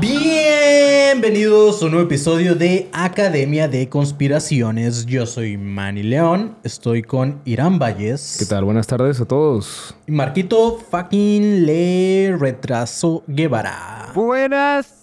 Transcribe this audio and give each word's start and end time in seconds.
Bienvenidos 0.00 1.82
a 1.82 1.86
un 1.86 1.90
nuevo 1.90 2.06
episodio 2.06 2.54
de 2.54 2.88
Academia 2.92 3.66
de 3.66 3.88
Conspiraciones. 3.88 5.06
Yo 5.06 5.26
soy 5.26 5.56
Manny 5.56 6.04
León, 6.04 6.56
estoy 6.62 7.02
con 7.02 7.40
Irán 7.44 7.80
Valles. 7.80 8.36
¿Qué 8.38 8.46
tal? 8.46 8.62
Buenas 8.62 8.86
tardes 8.86 9.20
a 9.20 9.24
todos. 9.24 9.96
Y 10.06 10.12
Marquito 10.12 10.78
fucking 10.90 11.66
Le 11.66 12.36
Retraso 12.38 13.24
Guevara. 13.26 14.12
Buenas, 14.14 14.94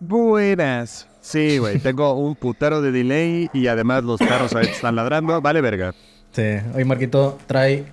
buenas. 0.00 1.06
Sí, 1.20 1.58
güey, 1.58 1.78
tengo 1.78 2.14
un 2.14 2.34
putero 2.34 2.82
de 2.82 2.90
delay 2.90 3.48
y 3.52 3.68
además 3.68 4.02
los 4.02 4.18
perros 4.18 4.52
ahí 4.56 4.66
están 4.66 4.96
ladrando. 4.96 5.40
Vale, 5.40 5.60
verga. 5.60 5.94
Sí, 6.32 6.42
hoy 6.74 6.84
Marquito 6.84 7.38
trae 7.46 7.84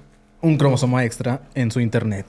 un 0.41 0.57
cromosoma 0.57 1.05
extra 1.05 1.41
en 1.53 1.69
su 1.69 1.79
internet. 1.79 2.25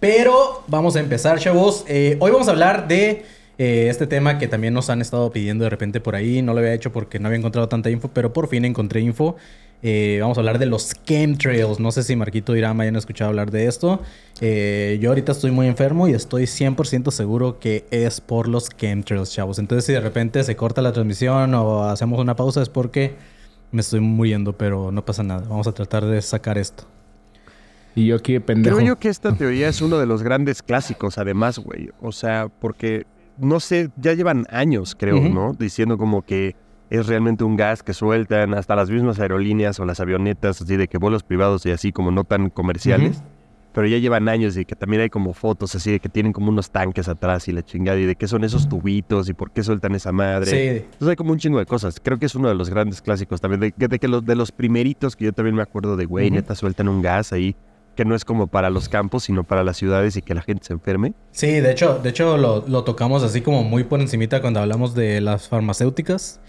Pero 0.00 0.64
vamos 0.66 0.96
a 0.96 1.00
empezar, 1.00 1.38
chavos. 1.38 1.84
Eh, 1.88 2.18
hoy 2.20 2.30
vamos 2.30 2.48
a 2.48 2.50
hablar 2.50 2.86
de 2.86 3.39
eh, 3.62 3.90
este 3.90 4.06
tema 4.06 4.38
que 4.38 4.48
también 4.48 4.72
nos 4.72 4.88
han 4.88 5.02
estado 5.02 5.30
pidiendo 5.32 5.64
de 5.64 5.70
repente 5.70 6.00
por 6.00 6.16
ahí. 6.16 6.40
No 6.40 6.54
lo 6.54 6.60
había 6.60 6.72
hecho 6.72 6.92
porque 6.92 7.18
no 7.18 7.28
había 7.28 7.36
encontrado 7.36 7.68
tanta 7.68 7.90
info, 7.90 8.08
pero 8.08 8.32
por 8.32 8.48
fin 8.48 8.64
encontré 8.64 9.02
info. 9.02 9.36
Eh, 9.82 10.16
vamos 10.22 10.38
a 10.38 10.40
hablar 10.40 10.58
de 10.58 10.64
los 10.64 10.94
chemtrails. 11.04 11.78
No 11.78 11.92
sé 11.92 12.02
si 12.02 12.16
Marquito 12.16 12.56
Irán 12.56 12.80
hayan 12.80 12.96
escuchado 12.96 13.28
hablar 13.28 13.50
de 13.50 13.66
esto. 13.66 14.00
Eh, 14.40 14.98
yo 15.02 15.10
ahorita 15.10 15.32
estoy 15.32 15.50
muy 15.50 15.66
enfermo 15.66 16.08
y 16.08 16.14
estoy 16.14 16.44
100% 16.44 17.10
seguro 17.10 17.58
que 17.58 17.84
es 17.90 18.22
por 18.22 18.48
los 18.48 18.70
chemtrails, 18.70 19.30
chavos. 19.30 19.58
Entonces, 19.58 19.84
si 19.84 19.92
de 19.92 20.00
repente 20.00 20.42
se 20.42 20.56
corta 20.56 20.80
la 20.80 20.94
transmisión 20.94 21.52
o 21.52 21.84
hacemos 21.84 22.18
una 22.18 22.36
pausa, 22.36 22.62
es 22.62 22.70
porque 22.70 23.16
me 23.72 23.82
estoy 23.82 24.00
muriendo, 24.00 24.54
pero 24.54 24.90
no 24.90 25.04
pasa 25.04 25.22
nada. 25.22 25.46
Vamos 25.46 25.66
a 25.66 25.72
tratar 25.72 26.06
de 26.06 26.22
sacar 26.22 26.56
esto. 26.56 26.84
Y 27.94 28.06
yo 28.06 28.16
aquí 28.16 28.32
de 28.32 28.40
pendejo. 28.40 28.76
Creo 28.76 28.88
yo 28.88 28.98
que 28.98 29.10
esta 29.10 29.34
teoría 29.34 29.68
es 29.68 29.82
uno 29.82 29.98
de 29.98 30.06
los 30.06 30.22
grandes 30.22 30.62
clásicos, 30.62 31.18
además, 31.18 31.58
güey. 31.58 31.90
O 32.00 32.10
sea, 32.10 32.48
porque, 32.48 33.04
no 33.40 33.60
sé, 33.60 33.90
ya 33.96 34.12
llevan 34.14 34.46
años, 34.50 34.96
creo. 34.98 35.20
¿no? 35.20 35.54
Diciendo 35.54 35.98
como 35.98 36.22
que 36.22 36.56
es 36.90 37.06
realmente 37.06 37.44
un 37.44 37.56
gas 37.56 37.82
que 37.82 37.94
sueltan 37.94 38.54
hasta 38.54 38.74
las 38.76 38.90
mismas 38.90 39.20
aerolíneas 39.20 39.78
o 39.80 39.84
las 39.84 40.00
avionetas, 40.00 40.60
así 40.60 40.76
de 40.76 40.88
que 40.88 40.98
vuelos 40.98 41.22
privados 41.22 41.64
y 41.66 41.70
así 41.70 41.92
como 41.92 42.10
no 42.10 42.24
tan 42.24 42.50
comerciales. 42.50 43.22
Pero 43.72 43.86
ya 43.86 43.98
llevan 43.98 44.28
años 44.28 44.56
y 44.56 44.64
que 44.64 44.74
también 44.74 45.00
hay 45.02 45.10
como 45.10 45.32
fotos 45.32 45.76
así 45.76 45.92
de 45.92 46.00
que 46.00 46.08
tienen 46.08 46.32
como 46.32 46.48
unos 46.48 46.72
tanques 46.72 47.08
atrás 47.08 47.46
y 47.46 47.52
la 47.52 47.62
chingada 47.62 47.96
y 48.00 48.04
de 48.04 48.16
qué 48.16 48.26
son 48.26 48.42
esos 48.42 48.68
tubitos 48.68 49.28
y 49.28 49.32
por 49.32 49.52
qué 49.52 49.62
sueltan 49.62 49.94
esa 49.94 50.10
madre. 50.10 50.50
Sí. 50.50 50.78
Entonces 50.84 51.08
hay 51.08 51.14
como 51.14 51.30
un 51.30 51.38
chingo 51.38 51.60
de 51.60 51.66
cosas. 51.66 52.00
Creo 52.02 52.18
que 52.18 52.26
es 52.26 52.34
uno 52.34 52.48
de 52.48 52.56
los 52.56 52.68
grandes 52.68 53.00
clásicos 53.00 53.40
también. 53.40 53.60
De, 53.60 53.72
de 53.88 53.98
que 54.00 54.08
los, 54.08 54.26
de 54.26 54.34
los 54.34 54.50
primeritos 54.50 55.14
que 55.14 55.26
yo 55.26 55.32
también 55.32 55.54
me 55.54 55.62
acuerdo 55.62 55.96
de, 55.96 56.04
güey, 56.04 56.26
Ujú. 56.26 56.34
neta, 56.34 56.56
sueltan 56.56 56.88
un 56.88 57.00
gas 57.00 57.32
ahí 57.32 57.54
que 58.00 58.06
no 58.06 58.14
es 58.14 58.24
como 58.24 58.46
para 58.46 58.70
los 58.70 58.88
campos, 58.88 59.24
sino 59.24 59.44
para 59.44 59.62
las 59.62 59.76
ciudades 59.76 60.16
y 60.16 60.22
que 60.22 60.32
la 60.32 60.40
gente 60.40 60.64
se 60.64 60.72
enferme. 60.72 61.12
Sí, 61.32 61.60
de 61.60 61.70
hecho, 61.70 61.98
de 61.98 62.08
hecho 62.08 62.38
lo, 62.38 62.82
tocamos 62.82 63.22
así 63.22 63.42
como 63.42 63.62
muy 63.62 63.84
por 63.84 64.00
encimita 64.00 64.40
cuando 64.40 64.58
hablamos 64.58 64.94
de 64.94 65.20
las 65.20 65.48
farmacéuticas. 65.48 66.40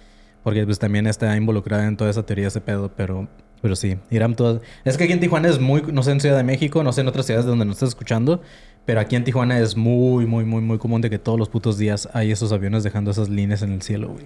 Porque 0.46 0.64
pues 0.64 0.80
también 0.80 1.08
está 1.08 1.36
involucrada 1.36 1.86
en 1.88 1.98
toda 1.98 2.10
esa 2.10 2.26
teoría 2.26 2.48
ese 2.48 2.62
pedo, 2.62 2.90
pero, 2.96 3.28
pero 3.62 3.76
sí, 3.76 3.98
Irán 4.10 4.38
todas. 4.38 4.62
Es 4.86 4.96
que 4.96 5.04
aquí 5.04 5.12
en 5.12 5.20
Tijuana 5.20 5.50
es 5.50 5.60
muy, 5.60 5.82
no 5.92 6.04
sé 6.04 6.12
en 6.12 6.22
Ciudad 6.22 6.38
de 6.38 6.44
México, 6.46 6.84
no 6.84 6.94
sé 6.94 7.02
en 7.02 7.10
otras 7.10 7.26
ciudades 7.26 7.46
donde 7.46 7.66
nos 7.66 7.76
estás 7.76 7.90
escuchando, 7.90 8.42
pero 8.86 9.02
aquí 9.02 9.18
en 9.18 9.26
Tijuana 9.26 9.60
es 9.60 9.76
muy, 9.76 10.26
muy, 10.26 10.46
muy, 10.46 10.62
muy 10.62 10.78
común 10.78 11.02
de 11.02 11.10
que 11.10 11.20
todos 11.20 11.38
los 11.38 11.50
putos 11.50 11.78
días 11.78 12.08
hay 12.14 12.32
esos 12.32 12.54
aviones 12.54 12.84
dejando 12.84 13.12
esas 13.12 13.28
líneas 13.28 13.62
en 13.62 13.74
el 13.74 13.82
cielo, 13.82 14.08
güey. 14.08 14.26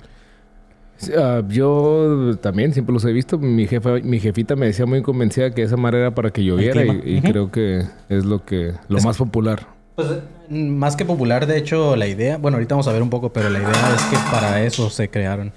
Ah, 1.18 1.42
yo 1.48 2.38
también 2.42 2.74
siempre 2.74 2.94
los 2.94 3.04
he 3.06 3.12
visto. 3.12 3.38
Mi 3.38 3.68
jefa, 3.68 3.96
mi 4.04 4.20
jefita 4.20 4.56
me 4.56 4.68
decía 4.68 4.86
muy 4.86 5.02
convencida 5.02 5.52
que 5.52 5.62
esa 5.64 5.78
madre 5.78 6.00
era 6.00 6.16
para 6.16 6.32
que 6.32 6.44
lloviera 6.44 6.84
y, 6.86 7.22
creo 7.22 7.52
que 7.52 7.84
es 8.10 8.26
lo 8.26 8.46
que 8.46 8.74
lo 8.88 8.98
Es- 8.98 9.06
más 9.06 9.18
popular. 9.18 9.68
Pues 9.96 10.10
más 10.50 10.98
que 10.98 11.06
popular, 11.06 11.48
de 11.48 11.58
hecho, 11.58 11.96
la 11.96 12.06
idea, 12.08 12.38
bueno, 12.38 12.58
ahorita 12.58 12.76
vamos 12.76 12.88
a 12.90 12.92
ver 12.92 13.02
un 13.02 13.10
poco, 13.10 13.32
pero 13.32 13.50
la 13.50 13.60
idea 13.60 13.96
es 13.96 14.02
que 14.04 14.18
para 14.30 14.62
eso 14.64 14.90
se 14.90 15.10
crearon. 15.10 15.54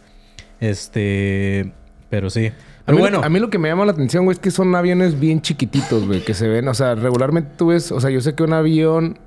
Este, 0.60 1.72
pero 2.08 2.30
sí. 2.30 2.52
A 2.88 2.92
mí, 2.92 2.98
bueno, 2.98 3.20
a 3.22 3.28
mí 3.28 3.38
lo 3.38 3.50
que 3.50 3.58
me 3.58 3.68
llama 3.68 3.84
la 3.84 3.92
atención, 3.92 4.24
güey, 4.24 4.34
es 4.34 4.38
que 4.40 4.50
son 4.50 4.74
aviones 4.74 5.20
bien 5.20 5.40
chiquititos, 5.42 6.06
güey, 6.06 6.24
que 6.24 6.32
se 6.34 6.48
ven. 6.48 6.66
O 6.68 6.74
sea, 6.74 6.94
regularmente 6.94 7.50
tú 7.56 7.66
ves, 7.68 7.92
o 7.92 8.00
sea, 8.00 8.08
yo 8.10 8.20
sé 8.20 8.34
que 8.34 8.42
un 8.42 8.52
avión 8.54 9.18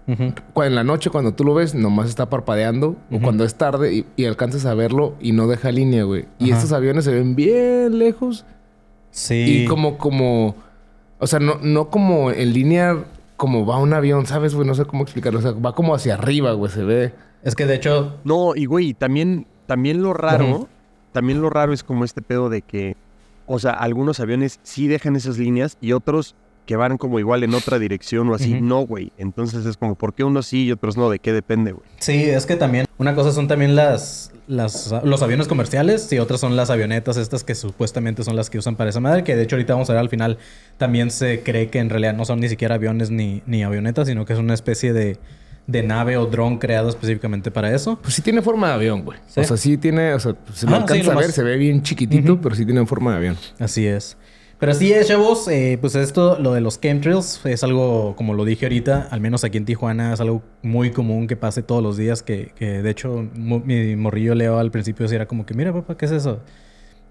cu- 0.54 0.64
en 0.64 0.76
la 0.76 0.84
noche 0.84 1.10
cuando 1.12 1.34
tú 1.34 1.44
lo 1.44 1.54
ves 1.54 1.76
nomás 1.76 2.10
está 2.10 2.30
parpadeando 2.30 2.96
o 3.12 3.20
cuando 3.22 3.44
es 3.44 3.56
tarde 3.56 3.94
y, 3.94 4.06
y 4.16 4.26
alcanzas 4.26 4.66
a 4.66 4.74
verlo 4.74 5.14
y 5.22 5.32
no 5.32 5.48
deja 5.48 5.72
línea, 5.72 6.04
güey. 6.04 6.26
Y 6.40 6.50
Ajá. 6.52 6.58
estos 6.58 6.72
aviones 6.74 7.06
se 7.06 7.14
ven 7.14 7.36
bien 7.36 8.00
lejos 8.00 8.46
sí. 9.12 9.64
Y 9.64 9.66
como, 9.68 9.98
como, 9.98 10.56
o 11.20 11.28
sea, 11.28 11.40
no, 11.40 11.58
no 11.62 11.90
como 11.90 12.32
en 12.32 12.54
línea 12.54 12.98
como 13.38 13.66
va 13.66 13.78
un 13.78 13.94
avión, 13.94 14.26
¿sabes, 14.26 14.54
güey? 14.56 14.68
No 14.68 14.76
sé 14.76 14.86
cómo 14.86 15.04
explicarlo. 15.04 15.40
O 15.40 15.42
sea, 15.42 15.52
va 15.52 15.74
como 15.76 15.94
hacia 15.96 16.14
arriba, 16.16 16.52
güey, 16.54 16.72
se 16.72 16.84
ve. 16.84 17.14
Es 17.44 17.56
que 17.56 17.66
de 17.66 17.76
hecho, 17.76 18.18
No, 18.24 18.56
y 18.56 18.66
güey, 18.66 18.94
también, 18.94 19.46
también 19.66 20.02
lo 20.04 20.14
raro, 20.14 20.68
también 21.12 21.42
lo 21.42 21.50
raro 21.50 21.74
es 21.74 21.84
como 21.84 22.06
este 22.06 22.22
pedo 22.22 22.50
de 22.50 22.62
que, 22.62 22.96
o 23.52 23.60
sea, 23.60 23.72
algunos 23.72 24.20
aviones 24.20 24.60
sí 24.64 24.88
dejan 24.88 25.16
esas 25.16 25.38
líneas 25.38 25.78
y 25.82 25.92
otros 25.94 26.36
que 26.66 26.76
van 26.76 26.98
como 26.98 27.20
igual 27.20 27.44
en 27.44 27.54
otra 27.54 27.80
dirección 27.80 28.30
o 28.30 28.36
así, 28.36 28.62
no, 28.62 28.82
güey. 28.82 29.12
Entonces 29.18 29.66
es 29.66 29.78
como, 29.78 29.96
¿por 29.96 30.14
qué 30.14 30.24
unos 30.24 30.48
sí 30.48 30.66
y 30.66 30.72
otros 30.72 30.96
no? 30.96 31.10
¿De 31.10 31.20
qué 31.20 31.34
depende, 31.34 31.72
güey? 31.72 31.84
sí, 32.00 32.24
es 32.24 32.46
que 32.46 32.56
también, 32.56 32.86
una 32.98 33.16
cosa 33.16 33.32
son 33.32 33.48
también 33.48 33.76
las, 33.76 34.32
las, 34.48 34.94
los 35.04 35.22
aviones 35.22 35.48
comerciales 35.48 36.12
y 36.14 36.20
otras 36.20 36.40
son 36.40 36.56
las 36.56 36.70
avionetas 36.70 37.18
estas 37.18 37.44
que 37.44 37.56
supuestamente 37.56 38.24
son 38.24 38.36
las 38.36 38.50
que 38.50 38.58
usan 38.58 38.76
para 38.76 38.90
esa 38.90 39.00
madre, 39.00 39.24
que 39.24 39.36
de 39.36 39.44
hecho 39.44 39.56
ahorita 39.56 39.74
vamos 39.74 39.90
a 39.90 39.94
ver 39.94 40.00
al 40.00 40.10
final, 40.10 40.38
también 40.78 41.12
se 41.12 41.42
cree 41.44 41.70
que 41.70 41.80
en 41.80 41.90
realidad 41.90 42.14
no 42.14 42.26
son 42.26 42.40
ni 42.40 42.48
siquiera 42.48 42.76
aviones 42.76 43.10
ni, 43.10 43.42
ni 43.46 43.64
avionetas, 43.64 44.08
sino 44.08 44.26
que 44.26 44.34
es 44.34 44.40
una 44.40 44.54
especie 44.54 44.94
de, 44.94 45.18
de 45.68 45.84
nave 45.84 46.18
o 46.18 46.26
dron 46.26 46.58
creado 46.58 46.90
específicamente 46.90 47.52
para 47.52 47.74
eso. 47.74 47.98
Pues 48.02 48.14
sí 48.16 48.22
tiene 48.22 48.42
forma 48.42 48.68
de 48.70 48.74
avión, 48.74 49.04
güey. 49.04 49.20
Sí. 49.28 49.40
O 49.40 49.44
sea, 49.44 49.58
sí 49.58 49.78
tiene, 49.78 50.14
o 50.14 50.20
sea, 50.20 50.36
si 50.54 50.66
lo 50.66 50.72
sí, 50.74 50.78
alcanzas 50.78 51.06
lo 51.06 51.12
a 51.12 51.16
ver, 51.16 51.26
más- 51.28 51.36
se 51.36 51.44
ve 51.44 51.58
bien 51.58 51.82
chiquitito, 51.84 52.40
pero 52.42 52.56
sí 52.56 52.66
tiene 52.66 52.86
forma 52.86 53.12
de 53.12 53.18
avión. 53.18 53.38
Así 53.60 53.86
es. 53.86 54.18
Pero 54.60 54.74
así 54.74 54.94
es, 54.94 55.08
chavos. 55.08 55.48
eh, 55.48 55.80
pues 55.82 55.96
esto, 55.96 56.38
lo 56.40 56.54
de 56.54 56.62
los 56.62 56.80
chemtrails, 56.80 57.42
es 57.46 57.64
algo, 57.64 58.16
como 58.16 58.36
lo 58.36 58.46
dije 58.46 58.66
ahorita, 58.68 59.08
al 59.10 59.20
menos 59.20 59.44
aquí 59.44 59.58
en 59.58 59.66
Tijuana, 59.66 60.14
es 60.14 60.20
algo 60.22 60.44
muy 60.62 60.92
común 60.92 61.26
que 61.26 61.36
pase 61.36 61.64
todos 61.64 61.82
los 61.82 61.98
días. 61.98 62.22
Que, 62.22 62.52
que 62.56 62.84
de 62.84 62.90
hecho, 62.92 63.28
mi 63.34 63.96
morrillo 63.96 64.36
Leo 64.36 64.60
al 64.60 64.70
principio 64.70 65.08
sí 65.08 65.16
era 65.16 65.26
como 65.26 65.48
que, 65.48 65.56
mira, 65.56 65.74
papá, 65.74 65.98
¿qué 65.98 66.06
es 66.06 66.12
eso? 66.12 66.42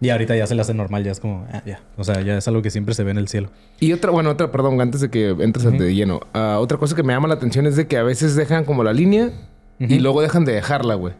Y 0.03 0.09
ahorita 0.09 0.35
ya 0.35 0.47
se 0.47 0.55
le 0.55 0.63
hace 0.63 0.73
normal, 0.73 1.05
ya 1.05 1.13
es 1.13 1.21
como, 1.21 1.47
ah, 1.53 1.63
ya. 1.67 1.81
O 1.99 2.05
sea, 2.05 2.21
ya 2.23 2.39
es 2.39 2.49
algo 2.49 2.63
que 2.63 2.71
siempre 2.71 2.95
se 2.95 3.05
ve 3.05 3.11
en 3.11 3.19
el 3.19 3.29
cielo. 3.29 3.51
Y 3.81 3.93
otra, 3.93 4.11
bueno, 4.11 4.31
otra, 4.31 4.51
perdón, 4.51 4.81
antes 4.81 5.03
de 5.03 5.11
que 5.11 5.29
entres 5.29 5.67
Ujú. 5.67 5.77
de 5.77 5.95
lleno. 5.95 6.21
ah, 6.33 6.57
otra 6.59 6.79
cosa 6.79 6.97
que 6.97 7.03
me 7.03 7.13
llama 7.13 7.29
la 7.29 7.35
atención 7.35 7.67
es 7.67 7.77
de 7.77 7.87
que 7.87 7.99
a 7.99 8.03
veces 8.03 8.35
dejan 8.35 8.65
como 8.65 8.83
la 8.83 8.93
línea 8.95 9.31
y 9.81 9.99
luego 9.99 10.21
dejan 10.23 10.45
de 10.45 10.53
dejarla, 10.53 10.95
güey. 10.95 11.15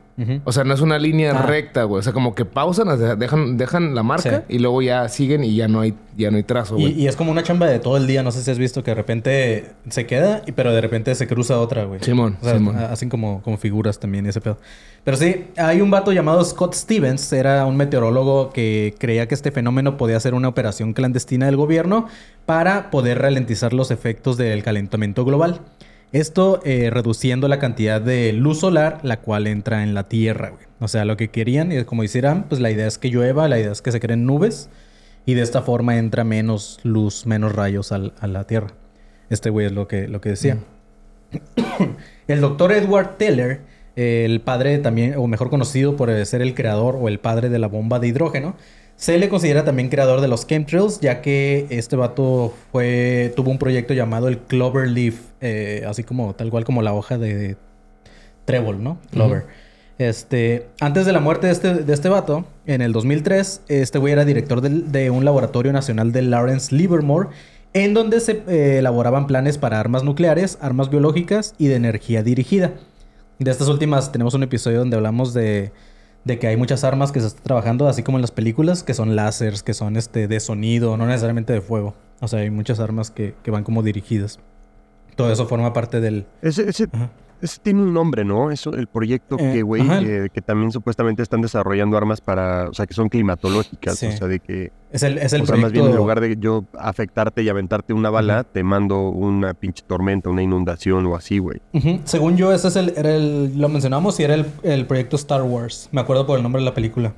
O 0.45 0.53
sea, 0.53 0.65
no 0.65 0.75
es 0.75 0.83
una 0.83 0.99
línea 0.99 1.31
Ah. 1.33 1.47
recta, 1.47 1.85
güey. 1.85 2.01
O 2.01 2.03
sea, 2.03 2.13
como 2.13 2.35
que 2.35 2.45
pausan, 2.45 3.19
dejan, 3.19 3.57
dejan 3.57 3.95
la 3.95 4.03
marca 4.03 4.45
Sí. 4.47 4.57
y 4.57 4.59
luego 4.59 4.83
ya 4.83 5.09
siguen 5.09 5.43
y 5.45 5.57
ya 5.57 5.67
no 5.67 5.81
hay, 5.81 5.95
ya 6.15 6.31
no 6.31 6.37
hay 6.37 6.43
trazo, 6.43 6.77
Y, 6.77 6.83
güey. 6.83 7.01
y 7.01 7.09
es 7.09 7.17
como 7.17 7.31
una 7.31 7.43
chamba 7.43 7.67
de 7.69 7.79
todo 7.79 7.97
el 7.97 8.07
día. 8.07 8.23
No 8.23 8.31
sé 8.31 8.43
si 8.43 8.51
has 8.51 8.59
visto 8.59 8.85
que 8.85 8.91
de 8.91 8.97
repente 8.97 9.71
se 9.89 10.05
queda, 10.05 10.43
y- 10.47 10.53
pero 10.53 10.75
de 10.75 10.81
repente 10.83 11.15
se 11.15 11.27
cruza 11.27 11.59
otra, 11.59 11.85
güey. 11.85 12.01
Simón, 12.03 12.37
O 12.39 12.45
sea, 12.45 12.59
Simón. 12.59 12.77
ha- 12.77 12.93
hacen 12.93 13.09
como, 13.09 13.41
como 13.41 13.57
figuras 13.57 13.99
también 13.99 14.27
ese 14.27 14.43
pedo. 14.43 14.59
Pero 15.05 15.17
sí, 15.17 15.47
hay 15.57 15.81
un 15.81 15.91
vato 15.91 16.13
llamado 16.13 16.45
Scott 16.45 16.75
Stevens. 16.75 17.33
Era 17.33 17.65
un 17.65 17.79
meteorólogo 17.79 18.51
que 18.51 18.95
creía 18.99 19.27
que 19.27 19.35
este 19.35 19.51
fenómeno 19.53 19.97
podía 19.97 20.21
ser 20.21 20.35
una 20.35 20.49
operación 20.49 20.93
clandestina 20.93 21.47
del 21.47 21.57
gobierno 21.57 22.09
para 22.45 22.91
poder 22.91 23.21
ralentizar 23.21 23.73
los 23.73 23.91
efectos 23.91 24.37
del 24.37 24.63
calentamiento 24.63 25.25
global. 25.25 25.61
Esto 26.13 26.61
eh, 26.65 26.91
reduciendo 26.91 27.47
la 27.47 27.59
cantidad 27.61 28.01
de 28.01 28.33
luz 28.33 28.61
solar 28.61 28.99
la 29.03 29.21
cual 29.21 29.47
entra 29.47 29.83
en 29.85 29.95
la 29.95 30.09
Tierra, 30.09 30.51
güey. 30.51 30.65
O 30.81 30.89
sea, 30.89 31.05
lo 31.05 31.17
que 31.17 31.29
querían, 31.31 31.71
y 31.71 31.85
como 31.85 32.03
hicieran, 32.03 32.45
pues 32.49 32.61
la 32.61 32.71
idea 32.71 32.87
es 32.87 32.99
que 32.99 33.11
llueva, 33.11 33.49
la 33.49 33.61
idea 33.61 33.71
es 33.71 33.81
que 33.83 33.93
se 33.93 34.01
creen 34.01 34.27
nubes 34.27 34.71
y 35.27 35.35
de 35.35 35.43
esta 35.43 35.63
forma 35.63 35.99
entra 35.99 36.25
menos 36.25 36.81
luz, 36.83 37.27
menos 37.27 37.55
rayos 37.55 37.93
al- 37.93 38.13
a 38.21 38.27
la 38.27 38.45
Tierra. 38.45 38.69
Este 39.29 39.51
güey 39.51 39.67
es 39.67 39.73
lo 39.73 39.87
que, 39.87 40.09
lo 40.09 40.21
que 40.21 40.31
decía. 40.31 40.59
el 42.29 42.41
doctor 42.41 42.73
Edward 42.73 43.17
Teller, 43.17 43.61
el 43.95 44.41
padre 44.41 44.79
también, 44.79 45.15
o 45.17 45.27
mejor 45.27 45.51
conocido 45.51 45.97
por 45.97 46.11
ser 46.27 46.43
el 46.43 46.55
creador 46.55 46.97
o 47.01 47.09
el 47.09 47.21
padre 47.21 47.49
de 47.51 47.59
la 47.59 47.69
bomba 47.69 48.01
de 48.01 48.09
hidrógeno, 48.09 48.57
se 49.01 49.19
le 49.19 49.31
considera 49.31 49.65
también 49.65 49.89
creador 49.89 50.21
de 50.21 50.29
los 50.29 50.47
chemtrails, 50.47 51.01
ya 51.01 51.23
que 51.23 51.67
este 51.71 51.97
vato 51.97 52.53
fue, 52.71 53.33
tuvo 53.35 53.51
un 53.51 53.57
proyecto 53.57 53.95
llamado 53.95 54.29
el 54.29 54.37
Clover 54.37 54.91
Leaf, 54.91 55.15
eh, 55.41 55.87
así 55.89 56.05
como 56.05 56.35
tal 56.35 56.51
cual 56.51 56.67
como 56.67 56.83
la 56.83 56.93
hoja 56.93 57.17
de 57.17 57.57
trébol, 58.45 58.85
¿no? 58.85 58.99
Clover. 59.11 59.47
Este, 59.97 60.67
antes 60.81 61.07
de 61.07 61.13
la 61.13 61.21
muerte 61.21 61.47
de 61.47 61.55
este, 61.55 61.75
de 61.77 61.95
este 61.95 62.11
vato, 62.11 62.45
en 62.67 62.83
el 62.83 62.93
2003, 62.93 63.63
este 63.69 63.99
güey 63.99 64.13
era 64.13 64.27
director 64.27 64.61
de 64.61 65.11
un 65.11 65.25
laboratorio 65.25 65.73
nacional 65.73 66.13
de 66.13 66.21
Lawrence 66.21 66.75
Livermore, 66.75 67.31
en 67.73 67.95
donde 67.95 68.21
se 68.21 68.43
eh, 68.49 68.79
elaboraban 68.81 69.27
planes 69.27 69.57
para 69.57 69.81
armas 69.81 70.05
nucleares, 70.05 70.59
armas 70.61 70.91
biológicas 70.91 71.55
y 71.57 71.69
de 71.69 71.77
energía 71.77 72.23
dirigida. 72.23 72.73
De 73.39 73.51
estas 73.51 73.69
últimas 73.69 74.13
tenemos 74.13 74.35
un 74.35 74.43
episodio 74.43 74.81
donde 74.81 74.97
hablamos 74.99 75.33
de, 75.33 75.73
de 76.25 76.39
que 76.39 76.47
hay 76.47 76.57
muchas 76.57 76.85
armas 76.85 77.13
que 77.13 77.21
se 77.21 77.29
están 77.29 77.43
trabajando, 77.43 77.89
así 77.89 78.03
como 78.03 78.19
en 78.19 78.23
las 78.23 78.31
películas, 78.31 78.83
que 78.83 78.95
son 78.95 79.17
láseres, 79.17 79.63
que 79.63 79.75
son 79.75 79.97
este, 79.97 80.29
de 80.29 80.41
sonido, 80.41 80.97
no 80.97 81.07
necesariamente 81.07 81.53
de 81.53 81.61
fuego. 81.61 81.95
O 82.21 82.29
sea, 82.29 82.41
hay 82.41 82.51
muchas 82.51 82.81
armas 82.81 83.11
que, 83.11 83.35
que 83.43 83.51
van 83.51 83.65
como 83.65 83.83
dirigidas. 83.83 84.39
Todo 85.17 85.33
eso 85.33 85.47
forma 85.47 85.73
parte 85.73 86.01
del... 86.01 86.27
Ese, 86.43 86.69
ese, 86.69 86.89
Ese 87.41 87.59
tiene 87.63 87.83
un 87.83 87.95
nombre, 87.95 88.25
¿no? 88.25 88.51
Eso, 88.51 88.75
el 88.75 88.87
proyecto 88.87 89.37
Eh, 89.39 89.53
que, 89.53 89.63
güey, 89.63 89.83
eh, 89.89 90.29
que 90.33 90.43
también 90.43 90.71
supuestamente 90.73 91.23
están 91.23 91.41
desarrollando 91.41 91.97
armas 91.97 92.21
para, 92.21 92.69
o 92.69 92.75
sea, 92.75 92.87
que 92.87 92.95
son 92.95 93.09
climatológicas. 93.09 93.99
Sí. 93.99 94.07
O 94.07 94.13
sea, 94.13 94.27
de 94.27 94.41
que, 94.41 94.73
Es 94.91 95.03
el, 95.03 95.19
es 95.19 95.33
el 95.33 95.43
o 95.43 95.47
sea, 95.47 95.57
más 95.57 95.73
bien 95.73 95.87
en 95.87 95.97
lugar 95.97 96.21
de 96.21 96.37
yo 96.39 96.65
afectarte 96.79 97.43
y 97.43 97.49
aventarte 97.49 97.93
una 97.93 98.11
bala, 98.11 98.45
te 98.45 98.63
mando 98.63 99.09
una 99.09 99.55
pinche 99.55 99.85
tormenta, 99.87 100.29
una 100.29 100.43
inundación 100.43 101.07
o 101.07 101.17
así, 101.17 101.39
güey. 101.39 101.61
Según 102.05 102.37
yo, 102.37 102.53
ese 102.53 102.69
es 102.69 102.77
el, 102.77 102.95
era 102.97 103.15
el, 103.15 103.59
lo 103.59 103.69
mencionamos 103.69 104.19
y 104.21 104.25
era 104.25 104.35
el, 104.35 104.47
el 104.63 104.87
proyecto 104.87 105.17
Star 105.17 105.43
Wars. 105.43 105.89
Me 105.93 106.01
acuerdo 106.01 106.27
por 106.27 106.37
el 106.37 106.43
nombre 106.43 106.61
de 106.61 106.67
la 106.67 106.75
película. 106.75 107.15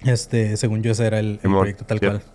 Este, 0.00 0.56
según 0.56 0.82
yo, 0.82 0.92
ese 0.92 1.06
era 1.06 1.20
el, 1.20 1.38
proyecto 1.38 1.84
tal 1.84 1.98
cierto. 1.98 2.18
cual. 2.20 2.31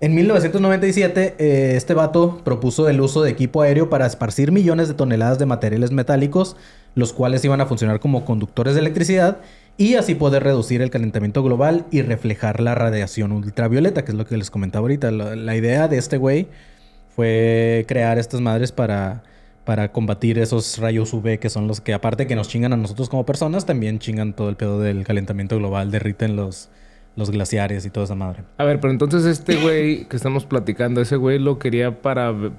En 0.00 0.14
1997, 0.14 1.36
eh, 1.38 1.76
este 1.76 1.94
vato 1.94 2.40
propuso 2.44 2.88
el 2.88 3.00
uso 3.00 3.22
de 3.22 3.30
equipo 3.30 3.62
aéreo 3.62 3.88
para 3.88 4.06
esparcir 4.06 4.52
millones 4.52 4.88
de 4.88 4.94
toneladas 4.94 5.38
de 5.38 5.46
materiales 5.46 5.92
metálicos, 5.92 6.56
los 6.94 7.12
cuales 7.12 7.44
iban 7.44 7.60
a 7.60 7.66
funcionar 7.66 8.00
como 8.00 8.24
conductores 8.24 8.74
de 8.74 8.80
electricidad 8.80 9.38
y 9.76 9.94
así 9.94 10.14
poder 10.14 10.42
reducir 10.42 10.82
el 10.82 10.90
calentamiento 10.90 11.42
global 11.42 11.86
y 11.90 12.02
reflejar 12.02 12.60
la 12.60 12.74
radiación 12.74 13.32
ultravioleta, 13.32 14.04
que 14.04 14.12
es 14.12 14.18
lo 14.18 14.26
que 14.26 14.36
les 14.36 14.50
comentaba 14.50 14.82
ahorita. 14.82 15.10
La, 15.10 15.36
la 15.36 15.56
idea 15.56 15.88
de 15.88 15.98
este 15.98 16.16
güey 16.16 16.48
fue 17.14 17.84
crear 17.88 18.18
estas 18.18 18.40
madres 18.40 18.72
para, 18.72 19.22
para 19.64 19.92
combatir 19.92 20.38
esos 20.38 20.78
rayos 20.78 21.12
UV 21.12 21.38
que 21.38 21.50
son 21.50 21.68
los 21.68 21.80
que, 21.80 21.94
aparte 21.94 22.26
que 22.26 22.36
nos 22.36 22.48
chingan 22.48 22.72
a 22.72 22.76
nosotros 22.76 23.08
como 23.08 23.24
personas, 23.24 23.64
también 23.64 23.98
chingan 24.00 24.34
todo 24.34 24.48
el 24.48 24.56
pedo 24.56 24.80
del 24.80 25.04
calentamiento 25.04 25.56
global, 25.56 25.90
derriten 25.90 26.36
los, 26.36 26.68
los 27.16 27.30
glaciares 27.30 27.84
y 27.86 27.90
toda 27.90 28.04
esa 28.04 28.14
madre. 28.14 28.42
A 28.58 28.64
ver, 28.64 28.80
pero 28.80 28.92
entonces 28.92 29.24
este 29.24 29.56
güey 29.62 30.04
que 30.08 30.16
estamos 30.16 30.44
platicando, 30.46 31.00
ese 31.00 31.16
güey 31.16 31.38
lo 31.38 31.58
quería 31.58 32.02
para 32.02 32.30
be- 32.32 32.50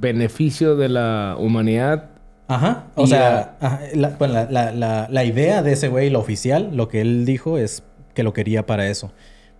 beneficio 0.00 0.76
de 0.76 0.88
la 0.88 1.36
humanidad. 1.38 2.10
Ajá. 2.48 2.84
O 2.94 3.06
sea, 3.06 3.56
ajá, 3.60 3.80
la, 3.94 4.08
bueno, 4.18 4.34
la, 4.34 4.44
la- 4.50 4.72
la- 4.72 5.06
la 5.10 5.24
idea 5.24 5.62
de 5.62 5.72
ese 5.72 5.88
güey, 5.88 6.10
lo 6.10 6.18
oficial, 6.20 6.70
lo 6.76 6.88
que 6.88 7.00
él 7.00 7.24
dijo 7.24 7.58
es 7.58 7.82
que 8.14 8.22
lo 8.22 8.32
quería 8.32 8.66
para 8.66 8.88
eso. 8.88 9.12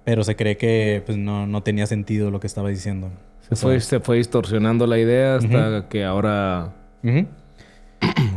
Pero 0.05 0.25
se 0.25 0.35
cree 0.37 0.57
que 0.57 1.03
pues, 1.07 1.17
no, 1.17 1.47
no 1.47 1.63
tenía 1.63 1.87
sentido 1.87 2.31
lo 2.31 2.41
que 2.41 2.47
estaba 2.49 2.69
diciendo. 2.69 3.11
Se 3.49 3.57
fue, 3.57 3.81
se 3.81 4.01
fue 4.01 4.17
distorsionando 4.17 4.87
la 4.87 4.99
idea 4.99 5.37
hasta 5.37 5.89
que 5.89 6.05
ahora... 6.05 6.73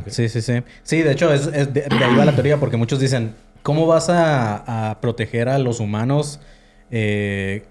Sí, 0.08 0.30
sí, 0.30 0.42
sí. 0.42 0.62
Sí, 0.84 1.02
de 1.02 1.12
hecho, 1.14 1.34
es, 1.34 1.48
es 1.48 1.74
de, 1.74 1.82
de 1.82 1.96
ahí 2.06 2.16
va 2.16 2.26
la 2.26 2.34
teoría, 2.34 2.58
porque 2.60 2.78
muchos 2.78 3.00
dicen, 3.00 3.34
¿cómo 3.66 3.88
vas 3.88 4.10
a, 4.12 5.00
proteger 5.02 5.50
a 5.50 5.58
los 5.58 5.80
humanos 5.80 6.40
eh, 6.92 7.66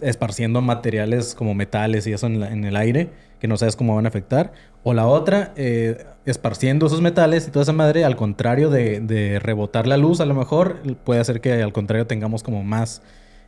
esparciendo 0.00 0.60
materiales 0.60 1.34
como 1.34 1.54
metales 1.54 2.06
y 2.06 2.12
eso 2.12 2.28
en, 2.28 2.64
el 2.64 2.76
aire, 2.76 3.10
que 3.40 3.48
no 3.48 3.56
sabes 3.56 3.74
cómo 3.74 3.96
van 3.96 4.04
a 4.04 4.10
afectar? 4.10 4.52
O 4.84 4.94
la 4.94 5.08
otra, 5.08 5.52
eh, 5.56 6.06
esparciendo 6.24 6.86
esos 6.86 7.00
metales 7.00 7.48
y 7.48 7.50
toda 7.50 7.64
esa 7.64 7.72
madre, 7.72 8.04
al 8.04 8.14
contrario 8.14 8.70
de, 8.70 9.40
rebotar 9.42 9.88
la 9.88 9.96
luz, 9.96 10.20
a 10.20 10.24
lo 10.24 10.34
mejor 10.34 10.76
puede 11.02 11.20
hacer 11.20 11.40
que 11.40 11.60
al 11.60 11.72
contrario 11.72 12.06
tengamos 12.06 12.44
como 12.44 12.62
más 12.62 13.02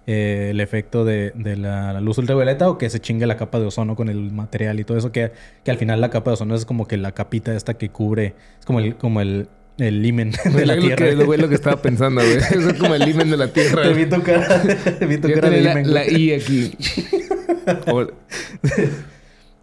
eh, 0.09 0.49
el 0.51 0.59
efecto 0.59 1.05
de, 1.05 1.33
la 1.57 2.01
luz 2.01 2.19
ultravioleta 2.19 2.69
o 2.69 2.79
que 2.79 2.91
se 2.91 2.99
chingue 2.99 3.27
la 3.27 3.37
capa 3.37 3.61
de 3.61 3.67
ozono 3.67 3.95
con 3.95 4.09
el 4.09 4.33
material 4.33 4.81
y 4.81 4.85
todo 4.85 4.99
eso, 4.99 5.13
que, 5.13 5.31
que 5.63 5.71
al 5.71 5.79
final 5.79 6.01
la 6.01 6.11
capa 6.11 6.31
de 6.31 6.35
ozono 6.35 6.57
es 6.57 6.65
como 6.65 6.89
que 6.89 6.97
la 6.97 7.13
capita 7.13 7.55
esta 7.55 7.75
que 7.75 7.91
cubre, 7.91 8.35
es 8.59 8.67
como 8.67 8.81
el, 8.81 8.97
como 8.97 9.21
el, 9.21 9.49
el 9.79 10.03
limen 10.03 10.31
de 10.55 10.67
la 10.67 10.75
es 10.75 10.81
lo 10.81 10.87
Tierra. 10.87 11.07
que, 11.07 11.17
lo, 11.17 11.25
güey, 11.27 11.41
lo 11.41 11.49
que 11.49 11.55
estaba 11.55 11.81
pensando, 11.81 12.21
güey. 12.23 12.37
Eso 12.51 12.71
es 12.71 12.75
como 12.79 12.95
el 12.95 13.03
limen 13.05 13.31
de 13.31 13.37
la 13.37 13.49
Tierra. 13.49 13.83
Te 13.83 13.93
vi 13.95 14.07
tu 14.07 14.23
cara, 14.23 14.63
te 14.99 15.07
vi 15.07 15.19
tu 15.19 15.29
Yo 15.29 15.35
cara 15.35 15.51
de 15.51 15.61
la, 15.63 15.75
limen. 15.75 15.95
la. 15.95 16.07
I 16.11 16.33
aquí. 16.35 16.77
O- 17.87 18.07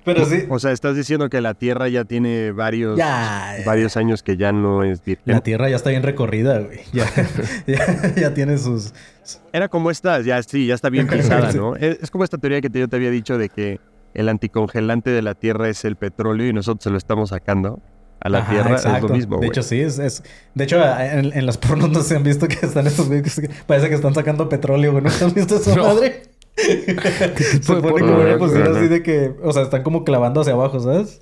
Pero 0.06 0.25
sí, 0.25 0.45
O 0.50 0.57
sea, 0.59 0.71
estás 0.71 0.95
diciendo 0.95 1.29
que 1.29 1.41
la 1.41 1.53
Tierra 1.53 1.88
ya 1.89 2.03
tiene 2.06 2.51
varios, 2.51 2.97
Ya, 2.97 3.56
ya. 3.59 3.65
varios 3.65 3.95
años 3.97 4.23
que 4.23 4.38
ya 4.38 4.51
no 4.51 4.83
es 4.83 5.03
virgen. 5.03 5.23
la 5.25 5.41
Tierra 5.41 5.69
ya 5.69 5.75
está 5.75 5.89
bien 5.91 6.01
recorrida, 6.03 6.59
güey. 6.59 6.79
Ya, 6.94 7.06
ya, 7.67 8.15
ya 8.15 8.33
tiene 8.33 8.57
sus... 8.57 8.94
Era 9.53 9.67
como 9.67 9.91
esta, 9.91 10.21
ya 10.21 10.41
sí, 10.41 10.65
ya 10.65 10.73
está 10.73 10.89
bien 10.89 11.06
pisada, 11.07 11.51
¿no? 11.51 11.75
Es, 11.75 12.00
es 12.01 12.09
como 12.11 12.23
esta 12.23 12.38
teoría 12.39 12.61
que 12.61 12.69
te- 12.69 12.79
yo 12.79 12.88
te 12.88 12.95
había 12.95 13.11
dicho 13.11 13.38
de 13.38 13.50
que 13.50 13.79
el 14.15 14.29
anticongelante 14.29 15.11
de 15.11 15.21
la 15.21 15.35
Tierra 15.35 15.69
es 15.69 15.85
el 15.85 15.95
petróleo 15.97 16.47
y 16.47 16.53
nosotros 16.53 16.83
se 16.85 16.89
lo 16.89 16.97
estamos 16.97 17.29
sacando 17.29 17.79
a 18.21 18.30
la 18.30 18.39
Ajá, 18.39 18.51
Tierra. 18.51 18.75
Es 18.75 18.86
exacto. 18.86 19.07
lo 19.07 19.16
mismo, 19.16 19.38
De 19.39 19.48
hecho, 19.48 19.63
sí, 19.63 19.80
es, 19.81 19.98
es- 20.00 20.24
De 20.56 20.63
hecho, 20.66 20.77
en, 21.00 21.31
en 21.33 21.45
las 21.45 21.57
pornos 21.57 21.89
no 21.89 22.01
se 22.01 22.16
han 22.16 22.24
visto 22.24 22.48
que 22.48 22.56
están 22.66 22.86
estos 22.88 23.07
güeyes 23.07 23.39
que 23.39 23.50
parece 23.66 23.89
que 23.89 23.95
están 23.95 24.13
sacando 24.13 24.50
petróleo, 24.50 24.92
güey. 24.92 25.04
¿No 25.04 25.10
has 25.10 25.33
visto 25.33 25.56
esa 25.56 25.75
No. 25.75 25.83
madre? 25.83 26.24
se 26.57 27.74
pone 27.75 28.01
como 28.01 28.19
una 28.21 28.38
posición 28.38 28.68
Ajá. 28.69 28.77
así 28.80 28.88
de 28.89 29.01
que... 29.04 29.33
O 29.44 29.54
sea, 29.54 29.63
están 29.63 29.83
como 29.83 30.04
clavando 30.04 30.42
hacia 30.42 30.54
abajo, 30.54 30.80
¿sabes? 30.80 31.21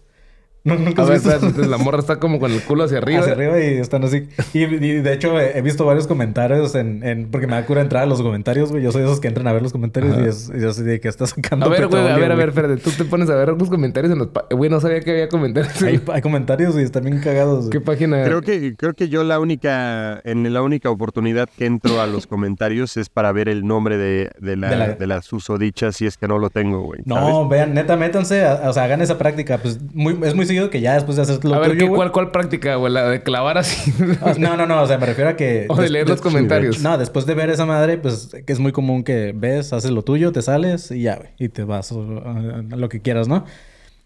No, 0.68 0.76
nunca 0.76 1.02
A 1.02 1.06
has 1.06 1.10
ver, 1.10 1.20
visto 1.20 1.34
entonces 1.34 1.68
la 1.68 1.78
morra 1.78 2.00
está 2.00 2.18
como 2.20 2.40
con 2.40 2.52
el 2.52 2.62
culo 2.62 2.84
hacia 2.84 2.98
arriba. 3.00 3.22
hacia 3.22 3.34
arriba 3.34 3.60
y 3.60 3.78
están 3.78 4.04
así. 4.04 4.28
Y, 4.54 4.64
y 4.64 4.68
de 5.02 5.14
hecho, 5.14 5.40
he, 5.40 5.58
he 5.58 5.62
visto 5.62 5.86
varios 5.86 6.08
comentarios 6.08 6.76
en, 6.76 7.04
en- 7.04 7.30
Porque 7.32 7.48
me 7.48 7.54
da 7.54 7.66
cura 7.66 7.82
entrar 7.82 8.04
a 8.04 8.06
los 8.06 8.22
comentarios, 8.22 8.70
güey. 8.72 8.84
Yo 8.84 8.92
soy 8.92 9.02
de 9.02 9.08
esos 9.08 9.20
que 9.20 9.28
entran 9.28 9.48
a 9.48 9.54
ver 9.54 9.62
los 9.62 9.72
comentarios 9.72 10.14
Ajá. 10.14 10.26
y, 10.26 10.30
es, 10.30 10.52
y 10.56 10.60
yo 10.62 10.70
así 10.70 10.84
de 10.84 11.00
que 11.00 11.08
está 11.08 11.26
sacando 11.28 11.66
A 11.66 11.70
ver, 11.70 11.88
güey, 11.88 12.02
a 12.02 12.16
ver, 12.18 12.32
a 12.32 12.36
ver, 12.36 12.36
güey. 12.36 12.48
espérate. 12.50 12.78
Tú 12.78 12.92
te 12.92 13.06
pones 13.06 13.30
a 13.30 13.36
ver 13.36 13.50
los 13.50 13.70
comentarios 13.70 14.12
en 14.12 14.20
los... 14.20 14.28
pa- 14.28 14.46
Güey, 14.52 14.70
no 14.70 14.80
sabía 14.82 15.00
que 15.02 15.12
había 15.12 15.30
comentarios. 15.30 15.82
Hay, 15.82 16.02
hay 16.14 16.22
comentarios 16.22 16.76
y 16.78 16.82
están 16.82 17.04
bien 17.06 17.20
cagados. 17.22 17.70
¿Qué 17.70 17.78
güey. 17.78 17.86
página? 17.86 18.24
Creo 18.24 18.42
que, 18.42 18.76
creo 18.76 18.94
que 18.94 19.10
yo 19.10 19.24
la 19.24 19.40
única, 19.40 20.20
en 20.24 20.52
la 20.54 20.62
única 20.62 20.90
oportunidad 20.90 21.48
que 21.58 21.66
entro 21.66 22.02
a 22.02 22.08
los 22.08 22.28
comentarios 22.28 22.98
es 22.98 23.10
para 23.10 23.32
ver 23.32 23.48
el 23.50 23.66
nombre 23.66 23.98
de, 23.98 24.30
de, 24.40 24.56
la, 24.58 24.70
De 24.70 24.76
la- 24.76 24.88
de 24.96 25.08
la 25.08 25.22
susodicha 25.22 25.92
si 25.92 26.06
es 26.06 26.18
que 26.18 26.28
no 26.28 26.38
lo 26.40 26.50
tengo, 26.50 26.82
güey. 26.82 27.02
No, 27.06 27.16
¿sabes? 27.16 27.50
vean, 27.50 27.74
neta, 27.74 27.96
métanse, 27.98 28.44
a- 28.46 28.70
o 28.70 28.74
sea, 28.74 28.84
hagan 28.84 29.02
esa 29.02 29.18
práctica. 29.18 29.58
Pues 29.60 29.80
muy, 29.94 30.18
es 30.24 30.34
muy 30.36 30.46
que 30.70 30.82
ya 30.82 30.94
después 30.96 31.16
de 31.16 31.24
hacer 31.24 31.44
lo 31.46 31.56
a 31.56 31.60
ver, 31.60 31.70
tuyo, 31.72 31.88
¿qué, 31.88 31.96
cuál, 31.96 32.12
¿cuál 32.12 32.32
práctica, 32.32 32.76
güey? 32.76 32.92
La 32.92 33.08
de 33.10 33.22
clavar 33.24 33.58
así. 33.58 33.94
Ah, 34.22 34.34
No, 34.38 34.58
no, 34.58 34.66
no, 34.66 34.82
o 34.82 34.88
sea, 34.88 34.98
me 34.98 35.06
refiero 35.06 35.30
a 35.30 35.36
que... 35.36 35.66
o 35.70 35.76
de 35.76 35.90
leer 35.90 36.08
los 36.10 36.22
comentarios. 36.22 36.82
No, 36.82 36.98
después 36.98 37.26
de 37.26 37.34
ver 37.36 37.50
esa 37.50 37.66
madre, 37.66 37.98
pues 37.98 38.30
que 38.46 38.54
es 38.54 38.60
muy 38.60 38.72
común 38.72 39.04
que 39.04 39.34
ves, 39.36 39.74
haces 39.74 39.92
lo 39.92 40.04
tuyo, 40.04 40.32
te 40.32 40.42
sales 40.42 40.92
y 40.92 41.02
ya, 41.04 41.16
güey. 41.18 41.30
Y 41.40 41.50
te 41.50 41.64
vas 41.64 41.92
a, 41.92 41.96
lo 41.96 42.90
que 42.90 43.02
quieras, 43.02 43.28
¿no? 43.28 43.46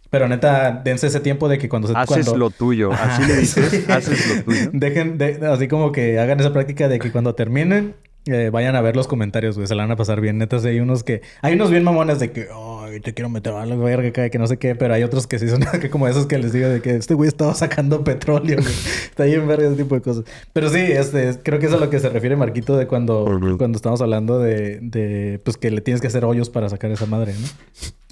Pero 0.09 0.27
neta, 0.27 0.81
dense 0.83 1.07
ese 1.07 1.21
tiempo 1.21 1.47
de 1.47 1.57
que 1.57 1.69
cuando 1.69 1.87
se... 1.87 1.93
Haces 1.95 2.07
cuando- 2.25 2.37
lo 2.37 2.49
tuyo. 2.49 2.91
Ajá, 2.93 3.15
Así 3.15 3.25
le 3.25 3.35
dices, 3.37 3.89
haces 3.89 4.35
lo 4.37 4.43
tuyo. 4.43 4.69
Dejen, 4.73 5.17
de- 5.17 5.39
así 5.47 5.67
como 5.69 5.91
que 5.93 6.19
hagan 6.19 6.39
esa 6.39 6.51
práctica 6.51 6.89
de 6.89 6.99
que 6.99 7.11
cuando 7.13 7.33
terminen, 7.33 7.95
eh, 8.25 8.49
vayan 8.51 8.75
a 8.75 8.81
ver 8.81 8.95
los 8.97 9.07
comentarios, 9.07 9.55
güey. 9.55 9.67
Se 9.67 9.73
la 9.75 9.83
van 9.83 9.91
a 9.91 9.95
pasar 9.95 10.19
bien. 10.19 10.37
Neta, 10.37 10.59
sí, 10.59 10.67
hay 10.67 10.79
unos 10.81 11.03
que... 11.05 11.21
Hay 11.41 11.53
unos 11.53 11.71
bien 11.71 11.83
mamones 11.85 12.19
de 12.19 12.31
que... 12.31 12.49
Ay, 12.91 13.00
te 13.00 13.13
quiero 13.13 13.29
meter 13.29 13.53
a 13.53 13.65
la 13.65 13.75
verga, 13.75 14.29
que 14.29 14.38
no 14.38 14.48
sé 14.48 14.57
qué. 14.57 14.75
Pero 14.75 14.93
hay 14.93 15.03
otros 15.03 15.27
que 15.27 15.39
sí 15.39 15.48
son 15.48 15.62
que 15.81 15.89
como 15.89 16.07
esos 16.07 16.25
que 16.27 16.38
les 16.38 16.53
digo 16.53 16.67
de 16.67 16.81
que 16.81 16.95
este 16.95 17.13
güey 17.13 17.27
estaba 17.27 17.53
sacando 17.55 18.03
petróleo, 18.03 18.57
güey. 18.62 18.74
Está 19.05 19.24
ahí 19.24 19.33
en 19.33 19.48
verga 19.48 19.67
ese 19.67 19.77
tipo 19.77 19.95
de 19.95 20.01
cosas. 20.01 20.25
Pero 20.53 20.69
sí, 20.69 20.79
este, 20.79 21.38
creo 21.43 21.60
que 21.60 21.67
es 21.67 21.74
a 21.74 21.77
lo 21.77 21.89
que 21.89 22.00
se 22.00 22.10
refiere 22.10 22.36
Marquito 22.36 22.75
de 22.77 22.88
cuando, 22.88 23.25
cuando 23.57 23.75
estamos 23.77 24.01
hablando 24.01 24.39
de, 24.39 24.79
de... 24.81 25.39
Pues 25.43 25.57
que 25.57 25.71
le 25.71 25.81
tienes 25.81 26.01
que 26.01 26.07
hacer 26.07 26.25
hoyos 26.25 26.50
para 26.50 26.69
sacar 26.69 26.91
esa 26.91 27.05
madre, 27.05 27.33
¿no? 27.33 27.48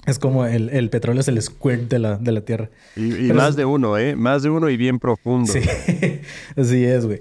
Es 0.06 0.18
como 0.18 0.46
el, 0.46 0.70
el 0.70 0.88
petróleo 0.88 1.20
es 1.20 1.28
el 1.28 1.40
squirt 1.42 1.90
de 1.90 1.98
la, 1.98 2.16
de 2.16 2.32
la 2.32 2.40
tierra. 2.40 2.70
Y, 2.96 3.32
más 3.34 3.50
es- 3.50 3.56
de 3.56 3.64
uno, 3.66 3.98
¿eh? 3.98 4.16
Más 4.16 4.42
de 4.42 4.48
uno 4.50 4.70
y 4.70 4.76
bien 4.78 4.98
profundo. 4.98 5.52
Sí, 5.52 5.60
así 6.56 6.84
es, 6.84 7.04
güey. 7.06 7.20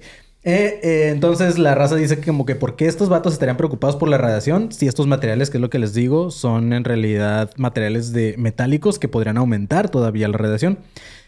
Eh, 0.51 0.79
eh, 0.81 1.09
entonces 1.09 1.59
la 1.59 1.75
raza 1.75 1.95
dice 1.95 2.17
que 2.17 2.25
como 2.25 2.43
que 2.43 2.55
por 2.55 2.75
qué 2.75 2.87
estos 2.87 3.07
vatos 3.07 3.33
estarían 3.33 3.55
preocupados 3.55 3.95
por 3.97 4.09
la 4.09 4.17
radiación 4.17 4.71
si 4.71 4.87
estos 4.87 5.05
materiales, 5.05 5.51
que 5.51 5.57
es 5.57 5.61
lo 5.61 5.69
que 5.69 5.77
les 5.77 5.93
digo, 5.93 6.31
son 6.31 6.73
en 6.73 6.85
realidad 6.85 7.51
materiales 7.55 8.13
de 8.13 8.33
metálicos 8.35 8.97
que 8.97 9.07
podrían 9.07 9.37
aumentar 9.37 9.89
todavía 9.89 10.27
la 10.27 10.37
radiación. 10.39 10.79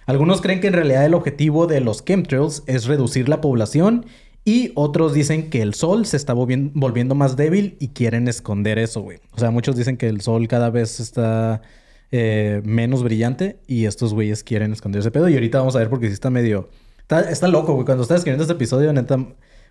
Algunos 0.08 0.42
creen 0.42 0.60
que 0.60 0.68
en 0.68 0.74
realidad 0.74 1.06
el 1.06 1.14
objetivo 1.14 1.68
de 1.68 1.82
los 1.82 2.04
chemtrails 2.04 2.64
es 2.66 2.86
reducir 2.86 3.30
la 3.30 3.42
población 3.42 4.08
y 4.44 4.72
otros 4.74 5.14
dicen 5.14 5.52
que 5.52 5.62
el 5.62 5.76
sol 5.76 6.08
se 6.08 6.18
está 6.18 6.34
volvien- 6.34 6.72
volviendo 6.74 7.14
más 7.14 7.36
débil 7.36 7.78
y 7.80 7.90
quieren 7.90 8.28
esconder 8.28 8.80
eso, 8.80 9.02
güey. 9.02 9.20
O 9.34 9.38
sea, 9.38 9.52
muchos 9.52 9.76
dicen 9.76 9.98
que 9.98 10.08
el 10.08 10.22
sol 10.22 10.48
cada 10.48 10.72
vez 10.72 11.00
está 11.00 11.62
eh, 12.12 12.62
menos 12.66 13.04
brillante 13.04 13.60
y 13.68 13.86
estos 13.86 14.16
güeyes 14.16 14.44
quieren 14.44 14.74
esconder 14.74 15.02
ese 15.02 15.12
pedo. 15.12 15.30
Y 15.30 15.36
ahorita 15.36 15.60
vamos 15.60 15.76
a 15.76 15.80
ver 15.80 15.90
porque 15.92 16.08
sí 16.08 16.14
está 16.14 16.32
medio... 16.32 16.70
Está, 17.12 17.30
está 17.30 17.48
loco, 17.50 17.74
güey. 17.74 17.86
Cuando 17.86 18.04
estaba 18.04 18.18
escribiendo 18.18 18.44
este 18.44 18.54
episodio, 18.54 18.94
neta, 18.94 19.18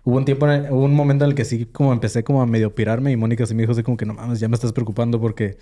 hubo 0.03 0.17
un 0.17 0.25
tiempo, 0.25 0.47
en 0.47 0.65
el- 0.65 0.71
hubo 0.71 0.83
un 0.83 0.93
momento 0.93 1.25
en 1.25 1.31
el 1.31 1.35
que 1.35 1.43
sí 1.43 1.65
como 1.65 1.91
empecé 1.91 2.23
como 2.23 2.41
a 2.41 2.45
medio 2.45 2.75
pirarme 2.75 3.11
y 3.11 3.17
Mónica 3.17 3.45
sí 3.47 3.55
me 3.55 3.63
dijo 3.63 3.71
así 3.71 3.81
como 3.81 3.97
que 3.97 4.05
no 4.05 4.13
mames, 4.13 4.39
ya 4.39 4.47
me 4.47 4.55
estás 4.55 4.73
preocupando 4.73 5.19
porque... 5.19 5.57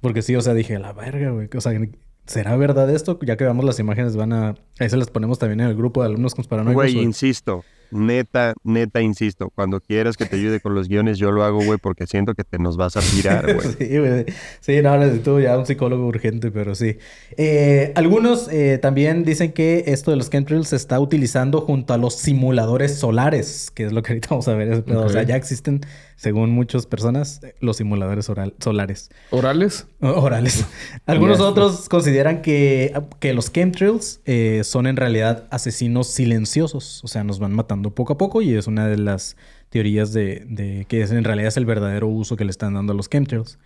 Porque 0.00 0.22
sí, 0.22 0.34
o 0.34 0.40
sea, 0.40 0.54
dije, 0.54 0.78
la 0.78 0.94
verga, 0.94 1.30
güey. 1.30 1.50
O 1.54 1.60
sea, 1.60 1.78
¿será 2.24 2.56
verdad 2.56 2.88
esto? 2.88 3.18
Ya 3.20 3.36
que 3.36 3.44
veamos 3.44 3.66
las 3.66 3.78
imágenes, 3.78 4.16
van 4.16 4.32
a... 4.32 4.54
Ahí 4.78 4.88
se 4.88 4.96
las 4.96 5.10
ponemos 5.10 5.38
también 5.38 5.60
en 5.60 5.66
el 5.66 5.76
grupo 5.76 6.00
de 6.00 6.08
alumnos 6.08 6.34
conspiranoicos. 6.34 6.74
Güey, 6.74 6.94
güey. 6.94 7.04
insisto. 7.04 7.62
Neta, 7.90 8.54
neta, 8.64 9.00
insisto, 9.00 9.50
cuando 9.50 9.80
quieras 9.80 10.16
que 10.16 10.26
te 10.26 10.36
ayude 10.36 10.60
con 10.60 10.74
los 10.74 10.88
guiones, 10.88 11.18
yo 11.18 11.30
lo 11.30 11.44
hago, 11.44 11.62
güey, 11.64 11.78
porque 11.78 12.06
siento 12.06 12.34
que 12.34 12.44
te 12.44 12.58
nos 12.58 12.76
vas 12.76 12.96
a 12.96 13.00
tirar, 13.00 13.54
güey. 13.54 13.68
sí, 13.78 13.98
güey. 13.98 14.24
Sí, 14.60 14.82
no, 14.82 14.96
necesito 14.98 15.40
ya 15.40 15.58
un 15.58 15.66
psicólogo 15.66 16.06
urgente, 16.06 16.50
pero 16.50 16.74
sí. 16.74 16.96
Eh, 17.36 17.92
algunos 17.94 18.48
eh, 18.50 18.78
también 18.78 19.24
dicen 19.24 19.52
que 19.52 19.84
esto 19.86 20.10
de 20.10 20.16
los 20.16 20.30
chemtrails 20.30 20.68
se 20.68 20.76
está 20.76 21.00
utilizando 21.00 21.60
junto 21.60 21.94
a 21.94 21.96
los 21.98 22.14
simuladores 22.14 22.96
solares, 22.98 23.70
que 23.74 23.84
es 23.86 23.92
lo 23.92 24.02
que 24.02 24.12
ahorita 24.12 24.28
vamos 24.30 24.48
a 24.48 24.54
ver. 24.54 24.82
pedo. 24.82 25.04
O 25.04 25.08
sea, 25.08 25.22
ya 25.22 25.36
existen, 25.36 25.80
según 26.20 26.50
muchas 26.50 26.84
personas, 26.84 27.40
los 27.60 27.78
simuladores 27.78 28.28
oral- 28.28 28.52
solares. 28.60 29.08
¿Orales? 29.30 29.86
Orales. 30.02 30.66
Algunos 31.06 31.40
otros 31.40 31.88
consideran 31.88 32.42
que, 32.42 32.92
que 33.20 33.32
los 33.32 33.50
chemtrails 33.50 34.20
eh, 34.26 34.60
son 34.64 34.86
en 34.86 34.96
realidad 34.96 35.46
asesinos 35.50 36.08
silenciosos. 36.08 37.02
O 37.04 37.08
sea, 37.08 37.24
nos 37.24 37.38
van 37.38 37.54
matando 37.54 37.94
poco 37.94 38.12
a 38.12 38.18
poco 38.18 38.42
y 38.42 38.54
es 38.54 38.66
una 38.66 38.86
de 38.86 38.98
las 38.98 39.38
teorías 39.70 40.12
de, 40.12 40.44
de 40.46 40.84
que 40.88 41.00
es, 41.00 41.10
en 41.10 41.24
realidad 41.24 41.48
es 41.48 41.56
el 41.56 41.64
verdadero 41.64 42.06
uso 42.08 42.36
que 42.36 42.44
le 42.44 42.50
están 42.50 42.74
dando 42.74 42.92
a 42.92 42.96
los 42.96 43.08
chemtrails. 43.08 43.58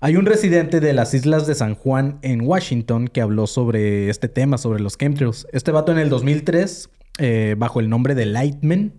Hay 0.00 0.16
un 0.16 0.24
residente 0.24 0.80
de 0.80 0.94
las 0.94 1.12
islas 1.12 1.46
de 1.46 1.54
San 1.54 1.74
Juan 1.74 2.18
en 2.22 2.40
Washington 2.40 3.08
que 3.08 3.20
habló 3.20 3.46
sobre 3.46 4.08
este 4.08 4.28
tema, 4.28 4.56
sobre 4.56 4.80
los 4.80 4.96
chemtrails. 4.96 5.46
Este 5.52 5.70
vato 5.70 5.92
en 5.92 5.98
el 5.98 6.08
2003, 6.08 6.88
eh, 7.18 7.56
bajo 7.58 7.78
el 7.80 7.90
nombre 7.90 8.14
de 8.14 8.24
Lightman, 8.24 8.94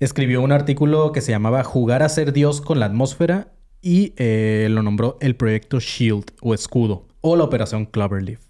escribió 0.00 0.42
un 0.42 0.52
artículo 0.52 1.12
que 1.12 1.20
se 1.20 1.32
llamaba 1.32 1.64
Jugar 1.64 2.02
a 2.02 2.08
ser 2.08 2.32
Dios 2.32 2.60
con 2.60 2.80
la 2.80 2.86
atmósfera 2.86 3.52
y 3.82 4.14
eh, 4.16 4.68
lo 4.70 4.82
nombró 4.82 5.16
el 5.20 5.36
proyecto 5.36 5.80
Shield 5.80 6.24
o 6.40 6.54
Escudo 6.54 7.06
o 7.20 7.36
la 7.36 7.44
operación 7.44 7.86
Cloverleaf. 7.86 8.40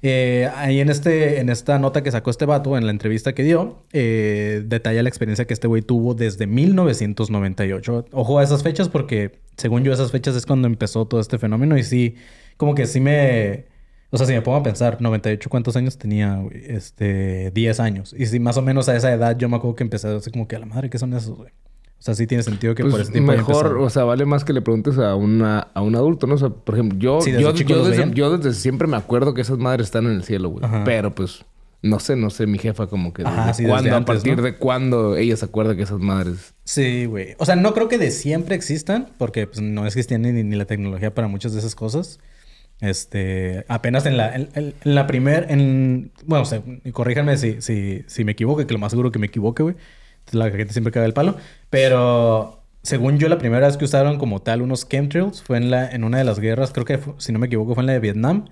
Eh, 0.00 0.48
ahí 0.54 0.80
en, 0.80 0.90
este, 0.90 1.40
en 1.40 1.48
esta 1.48 1.78
nota 1.78 2.02
que 2.02 2.12
sacó 2.12 2.30
este 2.30 2.46
vato, 2.46 2.76
en 2.76 2.84
la 2.86 2.92
entrevista 2.92 3.34
que 3.34 3.42
dio, 3.42 3.82
eh, 3.92 4.62
detalla 4.64 5.02
la 5.02 5.08
experiencia 5.08 5.46
que 5.46 5.54
este 5.54 5.66
güey 5.66 5.82
tuvo 5.82 6.14
desde 6.14 6.46
1998. 6.46 8.06
Ojo 8.12 8.38
a 8.38 8.44
esas 8.44 8.62
fechas 8.62 8.88
porque, 8.88 9.40
según 9.56 9.82
yo, 9.82 9.92
esas 9.92 10.12
fechas 10.12 10.36
es 10.36 10.46
cuando 10.46 10.68
empezó 10.68 11.06
todo 11.06 11.20
este 11.20 11.38
fenómeno 11.38 11.76
y 11.76 11.82
sí, 11.82 12.16
como 12.56 12.74
que 12.74 12.86
sí 12.86 13.00
me... 13.00 13.66
O 14.10 14.16
sea, 14.16 14.26
si 14.26 14.32
me 14.32 14.40
pongo 14.40 14.58
a 14.58 14.62
pensar, 14.62 15.00
98, 15.00 15.50
¿cuántos 15.50 15.76
años 15.76 15.98
tenía? 15.98 16.36
güey? 16.36 16.62
Este, 16.66 17.50
10 17.50 17.80
años. 17.80 18.14
Y 18.16 18.26
si 18.26 18.40
más 18.40 18.56
o 18.56 18.62
menos 18.62 18.88
a 18.88 18.96
esa 18.96 19.12
edad 19.12 19.36
yo 19.36 19.48
me 19.48 19.56
acuerdo 19.56 19.76
que 19.76 19.84
empecé 19.84 20.08
así 20.08 20.30
como 20.30 20.48
que 20.48 20.56
a 20.56 20.58
la 20.60 20.66
madre, 20.66 20.88
¿qué 20.88 20.98
son 20.98 21.12
esos, 21.12 21.36
güey? 21.36 21.50
O 21.98 22.02
sea, 22.02 22.14
sí 22.14 22.26
tiene 22.26 22.44
sentido 22.44 22.74
que 22.76 22.84
por 22.84 22.92
Pues 22.92 23.02
ese 23.04 23.12
tiempo 23.12 23.32
haya 23.32 23.40
mejor, 23.40 23.76
o 23.78 23.90
sea, 23.90 24.04
vale 24.04 24.24
más 24.24 24.44
que 24.44 24.52
le 24.52 24.62
preguntes 24.62 24.98
a, 24.98 25.16
una, 25.16 25.58
a 25.74 25.82
un 25.82 25.96
adulto, 25.96 26.28
¿no? 26.28 26.34
O 26.36 26.38
sea, 26.38 26.48
por 26.48 26.76
ejemplo, 26.76 26.96
yo, 26.98 27.20
Sí, 27.20 27.32
desde 27.32 27.42
yo, 27.42 27.52
yo 27.52 27.78
desde, 27.78 27.90
veían. 27.90 28.14
yo 28.14 28.38
desde 28.38 28.58
siempre 28.58 28.86
me 28.86 28.96
acuerdo 28.96 29.34
que 29.34 29.40
esas 29.40 29.58
madres 29.58 29.88
están 29.88 30.06
en 30.06 30.12
el 30.12 30.22
cielo, 30.22 30.50
güey. 30.50 30.64
Ajá. 30.64 30.84
Pero 30.84 31.12
pues, 31.12 31.44
no 31.82 31.98
sé, 31.98 32.14
no 32.14 32.30
sé, 32.30 32.46
mi 32.46 32.58
jefa 32.58 32.86
como 32.86 33.12
que 33.12 33.22
Ajá, 33.26 33.48
desde 33.48 33.66
cuándo, 33.66 33.96
a 33.96 34.04
partir 34.04 34.36
¿no? 34.36 34.42
de 34.42 34.56
cuándo 34.56 35.16
ella 35.16 35.36
se 35.36 35.44
acuerda 35.44 35.74
que 35.74 35.82
esas 35.82 35.98
madres... 35.98 36.54
Sí, 36.62 37.06
güey. 37.06 37.34
O 37.38 37.44
sea, 37.44 37.56
no 37.56 37.74
creo 37.74 37.88
que 37.88 37.98
de 37.98 38.12
siempre 38.12 38.54
existan, 38.54 39.08
porque 39.18 39.48
pues, 39.48 39.60
no 39.60 39.84
existía 39.84 40.18
ni, 40.18 40.30
ni 40.30 40.54
la 40.54 40.66
tecnología 40.66 41.12
para 41.12 41.26
muchas 41.26 41.52
de 41.52 41.58
esas 41.58 41.74
cosas. 41.74 42.20
Este, 42.80 43.64
apenas 43.68 44.06
en 44.06 44.16
la, 44.16 44.34
en, 44.34 44.74
la 44.84 45.06
primer, 45.06 45.46
en, 45.50 46.12
bueno, 46.24 46.42
o 46.42 46.46
sea, 46.46 46.62
corríjanme 46.92 47.36
si, 47.36 47.60
si, 47.60 48.04
si 48.06 48.24
me 48.24 48.32
equivoco, 48.32 48.64
que 48.64 48.72
lo 48.72 48.78
más 48.78 48.92
seguro 48.92 49.10
que 49.10 49.18
me 49.18 49.26
equivoque, 49.26 49.62
güey. 49.62 49.76
La 50.30 50.50
gente 50.50 50.72
siempre 50.72 50.92
caga 50.92 51.06
el 51.06 51.14
palo. 51.14 51.36
Pero, 51.70 52.62
según 52.82 53.18
yo, 53.18 53.28
la 53.28 53.38
primera 53.38 53.66
vez 53.66 53.76
que 53.76 53.84
usaron 53.84 54.18
como 54.18 54.42
tal 54.42 54.62
unos 54.62 54.88
chemtrails 54.88 55.42
fue 55.42 55.56
en, 55.56 55.70
la, 55.70 55.90
en 55.90 56.04
una 56.04 56.18
de 56.18 56.24
las 56.24 56.38
guerras, 56.38 56.72
creo 56.72 56.84
que, 56.84 57.00
si 57.18 57.32
no 57.32 57.38
me 57.38 57.46
equivoco, 57.46 57.74
fue 57.74 57.82
en 57.82 57.86
la 57.86 57.94
de 57.94 58.00
Vietnam, 58.00 58.44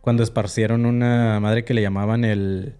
cuando 0.00 0.22
esparcieron 0.22 0.86
una 0.86 1.40
madre 1.40 1.64
que 1.64 1.74
le 1.74 1.82
llamaban 1.82 2.24
el... 2.24 2.76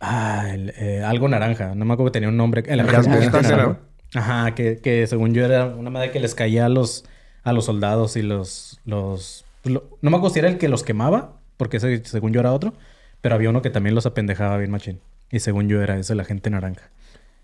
Ah, 0.00 0.50
el, 0.52 0.72
eh, 0.76 1.02
algo 1.02 1.28
naranja. 1.28 1.74
No 1.74 1.84
me 1.84 1.94
acuerdo 1.94 2.12
que 2.12 2.16
tenía 2.16 2.28
un 2.28 2.36
nombre. 2.36 2.62
El 2.66 2.82
gas 2.84 3.08
mostaza, 3.08 3.56
¿no? 3.56 3.78
Ajá, 4.14 4.54
que, 4.54 4.78
que 4.78 5.06
según 5.06 5.32
yo 5.34 5.44
era 5.44 5.66
una 5.66 5.90
madre 5.90 6.10
que 6.10 6.20
les 6.20 6.34
caía 6.34 6.66
a 6.66 6.68
los, 6.68 7.04
a 7.42 7.52
los 7.52 7.64
soldados 7.66 8.16
y 8.16 8.22
los... 8.22 8.80
los 8.84 9.43
lo- 9.64 9.84
no 10.02 10.10
me 10.10 10.16
acuerdo 10.16 10.32
si 10.34 10.38
era 10.40 10.48
el 10.48 10.58
que 10.58 10.68
los 10.68 10.82
quemaba, 10.82 11.36
porque 11.56 11.76
ese 11.78 12.04
según 12.04 12.32
yo 12.32 12.40
era 12.40 12.52
otro, 12.52 12.74
pero 13.20 13.34
había 13.34 13.50
uno 13.50 13.62
que 13.62 13.70
también 13.70 13.94
los 13.94 14.06
apendejaba 14.06 14.56
bien 14.58 14.70
machín. 14.70 15.00
Y 15.30 15.40
según 15.40 15.68
yo 15.68 15.82
era 15.82 15.98
ese, 15.98 16.14
la 16.14 16.24
gente 16.24 16.50
naranja. 16.50 16.90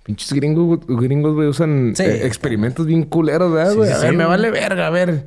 Pinches 0.05 0.33
gringos, 0.33 0.81
gringos, 0.87 1.35
güey, 1.35 1.49
usan 1.49 1.93
Sí. 1.97 2.03
eh, 2.05 2.27
experimentos 2.27 2.87
bien 2.87 3.05
culeros, 3.05 3.53
¿verdad, 3.53 3.75
güey? 3.75 3.89
sí, 3.89 3.95
a 3.95 3.99
sí, 3.99 4.07
ver, 4.07 4.15
me 4.17 4.25
vale 4.25 4.51
verga, 4.51 4.87
a 4.87 4.91
ver. 4.91 5.27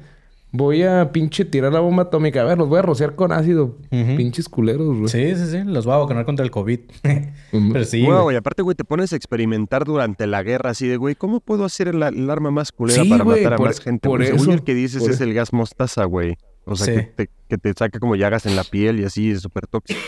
Voy 0.56 0.84
a 0.84 1.12
pinche 1.12 1.46
tirar 1.46 1.74
la 1.74 1.80
bomba 1.80 2.04
atómica. 2.04 2.42
A 2.42 2.44
ver, 2.44 2.60
los 2.60 2.70
voy 2.70 2.78
a 2.78 2.84
rociar 2.84 3.16
con 3.16 3.32
ácido. 3.32 3.76
Pinches 3.90 4.48
culeros, 4.48 4.96
güey. 5.00 5.08
Sí, 5.08 5.36
sí, 5.36 5.50
sí. 5.50 5.64
Los 5.66 5.86
voy 5.86 5.96
a 5.96 5.98
vacunar 5.98 6.26
contra 6.26 6.46
el 6.46 6.52
COVID. 6.52 6.80
pero 7.74 7.86
sí, 7.86 8.06
Wow, 8.06 8.24
güey. 8.24 8.36
y 8.36 8.38
aparte, 8.38 8.62
güey, 8.62 8.76
te 8.76 8.84
pones 8.84 9.14
a 9.14 9.16
experimentar 9.16 9.84
durante 9.84 10.28
la 10.28 10.44
guerra 10.44 10.70
así 10.72 10.88
de, 10.88 10.98
güey, 10.98 11.16
¿cómo 11.16 11.40
puedo 11.40 11.66
hacer 11.66 11.88
el, 11.88 12.04
el 12.04 12.30
arma 12.30 12.52
más 12.52 12.72
culera 12.72 13.02
Sí, 13.04 13.10
para 13.10 13.24
güey, 13.24 13.40
matar 13.42 13.54
a 13.54 13.58
por- 13.58 13.68
más 13.68 13.80
gente? 13.80 14.08
por? 14.08 14.24
Según 14.24 14.38
yo, 14.40 14.44
eso, 14.44 14.54
el 14.54 14.64
que 14.64 14.76
dices 14.76 15.02
por 15.02 15.10
es 15.10 15.16
eso. 15.16 15.24
el 15.24 15.34
gas 15.34 15.54
mostaza, 15.54 16.04
güey. 16.06 16.38
O 16.66 16.76
sea, 16.76 16.86
Sí. 16.88 16.94
que, 16.94 17.04
te, 17.04 17.30
que 17.50 17.58
te 17.58 17.74
saca 17.74 18.00
como 18.00 18.16
llagas 18.16 18.46
en 18.46 18.56
la 18.56 18.64
piel 18.64 19.00
y 19.00 19.04
así, 19.06 19.32
es 19.32 19.42
súper 19.42 19.68
tóxico. 19.68 20.00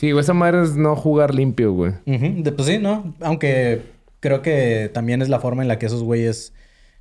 Sí, 0.01 0.11
güey, 0.11 0.23
esa 0.23 0.35
madre 0.35 0.63
es 0.65 0.75
no 0.77 0.97
jugar 0.97 1.35
limpio, 1.35 1.73
güey. 1.73 1.93
De- 2.05 2.51
Pues 2.53 2.67
sí, 2.67 2.79
¿no? 2.79 3.15
Aunque 3.21 3.83
creo 4.19 4.43
que 4.43 4.91
también 4.93 5.23
es 5.23 5.29
la 5.29 5.39
forma 5.39 5.63
en 5.63 5.69
la 5.69 5.79
que 5.79 5.87
esos 5.87 6.03
güeyes, 6.03 6.53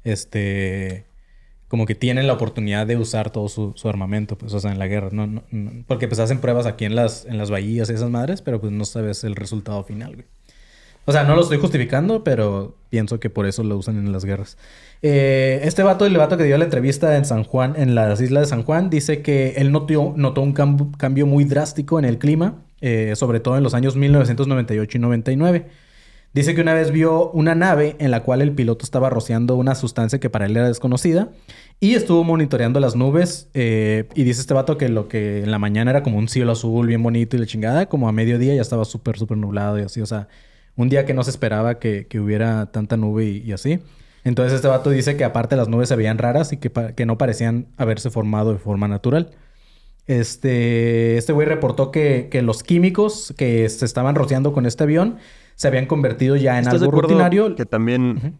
este, 0.04 1.06
como 1.70 1.86
que 1.88 1.96
tienen 1.96 2.28
la 2.28 2.34
oportunidad 2.34 2.86
de 2.86 2.98
usar 2.98 3.32
todo 3.32 3.48
su, 3.50 3.74
su 3.76 3.90
armamento, 3.90 4.38
pues, 4.38 4.54
o 4.54 4.60
sea, 4.60 4.72
en 4.72 4.78
la 4.80 4.86
guerra, 4.88 5.10
¿no? 5.12 5.26
No- 5.26 5.44
no- 5.50 5.72
porque 5.88 6.08
pues 6.08 6.20
hacen 6.20 6.40
pruebas 6.40 6.66
aquí 6.68 6.86
en 6.86 6.96
las, 6.96 7.26
en 7.26 7.38
las 7.40 7.50
bahías 7.50 7.90
y 7.90 7.94
esas 7.94 8.10
madres, 8.12 8.42
pero 8.44 8.62
pues 8.62 8.72
no 8.72 8.86
sabes 8.86 9.24
el 9.24 9.36
resultado 9.36 9.84
final, 9.84 10.14
güey. 10.16 10.28
O 11.06 11.12
sea, 11.12 11.24
no 11.26 11.36
lo 11.36 11.42
estoy 11.42 11.58
justificando, 11.58 12.24
pero 12.24 12.78
pienso 12.90 13.20
que 13.20 13.30
por 13.30 13.46
eso 13.46 13.64
lo 13.64 13.78
usan 13.78 13.98
en 13.98 14.12
las 14.14 14.24
guerras. 14.24 14.58
Eh, 15.02 15.60
este 15.64 15.84
vato, 15.84 16.06
el 16.06 16.16
vato 16.16 16.38
que 16.38 16.46
dio 16.46 16.58
la 16.58 16.64
entrevista 16.64 17.18
en 17.18 17.26
San 17.26 17.44
Juan, 17.44 17.74
en 17.76 17.94
las 17.94 18.22
islas 18.22 18.44
de 18.44 18.48
San 18.48 18.64
Juan, 18.64 18.90
dice 18.90 19.22
que 19.22 19.56
él 19.58 19.72
notó, 19.74 20.14
notó 20.16 20.42
un 20.42 20.54
cam- 20.56 20.96
cambio 20.98 21.26
muy 21.28 21.44
drástico 21.44 22.00
en 22.00 22.06
el 22.06 22.20
clima, 22.20 22.64
eh, 22.80 23.14
sobre 23.18 23.42
todo 23.42 23.58
en 23.58 23.64
los 23.64 23.74
años 23.74 23.98
1998 23.98 24.98
y 24.98 25.02
99. 25.02 25.66
Dice 26.34 26.56
que 26.56 26.62
una 26.62 26.74
vez 26.74 26.90
vio 26.92 27.30
una 27.32 27.54
nave 27.54 27.96
en 28.00 28.10
la 28.10 28.24
cual 28.24 28.42
el 28.42 28.54
piloto 28.54 28.84
estaba 28.86 29.10
rociando 29.10 29.56
una 29.56 29.76
sustancia 29.76 30.20
que 30.20 30.32
para 30.32 30.48
él 30.48 30.58
era 30.58 30.68
desconocida 30.68 31.30
y 31.80 31.94
estuvo 31.94 32.24
monitoreando 32.24 32.80
las 32.80 32.96
nubes. 32.96 33.50
eh, 33.54 34.08
y 34.16 34.24
dice 34.24 34.42
este 34.42 34.54
vato 34.56 34.78
que 34.78 34.90
lo 34.90 35.08
que 35.10 35.44
en 35.44 35.52
la 35.52 35.60
mañana 35.60 35.92
era 35.92 36.02
como 36.02 36.18
un 36.18 36.28
cielo 36.30 36.54
azul 36.54 36.88
bien 36.88 37.04
bonito 37.04 37.36
y 37.36 37.40
la 37.40 37.46
chingada, 37.46 37.86
como 37.88 38.08
a 38.10 38.12
mediodía 38.14 38.56
ya 38.56 38.62
estaba 38.62 38.84
súper, 38.86 39.18
súper 39.20 39.38
nublado 39.38 39.78
y 39.78 39.84
así. 39.84 40.02
O 40.02 40.06
sea, 40.08 40.28
un 40.76 40.90
día 40.90 41.06
que 41.06 41.14
no 41.14 41.24
se 41.24 41.30
esperaba 41.30 41.80
que, 41.80 42.08
que 42.08 42.20
hubiera 42.20 42.68
tanta 42.68 42.98
nube 42.98 43.26
y, 43.26 43.38
y 43.40 43.52
así. 43.52 43.80
Entonces 44.24 44.54
este 44.54 44.68
vato 44.68 44.90
dice 44.90 45.18
que 45.18 45.24
aparte 45.24 45.56
las 45.56 45.68
nubes 45.68 45.90
se 45.90 45.96
veían 45.96 46.18
raras 46.18 46.54
y 46.54 46.58
que, 46.58 46.72
que 46.72 47.06
no 47.06 47.18
parecían 47.18 47.68
haberse 47.78 48.10
formado 48.10 48.54
de 48.54 48.60
forma 48.60 48.88
natural. 48.88 49.32
Este, 50.06 51.18
este 51.18 51.32
güey 51.34 51.48
reportó 51.48 51.92
que, 51.92 52.28
que 52.30 52.42
los 52.42 52.64
químicos 52.64 53.34
que 53.38 53.68
se 53.70 53.86
estaban 53.86 54.16
rociando 54.16 54.52
con 54.52 54.66
este 54.66 54.84
avión 54.84 55.18
se 55.56 55.68
habían 55.68 55.86
convertido 55.86 56.36
ya 56.36 56.58
en 56.58 56.66
¿Estás 56.66 56.82
de 56.82 56.88
algo 56.88 57.02
rutinario. 57.02 57.56
Que 57.56 57.66
también, 57.66 58.38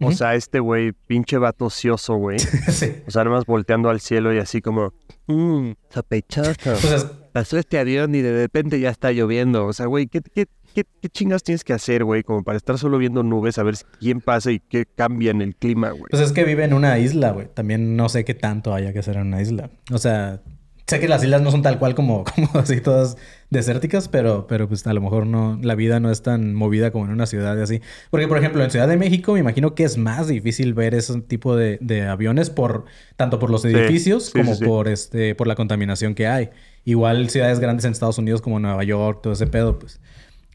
o 0.00 0.12
sea, 0.12 0.34
este 0.34 0.60
güey, 0.60 0.92
pinche 0.92 1.38
vato 1.38 1.66
ocioso, 1.66 2.14
güey. 2.14 2.38
sí. 2.68 2.94
O 3.06 3.10
sea, 3.10 3.24
nada 3.24 3.36
más 3.36 3.46
volteando 3.46 3.90
al 3.90 4.00
cielo 4.00 4.32
y 4.32 4.38
así 4.38 4.60
como, 4.60 4.92
mmm, 5.26 5.72
sospechoso. 5.90 6.52
Pasó 7.32 7.58
este 7.58 7.78
avión 7.78 8.14
y 8.14 8.20
de 8.20 8.32
repente 8.32 8.78
ya 8.78 8.90
está 8.90 9.12
lloviendo. 9.12 9.66
O 9.66 9.72
sea, 9.72 9.86
güey, 9.86 10.06
¿qué, 10.06 10.20
qué, 10.20 10.46
qué, 10.72 10.84
qué 11.00 11.08
chingas 11.08 11.42
tienes 11.42 11.64
que 11.64 11.72
hacer, 11.72 12.04
güey? 12.04 12.22
Como 12.22 12.42
para 12.42 12.56
estar 12.56 12.78
solo 12.78 12.98
viendo 12.98 13.22
nubes, 13.22 13.58
a 13.58 13.62
ver 13.62 13.74
quién 14.00 14.20
pasa 14.20 14.50
y 14.50 14.60
qué 14.60 14.86
cambia 14.86 15.30
en 15.30 15.42
el 15.42 15.54
clima, 15.54 15.90
güey. 15.90 16.04
pues 16.10 16.22
es 16.22 16.32
que 16.32 16.44
vive 16.44 16.64
en 16.64 16.74
una 16.74 16.98
isla, 16.98 17.30
güey. 17.30 17.48
También 17.52 17.96
no 17.96 18.08
sé 18.08 18.24
qué 18.24 18.34
tanto 18.34 18.74
haya 18.74 18.92
que 18.92 18.98
hacer 18.98 19.16
en 19.16 19.28
una 19.28 19.40
isla. 19.40 19.70
O 19.92 19.98
sea, 19.98 20.40
sé 20.86 21.00
que 21.00 21.08
las 21.08 21.22
islas 21.24 21.42
no 21.42 21.50
son 21.50 21.62
tal 21.62 21.78
cual 21.78 21.94
como, 21.94 22.24
como 22.34 22.48
así 22.54 22.80
todas 22.80 23.16
desérticas, 23.50 24.08
pero, 24.08 24.46
pero 24.46 24.68
pues 24.68 24.86
a 24.86 24.92
lo 24.92 25.00
mejor 25.00 25.26
no, 25.26 25.58
la 25.62 25.74
vida 25.74 26.00
no 26.00 26.10
es 26.10 26.22
tan 26.22 26.54
movida 26.54 26.90
como 26.90 27.04
en 27.06 27.12
una 27.12 27.26
ciudad 27.26 27.56
y 27.56 27.60
así. 27.60 27.80
Porque, 28.10 28.28
por 28.28 28.38
ejemplo, 28.38 28.62
en 28.62 28.70
Ciudad 28.70 28.88
de 28.88 28.96
México 28.96 29.34
me 29.34 29.40
imagino 29.40 29.74
que 29.74 29.84
es 29.84 29.96
más 29.96 30.28
difícil 30.28 30.74
ver 30.74 30.94
ese 30.94 31.20
tipo 31.22 31.56
de, 31.56 31.78
de 31.80 32.06
aviones 32.06 32.50
por, 32.50 32.84
tanto 33.16 33.38
por 33.38 33.50
los 33.50 33.64
edificios 33.64 34.26
sí, 34.26 34.32
como 34.32 34.54
sí. 34.54 34.64
por 34.64 34.88
este, 34.88 35.34
por 35.34 35.46
la 35.46 35.54
contaminación 35.54 36.14
que 36.14 36.26
hay. 36.26 36.50
Igual 36.84 37.30
ciudades 37.30 37.60
grandes 37.60 37.84
en 37.84 37.92
Estados 37.92 38.18
Unidos 38.18 38.42
como 38.42 38.58
Nueva 38.58 38.82
York, 38.84 39.20
todo 39.22 39.32
ese 39.32 39.46
pedo, 39.46 39.78
pues. 39.78 40.00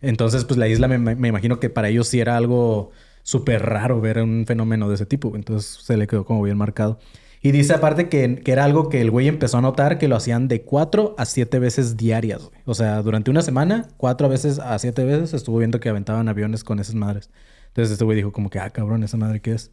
Entonces, 0.02 0.46
pues 0.46 0.58
la 0.58 0.68
isla 0.68 0.88
me, 0.88 1.28
imagino 1.28 1.60
que 1.60 1.70
para 1.70 1.90
ellos 1.90 2.08
sí 2.08 2.20
era 2.20 2.38
algo 2.38 2.92
súper 3.24 3.64
raro 3.66 4.00
ver 4.00 4.20
un 4.20 4.46
fenómeno 4.46 4.88
de 4.90 4.96
ese 4.96 5.06
tipo. 5.06 5.36
Entonces 5.36 5.84
se 5.84 5.98
le 5.98 6.08
quedó 6.08 6.26
como 6.26 6.42
bien 6.44 6.58
marcado. 6.58 7.00
Y 7.42 7.52
dice 7.52 7.74
aparte 7.74 8.10
que, 8.10 8.42
que 8.44 8.52
era 8.52 8.64
algo 8.64 8.90
que 8.90 9.00
el 9.02 9.12
güey 9.12 9.28
empezó 9.28 9.58
a 9.60 9.62
notar 9.62 9.98
que 10.00 10.08
lo 10.08 10.16
hacían 10.16 10.48
de 10.48 10.64
cuatro 10.64 11.16
a 11.18 11.26
siete 11.26 11.60
veces 11.60 11.98
diarias. 11.98 12.50
O 12.66 12.74
sea, 12.74 13.02
durante 13.02 13.32
una 13.32 13.42
semana, 13.42 13.88
cuatro 13.98 14.28
veces 14.28 14.60
a 14.60 14.78
siete 14.80 15.04
veces 15.04 15.34
estuvo 15.34 15.60
viendo 15.60 15.80
que 15.80 15.90
aventaban 15.90 16.28
aviones 16.30 16.64
con 16.64 16.80
esas 16.80 16.96
madres. 16.96 17.30
Entonces 17.68 17.94
este 17.94 18.06
güey 18.06 18.18
dijo 18.18 18.32
como 18.32 18.50
que, 18.50 18.60
ah, 18.60 18.70
cabrón, 18.72 19.04
¿esa 19.04 19.18
madre 19.18 19.40
qué 19.40 19.52
es? 19.54 19.72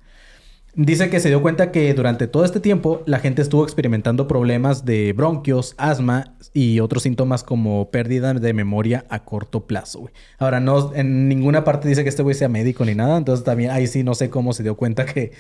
Dice 0.77 1.09
que 1.09 1.21
se 1.21 1.29
dio 1.29 1.41
cuenta 1.41 1.71
que 1.71 1.95
durante 1.95 2.27
todo 2.27 2.45
este 2.45 2.59
tiempo 2.59 3.03
la 3.07 3.21
gente 3.21 3.43
estuvo 3.43 3.63
experimentando 3.63 4.27
problemas 4.27 4.85
de 4.85 5.13
bronquios, 5.13 5.75
asma 5.79 6.35
y 6.53 6.81
otros 6.81 7.05
síntomas 7.05 7.45
como 7.45 7.93
pérdida 7.93 8.35
de 8.35 8.53
memoria 8.53 9.05
a 9.09 9.25
corto 9.25 9.69
plazo, 9.69 10.01
güey. 10.01 10.15
Ahora, 10.39 10.59
no, 10.59 10.93
en 10.95 11.29
ninguna 11.29 11.63
parte 11.63 11.89
dice 11.89 12.03
que 12.03 12.09
este 12.09 12.25
güey 12.25 12.35
sea 12.35 12.49
médico 12.49 12.85
ni 12.85 12.97
nada, 12.97 13.17
entonces 13.17 13.45
también 13.45 13.71
ahí 13.71 13.87
sí 13.87 14.03
no 14.03 14.17
sé 14.17 14.31
cómo 14.31 14.53
se 14.53 14.65
dio 14.65 14.77
cuenta 14.77 15.07
que, 15.07 15.31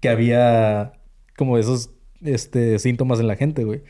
que 0.00 0.10
había 0.10 0.92
como 1.38 1.56
esos 1.56 1.90
este, 2.20 2.78
síntomas 2.78 3.18
en 3.18 3.28
la 3.28 3.36
gente, 3.36 3.64
güey. 3.64 3.80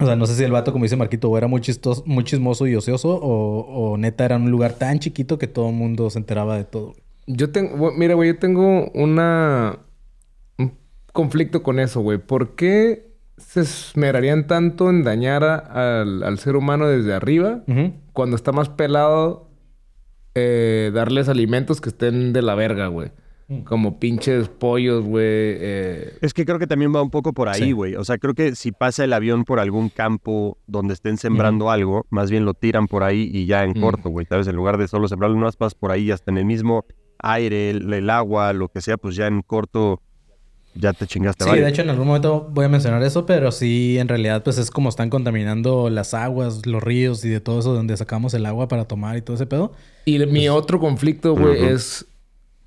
O 0.00 0.06
sea, 0.06 0.16
no 0.16 0.24
sé 0.24 0.34
si 0.34 0.44
el 0.44 0.52
vato, 0.52 0.72
como 0.72 0.84
dice 0.84 0.96
Marquito, 0.96 1.36
era 1.36 1.46
muy, 1.46 1.60
chistoso, 1.60 2.02
muy 2.06 2.24
chismoso 2.24 2.66
y 2.66 2.74
ocioso 2.74 3.16
o, 3.16 3.92
o 3.92 3.98
neta 3.98 4.24
era 4.24 4.36
un 4.36 4.50
lugar 4.50 4.74
tan 4.74 4.98
chiquito 4.98 5.36
que 5.36 5.46
todo 5.46 5.68
el 5.68 5.74
mundo 5.74 6.08
se 6.08 6.18
enteraba 6.18 6.56
de 6.56 6.64
todo. 6.64 6.94
Yo 7.26 7.50
tengo, 7.50 7.92
mira, 7.92 8.14
güey, 8.14 8.32
yo 8.32 8.38
tengo 8.38 8.90
una 8.92 9.78
un 9.82 9.89
conflicto 11.12 11.62
con 11.62 11.78
eso, 11.78 12.00
güey. 12.00 12.18
¿Por 12.18 12.54
qué 12.54 13.10
se 13.36 13.60
esmerarían 13.60 14.46
tanto 14.46 14.90
en 14.90 15.02
dañar 15.02 15.44
a- 15.44 16.00
al, 16.02 16.22
al 16.22 16.38
ser 16.38 16.56
humano 16.56 16.86
desde 16.88 17.14
arriba 17.14 17.62
cuando 18.12 18.36
está 18.36 18.52
más 18.52 18.68
pelado 18.68 19.48
eh, 20.34 20.90
darles 20.94 21.28
alimentos 21.28 21.80
que 21.80 21.88
estén 21.88 22.32
de 22.32 22.42
la 22.42 22.54
verga, 22.54 22.86
güey? 22.88 23.10
Mm. 23.48 23.62
Como 23.62 23.98
pinches 23.98 24.48
pollos, 24.48 25.04
güey. 25.04 25.24
eh, 25.26 26.18
Es 26.20 26.32
que 26.34 26.44
creo 26.46 26.58
que 26.60 26.68
también 26.68 26.94
va 26.94 27.02
un 27.02 27.10
poco 27.10 27.32
por 27.32 27.48
ahí, 27.48 27.60
Sí. 27.62 27.72
güey. 27.72 27.96
O 27.96 28.04
sea, 28.04 28.16
creo 28.18 28.34
que 28.34 28.54
si 28.54 28.70
pasa 28.70 29.02
el 29.04 29.12
avión 29.12 29.44
por 29.44 29.58
algún 29.58 29.88
campo 29.88 30.56
donde 30.68 30.94
estén 30.94 31.16
sembrando 31.16 31.70
algo, 31.70 32.06
más 32.10 32.30
bien 32.30 32.44
lo 32.44 32.54
tiran 32.54 32.86
por 32.86 33.02
ahí 33.02 33.28
y 33.32 33.46
ya 33.46 33.64
en 33.64 33.70
Mm. 33.70 33.80
corto, 33.80 34.08
güey. 34.10 34.26
¿Sabes? 34.26 34.46
En 34.46 34.54
lugar 34.54 34.78
de 34.78 34.86
solo 34.86 35.08
sembrarlo, 35.08 35.36
no 35.36 35.50
pasas 35.50 35.74
por 35.74 35.90
ahí 35.90 36.10
hasta 36.12 36.30
en 36.30 36.38
el 36.38 36.44
mismo 36.44 36.84
aire, 37.18 37.70
el, 37.70 37.92
el 37.92 38.08
agua, 38.08 38.52
lo 38.52 38.68
que 38.68 38.80
sea, 38.80 38.96
pues 38.96 39.16
ya 39.16 39.26
en 39.26 39.42
corto 39.42 40.00
ya 40.74 40.92
te 40.92 41.06
chingaste. 41.06 41.44
Sí, 41.44 41.50
varios. 41.50 41.66
de 41.66 41.70
hecho 41.70 41.82
en 41.82 41.90
algún 41.90 42.06
momento 42.06 42.48
voy 42.50 42.64
a 42.64 42.68
mencionar 42.68 43.02
eso, 43.02 43.26
pero 43.26 43.52
sí, 43.52 43.98
en 43.98 44.08
realidad 44.08 44.42
pues 44.42 44.58
es 44.58 44.70
como 44.70 44.88
están 44.88 45.10
contaminando 45.10 45.90
las 45.90 46.14
aguas, 46.14 46.66
los 46.66 46.82
ríos 46.82 47.24
y 47.24 47.28
de 47.28 47.40
todo 47.40 47.60
eso 47.60 47.74
donde 47.74 47.96
sacamos 47.96 48.34
el 48.34 48.46
agua 48.46 48.68
para 48.68 48.84
tomar 48.86 49.16
y 49.16 49.22
todo 49.22 49.34
ese 49.36 49.46
pedo. 49.46 49.72
Y 50.04 50.18
mi 50.26 50.48
otro 50.48 50.80
conflicto, 50.80 51.34
güey, 51.34 51.64
es. 51.64 52.06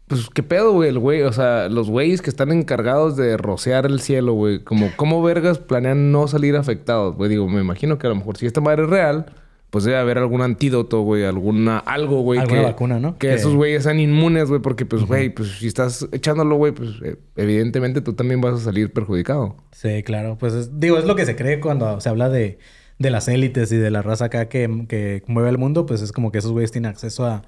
Pues, 0.08 0.30
¿qué 0.30 0.44
pedo, 0.44 0.74
güey? 0.74 0.90
El 0.90 1.00
güey, 1.00 1.22
o 1.22 1.32
sea, 1.32 1.70
los 1.70 1.90
güeyes 1.90 2.22
que 2.22 2.30
están 2.30 2.52
encargados 2.52 3.16
de 3.16 3.38
rociar 3.38 3.86
el 3.86 4.02
cielo, 4.02 4.34
güey. 4.34 4.60
Como, 4.60 4.92
¿cómo 4.98 5.24
vergas 5.24 5.60
planean 5.60 6.12
no 6.12 6.28
salir 6.28 6.56
afectados? 6.58 7.16
Güey, 7.16 7.30
digo, 7.30 7.48
me 7.48 7.62
imagino 7.62 7.98
que 7.98 8.08
a 8.08 8.10
lo 8.10 8.18
mejor 8.18 8.38
si 8.38 8.46
esta 8.46 8.60
madre 8.60 8.84
es 8.84 8.90
real, 8.90 9.26
pues 9.74 9.86
debe 9.86 9.98
haber 9.98 10.20
algún 10.20 10.44
antídoto, 10.44 11.02
güey, 11.02 11.24
alguna, 11.24 11.80
algo, 11.80 12.22
güey. 12.22 12.40
Alguna 12.40 12.60
que- 12.60 12.66
vacuna, 12.68 13.00
¿no? 13.00 13.14
Que, 13.18 13.30
Que- 13.30 13.34
esos 13.34 13.56
güeyes 13.56 13.82
sean 13.82 14.00
inmunes, 14.00 14.48
güey, 14.48 14.62
porque, 14.62 14.86
pues, 14.86 15.04
güey, 15.04 15.32
pues 15.32 15.50
si 15.58 15.66
estás 15.66 16.08
echándolo, 16.12 16.58
güey, 16.58 16.74
pues 16.74 16.90
eh, 17.04 17.16
evidentemente 17.38 18.00
tú 18.02 18.14
también 18.14 18.40
vas 18.40 18.54
a 18.54 18.60
salir 18.64 18.94
perjudicado. 18.94 19.58
Sí, 19.72 20.04
claro, 20.04 20.38
pues 20.40 20.54
es- 20.54 20.80
digo, 20.80 21.00
es 21.00 21.06
lo 21.06 21.16
que 21.16 21.26
se 21.26 21.36
cree 21.36 21.60
cuando 21.60 22.00
se 22.02 22.08
habla 22.08 22.30
de, 22.30 22.60
de 23.00 23.10
las 23.10 23.28
élites 23.28 23.72
y 23.72 23.78
de 23.78 23.90
la 23.90 24.04
raza 24.04 24.26
acá 24.26 24.48
que, 24.48 24.86
que 24.88 25.24
mueve 25.26 25.50
el 25.50 25.58
mundo, 25.58 25.88
pues 25.88 26.04
es 26.04 26.12
como 26.12 26.32
que 26.32 26.38
esos 26.38 26.52
güeyes 26.52 26.72
tienen 26.72 26.92
acceso 26.92 27.26
a, 27.26 27.42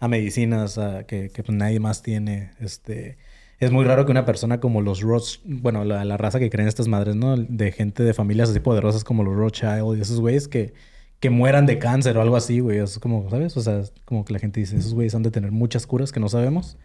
a 0.00 0.08
medicinas 0.08 0.78
a, 0.78 1.04
que, 1.04 1.28
que, 1.28 1.42
pues, 1.42 1.58
nadie 1.58 1.78
más 1.78 2.02
tiene. 2.02 2.52
Este, 2.58 3.18
es 3.60 3.70
muy 3.70 3.84
raro 3.84 4.06
que 4.06 4.12
una 4.12 4.24
persona 4.24 4.60
como 4.60 4.80
los 4.80 5.02
Roths, 5.02 5.40
bueno, 5.44 5.84
la, 5.84 6.06
la 6.06 6.16
raza 6.16 6.38
que 6.38 6.48
creen 6.48 6.68
estas 6.68 6.88
madres, 6.88 7.16
¿no? 7.16 7.36
De 7.36 7.70
gente 7.70 8.02
de 8.02 8.14
familias 8.14 8.48
así 8.48 8.60
poderosas 8.60 9.04
como 9.04 9.22
los 9.24 9.36
Rothschild 9.36 9.98
y 9.98 10.00
esos 10.00 10.20
güeyes 10.20 10.48
que, 10.48 10.72
que 11.20 11.30
mueran 11.30 11.66
de 11.66 11.78
cáncer 11.78 12.16
o 12.18 12.22
algo 12.22 12.36
así, 12.36 12.60
güey. 12.60 12.78
Es 12.78 12.98
como, 12.98 13.28
¿sabes? 13.30 13.56
O 13.56 13.60
sea, 13.60 13.80
es 13.80 13.92
como 14.04 14.24
que 14.24 14.32
la 14.32 14.38
gente 14.38 14.60
dice, 14.60 14.76
esos 14.76 14.94
güeyes 14.94 15.14
han 15.14 15.22
de 15.22 15.30
tener 15.30 15.50
muchas 15.52 15.86
curas 15.86 16.12
que 16.12 16.20
no 16.20 16.28
sabemos 16.28 16.76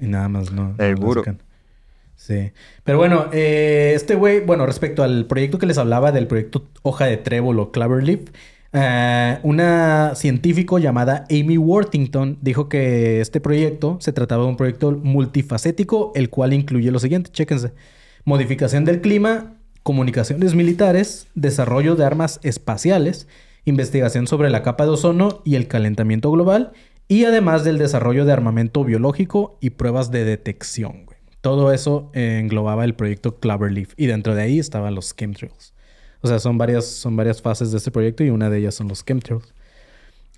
y 0.00 0.06
nada 0.06 0.28
más 0.28 0.52
no. 0.52 0.70
no 0.70 0.76
Seguro. 0.76 1.20
sacan. 1.22 1.42
Sí. 2.16 2.50
Pero 2.82 2.98
bueno, 2.98 3.28
eh, 3.32 3.92
este 3.94 4.16
güey, 4.16 4.40
bueno, 4.40 4.66
respecto 4.66 5.02
al 5.04 5.26
proyecto 5.26 5.58
que 5.58 5.66
les 5.66 5.78
hablaba 5.78 6.10
del 6.10 6.26
proyecto 6.26 6.66
Hoja 6.82 7.06
de 7.06 7.16
Trébol 7.16 7.60
o 7.60 7.70
Cloverleaf, 7.70 8.22
eh, 8.72 9.38
una 9.44 10.14
científico 10.14 10.78
llamada 10.78 11.24
Amy 11.30 11.56
Worthington 11.56 12.38
dijo 12.42 12.68
que 12.68 13.20
este 13.20 13.40
proyecto 13.40 13.98
se 14.00 14.12
trataba 14.12 14.42
de 14.42 14.50
un 14.50 14.56
proyecto 14.56 14.90
multifacético, 14.92 16.12
el 16.14 16.28
cual 16.28 16.52
incluye 16.52 16.90
lo 16.90 16.98
siguiente, 16.98 17.30
chéquense. 17.30 17.72
Modificación 18.24 18.84
del 18.84 19.00
clima, 19.00 19.54
comunicaciones 19.82 20.54
militares, 20.54 21.28
desarrollo 21.34 21.94
de 21.96 22.04
armas 22.04 22.40
espaciales, 22.42 23.26
investigación 23.64 24.26
sobre 24.26 24.50
la 24.50 24.62
capa 24.62 24.84
de 24.84 24.90
ozono 24.90 25.42
y 25.44 25.54
el 25.54 25.68
calentamiento 25.68 26.30
global, 26.30 26.72
y 27.08 27.24
además 27.24 27.64
del 27.64 27.78
desarrollo 27.78 28.24
de 28.24 28.32
armamento 28.32 28.84
biológico 28.84 29.58
y 29.60 29.70
pruebas 29.70 30.10
de 30.10 30.24
detección. 30.24 31.06
Todo 31.40 31.72
eso 31.72 32.10
eh, 32.14 32.38
englobaba 32.40 32.84
el 32.84 32.94
proyecto 32.94 33.38
Cloverleaf 33.38 33.94
y 33.96 34.06
dentro 34.06 34.34
de 34.34 34.42
ahí 34.42 34.58
estaban 34.58 34.94
los 34.94 35.14
chemtrails. 35.14 35.72
O 36.20 36.28
sea, 36.28 36.38
son 36.38 36.58
varias, 36.58 36.86
son 36.86 37.16
varias 37.16 37.40
fases 37.40 37.70
de 37.70 37.78
este 37.78 37.90
proyecto 37.90 38.24
y 38.24 38.30
una 38.30 38.50
de 38.50 38.58
ellas 38.58 38.74
son 38.74 38.88
los 38.88 39.04
chemtrails. 39.04 39.54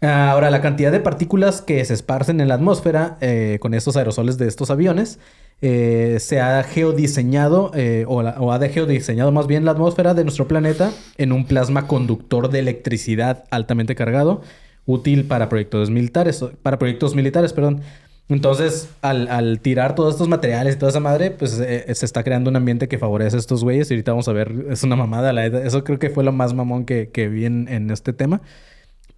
Ah, 0.02 0.30
Ahora, 0.30 0.50
la 0.50 0.62
cantidad 0.62 0.90
de 0.92 1.00
partículas 1.00 1.60
que 1.60 1.84
se 1.84 1.92
esparcen 1.94 2.40
en 2.40 2.48
la 2.48 2.54
atmósfera 2.54 3.18
eh, 3.20 3.58
con 3.60 3.74
estos 3.74 3.96
aerosoles 3.96 4.38
de 4.38 4.48
estos 4.48 4.70
aviones 4.70 5.18
eh, 5.60 6.16
se 6.20 6.40
ha 6.40 6.62
geodiseñado 6.62 7.70
eh, 7.74 8.06
o, 8.08 8.22
la- 8.22 8.40
o 8.40 8.50
ha 8.52 8.58
geodiseñado 8.68 9.30
más 9.30 9.46
bien 9.46 9.66
la 9.66 9.72
atmósfera 9.72 10.14
de 10.14 10.24
nuestro 10.24 10.48
planeta 10.48 10.90
en 11.18 11.32
un 11.32 11.44
plasma 11.46 11.86
conductor 11.86 12.48
de 12.48 12.60
electricidad 12.60 13.44
altamente 13.50 13.94
cargado, 13.94 14.40
útil 14.86 15.24
para 15.26 15.50
proyectos 15.50 15.90
militares, 15.90 16.42
para 16.62 16.78
proyectos 16.78 17.14
militares, 17.14 17.52
perdón. 17.52 17.82
Entonces, 18.30 18.88
al, 19.02 19.60
tirar 19.60 19.94
todos 19.96 20.14
estos 20.14 20.28
materiales 20.28 20.76
y 20.76 20.78
toda 20.78 20.90
esa 20.90 21.00
madre, 21.00 21.32
pues 21.32 21.58
eh, 21.60 21.84
se 21.94 22.06
está 22.06 22.22
creando 22.22 22.48
un 22.48 22.56
ambiente 22.56 22.86
que 22.88 22.96
favorece 22.96 23.36
a 23.36 23.40
estos 23.40 23.64
güeyes. 23.64 23.90
Y 23.90 23.94
ahorita 23.94 24.12
vamos 24.12 24.28
a 24.28 24.32
ver, 24.32 24.66
es 24.70 24.82
una 24.84 24.94
mamada. 24.96 25.32
eso 25.46 25.82
creo 25.84 25.98
que 25.98 26.10
fue 26.10 26.22
lo 26.24 26.30
más 26.32 26.54
mamón 26.54 26.84
que, 26.84 27.10
que 27.10 27.28
vi 27.28 27.44
en, 27.44 27.66
en 27.68 27.90
este 27.90 28.12
tema. 28.12 28.40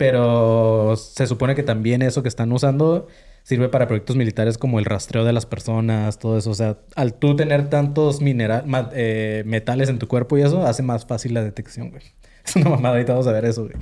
Pero 0.02 0.96
se 0.96 1.28
supone 1.28 1.54
que 1.54 1.62
también 1.62 2.02
eso 2.02 2.24
que 2.24 2.28
están 2.28 2.50
usando 2.50 3.06
sirve 3.44 3.68
para 3.68 3.86
proyectos 3.86 4.16
militares 4.16 4.58
como 4.58 4.80
el 4.80 4.84
rastreo 4.84 5.24
de 5.24 5.32
las 5.32 5.46
personas, 5.46 6.18
todo 6.18 6.36
eso. 6.38 6.50
O 6.50 6.54
sea, 6.54 6.78
al 6.96 7.14
tú 7.14 7.36
tener 7.36 7.70
tantos 7.70 8.20
mineral, 8.20 8.64
eh, 8.94 9.44
metales 9.46 9.88
en 9.88 10.00
tu 10.00 10.08
cuerpo 10.08 10.36
y 10.36 10.42
eso, 10.42 10.66
hace 10.66 10.82
más 10.82 11.06
fácil 11.06 11.34
la 11.34 11.44
detección, 11.44 11.90
güey. 11.90 12.02
Es 12.44 12.56
una 12.56 12.70
mamada, 12.70 12.96
ahorita 12.96 13.12
vamos 13.12 13.28
a 13.28 13.32
ver 13.32 13.44
eso, 13.44 13.62
güey. 13.62 13.74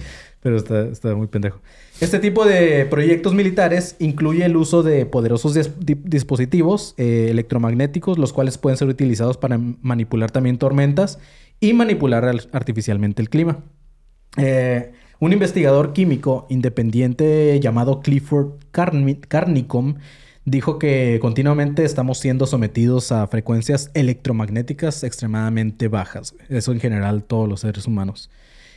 Pero 0.42 0.59
está, 0.59 0.83
está 0.83 1.14
muy 1.14 1.26
pendejo. 1.28 1.62
Este 2.02 2.18
tipo 2.18 2.44
de 2.44 2.85
proyectos 2.85 3.33
militares 3.33 3.96
incluye 3.98 4.44
el 4.44 4.56
uso 4.59 4.83
de 4.83 5.06
poderosos 5.06 5.56
dis- 5.56 5.72
di- 5.78 5.94
dispositivos 6.04 6.92
eh, 6.98 7.28
electromagnéticos, 7.30 8.18
los 8.18 8.35
cuales 8.35 8.59
pueden 8.59 8.76
ser 8.76 8.88
utilizados 8.88 9.38
para 9.38 9.56
manipular 9.56 10.30
también 10.30 10.59
tormentas 10.59 11.18
y 11.61 11.72
manipular 11.72 12.26
al- 12.26 12.46
artificialmente 12.52 13.22
el 13.22 13.30
clima. 13.30 13.64
Eh, 14.37 14.92
un 15.20 15.33
investigador 15.33 15.92
químico 15.92 16.46
independiente 16.50 17.61
llamado 17.61 18.00
Clifford 18.00 18.54
Carni- 18.72 19.20
Carnicom 19.20 19.96
dijo 20.46 20.78
que 20.78 21.18
continuamente 21.20 21.85
estamos 21.85 22.18
siendo 22.18 22.46
sometidos 22.46 23.12
a 23.12 23.26
frecuencias 23.26 23.90
electromagnéticas 23.94 25.04
extremadamente 25.04 25.88
bajas. 25.88 26.35
Eso 26.48 26.72
en 26.72 26.80
general 26.80 27.22
todos 27.22 27.48
los 27.48 27.61
seres 27.61 27.87
humanos. 27.87 28.30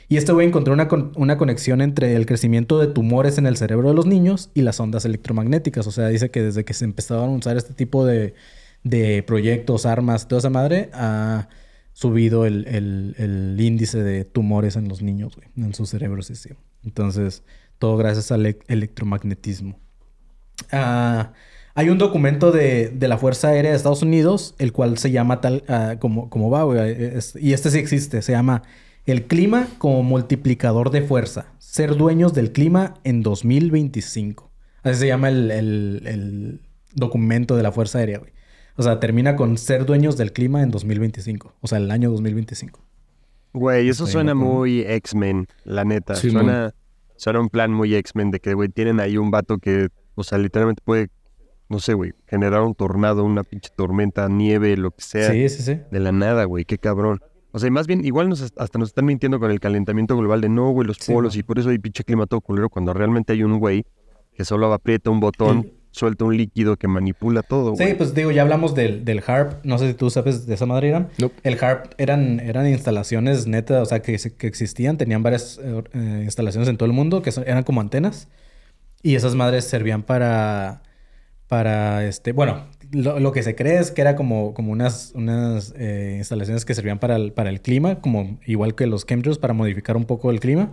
Y 0.10 0.17
este 0.17 0.34
güey 0.34 0.45
encontró 0.47 0.73
una, 0.73 0.89
una 1.15 1.38
conexión 1.38 1.82
entre 1.82 2.15
el 2.15 2.25
crecimiento 2.25 2.77
de 2.77 2.88
tumores 2.88 3.38
en 3.38 3.47
el 3.47 3.56
cerebro 3.56 3.88
de 3.88 3.95
los 3.95 4.06
niños 4.06 4.51
y 4.53 4.62
las 4.62 4.79
ondas 4.82 5.06
electromagnéticas. 5.06 5.88
O 5.88 5.91
sea, 5.91 6.10
dice 6.10 6.29
que 6.29 6.43
desde 6.43 6.65
que 6.65 6.73
se 6.73 6.84
empezaron 6.84 7.29
a 7.29 7.38
usar 7.38 7.56
este 7.56 7.73
tipo 7.73 8.06
de, 8.06 8.36
de 8.84 9.23
proyectos, 9.23 9.86
armas, 9.86 10.27
toda 10.27 10.39
esa 10.39 10.49
madre, 10.49 10.89
ha 10.93 11.47
subido 11.93 12.45
el, 12.45 12.65
el- 12.67 13.15
el 13.17 13.60
índice 13.62 14.01
de 14.03 14.25
tumores 14.25 14.75
en 14.75 14.88
los 14.89 15.01
niños, 15.01 15.36
güey, 15.36 15.47
en 15.56 15.73
sus 15.73 15.89
cerebros, 15.89 16.27
sí, 16.27 16.36
sí. 16.36 16.49
Entonces, 16.84 17.43
todo 17.79 17.97
gracias 17.97 18.32
al 18.32 18.45
electromagnetismo. 18.67 19.79
Ah, 20.71 21.34
hay 21.75 21.89
un 21.89 21.97
documento 21.97 22.51
de, 22.51 22.89
de 22.89 23.08
la 23.08 23.17
Fuerza 23.17 23.49
Aérea 23.49 23.71
de 23.71 23.77
Estados 23.77 24.01
Unidos, 24.03 24.56
el 24.60 24.71
cual 24.73 24.97
se 24.97 25.12
llama 25.12 25.41
tal 25.41 25.63
ah, 25.67 25.95
como, 25.99 26.29
como 26.29 26.49
va, 26.49 26.63
güey. 26.63 26.79
y 27.39 27.53
este 27.53 27.71
sí 27.71 27.79
existe, 27.79 28.21
se 28.21 28.32
llama 28.32 28.63
El 29.06 29.25
clima 29.25 29.67
como 29.79 30.03
multiplicador 30.03 30.91
de 30.91 31.01
fuerza. 31.01 31.47
Ser 31.60 31.95
dueños 31.95 32.34
del 32.34 32.51
clima 32.51 32.95
en 33.03 33.23
2025. 33.23 34.51
Así 34.84 34.99
se 34.99 35.08
llama 35.08 35.29
el- 35.29 35.49
el 35.51 36.62
documento 36.93 37.56
de 37.56 37.63
la 37.63 37.71
Fuerza 37.71 37.99
Aérea, 37.99 38.19
güey. 38.19 38.32
O 38.75 38.83
sea, 38.83 38.99
termina 38.99 39.36
con 39.36 39.57
ser 39.57 39.86
dueños 39.86 40.17
del 40.17 40.33
clima 40.33 40.63
en 40.63 40.71
2025. 40.71 41.53
O 41.62 41.67
sea, 41.67 41.77
el 41.77 41.91
año 41.91 42.09
2025. 42.12 42.79
Güey, 43.53 43.88
eso 43.89 44.05
Estoy 44.05 44.13
suena 44.13 44.33
muy 44.33 44.81
X-Men, 44.81 45.47
la 45.63 45.86
neta. 45.86 46.15
Sí, 46.15 46.31
suena, 46.31 46.73
suena 47.17 47.39
un 47.39 47.49
plan 47.49 47.71
muy 47.71 47.93
X-Men 47.93 48.31
de 48.31 48.39
que, 48.39 48.55
güey, 48.55 48.69
tienen 48.69 48.99
ahí 48.99 49.17
un 49.17 49.29
vato 49.29 49.59
que, 49.59 49.89
o 50.15 50.23
sea, 50.23 50.39
literalmente 50.39 50.81
puede, 50.83 51.09
no 51.69 51.77
sé, 51.79 51.93
güey, 51.93 52.13
generar 52.27 52.62
un 52.63 52.73
tornado, 52.73 53.23
una 53.23 53.43
pinche 53.43 53.69
tormenta, 53.75 54.27
nieve, 54.27 54.75
lo 54.75 54.89
que 54.89 55.03
sea, 55.03 55.31
Sí, 55.31 55.47
sí, 55.49 55.62
sí. 55.62 55.79
de 55.91 55.99
la 55.99 56.12
nada, 56.12 56.45
güey, 56.45 56.65
qué 56.65 56.79
cabrón. 56.79 57.19
O 57.51 57.59
sea, 57.59 57.67
y 57.67 57.71
más 57.71 57.86
bien, 57.86 58.03
igual 58.03 58.27
nos, 58.29 58.41
hasta 58.41 58.79
nos 58.79 58.89
están 58.89 59.05
mintiendo 59.05 59.39
con 59.39 59.51
el 59.51 59.59
calentamiento 59.59 60.17
global 60.17 60.41
de 60.41 60.49
no, 60.49 60.71
güey, 60.71 60.88
los 60.88 60.97
Sí, 60.99 61.13
polos 61.13 61.33
man. 61.36 61.39
y 61.39 61.43
por 61.43 61.59
eso 61.59 61.69
hay 61.69 61.77
pinche 61.77 62.03
clima 62.03 62.25
todo 62.25 62.41
culero, 62.41 62.69
cuando 62.69 62.91
realmente 62.95 63.33
hay 63.33 63.43
un 63.43 63.59
güey 63.59 63.86
que 64.33 64.43
solo 64.45 64.73
aprieta 64.73 65.12
un 65.12 65.19
botón 65.19 65.71
suelta 65.93 66.25
un 66.25 66.36
líquido 66.36 66.75
que 66.75 66.88
manipula 66.88 67.43
todo. 67.43 67.75
Sí, 67.75 67.93
pues 67.97 68.13
digo, 68.13 68.32
ya 68.32 68.41
hablamos 68.41 68.73
del, 68.75 69.06
del 69.06 69.23
HARP. 69.25 69.63
No 69.63 69.77
sé 69.77 69.88
si 69.88 69.93
tú 69.93 70.10
sabes 70.10 70.45
de 70.45 70.56
esa 70.56 70.65
madre, 70.65 70.89
Irán. 70.89 71.08
Nope. 71.19 71.36
El 71.43 71.58
HARP 71.63 71.93
eran, 71.97 72.39
eran 72.39 72.67
instalaciones 72.67 73.47
netas, 73.47 73.82
o 73.82 73.86
sea, 73.86 74.01
que, 74.01 74.17
que 74.38 74.47
existían. 74.47 74.97
Tenían 74.97 75.23
varias 75.23 75.60
eh, 75.63 75.84
eh, 75.93 76.21
instalaciones 76.23 76.67
en 76.67 76.77
todo 76.77 76.88
el 76.88 76.93
mundo 76.93 77.21
que 77.21 77.32
son- 77.32 77.45
eran 77.47 77.63
como 77.63 77.79
antenas. 77.79 78.27
Y 79.01 79.15
esas 79.15 79.36
madres 79.36 79.65
servían 79.65 80.03
para... 80.03 80.82
Para, 81.47 82.03
este... 82.08 82.32
Bueno, 82.32 82.65
lo, 82.91 83.19
lo 83.19 83.32
que 83.32 83.43
se 83.43 83.53
cree 83.53 83.77
es 83.77 83.91
que 83.91 84.01
era 84.01 84.15
como, 84.15 84.53
como 84.56 84.71
unas, 84.71 85.12
unas 85.13 85.73
eh, 85.77 86.15
instalaciones 86.17 86.65
que 86.65 86.73
servían 86.73 86.97
para 86.97 87.15
el, 87.17 87.32
para 87.34 87.49
el 87.51 87.62
clima, 87.62 88.01
como 88.01 88.39
igual 88.45 88.73
que 88.73 88.88
los 88.88 89.06
chemtrails, 89.06 89.38
para 89.38 89.53
modificar 89.53 89.95
un 89.95 90.06
poco 90.06 90.32
el 90.32 90.39
clima. 90.39 90.71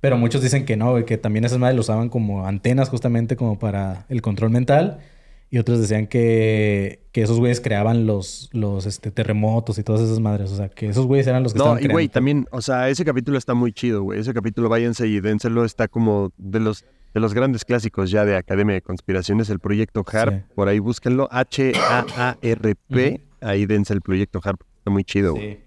Pero 0.00 0.16
muchos 0.18 0.42
dicen 0.42 0.64
que 0.64 0.76
no, 0.76 0.90
güey, 0.92 1.04
que 1.04 1.18
también 1.18 1.44
esas 1.44 1.58
madres 1.58 1.74
lo 1.76 1.80
usaban 1.80 2.08
como 2.08 2.46
antenas 2.46 2.88
justamente 2.88 3.36
como 3.36 3.58
para 3.58 4.06
el 4.08 4.22
control 4.22 4.50
mental. 4.50 5.00
Y 5.48 5.58
otros 5.58 5.80
decían 5.80 6.08
que, 6.08 7.04
que 7.12 7.22
esos 7.22 7.38
güeyes 7.38 7.60
creaban 7.60 8.04
los, 8.04 8.50
los 8.52 8.84
este, 8.84 9.12
terremotos 9.12 9.78
y 9.78 9.84
todas 9.84 10.02
esas 10.02 10.18
madres. 10.18 10.50
O 10.50 10.56
sea, 10.56 10.68
que 10.68 10.88
esos 10.88 11.06
güeyes 11.06 11.26
eran 11.28 11.44
los 11.44 11.52
que 11.52 11.58
No, 11.58 11.66
estaban 11.66 11.84
y 11.84 11.88
güey, 11.88 12.08
también, 12.08 12.46
o 12.50 12.60
sea, 12.60 12.88
ese 12.88 13.04
capítulo 13.04 13.38
está 13.38 13.54
muy 13.54 13.72
chido, 13.72 14.02
güey. 14.02 14.18
Ese 14.18 14.34
capítulo, 14.34 14.68
váyanse 14.68 15.06
y 15.06 15.20
dénselo, 15.20 15.64
está 15.64 15.86
como 15.86 16.32
de 16.36 16.58
los, 16.58 16.84
de 17.14 17.20
los 17.20 17.32
grandes 17.32 17.64
clásicos 17.64 18.10
ya 18.10 18.24
de 18.24 18.36
Academia 18.36 18.74
de 18.74 18.82
Conspiraciones, 18.82 19.48
el 19.48 19.60
proyecto 19.60 20.04
HARP. 20.04 20.34
Sí. 20.34 20.40
Por 20.54 20.66
ahí 20.68 20.80
búsquenlo, 20.80 21.28
H-A-A-R-P. 21.30 23.20
Ahí 23.40 23.66
dense 23.66 23.94
el 23.94 24.00
proyecto 24.00 24.40
HARP. 24.42 24.60
Está 24.78 24.90
muy 24.90 25.04
chido, 25.04 25.34
güey. 25.34 25.65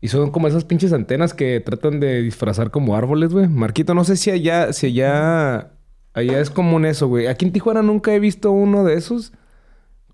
Y 0.00 0.08
son 0.08 0.30
como 0.30 0.48
esas 0.48 0.64
pinches 0.64 0.92
antenas 0.92 1.34
que 1.34 1.60
tratan 1.60 2.00
de 2.00 2.22
disfrazar 2.22 2.70
como 2.70 2.96
árboles, 2.96 3.32
güey. 3.32 3.48
Marquito, 3.48 3.94
no 3.94 4.04
sé 4.04 4.16
si 4.16 4.30
allá, 4.30 4.72
si 4.72 4.86
allá, 4.86 5.72
allá 6.14 6.40
es 6.40 6.48
común 6.50 6.86
eso, 6.86 7.06
güey. 7.08 7.26
Aquí 7.26 7.44
en 7.44 7.52
Tijuana 7.52 7.82
nunca 7.82 8.14
he 8.14 8.18
visto 8.20 8.50
uno 8.50 8.82
de 8.84 8.94
esos. 8.94 9.32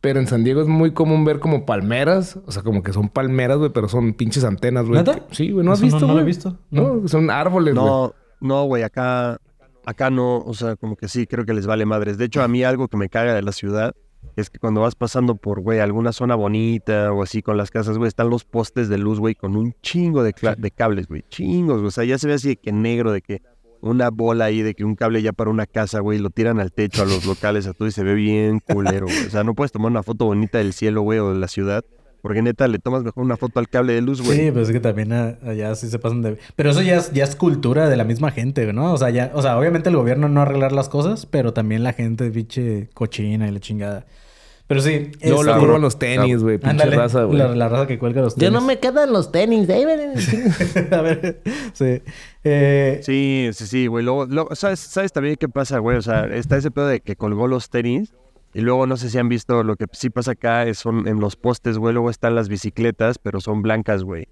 Pero 0.00 0.20
en 0.20 0.26
San 0.26 0.44
Diego 0.44 0.60
es 0.60 0.66
muy 0.68 0.92
común 0.92 1.24
ver 1.24 1.38
como 1.40 1.64
palmeras. 1.66 2.38
O 2.46 2.52
sea, 2.52 2.62
como 2.62 2.82
que 2.82 2.92
son 2.92 3.08
palmeras, 3.08 3.58
güey, 3.58 3.70
pero 3.72 3.88
son 3.88 4.12
pinches 4.14 4.44
antenas, 4.44 4.86
güey. 4.86 5.02
Sí, 5.30 5.50
güey, 5.52 5.64
¿no 5.64 5.72
has 5.72 5.78
Eso 5.80 5.86
no- 5.86 5.92
visto, 5.92 6.06
no 6.06 6.14
lo 6.14 6.20
he 6.20 6.24
visto. 6.24 6.58
No, 6.70 7.08
son 7.08 7.30
árboles, 7.30 7.74
güey. 7.74 7.86
No, 7.86 8.12
no, 8.40 8.64
güey, 8.64 8.82
acá, 8.82 9.38
acá 9.84 10.10
no, 10.10 10.38
o 10.38 10.52
sea, 10.54 10.76
como 10.76 10.96
que 10.96 11.08
sí, 11.08 11.26
creo 11.26 11.44
que 11.46 11.54
les 11.54 11.66
vale 11.66 11.86
madres. 11.86 12.18
De 12.18 12.24
hecho, 12.26 12.42
a 12.42 12.48
mí 12.48 12.62
algo 12.64 12.88
que 12.88 12.96
me 12.96 13.08
caga 13.08 13.34
de 13.34 13.42
la 13.42 13.52
ciudad 13.52 13.94
es 14.34 14.50
que 14.50 14.58
cuando 14.58 14.80
vas 14.80 14.94
pasando 14.94 15.36
por, 15.36 15.60
güey, 15.60 15.80
alguna 15.80 16.12
zona 16.12 16.34
bonita 16.34 17.12
o 17.12 17.22
así 17.22 17.42
con 17.42 17.56
las 17.56 17.70
casas, 17.70 17.96
güey, 17.98 18.08
están 18.08 18.30
los 18.30 18.44
postes 18.44 18.88
de 18.88 18.98
luz, 18.98 19.18
güey, 19.18 19.34
con 19.34 19.56
un 19.56 19.74
chingo 19.82 20.22
de, 20.22 20.34
de 20.58 20.70
cables, 20.70 21.06
güey, 21.06 21.24
chingos, 21.28 21.76
güey. 21.78 21.88
O 21.88 21.90
sea, 21.90 22.04
ya 22.04 22.18
se 22.18 22.28
ve 22.28 22.34
así 22.34 22.48
de 22.48 22.56
que 22.56 22.72
negro, 22.72 23.12
de 23.12 23.22
que 23.22 23.42
una 23.80 24.10
bola 24.10 24.46
ahí, 24.46 24.62
de 24.62 24.74
que 24.74 24.84
un 24.84 24.94
cable 24.94 25.22
ya 25.22 25.32
para 25.32 25.50
una 25.50 25.66
casa, 25.66 26.00
güey, 26.00 26.18
lo 26.18 26.30
tiran 26.30 26.60
al 26.60 26.72
techo 26.72 27.02
a 27.02 27.06
los 27.06 27.24
locales, 27.24 27.66
a 27.66 27.72
todo 27.72 27.88
y 27.88 27.92
se 27.92 28.02
ve 28.02 28.14
bien 28.14 28.60
culero, 28.60 29.06
güey. 29.06 29.26
O 29.26 29.30
sea, 29.30 29.44
no 29.44 29.54
puedes 29.54 29.72
tomar 29.72 29.90
una 29.90 30.02
foto 30.02 30.26
bonita 30.26 30.58
del 30.58 30.72
cielo, 30.72 31.02
güey, 31.02 31.18
o 31.18 31.32
de 31.32 31.38
la 31.38 31.48
ciudad. 31.48 31.84
Porque 32.26 32.42
neta, 32.42 32.66
le 32.66 32.80
tomas 32.80 33.04
mejor 33.04 33.22
una 33.22 33.36
foto 33.36 33.60
al 33.60 33.68
cable 33.68 33.92
de 33.92 34.00
luz, 34.02 34.20
güey. 34.20 34.36
Sí, 34.36 34.50
pues 34.50 34.66
es 34.68 34.72
que 34.74 34.80
también 34.80 35.12
a- 35.12 35.38
allá 35.46 35.72
sí 35.76 35.88
se 35.88 36.00
pasan 36.00 36.22
de... 36.22 36.38
Pero 36.56 36.70
eso 36.70 36.82
ya 36.82 36.96
es, 36.96 37.12
ya 37.12 37.22
es 37.22 37.36
cultura 37.36 37.88
de 37.88 37.96
la 37.96 38.02
misma 38.02 38.32
gente, 38.32 38.72
¿no? 38.72 38.92
O 38.92 38.96
sea, 38.98 39.10
ya, 39.10 39.30
o 39.32 39.42
sea, 39.42 39.56
obviamente 39.56 39.90
el 39.90 39.96
gobierno 39.96 40.28
no 40.28 40.40
arreglar 40.42 40.72
las 40.72 40.88
cosas, 40.88 41.24
pero 41.26 41.52
también 41.52 41.84
la 41.84 41.92
gente, 41.92 42.28
pinche 42.32 42.88
cochina 42.94 43.46
y 43.46 43.52
la 43.52 43.60
chingada. 43.60 44.06
Pero 44.66 44.80
sí. 44.80 45.12
Luego 45.22 45.42
este- 45.42 45.54
le 45.60 45.64
roban 45.64 45.80
los 45.80 45.96
tenis, 45.96 46.42
güey. 46.42 46.58
Pinche 46.58 46.70
Ándale, 46.70 46.96
raza, 46.96 47.22
güey. 47.22 47.38
La, 47.38 47.54
la 47.54 47.68
raza 47.68 47.86
que 47.86 48.00
cuelga 48.00 48.22
los 48.22 48.34
Ya 48.34 48.50
no 48.50 48.58
tenis. 48.58 48.66
me 48.66 48.78
quedan 48.80 49.12
los 49.12 49.30
tenis. 49.30 49.70
Ahí. 49.70 49.84
A 50.90 51.00
ver, 51.02 51.40
sí. 51.72 52.02
Eh, 52.42 52.98
Sí, 53.02 53.50
sí, 53.52 53.66
sí, 53.68 53.86
güey. 53.86 54.04
Luego, 54.04 54.26
luego, 54.26 54.54
¿sabes, 54.56 54.80
¿Sabes 54.80 55.12
también 55.12 55.36
qué 55.38 55.48
pasa, 55.48 55.78
güey? 55.78 55.96
O 55.96 56.02
sea, 56.02 56.24
está 56.26 56.56
ese 56.56 56.72
pedo 56.72 56.88
de 56.88 56.98
que 56.98 57.14
colgó 57.14 57.46
los 57.46 57.70
tenis. 57.70 58.12
Y 58.56 58.62
luego 58.62 58.86
no 58.86 58.96
sé 58.96 59.10
si 59.10 59.18
han 59.18 59.28
visto 59.28 59.62
lo 59.62 59.76
que 59.76 59.84
sí 59.92 60.08
pasa 60.08 60.32
acá, 60.32 60.64
es 60.64 60.78
son 60.78 61.06
en 61.06 61.20
los 61.20 61.36
postes, 61.36 61.76
güey. 61.76 61.92
Luego 61.92 62.08
están 62.08 62.34
las 62.34 62.48
bicicletas, 62.48 63.18
pero 63.18 63.40
son 63.40 63.60
blancas, 63.60 64.02
güey. 64.02 64.28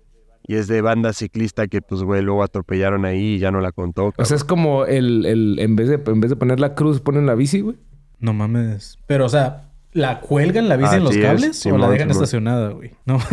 Y 0.47 0.55
es 0.57 0.67
de 0.67 0.81
banda 0.81 1.13
ciclista 1.13 1.67
que, 1.69 1.83
pues, 1.83 2.03
güey, 2.03 2.23
luego 2.23 2.43
atropellaron 2.43 3.05
ahí 3.05 3.35
y 3.35 3.39
ya 3.39 3.51
no 3.51 3.61
la 3.61 3.71
contó. 3.73 4.13
O 4.17 4.25
sea, 4.25 4.37
es 4.37 4.45
como 4.45 4.87
el, 4.87 5.27
el 5.27 5.59
en 5.59 5.77
vez 5.77 5.89
de 5.89 6.01
en 6.07 6.21
vez 6.21 6.31
de 6.31 6.37
poner 6.37 6.59
la 6.61 6.75
cruz, 6.75 7.01
ponen 7.01 7.27
la 7.27 7.35
bici, 7.35 7.61
güey. 7.61 7.77
no 8.19 8.33
mames. 8.33 8.99
Pero, 9.07 9.27
o 9.27 9.29
sea, 9.29 9.71
¿la 9.93 10.21
cuelgan 10.21 10.69
la 10.71 10.77
bici 10.77 10.91
Ah, 10.95 10.97
en 10.97 11.05
los 11.05 11.13
sí 11.15 11.21
es, 11.21 11.27
cables 11.27 11.67
o 11.67 11.77
la 11.79 11.89
dejan 11.91 12.09
Simón. 12.09 12.11
estacionada, 12.25 12.69
güey? 12.71 12.93
No. 13.05 13.19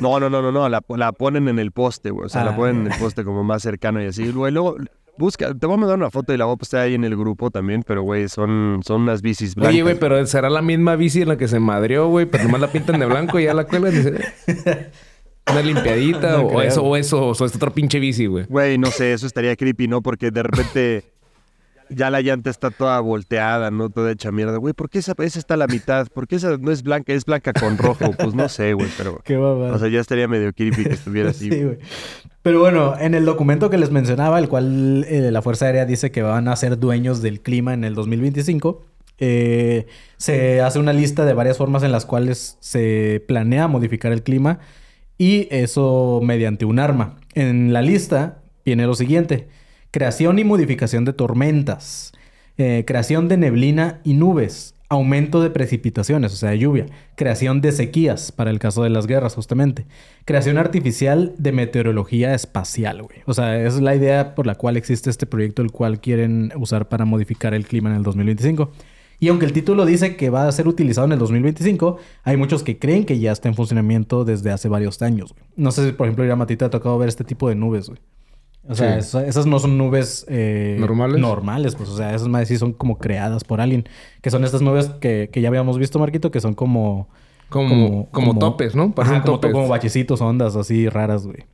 No, 0.00 0.18
no, 0.20 0.28
no, 0.30 0.42
no, 0.42 0.52
no. 0.52 0.68
La, 0.68 0.82
la 0.96 1.12
ponen 1.12 1.48
en 1.48 1.58
el 1.58 1.70
poste, 1.72 2.10
güey. 2.10 2.26
O 2.26 2.28
sea, 2.28 2.42
Ah. 2.42 2.46
la 2.46 2.56
ponen 2.56 2.86
en 2.86 2.92
el 2.92 2.98
poste 2.98 3.24
como 3.24 3.44
más 3.44 3.62
cercano 3.62 4.02
y 4.02 4.06
así. 4.06 4.30
Güey, 4.32 4.52
luego 4.52 4.76
busca, 5.18 5.54
te 5.54 5.66
voy 5.66 5.74
a 5.74 5.78
mandar 5.78 5.96
una 5.98 6.10
foto 6.10 6.32
y 6.32 6.36
la 6.36 6.44
voy 6.44 6.54
a 6.54 6.56
postar 6.56 6.80
ahí 6.82 6.94
en 6.94 7.04
el 7.04 7.16
grupo 7.16 7.50
también, 7.50 7.82
pero, 7.86 8.02
güey, 8.02 8.28
son, 8.28 8.80
son 8.84 9.02
unas 9.02 9.22
bicis 9.22 9.54
blancas. 9.54 9.72
Oye, 9.74 9.82
güey, 9.82 9.98
pero 9.98 10.24
será 10.26 10.50
la 10.50 10.62
misma 10.62 10.96
bici 10.96 11.22
en 11.22 11.28
la 11.28 11.36
que 11.36 11.48
se 11.48 11.58
madrió, 11.60 12.08
güey, 12.08 12.26
pero 12.26 12.44
nomás 12.44 12.60
la 12.60 12.68
pintan 12.72 12.98
de 13.00 13.06
blanco 13.06 13.38
y 13.40 13.44
ya 13.44 13.54
la 13.54 13.64
cuelgan. 13.64 13.94
y 13.94 14.02
se- 14.02 14.90
Una 15.48 15.62
limpiadita 15.62 16.32
No 16.38 16.42
o, 16.42 16.48
creo. 16.48 16.62
eso, 16.62 16.82
o 16.82 16.96
eso, 16.96 17.26
o 17.28 17.32
es 17.32 17.54
otra 17.54 17.70
pinche 17.70 18.00
bici, 18.00 18.26
güey. 18.26 18.46
Güey, 18.48 18.78
no 18.78 18.88
sé, 18.90 19.12
eso 19.12 19.26
estaría 19.26 19.54
creepy, 19.54 19.86
¿no? 19.86 20.02
Porque 20.02 20.30
de 20.32 20.42
repente 20.42 21.04
ya 21.90 22.10
la 22.10 22.20
llanta 22.20 22.50
está 22.50 22.70
toda 22.70 23.00
volteada, 23.00 23.70
¿no? 23.70 23.90
Toda 23.90 24.12
hecha 24.12 24.32
mierda. 24.32 24.56
Güey, 24.58 24.74
¿por 24.74 24.90
qué 24.90 24.98
esa, 24.98 25.14
esa 25.18 25.38
está 25.38 25.54
a 25.54 25.56
la 25.56 25.66
mitad? 25.66 26.06
¿Por 26.08 26.26
qué 26.26 26.36
esa 26.36 26.56
no 26.58 26.70
es 26.70 26.82
blanca? 26.82 27.12
Es 27.12 27.24
blanca 27.24 27.52
con 27.52 27.78
rojo. 27.78 28.12
Pues 28.18 28.34
no 28.34 28.48
sé, 28.48 28.72
güey, 28.72 28.88
pero... 28.96 29.20
Qué 29.24 29.36
babada. 29.36 29.74
O 29.74 29.78
sea, 29.78 29.88
ya 29.88 30.00
estaría 30.00 30.28
medio 30.28 30.52
creepy 30.52 30.84
que 30.84 30.94
estuviera 30.94 31.30
así. 31.30 31.50
Sí, 31.56 31.62
güey. 31.62 31.78
Pero 32.42 32.60
bueno, 32.60 32.94
en 32.98 33.14
el 33.14 33.24
documento 33.24 33.70
que 33.70 33.78
les 33.78 33.90
mencionaba, 33.90 34.38
el 34.38 34.48
cual 34.48 35.04
eh, 35.08 35.30
la 35.30 35.42
Fuerza 35.42 35.66
Aérea 35.66 35.84
dice 35.84 36.10
que 36.10 36.22
van 36.22 36.48
a 36.48 36.56
ser 36.56 36.78
dueños 36.78 37.22
del 37.22 37.40
clima 37.40 37.74
en 37.74 37.84
el 37.84 37.94
2025, 37.94 38.84
eh, 39.18 39.86
se 40.16 40.60
hace 40.60 40.78
una 40.78 40.92
lista 40.92 41.24
de 41.24 41.32
varias 41.34 41.56
formas 41.56 41.82
en 41.82 41.92
las 41.92 42.04
cuales 42.04 42.58
se 42.60 43.24
planea 43.26 43.68
modificar 43.68 44.12
el 44.12 44.22
clima 44.22 44.60
y 45.18 45.48
eso 45.50 46.20
mediante 46.22 46.64
un 46.64 46.78
arma. 46.78 47.16
En 47.34 47.72
la 47.72 47.82
lista 47.82 48.42
viene 48.64 48.86
lo 48.86 48.94
siguiente. 48.94 49.48
Creación 49.90 50.38
y 50.38 50.44
modificación 50.44 51.04
de 51.04 51.12
tormentas. 51.12 52.12
eh, 52.58 52.84
creación 52.86 53.28
de 53.28 53.36
neblina 53.36 54.00
y 54.02 54.14
nubes. 54.14 54.72
Aumento 54.88 55.42
de 55.42 55.50
precipitaciones, 55.50 56.32
o 56.32 56.36
sea, 56.36 56.50
de 56.50 56.58
lluvia. 56.60 56.86
Creación 57.16 57.60
de 57.60 57.72
sequías, 57.72 58.30
para 58.32 58.50
el 58.50 58.58
caso 58.60 58.82
de 58.84 58.88
las 58.88 59.06
guerras, 59.06 59.34
justamente. 59.34 59.84
Creación 60.24 60.56
artificial 60.58 61.34
de 61.38 61.52
meteorología 61.52 62.34
espacial, 62.34 63.02
güey. 63.02 63.18
O 63.26 63.34
sea, 63.34 63.60
es 63.62 63.80
la 63.80 63.94
idea 63.96 64.34
por 64.34 64.46
la 64.46 64.54
cual 64.54 64.76
existe 64.76 65.10
este 65.10 65.26
proyecto, 65.26 65.60
el 65.60 65.70
cual 65.72 66.00
quieren 66.00 66.52
usar 66.56 66.88
para 66.88 67.04
modificar 67.04 67.52
el 67.52 67.66
clima 67.66 67.90
en 67.90 67.96
el 67.96 68.02
2025. 68.04 68.70
Y 69.18 69.28
aunque 69.28 69.44
el 69.46 69.52
título 69.52 69.84
dice 69.86 70.14
que 70.16 70.30
va 70.30 70.46
a 70.46 70.52
ser 70.52 70.68
utilizado 70.68 71.06
en 71.06 71.12
el 71.14 71.18
2025, 71.18 71.98
hay 72.22 72.36
muchos 72.36 72.62
que 72.62 72.78
creen 72.78 73.04
que 73.04 73.18
ya 73.18 73.32
está 73.32 73.48
en 73.48 73.54
funcionamiento 73.54 74.24
desde 74.24 74.50
hace 74.52 74.68
varios 74.68 75.02
años, 75.02 75.32
güey. 75.34 75.44
No 75.56 75.72
sé 75.72 75.84
si, 75.84 75.92
por 75.92 76.06
ejemplo, 76.06 76.32
a 76.32 76.36
Matita 76.36 76.66
te 76.70 76.76
ha 76.76 76.78
tocado 76.78 76.96
ver 76.96 77.08
este 77.08 77.24
tipo 77.24 77.48
de 77.48 77.54
nubes, 77.56 77.88
güey. 77.88 77.98
O 78.68 78.74
sea, 78.74 79.00
Sí. 79.02 79.18
esas 79.26 79.46
no 79.46 79.58
son 79.58 79.78
nubes 79.78 80.24
eh, 80.28 80.76
¿Normales? 80.80 81.20
Normales, 81.20 81.74
pues. 81.76 81.88
O 81.88 81.96
sea, 81.96 82.14
esas 82.14 82.28
más 82.28 82.48
sí 82.48 82.56
son 82.58 82.72
como 82.72 82.98
creadas 82.98 83.44
por 83.44 83.60
alguien. 83.60 83.88
Que 84.22 84.30
son 84.30 84.44
estas 84.44 84.62
nubes 84.62 84.88
que, 85.00 85.30
que 85.32 85.40
ya 85.40 85.48
habíamos 85.48 85.78
visto, 85.78 85.98
Marquito, 85.98 86.30
que 86.30 86.40
son 86.40 86.54
como... 86.54 87.08
Como, 87.48 88.08
como, 88.10 88.36
topes, 88.36 88.74
¿no? 88.74 88.92
Parecen 88.92 89.18
Ajá, 89.18 89.24
como, 89.24 89.36
topes. 89.38 89.52
como 89.52 89.68
bachecitos, 89.68 90.20
ondas 90.20 90.56
así 90.56 90.88
raras, 90.88 91.26
güey. 91.28 91.44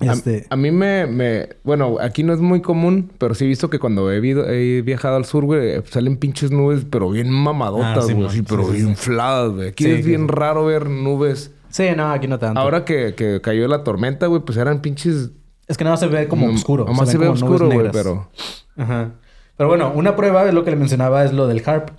A- 0.00 0.12
Este... 0.12 0.44
A, 0.50 0.56
mí 0.56 0.72
me, 0.72 1.06
me... 1.06 1.50
Bueno, 1.62 1.98
aquí 2.00 2.24
no 2.24 2.32
es 2.32 2.40
muy 2.40 2.60
común, 2.62 3.12
pero 3.18 3.36
sí 3.36 3.44
he 3.44 3.46
visto 3.46 3.70
que 3.70 3.78
cuando 3.78 4.10
he, 4.10 4.18
vido- 4.18 4.48
he 4.50 4.82
viajado 4.82 5.14
al 5.14 5.24
sur, 5.24 5.44
güey, 5.44 5.80
salen 5.84 6.16
pinches 6.16 6.50
nubes, 6.50 6.84
pero 6.90 7.10
bien 7.10 7.30
mamadotas, 7.30 7.98
Ah, 7.98 8.02
sí, 8.08 8.12
güey. 8.12 8.28
sí, 8.30 8.42
pero 8.42 8.64
Sí, 8.72 8.80
infladas, 8.80 9.52
güey. 9.52 9.68
Aquí 9.68 9.84
Sí, 9.84 9.90
es 9.92 10.04
bien 10.04 10.26
raro 10.26 10.64
ver 10.64 10.90
nubes. 10.90 11.52
Sí, 11.68 11.84
no, 11.96 12.10
aquí 12.10 12.26
no 12.26 12.40
tanto. 12.40 12.58
Ahora 12.58 12.84
que, 12.84 13.14
que 13.14 13.40
cayó 13.40 13.68
la 13.68 13.84
tormenta, 13.84 14.26
güey, 14.26 14.42
pues 14.42 14.58
eran 14.58 14.82
pinches... 14.82 15.30
Es 15.68 15.76
que 15.76 15.84
nada 15.84 15.94
más 15.94 16.00
se 16.00 16.06
ve 16.08 16.28
como 16.28 16.46
Nom- 16.46 16.54
oscuro. 16.54 16.84
Nomás 16.84 17.08
se, 17.10 17.18
ven 17.18 17.32
ve 17.32 17.34
como 17.34 17.40
nubes 17.40 17.52
oscuro, 17.60 17.66
güey, 17.66 17.78
negras. 17.78 17.92
pero... 17.96 18.28
Ajá. 18.76 19.12
Pero 19.56 19.68
bueno, 19.68 19.92
una 19.94 20.16
prueba 20.16 20.46
es 20.46 20.52
lo 20.54 20.64
que 20.64 20.70
le 20.70 20.76
mencionaba, 20.76 21.24
es 21.24 21.32
lo 21.32 21.46
del 21.46 21.62
HARP. 21.64 21.90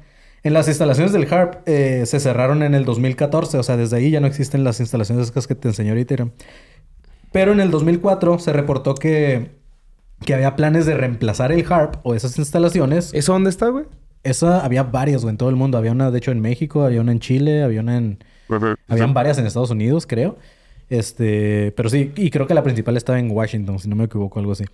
En 0.43 0.54
las 0.54 0.67
instalaciones 0.67 1.12
del 1.13 1.32
HARP 1.34 1.63
eh, 1.67 2.04
se 2.06 2.19
cerraron 2.19 2.62
en 2.63 2.75
el 2.75 2.86
2014, 2.86 3.58
o 3.58 3.63
sea, 3.63 3.78
desde 3.78 3.97
ahí 3.97 4.12
ya 4.12 4.19
no 4.19 4.28
existen 4.28 4.63
las 4.63 4.80
instalaciones 4.80 5.30
esas 5.32 5.47
que 5.47 5.56
te 5.56 5.67
enseñé 5.69 5.89
ahorita. 5.89 6.28
Pero 7.32 7.51
en 7.54 7.60
el 7.60 7.71
2004 7.71 8.39
se 8.39 8.54
reportó 8.54 8.93
que, 8.95 9.51
que 10.25 10.34
había 10.36 10.56
planes 10.56 10.86
de 10.86 10.93
reemplazar 10.95 11.51
el 11.51 11.65
HARP 11.71 11.95
o 12.04 12.13
esas 12.13 12.38
instalaciones. 12.38 13.12
¿Eso 13.13 13.34
dónde 13.34 13.49
está, 13.49 13.69
güey? 13.69 13.86
Esa 14.23 14.63
había 14.63 14.84
varias, 14.84 15.21
güey, 15.23 15.32
en 15.32 15.38
todo 15.38 15.49
el 15.49 15.56
mundo. 15.56 15.78
Había 15.78 15.91
una, 15.91 16.12
de 16.12 16.17
hecho, 16.17 16.32
en 16.32 16.41
México, 16.41 16.84
había 16.84 17.01
una 17.01 17.12
en 17.12 17.19
Chile, 17.19 17.63
había 17.63 17.82
una 17.82 17.97
en... 17.97 18.19
Habían 18.88 19.13
varias 19.13 19.38
en 19.39 19.45
Estados 19.47 19.71
Unidos, 19.71 20.06
creo. 20.08 20.38
Este, 20.89 21.74
pero 21.76 21.89
sí, 21.89 22.12
y 22.15 22.30
creo 22.30 22.45
que 22.45 22.54
la 22.54 22.63
principal 22.63 22.95
estaba 22.95 23.19
en 23.19 23.32
Washington, 23.32 23.80
si 23.80 23.89
no 23.89 23.95
me 23.95 24.04
equivoco, 24.04 24.39
algo 24.39 24.52
así. 24.52 24.65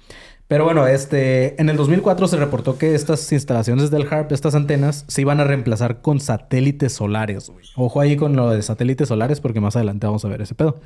Pero 0.47 0.65
bueno, 0.65 0.85
este, 0.85 1.59
en 1.61 1.69
el 1.69 1.77
2004 1.77 2.27
se 2.27 2.37
reportó 2.37 2.77
que 2.77 2.93
estas 2.93 3.31
instalaciones 3.31 3.91
del 3.91 4.05
HARP, 4.11 4.31
estas 4.33 4.53
antenas, 4.55 5.05
se 5.07 5.21
iban 5.21 5.39
a 5.39 5.45
reemplazar 5.45 6.01
con 6.01 6.19
satélites 6.19 6.91
solares. 6.93 7.51
Ojo 7.75 8.01
ahí 8.01 8.17
con 8.17 8.35
lo 8.35 8.49
de 8.49 8.61
satélites 8.61 9.07
solares 9.07 9.39
porque 9.39 9.61
más 9.61 9.75
adelante 9.77 10.07
vamos 10.07 10.25
a 10.25 10.27
ver 10.27 10.41
ese 10.41 10.55
pedo. 10.55 10.81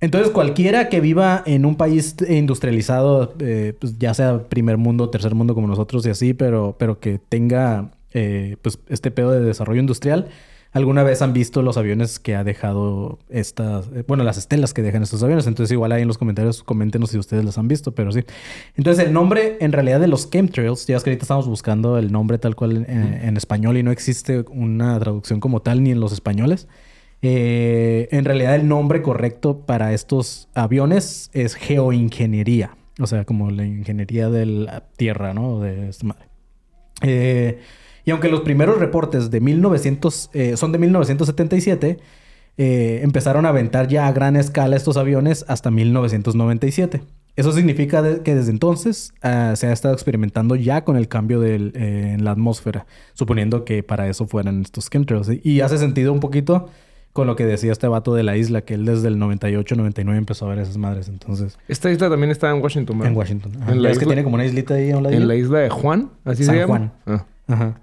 Entonces, 0.00 0.30
cualquiera 0.30 0.88
que 0.90 1.00
viva 1.00 1.42
en 1.46 1.64
un 1.64 1.76
país 1.76 2.16
industrializado, 2.28 3.34
eh, 3.38 3.74
pues 3.78 3.98
ya 3.98 4.12
sea 4.12 4.44
primer 4.48 4.76
mundo, 4.76 5.08
tercer 5.08 5.34
mundo 5.34 5.54
como 5.54 5.66
nosotros 5.66 6.04
y 6.06 6.10
así, 6.10 6.34
pero, 6.34 6.76
pero 6.78 7.00
que 7.00 7.18
tenga 7.18 7.90
eh, 8.12 8.56
pues 8.60 8.78
este 8.88 9.10
pedo 9.10 9.30
de 9.32 9.40
desarrollo 9.40 9.80
industrial, 9.80 10.28
alguna 10.76 11.02
vez 11.02 11.22
han 11.22 11.32
visto 11.32 11.62
los 11.62 11.76
aviones 11.76 12.18
que 12.18 12.34
ha 12.34 12.44
dejado 12.44 13.18
estas, 13.30 13.88
eh, 13.94 14.04
bueno, 14.06 14.24
las 14.24 14.36
estelas 14.36 14.74
que 14.74 14.82
dejan 14.82 15.02
estos 15.02 15.22
aviones. 15.22 15.46
Entonces, 15.46 15.72
igual 15.72 15.92
ahí 15.92 16.02
en 16.02 16.08
los 16.08 16.18
comentarios, 16.18 16.62
coméntenos 16.62 17.10
si 17.10 17.18
ustedes 17.18 17.44
las 17.44 17.56
han 17.56 17.66
visto, 17.66 17.94
pero 17.94 18.12
sí. 18.12 18.24
Entonces, 18.74 19.06
el 19.06 19.12
nombre 19.12 19.56
en 19.60 19.72
realidad 19.72 20.00
de 20.00 20.08
los 20.08 20.28
chemtrails, 20.30 20.86
ya 20.86 20.96
es 20.96 21.02
que 21.02 21.10
ahorita 21.10 21.24
estamos 21.24 21.48
buscando 21.48 21.96
el 21.96 22.12
nombre 22.12 22.38
tal 22.38 22.56
cual 22.56 22.84
en, 22.88 23.14
en 23.22 23.36
español 23.36 23.78
y 23.78 23.82
no 23.82 23.90
existe 23.90 24.44
una 24.50 24.98
traducción 24.98 25.40
como 25.40 25.62
tal 25.62 25.82
ni 25.82 25.92
en 25.92 26.00
los 26.00 26.12
españoles. 26.12 26.68
Eh, 27.22 28.08
en 28.10 28.24
realidad 28.24 28.54
el 28.54 28.68
nombre 28.68 29.02
correcto 29.02 29.64
para 29.64 29.94
estos 29.94 30.48
aviones 30.54 31.30
es 31.32 31.54
geoingeniería. 31.54 32.76
O 33.00 33.06
sea, 33.06 33.24
como 33.24 33.50
la 33.50 33.64
ingeniería 33.64 34.28
de 34.28 34.46
la 34.46 34.84
tierra, 34.96 35.34
¿no? 35.34 35.60
De 35.60 35.88
esta 35.88 36.06
madre. 36.06 36.26
Eh, 37.02 37.58
y 38.06 38.10
aunque 38.12 38.30
los 38.30 38.40
primeros 38.40 38.78
reportes 38.78 39.30
de 39.30 39.40
1900, 39.42 40.30
eh, 40.32 40.56
son 40.56 40.72
de 40.72 40.78
1977, 40.78 41.98
empezaron 42.56 43.44
a 43.44 43.50
aventar 43.50 43.88
ya 43.88 44.06
a 44.06 44.12
gran 44.12 44.36
escala 44.36 44.76
estos 44.76 44.96
aviones 44.96 45.44
hasta 45.48 45.70
1997. 45.70 47.02
Eso 47.36 47.52
significa 47.52 48.22
que 48.22 48.34
desde 48.34 48.50
entonces 48.50 49.12
ah, 49.22 49.52
se 49.56 49.66
ha 49.66 49.72
estado 49.72 49.92
experimentando 49.92 50.56
ya 50.56 50.84
con 50.84 50.96
el 50.96 51.06
cambio 51.06 51.44
en 51.44 52.24
la 52.24 52.30
atmósfera, 52.30 52.86
suponiendo 53.12 53.66
que 53.66 53.82
para 53.82 54.08
eso 54.08 54.26
fueran 54.26 54.62
estos 54.62 54.88
chemtrails. 54.88 55.28
Y 55.44 55.60
hace 55.60 55.76
sentido 55.76 56.14
un 56.14 56.20
poquito 56.20 56.70
con 57.12 57.26
lo 57.26 57.36
que 57.36 57.44
decía 57.44 57.72
este 57.72 57.88
vato 57.88 58.14
de 58.14 58.22
la 58.22 58.36
isla, 58.38 58.62
que 58.62 58.74
él 58.74 58.84
desde 58.86 59.08
el 59.08 59.18
98, 59.18 59.74
99 59.76 60.18
empezó 60.18 60.46
a 60.46 60.50
ver 60.50 60.58
esas 60.60 60.76
madres. 60.78 61.08
Entonces, 61.08 61.58
Esta 61.68 61.90
isla 61.90 62.08
también 62.08 62.30
está 62.30 62.50
en 62.54 62.62
Washington, 62.62 62.98
¿verdad? 62.98 63.12
en 63.12 63.18
Washington. 63.18 63.52
Ajá. 63.60 63.72
En 63.72 63.82
la 63.82 63.88
¿Ves 63.88 63.98
que 63.98 64.04
isla- 64.04 64.12
tiene 64.14 64.24
como 64.24 64.34
una 64.36 64.44
islita 64.46 64.74
ahí 64.74 64.90
a 64.90 64.96
un 64.98 65.02
lado. 65.02 65.14
En 65.14 65.28
la 65.28 65.34
isla 65.34 65.58
de 65.60 65.68
Juan, 65.70 66.10
así 66.24 66.44
San 66.44 66.54
se 66.54 66.60
llama. 66.62 66.76
Juan. 66.78 66.92
Ah. 67.06 67.24
Ajá. 67.48 67.80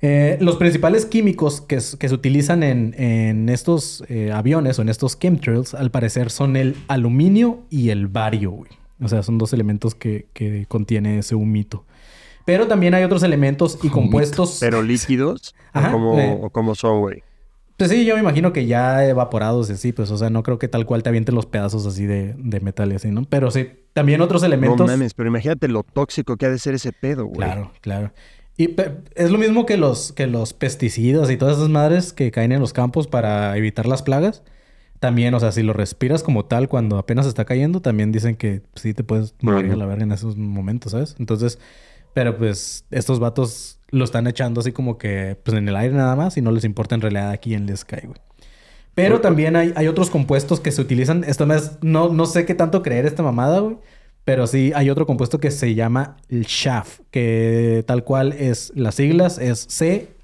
Eh, 0.00 0.38
los 0.40 0.56
principales 0.56 1.06
químicos 1.06 1.60
que, 1.60 1.80
se 1.80 2.14
utilizan 2.14 2.62
en, 2.62 2.94
en 3.00 3.48
estos 3.48 4.04
eh, 4.08 4.30
aviones 4.32 4.78
o 4.78 4.82
en 4.82 4.88
estos 4.88 5.18
chemtrails, 5.18 5.74
al 5.74 5.90
parecer, 5.90 6.30
son 6.30 6.56
el 6.56 6.76
aluminio 6.86 7.64
y 7.70 7.90
el 7.90 8.06
bario, 8.06 8.52
güey. 8.52 8.70
O 9.00 9.08
sea, 9.08 9.22
son 9.22 9.38
dos 9.38 9.52
elementos 9.52 9.94
que, 9.94 10.26
que 10.32 10.66
contiene 10.66 11.18
ese 11.18 11.34
humito. 11.34 11.84
Pero 12.44 12.66
también 12.66 12.94
hay 12.94 13.04
otros 13.04 13.22
elementos 13.22 13.78
y 13.82 13.88
compuestos. 13.88 14.58
Pero 14.60 14.82
líquidos, 14.82 15.54
Ajá, 15.72 15.90
o, 15.90 15.92
cómo, 15.92 16.18
eh. 16.18 16.38
o 16.40 16.50
cómo 16.50 16.74
son, 16.74 17.00
güey. 17.00 17.22
Pues 17.76 17.90
sí, 17.90 18.04
yo 18.04 18.14
me 18.14 18.20
imagino 18.20 18.52
que 18.52 18.66
ya 18.66 19.04
evaporados 19.06 19.70
y 19.70 19.74
así, 19.74 19.92
pues, 19.92 20.10
o 20.10 20.18
sea, 20.18 20.30
no 20.30 20.42
creo 20.42 20.58
que 20.58 20.66
tal 20.66 20.84
cual 20.84 21.02
te 21.02 21.10
avienten 21.10 21.34
los 21.34 21.46
pedazos 21.46 21.86
así 21.86 22.06
de, 22.06 22.34
de 22.36 22.60
metal 22.60 22.90
y 22.90 22.96
así, 22.96 23.08
¿no? 23.10 23.24
Pero 23.24 23.50
sí, 23.52 23.68
también 23.92 24.20
otros 24.20 24.42
elementos. 24.42 24.78
No 24.78 24.86
mames, 24.86 25.14
pero 25.14 25.28
imagínate 25.28 25.68
lo 25.68 25.82
tóxico 25.82 26.36
que 26.36 26.46
ha 26.46 26.50
de 26.50 26.58
ser 26.58 26.74
ese 26.74 26.92
pedo, 26.92 27.26
güey. 27.26 27.36
Claro, 27.36 27.72
claro. 27.80 28.12
Y 28.58 28.74
es 29.14 29.30
lo 29.30 29.38
mismo 29.38 29.64
que 29.66 29.76
los, 29.78 30.12
que 30.12 30.26
los 30.26 30.52
pesticidas 30.52 31.30
y 31.30 31.36
todas 31.38 31.56
esas 31.56 31.68
madres 31.70 32.12
que 32.12 32.30
caen 32.32 32.52
en 32.52 32.60
los 32.60 32.72
campos 32.74 33.06
para 33.06 33.56
evitar 33.56 33.86
las 33.86 34.02
plagas. 34.02 34.42
También, 34.98 35.32
o 35.34 35.38
sea, 35.40 35.52
si 35.52 35.62
lo 35.62 35.72
respiras 35.72 36.24
como 36.24 36.44
tal 36.44 36.68
cuando 36.68 36.98
apenas 36.98 37.24
está 37.26 37.44
cayendo, 37.44 37.80
también 37.80 38.10
dicen 38.10 38.34
que 38.34 38.62
sí 38.74 38.94
te 38.94 39.04
puedes 39.04 39.32
morir 39.42 39.70
a 39.70 39.76
la 39.76 39.86
verga 39.86 40.02
en 40.02 40.10
esos 40.10 40.36
momentos, 40.36 40.90
¿sabes? 40.90 41.14
Entonces, 41.20 41.60
pero 42.14 42.36
pues 42.36 42.84
estos 42.90 43.20
vatos 43.20 43.78
lo 43.90 44.04
están 44.04 44.26
echando 44.26 44.60
así 44.60 44.72
como 44.72 44.98
que 44.98 45.36
pues 45.44 45.56
en 45.56 45.68
el 45.68 45.76
aire 45.76 45.94
nada 45.94 46.16
más 46.16 46.36
y 46.36 46.42
no 46.42 46.50
les 46.50 46.64
importa 46.64 46.96
en 46.96 47.00
realidad 47.00 47.30
a 47.30 47.36
quién 47.36 47.64
les 47.66 47.84
cae, 47.84 48.06
güey. 48.06 48.18
Pero 48.96 49.20
también 49.20 49.54
hay, 49.54 49.72
hay 49.76 49.86
otros 49.86 50.10
compuestos 50.10 50.58
que 50.58 50.72
se 50.72 50.80
utilizan. 50.82 51.22
Esto 51.22 51.44
es- 51.54 51.78
no, 51.82 52.08
no 52.12 52.26
sé 52.26 52.44
qué 52.44 52.54
tanto 52.56 52.82
creer 52.82 53.06
esta 53.06 53.22
mamada, 53.22 53.60
güey. 53.60 53.76
Pero 54.28 54.46
sí 54.46 54.72
hay 54.74 54.90
otro 54.90 55.06
compuesto 55.06 55.40
que 55.40 55.50
se 55.50 55.74
llama 55.74 56.18
el 56.28 56.44
SHAF, 56.44 57.00
que 57.10 57.82
tal 57.86 58.04
cual 58.04 58.34
es, 58.34 58.70
las 58.74 58.96
siglas 58.96 59.38
es 59.38 59.64
C-H-A-F-F. 59.70 60.18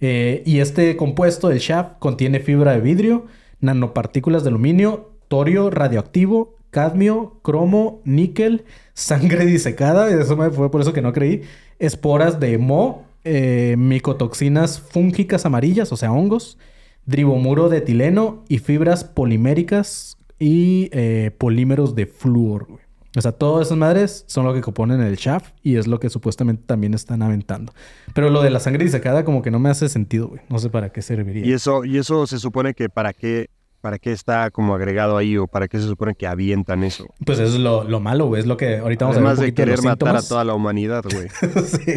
Eh, 0.00 0.42
y 0.44 0.58
este 0.58 0.96
compuesto, 0.96 1.48
el 1.48 1.60
SHAF, 1.60 1.92
contiene 2.00 2.40
fibra 2.40 2.72
de 2.72 2.80
vidrio, 2.80 3.26
nanopartículas 3.60 4.42
de 4.42 4.48
aluminio, 4.48 5.12
torio 5.28 5.70
radioactivo, 5.70 6.56
cadmio, 6.70 7.38
cromo, 7.42 8.00
níquel, 8.04 8.64
sangre 8.92 9.46
disecada, 9.46 10.10
eso 10.10 10.36
me 10.36 10.50
fue 10.50 10.72
por 10.72 10.80
eso 10.80 10.92
que 10.92 11.02
no 11.02 11.12
creí, 11.12 11.42
esporas 11.78 12.40
de 12.40 12.58
moho, 12.58 13.04
eh, 13.22 13.76
micotoxinas 13.78 14.80
fúngicas 14.80 15.46
amarillas, 15.46 15.92
o 15.92 15.96
sea, 15.96 16.10
hongos, 16.10 16.58
dribomuro 17.06 17.68
de 17.68 17.78
etileno 17.78 18.42
y 18.48 18.58
fibras 18.58 19.04
poliméricas 19.04 20.16
y 20.40 20.88
eh, 20.90 21.30
polímeros 21.38 21.94
de 21.94 22.06
flúor, 22.06 22.66
güey. 22.66 22.80
O 23.16 23.20
sea, 23.20 23.32
todas 23.32 23.66
esas 23.66 23.76
madres 23.76 24.24
son 24.28 24.44
lo 24.44 24.54
que 24.54 24.60
componen 24.60 25.00
el 25.00 25.16
shaft 25.16 25.52
y 25.64 25.76
es 25.76 25.88
lo 25.88 25.98
que 25.98 26.08
supuestamente 26.08 26.62
también 26.64 26.94
están 26.94 27.22
aventando. 27.22 27.72
Pero 28.14 28.30
lo 28.30 28.40
de 28.40 28.50
la 28.50 28.60
sangre 28.60 28.84
disecada 28.84 29.24
como 29.24 29.42
que 29.42 29.50
no 29.50 29.58
me 29.58 29.68
hace 29.68 29.88
sentido, 29.88 30.28
güey. 30.28 30.42
No 30.48 30.60
sé 30.60 30.70
para 30.70 30.92
qué 30.92 31.02
serviría. 31.02 31.44
Y 31.44 31.52
eso, 31.52 31.84
y 31.84 31.98
eso 31.98 32.28
se 32.28 32.38
supone 32.38 32.72
que 32.72 32.88
para 32.88 33.12
qué, 33.12 33.50
para 33.80 33.98
qué 33.98 34.12
está 34.12 34.50
como 34.50 34.74
agregado 34.74 35.16
ahí 35.16 35.36
o 35.36 35.46
para 35.46 35.68
qué 35.68 35.78
se 35.78 35.86
supone 35.86 36.14
que 36.14 36.26
avientan 36.26 36.84
eso. 36.84 37.06
Pues 37.24 37.38
eso 37.38 37.54
es 37.54 37.60
lo, 37.60 37.84
lo 37.84 38.00
malo, 38.00 38.26
güey. 38.26 38.40
Es 38.40 38.46
lo 38.46 38.56
que 38.56 38.78
ahorita 38.78 39.06
vamos 39.06 39.16
Además 39.16 39.38
a 39.38 39.42
ver 39.42 39.50
un 39.50 39.54
de 39.54 39.54
querer 39.54 39.76
los 39.76 39.84
matar 39.84 40.16
a 40.16 40.22
toda 40.22 40.44
la 40.44 40.54
humanidad, 40.54 41.02
güey. 41.04 41.28
sí. 41.64 41.94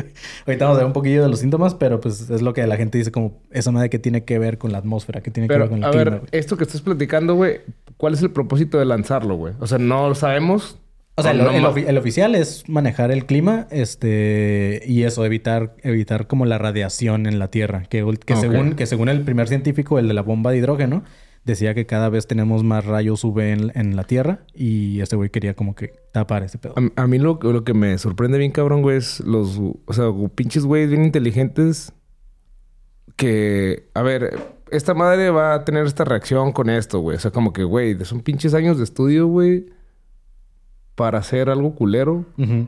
Ahorita 0.47 0.65
vamos 0.65 0.77
a 0.77 0.79
ver 0.79 0.85
un 0.87 0.93
poquillo 0.93 1.23
de 1.23 1.29
los 1.29 1.39
síntomas, 1.39 1.75
pero 1.75 1.99
pues 1.99 2.29
es 2.29 2.41
lo 2.41 2.53
que 2.53 2.65
la 2.65 2.77
gente 2.77 2.97
dice 2.97 3.11
como 3.11 3.41
esa 3.51 3.71
madre 3.71 3.89
que 3.89 3.99
tiene 3.99 4.23
que 4.23 4.39
ver 4.39 4.57
con 4.57 4.71
la 4.71 4.77
atmósfera, 4.77 5.21
que 5.21 5.31
tiene 5.31 5.47
que 5.47 5.57
ver 5.57 5.69
con 5.69 5.79
el 5.79 5.83
a 5.83 5.91
clima, 5.91 6.03
ver, 6.03 6.19
güey. 6.19 6.29
esto 6.31 6.57
que 6.57 6.63
estás 6.63 6.81
platicando, 6.81 7.35
güey, 7.35 7.61
¿cuál 7.97 8.13
es 8.13 8.21
el 8.21 8.31
propósito 8.31 8.79
de 8.79 8.85
lanzarlo, 8.85 9.35
güey? 9.35 9.53
O 9.59 9.67
sea, 9.67 9.77
no 9.77 10.09
lo 10.09 10.15
sabemos. 10.15 10.77
O 11.15 11.21
sea, 11.21 11.31
el, 11.31 11.37
no 11.37 11.75
el 11.77 11.97
oficial 11.99 12.33
es 12.33 12.67
manejar 12.67 13.11
el 13.11 13.27
clima, 13.27 13.67
este, 13.69 14.81
y 14.87 15.03
eso, 15.03 15.23
evitar, 15.25 15.75
evitar 15.83 16.25
como 16.25 16.45
la 16.45 16.57
radiación 16.57 17.27
en 17.27 17.37
la 17.37 17.49
Tierra. 17.49 17.83
Que, 17.87 18.03
según, 18.35 18.73
que 18.73 18.87
según 18.87 19.09
el 19.09 19.21
primer 19.21 19.47
científico, 19.47 19.99
el 19.99 20.07
de 20.07 20.15
la 20.15 20.23
bomba 20.23 20.49
de 20.49 20.57
hidrógeno, 20.57 21.03
decía 21.45 21.73
que 21.73 21.85
cada 21.85 22.09
vez 22.09 22.27
tenemos 22.27 22.63
más 22.63 22.85
rayos 22.85 23.23
UV 23.23 23.39
en, 23.39 23.71
en 23.75 23.95
la 23.95 24.03
Tierra, 24.05 24.45
y 24.53 25.01
ese 25.01 25.15
güey 25.15 25.29
quería 25.29 25.55
como 25.55 25.75
que 25.75 25.93
tapar 26.11 26.43
ese 26.43 26.57
pedo. 26.57 26.73
A, 26.77 27.03
a 27.03 27.07
mí 27.07 27.19
lo, 27.19 27.39
lo 27.41 27.63
que 27.63 27.73
me 27.73 27.97
sorprende 27.97 28.37
bien, 28.37 28.51
cabrón, 28.51 28.81
güey, 28.81 28.97
es 28.97 29.19
los... 29.21 29.59
O 29.85 29.93
sea, 29.93 30.05
pinches 30.35 30.65
güeyes 30.65 30.89
bien 30.89 31.03
inteligentes 31.03 31.93
que... 33.15 33.89
A 33.93 34.01
ver, 34.01 34.39
esta 34.71 34.93
madre 34.93 35.29
va 35.29 35.53
a 35.53 35.65
tener 35.65 35.85
esta 35.85 36.03
reacción 36.03 36.51
con 36.51 36.69
esto, 36.69 36.99
güey. 36.99 37.17
O 37.17 37.19
sea, 37.19 37.31
como 37.31 37.53
que, 37.53 37.63
güey, 37.63 38.03
son 38.05 38.21
pinches 38.21 38.53
años 38.53 38.77
de 38.77 38.83
estudio, 38.85 39.27
güey, 39.27 39.67
para 40.95 41.19
hacer 41.19 41.49
algo 41.49 41.75
culero. 41.75 42.25
Ujú. 42.37 42.67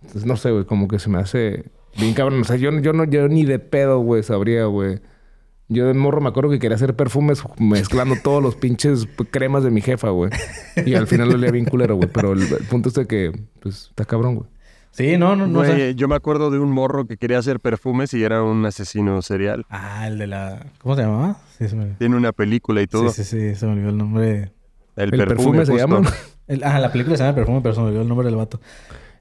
Entonces, 0.00 0.26
no 0.26 0.36
sé, 0.36 0.50
güey, 0.50 0.64
como 0.64 0.88
que 0.88 0.98
se 0.98 1.10
me 1.10 1.18
hace 1.18 1.70
bien 1.96 2.14
cabrón. 2.14 2.40
O 2.40 2.44
sea, 2.44 2.56
yo, 2.56 2.70
yo, 2.80 2.92
no, 2.92 3.04
yo 3.04 3.28
ni 3.28 3.44
de 3.44 3.58
pedo, 3.58 4.00
güey, 4.00 4.22
sabría, 4.22 4.64
güey. 4.64 5.00
Yo 5.72 5.86
de 5.86 5.94
morro 5.94 6.20
me 6.20 6.28
acuerdo 6.28 6.50
que 6.50 6.58
quería 6.58 6.74
hacer 6.76 6.94
perfumes 6.94 7.42
mezclando 7.58 8.16
todos 8.22 8.42
los 8.42 8.54
pinches 8.56 9.06
cremas 9.30 9.64
de 9.64 9.70
mi 9.70 9.80
jefa, 9.80 10.10
güey. 10.10 10.30
Y 10.86 10.94
al 10.94 11.06
final 11.06 11.28
lo 11.28 11.34
olía 11.34 11.50
bien 11.50 11.64
culero, 11.64 11.96
güey. 11.96 12.08
Pero 12.12 12.32
el, 12.32 12.42
el 12.42 12.64
punto 12.68 12.88
es 12.88 12.94
de 12.94 13.06
que, 13.06 13.32
pues, 13.60 13.86
está 13.90 14.04
cabrón, 14.04 14.36
güey. 14.36 14.48
Sí, 14.90 15.16
no, 15.16 15.34
no, 15.36 15.46
no 15.46 15.60
Güey, 15.60 15.94
yo 15.94 16.06
me 16.06 16.14
acuerdo 16.16 16.50
de 16.50 16.58
un 16.58 16.70
morro 16.70 17.06
que 17.06 17.16
quería 17.16 17.38
hacer 17.38 17.60
perfumes 17.60 18.12
y 18.12 18.22
era 18.22 18.42
un 18.42 18.66
asesino 18.66 19.22
serial. 19.22 19.64
Ah, 19.70 20.06
el 20.06 20.18
de 20.18 20.26
la... 20.26 20.66
¿Cómo 20.82 20.96
se 20.96 21.02
llamaba? 21.02 21.38
Sí, 21.56 21.66
se 21.66 21.76
me, 21.76 21.86
Tiene 21.94 22.14
una 22.16 22.32
película 22.32 22.82
y 22.82 22.86
todo. 22.86 23.08
sí, 23.08 23.24
sí, 23.24 23.40
sí, 23.50 23.54
se 23.54 23.64
me 23.66 23.72
olvidó 23.72 23.88
el 23.88 23.96
nombre. 23.96 24.52
El, 24.96 25.14
El 25.14 25.26
perfume, 25.26 25.64
se 25.64 25.72
justo. 25.72 25.76
llama. 25.88 26.10
El- 26.46 26.62
ah, 26.64 26.78
la 26.78 26.92
película 26.92 27.16
se 27.16 27.22
llama 27.22 27.36
Perfume, 27.36 27.60
pero 27.62 27.74
se 27.74 27.80
me 27.80 27.86
olvidó 27.86 28.02
el 28.02 28.08
nombre 28.08 28.26
del 28.26 28.36
vato. 28.36 28.60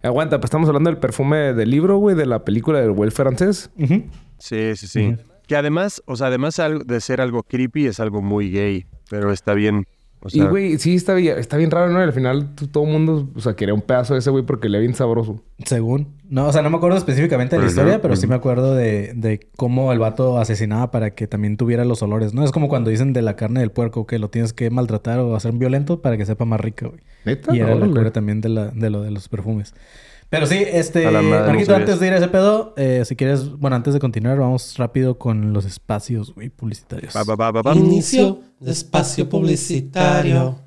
Aguanta, 0.04 0.40
pues 0.40 0.48
estamos 0.50 0.68
hablando 0.68 0.90
del 0.90 1.00
perfume 1.00 1.54
del 1.54 1.70
libro, 1.70 1.96
güey, 1.98 2.16
de 2.18 2.26
la 2.26 2.44
película 2.44 2.82
del 2.82 2.92
güey 2.92 3.10
francés. 3.12 3.70
Sí, 4.40 4.76
sí, 4.76 4.88
sí. 4.88 5.16
Que 5.52 5.58
además, 5.58 6.02
o 6.06 6.16
sea, 6.16 6.28
además 6.28 6.62
de 6.86 7.02
ser 7.02 7.20
algo 7.20 7.44
creepy, 7.44 7.86
es 7.86 8.00
algo 8.00 8.22
muy 8.22 8.52
gay. 8.52 8.86
Pero 9.10 9.34
está 9.34 9.54
bien. 9.54 9.86
O 10.22 10.30
sea, 10.30 10.46
y, 10.46 10.48
güey, 10.48 10.78
sí, 10.78 10.96
está 10.96 11.14
bien, 11.14 11.38
está 11.38 11.58
bien 11.58 11.70
raro, 11.72 11.92
¿no? 11.92 12.00
Al 12.00 12.14
final 12.14 12.56
todo 12.72 12.86
el 12.86 12.90
mundo, 12.90 13.30
o 13.36 13.42
sea, 13.42 13.54
quería 13.54 13.74
un 13.74 13.82
pedazo 13.82 14.14
de 14.14 14.20
ese 14.22 14.30
güey 14.30 14.46
porque 14.46 14.70
le 14.70 14.80
bien 14.80 14.94
sabroso. 14.94 15.44
Según. 15.66 16.16
No, 16.30 16.48
o 16.48 16.54
sea, 16.54 16.62
no 16.62 16.70
me 16.70 16.78
acuerdo 16.78 16.98
específicamente 16.98 17.58
de 17.58 17.64
la 17.64 17.68
historia, 17.68 18.02
pero 18.02 18.16
sí 18.16 18.28
me 18.28 18.36
acuerdo 18.36 18.76
de, 18.76 19.12
de 19.14 19.42
cómo 19.58 19.92
el 19.92 20.00
vato 20.00 20.38
asesinaba 20.38 20.90
para 20.90 21.16
que 21.16 21.28
también 21.28 21.58
tuviera 21.58 21.84
los 21.84 22.02
olores, 22.02 22.34
¿no? 22.34 22.46
Es 22.46 22.54
como 22.54 22.70
cuando 22.70 22.90
dicen 22.90 23.12
de 23.12 23.22
la 23.22 23.36
carne 23.36 23.60
del 23.60 23.72
puerco 23.72 24.08
que 24.08 24.20
lo 24.20 24.30
tienes 24.30 24.54
que 24.54 24.70
maltratar 24.70 25.20
o 25.20 25.36
hacer 25.36 25.52
violento 25.52 26.02
para 26.02 26.16
que 26.16 26.26
sepa 26.26 26.46
más 26.46 26.62
rica, 26.62 26.88
güey. 26.88 27.02
¿Neta? 27.26 27.54
Y 27.54 27.60
era 27.60 27.72
la 27.72 27.76
Órale. 27.76 27.92
cura 27.92 28.12
también 28.12 28.40
de, 28.40 28.48
la, 28.48 28.68
de 28.68 28.90
lo 28.90 29.02
de 29.02 29.12
los 29.12 29.28
perfumes. 29.28 29.74
Pero 30.32 30.46
sí, 30.46 30.64
este, 30.66 31.12
Marquito, 31.12 31.76
antes 31.76 32.00
de 32.00 32.08
ir 32.08 32.14
a 32.14 32.18
ese 32.18 32.30
pedo, 32.30 32.74
eh, 32.78 33.04
si 33.06 33.18
quieres, 33.18 33.52
bueno, 33.58 33.76
antes 33.76 33.94
de 33.94 34.00
continuar, 34.00 34.38
vamos 34.40 34.78
rápido 34.78 35.18
con 35.20 35.52
los 35.52 35.66
espacios, 35.66 36.34
güey, 36.34 36.48
publicitarios. 36.50 37.14
va, 37.14 37.24
va, 37.26 37.36
va, 37.36 37.52
va, 37.52 37.62
va. 37.62 37.76
Inicio 37.76 38.40
de 38.62 38.72
espacio 38.72 39.28
publicitario. 39.28 40.58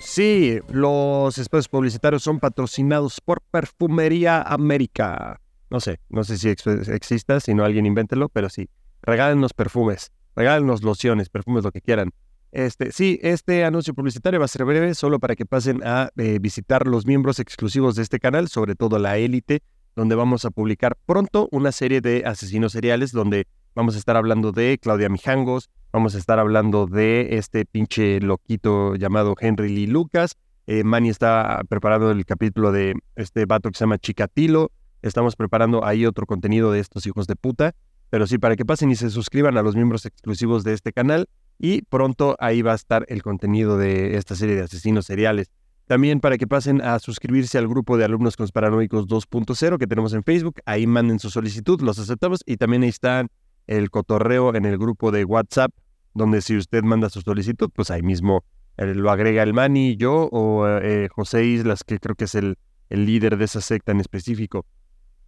Sí, 0.00 0.60
los 0.70 1.36
espacios 1.38 1.68
publicitarios 1.68 2.22
son 2.22 2.38
patrocinados 2.38 3.20
por 3.20 3.40
Perfumería 3.50 4.40
América. 4.40 5.40
No 5.68 5.80
sé, 5.80 5.98
no 6.08 6.22
sé 6.22 6.38
si 6.38 6.48
ex- 6.50 6.64
exista, 6.88 7.40
si 7.40 7.54
no 7.54 7.64
alguien 7.64 7.86
invéntelo, 7.86 8.28
pero 8.28 8.48
sí. 8.48 8.68
regálenos 9.02 9.52
perfumes, 9.52 10.12
regálenos 10.36 10.84
lociones, 10.84 11.28
perfumes, 11.28 11.64
lo 11.64 11.72
que 11.72 11.80
quieran. 11.80 12.12
Este, 12.54 12.92
sí, 12.92 13.18
este 13.20 13.64
anuncio 13.64 13.94
publicitario 13.94 14.38
va 14.38 14.44
a 14.44 14.48
ser 14.48 14.64
breve, 14.64 14.94
solo 14.94 15.18
para 15.18 15.34
que 15.34 15.44
pasen 15.44 15.80
a 15.84 16.10
eh, 16.16 16.38
visitar 16.40 16.86
los 16.86 17.04
miembros 17.04 17.40
exclusivos 17.40 17.96
de 17.96 18.02
este 18.02 18.20
canal, 18.20 18.46
sobre 18.46 18.76
todo 18.76 19.00
la 19.00 19.18
élite, 19.18 19.60
donde 19.96 20.14
vamos 20.14 20.44
a 20.44 20.52
publicar 20.52 20.96
pronto 21.04 21.48
una 21.50 21.72
serie 21.72 22.00
de 22.00 22.22
asesinos 22.24 22.70
seriales, 22.70 23.10
donde 23.10 23.48
vamos 23.74 23.96
a 23.96 23.98
estar 23.98 24.16
hablando 24.16 24.52
de 24.52 24.78
Claudia 24.80 25.08
Mijangos, 25.08 25.68
vamos 25.90 26.14
a 26.14 26.18
estar 26.18 26.38
hablando 26.38 26.86
de 26.86 27.38
este 27.38 27.64
pinche 27.64 28.20
loquito 28.20 28.94
llamado 28.94 29.34
Henry 29.40 29.68
Lee 29.68 29.88
Lucas. 29.88 30.36
Eh, 30.68 30.84
Manny 30.84 31.08
está 31.08 31.60
preparando 31.68 32.12
el 32.12 32.24
capítulo 32.24 32.70
de 32.70 32.94
este 33.16 33.46
vato 33.46 33.68
que 33.68 33.76
se 33.76 33.82
llama 33.82 33.98
Chikatilo. 33.98 34.70
Estamos 35.02 35.34
preparando 35.34 35.84
ahí 35.84 36.06
otro 36.06 36.24
contenido 36.24 36.70
de 36.70 36.78
estos 36.78 37.04
hijos 37.06 37.26
de 37.26 37.34
puta. 37.34 37.74
Pero 38.10 38.28
sí, 38.28 38.38
para 38.38 38.54
que 38.54 38.64
pasen 38.64 38.92
y 38.92 38.94
se 38.94 39.10
suscriban 39.10 39.58
a 39.58 39.62
los 39.62 39.74
miembros 39.74 40.06
exclusivos 40.06 40.62
de 40.62 40.72
este 40.72 40.92
canal. 40.92 41.28
Y 41.58 41.82
pronto 41.82 42.36
ahí 42.40 42.62
va 42.62 42.72
a 42.72 42.76
estar 42.76 43.04
el 43.08 43.22
contenido 43.22 43.78
de 43.78 44.16
esta 44.16 44.34
serie 44.34 44.56
de 44.56 44.62
asesinos 44.62 45.06
seriales. 45.06 45.50
También 45.86 46.20
para 46.20 46.38
que 46.38 46.46
pasen 46.46 46.80
a 46.80 46.98
suscribirse 46.98 47.58
al 47.58 47.68
grupo 47.68 47.98
de 47.98 48.04
alumnos 48.04 48.36
conspiranoicos 48.36 49.06
2.0 49.06 49.78
que 49.78 49.86
tenemos 49.86 50.14
en 50.14 50.22
Facebook. 50.22 50.60
Ahí 50.64 50.86
manden 50.86 51.18
su 51.18 51.30
solicitud, 51.30 51.80
los 51.82 51.98
aceptamos. 51.98 52.42
Y 52.46 52.56
también 52.56 52.82
ahí 52.82 52.88
está 52.88 53.26
el 53.66 53.90
cotorreo 53.90 54.54
en 54.54 54.64
el 54.64 54.78
grupo 54.78 55.10
de 55.10 55.24
WhatsApp, 55.24 55.72
donde 56.14 56.40
si 56.40 56.56
usted 56.56 56.82
manda 56.82 57.10
su 57.10 57.20
solicitud, 57.20 57.70
pues 57.74 57.90
ahí 57.90 58.02
mismo 58.02 58.44
eh, 58.76 58.94
lo 58.94 59.10
agrega 59.10 59.42
el 59.42 59.52
Mani, 59.52 59.96
yo 59.96 60.28
o 60.32 60.66
eh, 60.66 61.08
José 61.10 61.44
Islas, 61.44 61.84
que 61.84 61.98
creo 61.98 62.14
que 62.14 62.24
es 62.24 62.34
el, 62.34 62.56
el 62.88 63.06
líder 63.06 63.36
de 63.36 63.44
esa 63.44 63.60
secta 63.60 63.92
en 63.92 64.00
específico. 64.00 64.66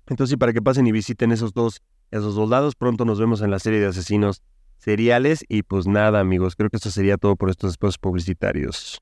Entonces, 0.07 0.37
para 0.37 0.53
que 0.53 0.63
pasen 0.63 0.87
y 0.87 0.93
visiten 0.93 1.33
esos 1.33 1.53
dos, 1.53 1.83
esos 2.11 2.35
dos 2.35 2.49
lados, 2.49 2.75
pronto 2.77 3.05
nos 3.05 3.19
vemos 3.19 3.43
en 3.43 3.51
la 3.51 3.59
serie 3.59 3.81
de 3.81 3.87
asesinos 3.87 4.43
seriales. 4.79 5.45
Y 5.49 5.63
pues 5.63 5.87
nada, 5.87 6.21
amigos, 6.21 6.57
creo 6.57 6.71
que 6.71 6.77
eso 6.77 6.91
sería 6.91 7.17
todo 7.17 7.37
por 7.37 7.51
estos 7.51 7.73
espacios 7.73 7.99
publicitarios. 7.99 9.01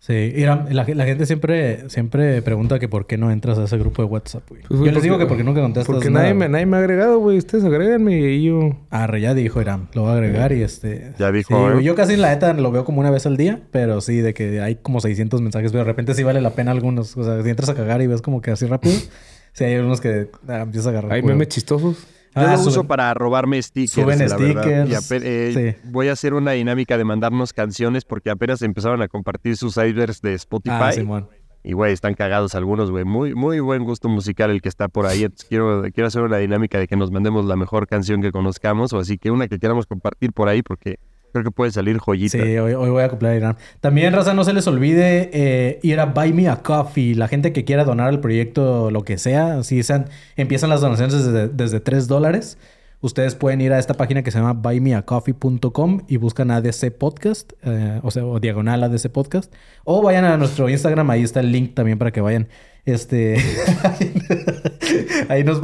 Sí, 0.00 0.14
Iram, 0.14 0.64
la, 0.70 0.86
la 0.88 1.04
gente 1.04 1.26
siempre, 1.26 1.90
siempre 1.90 2.40
pregunta 2.40 2.78
que 2.78 2.88
por 2.88 3.06
qué 3.06 3.18
no 3.18 3.30
entras 3.30 3.58
a 3.58 3.64
ese 3.64 3.76
grupo 3.76 4.00
de 4.00 4.08
WhatsApp, 4.08 4.48
güey. 4.48 4.62
Pues, 4.66 4.80
yo 4.80 4.92
les 4.92 5.02
digo 5.02 5.18
que 5.18 5.26
porque 5.26 5.44
nunca 5.44 5.60
contestas 5.60 5.94
Porque 5.94 6.08
nada, 6.08 6.24
nadie 6.24 6.34
me, 6.34 6.48
nadie 6.48 6.64
me 6.64 6.78
ha 6.78 6.80
agregado, 6.80 7.18
güey. 7.18 7.36
Ustedes 7.36 7.64
agréganme 7.64 8.18
y 8.18 8.44
yo... 8.44 8.78
Arre, 8.88 9.20
ya 9.20 9.34
dijo 9.34 9.60
Iram. 9.60 9.88
Lo 9.92 10.02
voy 10.02 10.12
a 10.12 10.14
agregar 10.14 10.52
y 10.52 10.62
este... 10.62 11.12
Ya 11.18 11.30
dijo, 11.30 11.54
Sí, 11.54 11.54
¿eh? 11.54 11.72
güey, 11.74 11.84
yo 11.84 11.94
casi 11.94 12.16
la 12.16 12.30
neta 12.30 12.54
lo 12.54 12.72
veo 12.72 12.86
como 12.86 13.00
una 13.00 13.10
vez 13.10 13.26
al 13.26 13.36
día, 13.36 13.60
pero 13.72 14.00
sí, 14.00 14.22
de 14.22 14.32
que 14.32 14.62
hay 14.62 14.76
como 14.76 15.02
600 15.02 15.42
mensajes, 15.42 15.70
pero 15.70 15.84
de 15.84 15.90
repente 15.90 16.14
sí 16.14 16.22
vale 16.22 16.40
la 16.40 16.54
pena 16.54 16.70
algunos. 16.70 17.14
O 17.18 17.22
sea, 17.22 17.42
si 17.42 17.50
entras 17.50 17.68
a 17.68 17.74
cagar 17.74 18.00
y 18.00 18.06
ves 18.06 18.22
como 18.22 18.40
que 18.40 18.52
así 18.52 18.64
rápido, 18.64 18.94
sí 19.52 19.64
hay 19.64 19.76
unos 19.76 20.00
que 20.00 20.30
ah, 20.48 20.62
empiezas 20.62 20.86
a 20.86 20.90
agarrar. 20.90 21.12
Hay 21.12 21.22
memes 21.22 21.48
chistosos. 21.48 22.06
Yo 22.34 22.42
Ah, 22.42 22.54
lo 22.56 22.60
uso 22.62 22.84
para 22.84 23.12
robarme 23.14 23.60
stickers. 23.60 23.92
suben 23.92 24.18
la 24.18 24.36
verdad. 24.36 24.86
Y 24.86 24.94
eh, 25.14 25.74
sí. 25.82 25.88
Voy 25.90 26.08
a 26.08 26.12
hacer 26.12 26.34
una 26.34 26.52
dinámica 26.52 26.96
de 26.96 27.04
mandarnos 27.04 27.52
canciones 27.52 28.04
porque 28.04 28.30
apenas 28.30 28.62
empezaron 28.62 29.02
a 29.02 29.08
compartir 29.08 29.56
sus 29.56 29.74
cybers 29.74 30.22
de 30.22 30.34
Spotify. 30.34 30.76
Ah, 30.80 30.92
Simón. 30.92 31.28
Y, 31.62 31.72
güey, 31.74 31.92
están 31.92 32.14
cagados 32.14 32.54
algunos, 32.54 32.90
güey. 32.90 33.04
Muy, 33.04 33.34
muy 33.34 33.60
buen 33.60 33.84
gusto 33.84 34.08
musical 34.08 34.50
el 34.50 34.62
que 34.62 34.68
está 34.70 34.88
por 34.88 35.04
ahí. 35.06 35.24
Entonces, 35.24 35.46
quiero, 35.46 35.82
quiero 35.92 36.06
hacer 36.06 36.22
una 36.22 36.38
dinámica 36.38 36.78
de 36.78 36.88
que 36.88 36.96
nos 36.96 37.10
mandemos 37.10 37.44
la 37.44 37.56
mejor 37.56 37.86
canción 37.86 38.22
que 38.22 38.32
conozcamos. 38.32 38.92
O 38.94 38.98
así 38.98 39.18
que 39.18 39.30
una 39.30 39.46
que 39.46 39.58
queramos 39.58 39.86
compartir 39.86 40.32
por 40.32 40.48
ahí 40.48 40.62
porque 40.62 40.98
creo 41.32 41.44
que 41.44 41.50
puede 41.50 41.70
salir 41.70 41.98
joyita. 41.98 42.38
Sí, 42.38 42.58
hoy, 42.58 42.74
hoy 42.74 42.90
voy 42.90 43.02
a 43.02 43.06
acoplar 43.06 43.32
a 43.32 43.36
Irán. 43.36 43.56
También, 43.80 44.12
Raza, 44.12 44.34
no 44.34 44.44
se 44.44 44.52
les 44.52 44.66
olvide 44.66 45.30
eh, 45.32 45.80
ir 45.82 46.00
a 46.00 46.06
Buy 46.06 46.32
Me 46.32 46.48
a 46.48 46.56
Coffee. 46.56 47.14
La 47.14 47.28
gente 47.28 47.52
que 47.52 47.64
quiera 47.64 47.84
donar 47.84 48.08
al 48.08 48.20
proyecto, 48.20 48.90
lo 48.90 49.02
que 49.02 49.18
sea, 49.18 49.62
si 49.62 49.82
sean, 49.82 50.06
empiezan 50.36 50.70
las 50.70 50.80
donaciones 50.80 51.24
desde, 51.24 51.48
desde 51.48 51.80
3 51.80 52.08
dólares. 52.08 52.58
Ustedes 53.02 53.34
pueden 53.34 53.62
ir 53.62 53.72
a 53.72 53.78
esta 53.78 53.94
página 53.94 54.22
que 54.22 54.30
se 54.30 54.38
llama 54.38 54.52
buymeacoffee.com 54.52 56.02
y 56.06 56.18
buscan 56.18 56.50
ADC 56.50 56.92
Podcast, 56.98 57.54
eh, 57.62 57.98
o 58.02 58.10
sea, 58.10 58.26
o 58.26 58.40
diagonal 58.40 58.82
ADC 58.84 59.08
Podcast. 59.08 59.50
O 59.84 60.02
vayan 60.02 60.26
a 60.26 60.36
nuestro 60.36 60.68
Instagram, 60.68 61.08
ahí 61.08 61.22
está 61.22 61.40
el 61.40 61.50
link 61.50 61.74
también 61.74 61.98
para 61.98 62.10
que 62.10 62.20
vayan. 62.20 62.48
Este. 62.90 63.36
ahí, 65.28 65.44
nos, 65.44 65.60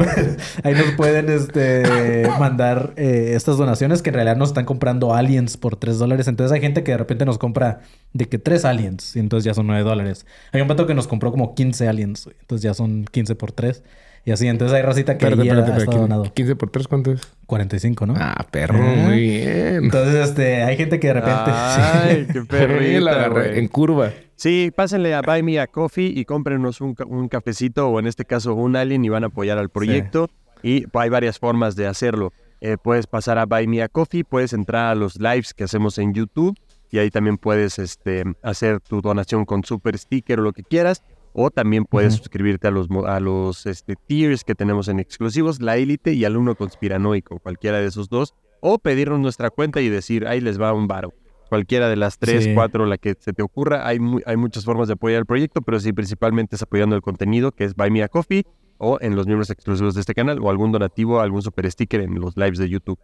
ahí 0.63 0.75
nos 0.75 0.93
pueden 0.97 1.29
este, 1.29 2.29
mandar 2.39 2.93
eh, 2.97 3.33
estas 3.35 3.57
donaciones 3.57 4.03
que 4.03 4.11
en 4.11 4.15
realidad 4.15 4.37
nos 4.37 4.51
están 4.51 4.65
comprando 4.65 5.15
aliens 5.15 5.57
por 5.57 5.77
3 5.77 5.99
dólares. 5.99 6.29
Entonces 6.29 6.53
hay 6.55 6.61
gente 6.61 6.85
que 6.85 6.93
de 6.93 6.99
repente 6.99 7.25
nos 7.25 7.39
compra 7.39 7.81
de 8.13 8.29
que 8.29 8.39
3 8.39 8.65
aliens 8.65 9.17
y 9.17 9.21
entonces 9.21 9.45
ya 9.45 9.55
son 9.55 9.67
9 9.67 9.83
dólares. 9.83 10.27
Hay 10.53 10.61
un 10.61 10.69
pato 10.69 10.87
que 10.87 10.95
nos 10.95 11.07
compró 11.07 11.31
como 11.31 11.55
15 11.55 11.89
aliens, 11.89 12.29
entonces 12.41 12.63
ya 12.63 12.75
son 12.75 13.05
15 13.05 13.35
por 13.35 13.53
3. 13.53 13.83
Y 14.27 14.33
así, 14.33 14.49
entonces 14.49 14.77
hay 14.77 14.83
racita 14.83 15.17
que 15.17 15.25
Espérate, 15.25 15.47
ya 15.47 15.53
espérate, 15.55 15.73
ha 15.73 15.77
estado 15.79 15.91
15, 15.93 16.01
donado. 16.01 16.35
15 16.35 16.57
por 16.57 16.71
3, 16.71 16.89
¿cuánto 16.89 17.13
es? 17.13 17.21
45, 17.47 18.07
¿no? 18.07 18.15
Ah, 18.19 18.45
perro, 18.51 18.77
Ah. 18.79 18.95
muy 19.07 19.21
bien. 19.21 19.85
Entonces, 19.85 20.29
este, 20.31 20.65
hay 20.65 20.77
gente 20.77 20.99
que 21.01 21.07
de 21.07 21.13
repente. 21.15 21.51
Ay, 21.53 22.27
qué 22.33 22.41
La 22.41 22.45
perrita, 22.47 23.29
güey. 23.29 23.59
en 23.61 23.69
curva. 23.69 24.11
Sí, 24.35 24.73
pásenle 24.75 25.15
a 25.15 25.23
Buy 25.23 25.43
Me 25.45 25.61
a 25.61 25.69
Coffee 25.69 26.13
y 26.15 26.25
cómprenos 26.25 26.81
un, 26.81 26.97
un 27.07 27.29
cafecito 27.29 27.89
o 27.89 28.01
en 28.01 28.07
este 28.09 28.25
caso 28.25 28.53
un 28.55 28.75
alien 28.77 29.05
y 29.05 29.09
van 29.09 29.23
a 29.23 29.29
apoyar 29.29 29.59
al 29.59 29.71
proyecto. 29.71 30.29
Y 30.63 30.85
hay 30.93 31.09
varias 31.09 31.39
formas 31.39 31.77
de 31.77 31.87
hacerlo. 31.87 32.33
Eh, 32.61 32.77
puedes 32.83 33.07
pasar 33.07 33.39
a 33.39 33.47
Buy 33.47 33.69
Me 33.69 33.81
a 33.83 33.89
Coffee, 33.89 34.25
puedes 34.25 34.53
entrar 34.53 34.91
a 34.91 34.95
los 34.97 35.21
lives 35.21 35.55
que 35.55 35.63
hacemos 35.65 35.99
en 35.99 36.13
YouTube 36.15 36.59
y 36.91 36.99
ahí 36.99 37.11
también 37.11 37.37
puedes 37.39 37.79
este, 37.79 38.25
hacer 38.43 38.81
tu 38.81 39.01
donación 39.01 39.45
con 39.45 39.63
super 39.63 39.97
sticker 39.97 40.41
o 40.41 40.43
lo 40.43 40.53
que 40.53 40.65
quieras. 40.65 41.03
O 41.39 41.51
también 41.51 41.85
puedes 41.85 42.15
suscribirte 42.15 42.67
a 42.67 42.71
los, 42.71 42.89
a 43.07 43.21
los 43.21 43.67
este, 43.67 43.95
tiers 44.07 44.43
que 44.43 44.55
tenemos 44.55 44.89
en 44.89 45.01
exclusivos, 45.01 45.61
la 45.61 45.77
élite 45.77 46.15
y 46.15 46.25
alumno 46.25 46.55
conspiranoico, 46.55 47.39
cualquiera 47.41 47.79
de 47.79 47.87
esos 47.87 48.09
dos. 48.09 48.35
O 48.61 48.79
pedirnos 48.79 49.21
nuestra 49.21 49.51
cuenta 49.51 49.83
y 49.83 49.91
decir, 49.91 50.27
ahí 50.27 50.41
les 50.41 50.59
va 50.59 50.73
un 50.73 50.87
varo. 50.89 51.13
Cualquiera 51.51 51.91
de 51.91 51.97
las 51.97 52.19
tres, 52.19 52.45
Sí. 52.45 52.55
cuatro, 52.55 52.87
la 52.87 52.97
que 52.97 53.15
se 53.19 53.35
te 53.35 53.43
ocurra. 53.43 53.87
Hay, 53.87 54.01
mu- 54.01 54.21
hay 54.25 54.37
muchas 54.39 54.65
formas 54.65 54.89
de 54.89 54.95
apoyar 54.95 55.19
el 55.19 55.27
proyecto, 55.27 55.61
pero 55.61 55.79
sí, 55.79 55.93
principalmente 55.93 56.57
es 56.57 56.63
apoyando 56.63 56.97
el 56.97 57.03
contenido, 57.03 57.53
que 57.53 57.65
es 57.65 57.75
Buy 57.77 57.91
Me 57.91 58.03
a 58.03 58.09
Coffee, 58.09 58.45
o 58.79 58.97
en 59.03 59.15
los 59.15 59.27
miembros 59.27 59.51
exclusivos 59.51 59.95
de 59.95 60.01
este 60.01 60.15
canal, 60.15 60.39
o 60.43 60.49
algún 60.49 60.73
donativo, 60.73 61.21
algún 61.21 61.43
super 61.43 61.71
sticker 61.71 62.01
en 62.01 62.15
los 62.19 62.35
lives 62.37 62.59
de 62.59 62.69
YouTube. 62.71 62.99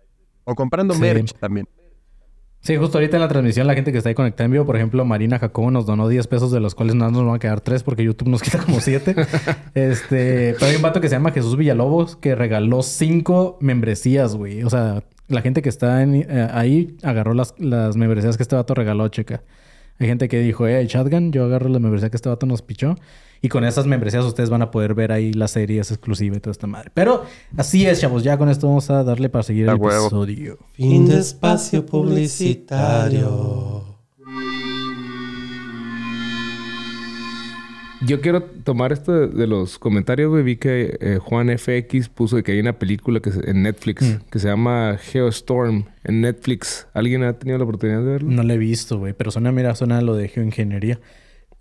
O 0.44 0.54
comprando 0.54 0.94
Sí. 0.94 1.00
merch 1.02 1.34
también. 1.38 1.68
Sí, 2.62 2.76
justo 2.76 2.98
ahorita 2.98 3.16
en 3.16 3.22
la 3.22 3.28
transmisión, 3.28 3.66
la 3.66 3.74
gente 3.74 3.90
que 3.90 3.98
está 3.98 4.08
ahí 4.08 4.14
conectada 4.14 4.44
en 4.44 4.52
vivo, 4.52 4.64
por 4.64 4.76
ejemplo, 4.76 5.04
Marina 5.04 5.36
Jacobo 5.40 5.72
nos 5.72 5.84
donó 5.84 6.08
10 6.08 6.28
pesos, 6.28 6.52
de 6.52 6.60
los 6.60 6.76
cuales 6.76 6.94
nada 6.94 7.10
nos 7.10 7.26
van 7.26 7.34
a 7.34 7.38
quedar 7.40 7.60
3 7.60 7.82
porque 7.82 8.04
YouTube 8.04 8.28
nos 8.28 8.40
quita 8.42 8.58
como 8.58 8.80
7. 8.80 9.16
este, 9.74 10.54
pero 10.54 10.66
hay 10.70 10.76
un 10.76 10.82
vato 10.82 11.00
que 11.00 11.08
se 11.08 11.16
llama 11.16 11.32
Jesús 11.32 11.56
Villalobos 11.56 12.14
que 12.14 12.36
regaló 12.36 12.84
5 12.84 13.58
membresías, 13.60 14.36
güey. 14.36 14.62
O 14.62 14.70
sea, 14.70 15.02
la 15.26 15.42
gente 15.42 15.60
que 15.60 15.68
está 15.68 16.04
eh, 16.04 16.48
ahí 16.52 16.96
agarró 17.02 17.34
las, 17.34 17.52
las 17.58 17.96
membresías 17.96 18.36
que 18.36 18.44
este 18.44 18.54
vato 18.54 18.74
regaló, 18.74 19.08
checa. 19.08 19.42
Hay 19.98 20.06
gente 20.06 20.28
que 20.28 20.40
dijo, 20.40 20.66
eh, 20.66 20.86
Shotgun, 20.86 21.32
yo 21.32 21.44
agarro 21.44 21.68
la 21.68 21.78
membresía 21.78 22.10
que 22.10 22.16
este 22.16 22.28
vato 22.28 22.46
nos 22.46 22.62
pichó. 22.62 22.96
Y 23.44 23.48
con 23.48 23.64
esas 23.64 23.86
membresías 23.86 24.24
ustedes 24.24 24.50
van 24.50 24.62
a 24.62 24.70
poder 24.70 24.94
ver 24.94 25.10
ahí 25.10 25.32
las 25.32 25.50
series 25.50 25.90
exclusivas 25.90 26.38
y 26.38 26.40
toda 26.40 26.52
esta 26.52 26.68
madre. 26.68 26.92
Pero 26.94 27.24
así 27.56 27.84
es, 27.84 28.00
chavos. 28.00 28.22
Ya 28.22 28.38
con 28.38 28.48
esto 28.48 28.68
vamos 28.68 28.88
a 28.88 29.02
darle 29.02 29.28
para 29.28 29.42
seguir 29.42 29.68
el 29.68 29.74
episodio. 29.74 30.58
Fin 30.74 31.08
de 31.08 31.18
espacio 31.18 31.84
publicitario. 31.84 33.82
Yo 38.06 38.20
quiero 38.20 38.42
tomar 38.42 38.92
esto 38.92 39.12
de, 39.12 39.26
de 39.28 39.46
los 39.46 39.78
comentarios, 39.78 40.28
güey. 40.30 40.42
Vi 40.42 40.56
que 40.56 40.96
eh, 41.00 41.18
Juan 41.22 41.48
FX 41.56 42.08
puso 42.08 42.36
de 42.36 42.42
que 42.42 42.52
hay 42.52 42.60
una 42.60 42.72
película 42.78 43.20
que 43.20 43.30
se- 43.30 43.48
en 43.48 43.62
Netflix 43.62 44.02
Mm. 44.02 44.20
que 44.30 44.38
se 44.38 44.48
llama 44.48 44.98
Geostorm 45.00 45.84
en 46.04 46.20
Netflix. 46.20 46.86
¿Alguien 46.94 47.22
ha 47.22 47.34
tenido 47.34 47.58
la 47.58 47.64
oportunidad 47.64 47.98
de 48.00 48.04
verlo? 48.04 48.30
No 48.30 48.42
la 48.42 48.54
he 48.54 48.58
visto, 48.58 48.98
güey, 48.98 49.12
pero 49.12 49.30
suena, 49.30 49.52
mira, 49.52 49.74
suena 49.76 49.98
a 49.98 50.02
lo 50.02 50.16
de 50.16 50.28
geoingeniería. 50.28 50.98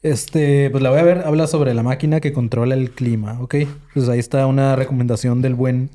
Este, 0.01 0.69
pues 0.71 0.81
la 0.81 0.89
voy 0.89 0.99
a 0.99 1.03
ver, 1.03 1.19
habla 1.25 1.45
sobre 1.45 1.75
la 1.75 1.83
máquina 1.83 2.19
que 2.21 2.33
controla 2.33 2.73
el 2.73 2.89
clima, 2.89 3.39
¿ok? 3.39 3.55
Pues 3.93 4.09
ahí 4.09 4.17
está 4.17 4.47
una 4.47 4.75
recomendación 4.75 5.43
del 5.43 5.53
buen 5.53 5.89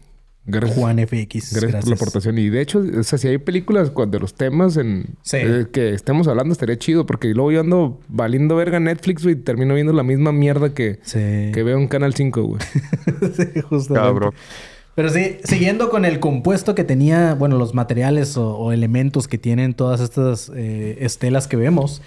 Gracias. 0.46 0.78
Juan 0.78 0.98
FX. 0.98 1.54
Gracias, 1.54 1.80
por 1.84 1.88
la 1.88 1.94
aportación. 1.96 2.38
Y 2.38 2.48
de 2.50 2.60
hecho, 2.60 2.82
o 2.98 3.02
sea, 3.02 3.18
si 3.18 3.28
hay 3.28 3.38
películas 3.38 3.90
cu- 3.90 4.06
de 4.08 4.20
los 4.20 4.34
temas 4.34 4.76
en 4.76 5.06
Sí. 5.22 5.38
eh, 5.40 5.66
que 5.72 5.92
estemos 5.92 6.28
hablando, 6.28 6.52
estaría 6.52 6.78
chido. 6.78 7.04
Porque 7.06 7.28
luego 7.34 7.52
yo 7.52 7.60
ando 7.60 8.00
valiendo 8.08 8.56
verga 8.56 8.78
Netflix, 8.80 9.22
güey, 9.24 9.34
y 9.34 9.38
termino 9.38 9.74
viendo 9.74 9.92
la 9.92 10.02
misma 10.04 10.30
mierda 10.32 10.72
que, 10.72 11.00
Sí. 11.02 11.50
que 11.52 11.62
veo 11.64 11.78
en 11.78 11.88
Canal 11.88 12.14
5, 12.14 12.42
güey. 12.42 12.60
sí, 13.36 13.60
justamente. 13.68 13.94
Cabrón. 14.08 14.32
Pero 14.94 15.10
sí, 15.10 15.36
siguiendo 15.44 15.90
con 15.90 16.04
el 16.06 16.20
compuesto 16.20 16.74
que 16.74 16.82
tenía, 16.84 17.34
bueno, 17.34 17.58
los 17.58 17.74
materiales 17.74 18.36
o, 18.38 18.56
o 18.56 18.72
elementos 18.72 19.28
que 19.28 19.36
tienen 19.36 19.74
todas 19.74 20.00
estas 20.00 20.50
eh, 20.56 20.96
estelas 21.00 21.48
que 21.48 21.56
vemos, 21.56 22.00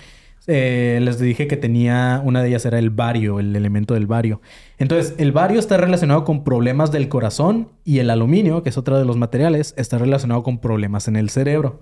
eh, 0.47 0.99
les 1.01 1.19
dije 1.19 1.47
que 1.47 1.57
tenía, 1.57 2.21
una 2.23 2.41
de 2.41 2.49
ellas 2.49 2.65
era 2.65 2.79
el 2.79 2.89
bario, 2.89 3.39
el 3.39 3.55
elemento 3.55 3.93
del 3.93 4.07
bario. 4.07 4.41
Entonces, 4.77 5.13
el 5.17 5.31
bario 5.31 5.59
está 5.59 5.77
relacionado 5.77 6.23
con 6.23 6.43
problemas 6.43 6.91
del 6.91 7.09
corazón 7.09 7.69
y 7.83 7.99
el 7.99 8.09
aluminio, 8.09 8.63
que 8.63 8.69
es 8.69 8.77
otro 8.77 8.97
de 8.97 9.05
los 9.05 9.17
materiales, 9.17 9.73
está 9.77 9.97
relacionado 9.97 10.43
con 10.43 10.59
problemas 10.59 11.07
en 11.07 11.15
el 11.17 11.29
cerebro. 11.29 11.81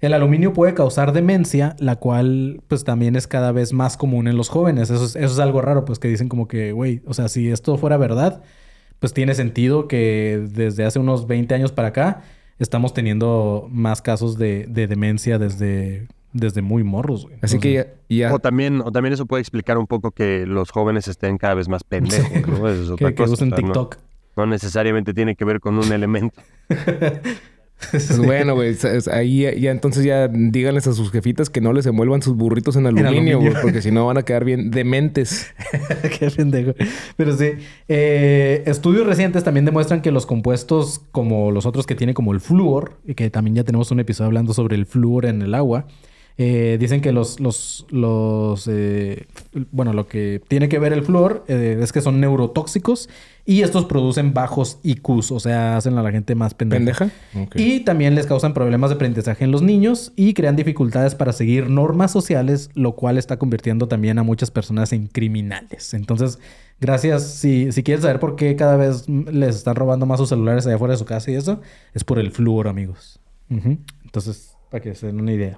El 0.00 0.12
aluminio 0.12 0.52
puede 0.52 0.74
causar 0.74 1.12
demencia, 1.12 1.74
la 1.78 1.96
cual 1.96 2.62
pues 2.68 2.84
también 2.84 3.16
es 3.16 3.26
cada 3.26 3.50
vez 3.50 3.72
más 3.72 3.96
común 3.96 4.28
en 4.28 4.36
los 4.36 4.50
jóvenes. 4.50 4.90
Eso 4.90 5.18
es, 5.18 5.38
algo 5.38 5.62
raro, 5.62 5.84
pues 5.84 5.98
que 5.98 6.08
dicen 6.08 6.28
como 6.28 6.48
que, 6.48 6.72
güey, 6.72 7.02
o 7.06 7.14
sea, 7.14 7.28
si 7.28 7.50
esto 7.50 7.78
fuera 7.78 7.96
verdad, 7.96 8.42
pues 8.98 9.14
tiene 9.14 9.34
sentido 9.34 9.88
que 9.88 10.46
desde 10.52 10.84
hace 10.84 10.98
unos 10.98 11.26
20 11.26 11.54
años 11.54 11.72
para 11.72 11.88
acá 11.88 12.22
estamos 12.58 12.92
teniendo 12.92 13.68
más 13.70 14.02
casos 14.02 14.36
de 14.36 14.66
demencia 14.66 15.38
desde, 15.38 16.06
desde 16.36 16.62
muy 16.62 16.84
morros, 16.84 17.24
güey. 17.24 17.36
Así 17.42 17.56
O 17.56 17.60
que 17.60 17.72
sea, 17.74 17.84
ya, 18.08 18.28
ya- 18.28 18.34
O 18.34 18.38
también, 18.38 18.80
o 18.80 18.92
también 18.92 19.12
eso 19.12 19.26
puede 19.26 19.40
explicar 19.40 19.78
un 19.78 19.86
poco 19.86 20.10
que 20.12 20.46
los 20.46 20.70
jóvenes 20.70 21.08
estén 21.08 21.38
cada 21.38 21.54
vez 21.54 21.68
más 21.68 21.84
pendejos, 21.84 22.30
¿no? 22.48 22.68
Eso 22.68 22.82
es 22.82 22.90
otra 22.90 23.08
que, 23.08 23.14
que 23.14 23.22
cosa, 23.22 23.32
usen 23.34 23.52
o 23.52 23.56
sea, 23.56 23.64
TikTok. 23.64 23.96
No, 24.36 24.46
necesariamente 24.46 25.14
tiene 25.14 25.34
que 25.34 25.44
ver 25.44 25.60
con 25.60 25.78
un 25.78 25.90
elemento. 25.92 26.40
pues 27.90 28.18
bueno, 28.18 28.54
güey. 28.54 28.74
Ahí 29.12 29.42
ya, 29.42 29.54
ya 29.54 29.70
entonces 29.70 30.04
ya 30.04 30.28
díganles 30.28 30.86
a 30.86 30.92
sus 30.94 31.10
jefitas 31.10 31.50
que 31.50 31.60
no 31.60 31.72
les 31.72 31.84
envuelvan 31.86 32.22
sus 32.22 32.34
burritos 32.34 32.76
en 32.76 32.86
aluminio, 32.86 33.08
aluminio. 33.36 33.40
güey. 33.40 33.62
Porque 33.62 33.82
si 33.82 33.90
no 33.90 34.06
van 34.06 34.16
a 34.18 34.22
quedar 34.22 34.44
bien 34.44 34.70
dementes. 34.70 35.52
Qué 36.18 36.30
pendejo. 36.30 36.72
Pero 37.16 37.36
sí. 37.36 37.50
eh, 37.88 38.62
estudios 38.66 39.06
recientes 39.06 39.44
también 39.44 39.64
demuestran 39.66 40.00
que 40.02 40.10
los 40.10 40.26
compuestos 40.26 41.00
como 41.12 41.50
los 41.50 41.66
otros 41.66 41.86
que 41.86 41.94
tiene 41.94 42.14
como 42.14 42.32
el 42.32 42.40
flúor, 42.40 42.98
y 43.06 43.14
que 43.14 43.28
también 43.30 43.56
ya 43.56 43.64
tenemos 43.64 43.90
un 43.90 44.00
episodio 44.00 44.26
hablando 44.28 44.54
sobre 44.54 44.76
el 44.76 44.86
flúor 44.86 45.26
en 45.26 45.42
el 45.42 45.54
agua, 45.54 45.86
eh, 46.38 46.76
dicen 46.78 47.00
que 47.00 47.12
los, 47.12 47.40
los, 47.40 47.86
los 47.88 48.68
eh, 48.68 49.26
bueno, 49.70 49.94
lo 49.94 50.06
que 50.06 50.42
tiene 50.48 50.68
que 50.68 50.78
ver 50.78 50.92
el 50.92 51.02
flúor 51.02 51.44
eh, 51.48 51.78
es 51.80 51.92
que 51.92 52.02
son 52.02 52.20
neurotóxicos 52.20 53.08
y 53.46 53.62
estos 53.62 53.86
producen 53.86 54.34
bajos 54.34 54.78
IQs, 54.82 55.30
o 55.30 55.40
sea, 55.40 55.78
hacen 55.78 55.96
a 55.96 56.02
la 56.02 56.10
gente 56.10 56.34
más 56.34 56.52
pendeja. 56.52 57.06
¿Pendeja? 57.06 57.42
Ok. 57.42 57.56
Y 57.56 57.80
también 57.80 58.14
les 58.14 58.26
causan 58.26 58.52
problemas 58.52 58.90
de 58.90 58.96
aprendizaje 58.96 59.44
en 59.44 59.50
los 59.50 59.62
niños 59.62 60.12
y 60.14 60.34
crean 60.34 60.56
dificultades 60.56 61.14
para 61.14 61.32
seguir 61.32 61.70
normas 61.70 62.10
sociales, 62.10 62.68
lo 62.74 62.96
cual 62.96 63.16
está 63.16 63.38
convirtiendo 63.38 63.88
también 63.88 64.18
a 64.18 64.22
muchas 64.22 64.50
personas 64.50 64.92
en 64.92 65.06
criminales. 65.06 65.94
Entonces, 65.94 66.38
gracias. 66.80 67.22
Si, 67.30 67.72
si 67.72 67.82
quieres 67.82 68.02
saber 68.02 68.20
por 68.20 68.36
qué 68.36 68.56
cada 68.56 68.76
vez 68.76 69.08
les 69.08 69.56
están 69.56 69.76
robando 69.76 70.04
más 70.04 70.20
sus 70.20 70.28
celulares 70.28 70.66
allá 70.66 70.74
afuera 70.74 70.92
de 70.92 70.98
su 70.98 71.06
casa 71.06 71.30
y 71.30 71.34
eso, 71.34 71.62
es 71.94 72.04
por 72.04 72.18
el 72.18 72.30
flúor, 72.30 72.68
amigos. 72.68 73.20
Entonces, 73.48 74.54
para 74.70 74.82
que 74.82 74.94
se 74.94 75.06
den 75.06 75.20
una 75.20 75.32
idea. 75.32 75.56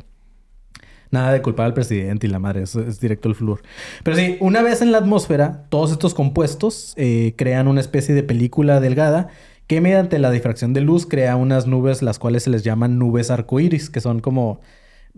Nada 1.10 1.32
de 1.32 1.42
culpar 1.42 1.66
al 1.66 1.74
presidente 1.74 2.26
y 2.26 2.30
la 2.30 2.38
madre, 2.38 2.62
es, 2.62 2.74
es 2.74 3.00
directo 3.00 3.28
el 3.28 3.34
flúor. 3.34 3.62
Pero 4.02 4.16
sí, 4.16 4.36
una 4.40 4.62
vez 4.62 4.82
en 4.82 4.92
la 4.92 4.98
atmósfera, 4.98 5.64
todos 5.68 5.90
estos 5.92 6.14
compuestos 6.14 6.92
eh, 6.96 7.34
crean 7.36 7.68
una 7.68 7.80
especie 7.80 8.14
de 8.14 8.22
película 8.22 8.80
delgada 8.80 9.28
que 9.66 9.80
mediante 9.80 10.18
la 10.18 10.30
difracción 10.30 10.72
de 10.72 10.80
luz 10.80 11.06
crea 11.06 11.36
unas 11.36 11.66
nubes 11.66 12.02
las 12.02 12.18
cuales 12.18 12.44
se 12.44 12.50
les 12.50 12.64
llaman 12.64 12.98
nubes 12.98 13.30
arcoíris, 13.30 13.90
que 13.90 14.00
son 14.00 14.20
como... 14.20 14.60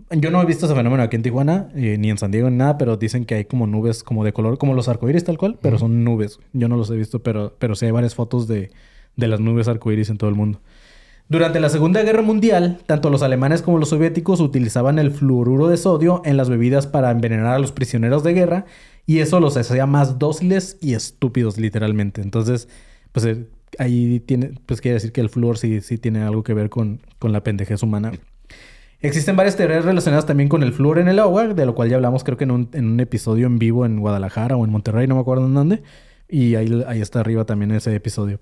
Yo 0.09 0.31
no 0.31 0.41
he 0.41 0.45
visto 0.45 0.65
ese 0.65 0.75
fenómeno 0.75 1.03
aquí 1.03 1.15
en 1.15 1.21
Tijuana, 1.21 1.69
eh, 1.75 1.97
ni 1.97 2.09
en 2.09 2.17
San 2.17 2.31
Diego, 2.31 2.49
ni 2.49 2.57
nada, 2.57 2.77
pero 2.77 2.97
dicen 2.97 3.23
que 3.25 3.35
hay 3.35 3.45
como 3.45 3.67
nubes 3.67 4.03
como 4.03 4.25
de 4.25 4.33
color, 4.33 4.57
como 4.57 4.73
los 4.73 4.89
arcoíris 4.89 5.23
tal 5.23 5.37
cual, 5.37 5.57
pero 5.61 5.77
son 5.77 6.03
nubes. 6.03 6.39
Yo 6.53 6.67
no 6.67 6.75
los 6.75 6.89
he 6.89 6.95
visto, 6.95 7.21
pero, 7.21 7.55
pero 7.59 7.75
sí 7.75 7.85
hay 7.85 7.91
varias 7.91 8.15
fotos 8.15 8.47
de, 8.47 8.71
de 9.15 9.27
las 9.27 9.39
nubes 9.39 9.67
arcoíris 9.67 10.09
en 10.09 10.17
todo 10.17 10.29
el 10.29 10.35
mundo. 10.35 10.59
Durante 11.31 11.61
la 11.61 11.69
Segunda 11.69 12.03
Guerra 12.03 12.23
Mundial, 12.23 12.79
tanto 12.87 13.09
los 13.09 13.23
alemanes 13.23 13.61
como 13.61 13.77
los 13.77 13.87
soviéticos 13.87 14.41
utilizaban 14.41 14.99
el 14.99 15.11
fluoruro 15.11 15.69
de 15.69 15.77
sodio 15.77 16.21
en 16.25 16.35
las 16.35 16.49
bebidas 16.49 16.87
para 16.87 17.09
envenenar 17.09 17.53
a 17.53 17.59
los 17.59 17.71
prisioneros 17.71 18.21
de 18.25 18.33
guerra 18.33 18.65
y 19.05 19.19
eso 19.19 19.39
los 19.39 19.55
hacía 19.55 19.85
más 19.85 20.19
dóciles 20.19 20.77
y 20.81 20.93
estúpidos 20.93 21.57
literalmente. 21.57 22.21
Entonces, 22.21 22.67
pues 23.13 23.25
eh, 23.25 23.47
ahí 23.79 24.19
tiene, 24.19 24.59
pues 24.65 24.81
quiere 24.81 24.95
decir 24.95 25.13
que 25.13 25.21
el 25.21 25.29
flúor 25.29 25.57
sí, 25.57 25.79
sí 25.79 25.97
tiene 25.97 26.21
algo 26.21 26.43
que 26.43 26.53
ver 26.53 26.69
con, 26.69 26.99
con 27.17 27.31
la 27.31 27.41
pendejez 27.45 27.81
humana. 27.81 28.11
Existen 28.99 29.37
varias 29.37 29.55
teorías 29.55 29.85
relacionadas 29.85 30.25
también 30.25 30.49
con 30.49 30.63
el 30.63 30.73
flúor 30.73 30.99
en 30.99 31.07
el 31.07 31.17
agua, 31.17 31.47
de 31.47 31.65
lo 31.65 31.75
cual 31.75 31.87
ya 31.87 31.95
hablamos 31.95 32.25
creo 32.25 32.35
que 32.35 32.43
en 32.43 32.51
un, 32.51 32.69
en 32.73 32.85
un 32.89 32.99
episodio 32.99 33.47
en 33.47 33.57
vivo 33.57 33.85
en 33.85 34.01
Guadalajara 34.01 34.57
o 34.57 34.65
en 34.65 34.71
Monterrey, 34.71 35.07
no 35.07 35.15
me 35.15 35.21
acuerdo 35.21 35.45
en 35.45 35.53
dónde. 35.53 35.81
Y 36.27 36.55
ahí, 36.55 36.83
ahí 36.87 36.99
está 36.99 37.21
arriba 37.21 37.45
también 37.45 37.71
ese 37.71 37.95
episodio. 37.95 38.41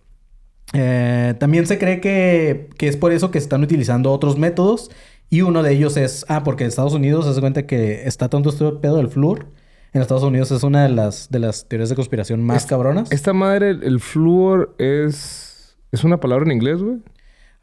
Eh, 0.74 1.34
también 1.40 1.66
se 1.66 1.78
cree 1.80 2.00
que, 2.00 2.70
que 2.78 2.88
es 2.88 2.98
por 2.98 3.12
eso 3.12 3.32
que 3.32 3.40
se 3.40 3.44
están 3.46 3.64
utilizando 3.64 4.12
otros 4.12 4.38
métodos. 4.38 4.92
Y 5.32 5.42
uno 5.42 5.62
de 5.64 5.74
ellos 5.74 5.96
es, 5.98 6.26
ah, 6.28 6.44
porque 6.44 6.64
en 6.64 6.70
Estados 6.70 6.94
Unidos 6.94 7.26
se 7.26 7.32
hace 7.32 7.40
cuenta 7.42 7.66
que 7.68 8.08
está 8.08 8.30
tanto 8.30 8.50
este 8.50 8.66
pedo 8.82 8.98
del 8.98 9.10
flúor. 9.10 9.48
En 9.94 10.02
Estados 10.02 10.24
Unidos 10.24 10.52
es 10.52 10.64
una 10.64 10.84
de 10.84 10.90
las, 10.90 11.30
de 11.30 11.40
las 11.40 11.68
teorías 11.68 11.90
de 11.90 11.96
conspiración 11.96 12.44
más 12.44 12.64
Es- 12.64 12.70
cabronas. 12.70 13.12
Esta 13.12 13.34
madre, 13.34 13.72
el, 13.72 13.84
el 13.84 14.00
flúor 14.00 14.76
es... 14.80 15.76
¿Es 15.92 16.04
una 16.04 16.20
palabra 16.20 16.46
en 16.46 16.52
inglés, 16.52 16.82
güey? 16.82 16.98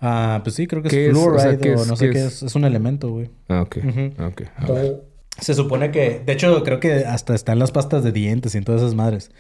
Ah, 0.01 0.41
pues 0.43 0.57
sí, 0.57 0.67
creo 0.67 0.83
que 0.83 0.89
¿Qué 0.89 1.07
es 1.07 1.11
es? 1.13 1.17
O 1.17 1.23
fluoride 1.23 1.59
sea, 1.63 1.77
o, 1.83 1.87
no 1.87 1.97
sé 1.97 2.07
¿Qué 2.07 2.13
qué 2.13 2.19
es? 2.27 2.27
es. 2.35 2.43
Es 2.43 2.55
un 2.57 2.65
elemento, 2.65 3.11
güey. 3.11 3.31
Ah, 3.49 3.63
ok. 3.63 3.77
Ujú. 3.85 4.11
Ah, 4.19 4.27
ok. 4.27 4.43
A 4.57 4.73
ver. 4.73 5.03
Se 5.41 5.55
supone 5.55 5.91
que, 5.91 6.23
de 6.25 6.33
hecho, 6.33 6.63
creo 6.65 6.81
que 6.81 7.05
hasta 7.05 7.35
está 7.35 7.53
en 7.53 7.59
las 7.61 7.71
pastas 7.71 8.03
de 8.03 8.11
dientes 8.11 8.55
y 8.55 8.59
en 8.59 8.65
todas 8.65 8.81
esas 8.83 8.95
madres. 8.95 9.31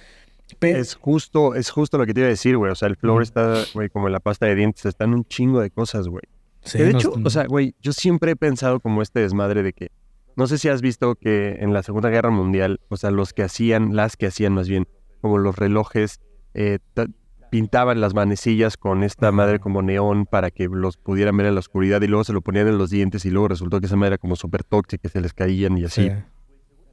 Es 0.60 0.94
justo, 0.94 1.54
es 1.54 1.70
justo 1.70 1.98
lo 1.98 2.06
que 2.06 2.14
te 2.14 2.20
iba 2.20 2.26
a 2.28 2.30
decir, 2.30 2.56
güey. 2.56 2.70
O 2.70 2.74
sea, 2.74 2.88
el 2.88 2.96
flor 2.96 3.22
está, 3.22 3.64
güey, 3.74 3.88
como 3.88 4.08
la 4.08 4.20
pasta 4.20 4.46
de 4.46 4.54
dientes. 4.54 4.84
Está 4.86 5.04
en 5.04 5.14
un 5.14 5.24
chingo 5.24 5.60
de 5.60 5.70
cosas, 5.70 6.08
güey. 6.08 6.22
Sí, 6.62 6.78
de 6.78 6.90
hecho, 6.90 7.12
o 7.24 7.30
sea, 7.30 7.46
güey, 7.46 7.74
yo 7.80 7.92
siempre 7.92 8.32
he 8.32 8.36
pensado 8.36 8.80
como 8.80 9.02
este 9.02 9.20
desmadre 9.20 9.62
de 9.62 9.72
que, 9.72 9.90
no 10.34 10.46
sé 10.46 10.58
si 10.58 10.68
has 10.68 10.82
visto 10.82 11.14
que 11.14 11.56
en 11.60 11.72
la 11.72 11.82
Segunda 11.82 12.08
Guerra 12.10 12.30
Mundial, 12.30 12.80
o 12.88 12.96
sea, 12.96 13.10
los 13.10 13.32
que 13.32 13.42
hacían, 13.44 13.94
las 13.94 14.16
que 14.16 14.26
hacían 14.26 14.52
más 14.54 14.68
bien, 14.68 14.88
como 15.20 15.38
los 15.38 15.56
relojes, 15.56 16.20
eh, 16.54 16.78
ta- 16.94 17.06
pintaban 17.50 18.00
las 18.00 18.14
manecillas 18.14 18.76
con 18.76 19.04
esta 19.04 19.30
madre 19.30 19.60
como 19.60 19.80
neón 19.80 20.26
para 20.26 20.50
que 20.50 20.66
los 20.70 20.96
pudieran 20.96 21.36
ver 21.36 21.46
en 21.46 21.54
la 21.54 21.60
oscuridad 21.60 22.02
y 22.02 22.08
luego 22.08 22.24
se 22.24 22.32
lo 22.32 22.40
ponían 22.40 22.66
en 22.66 22.78
los 22.78 22.90
dientes 22.90 23.24
y 23.24 23.30
luego 23.30 23.46
resultó 23.48 23.78
que 23.80 23.86
esa 23.86 23.94
madre 23.96 24.14
era 24.14 24.18
como 24.18 24.34
súper 24.34 24.64
tóxica, 24.64 25.08
se 25.08 25.20
les 25.20 25.32
caían 25.32 25.78
y 25.78 25.84
así. 25.84 26.08
Sí. 26.08 26.16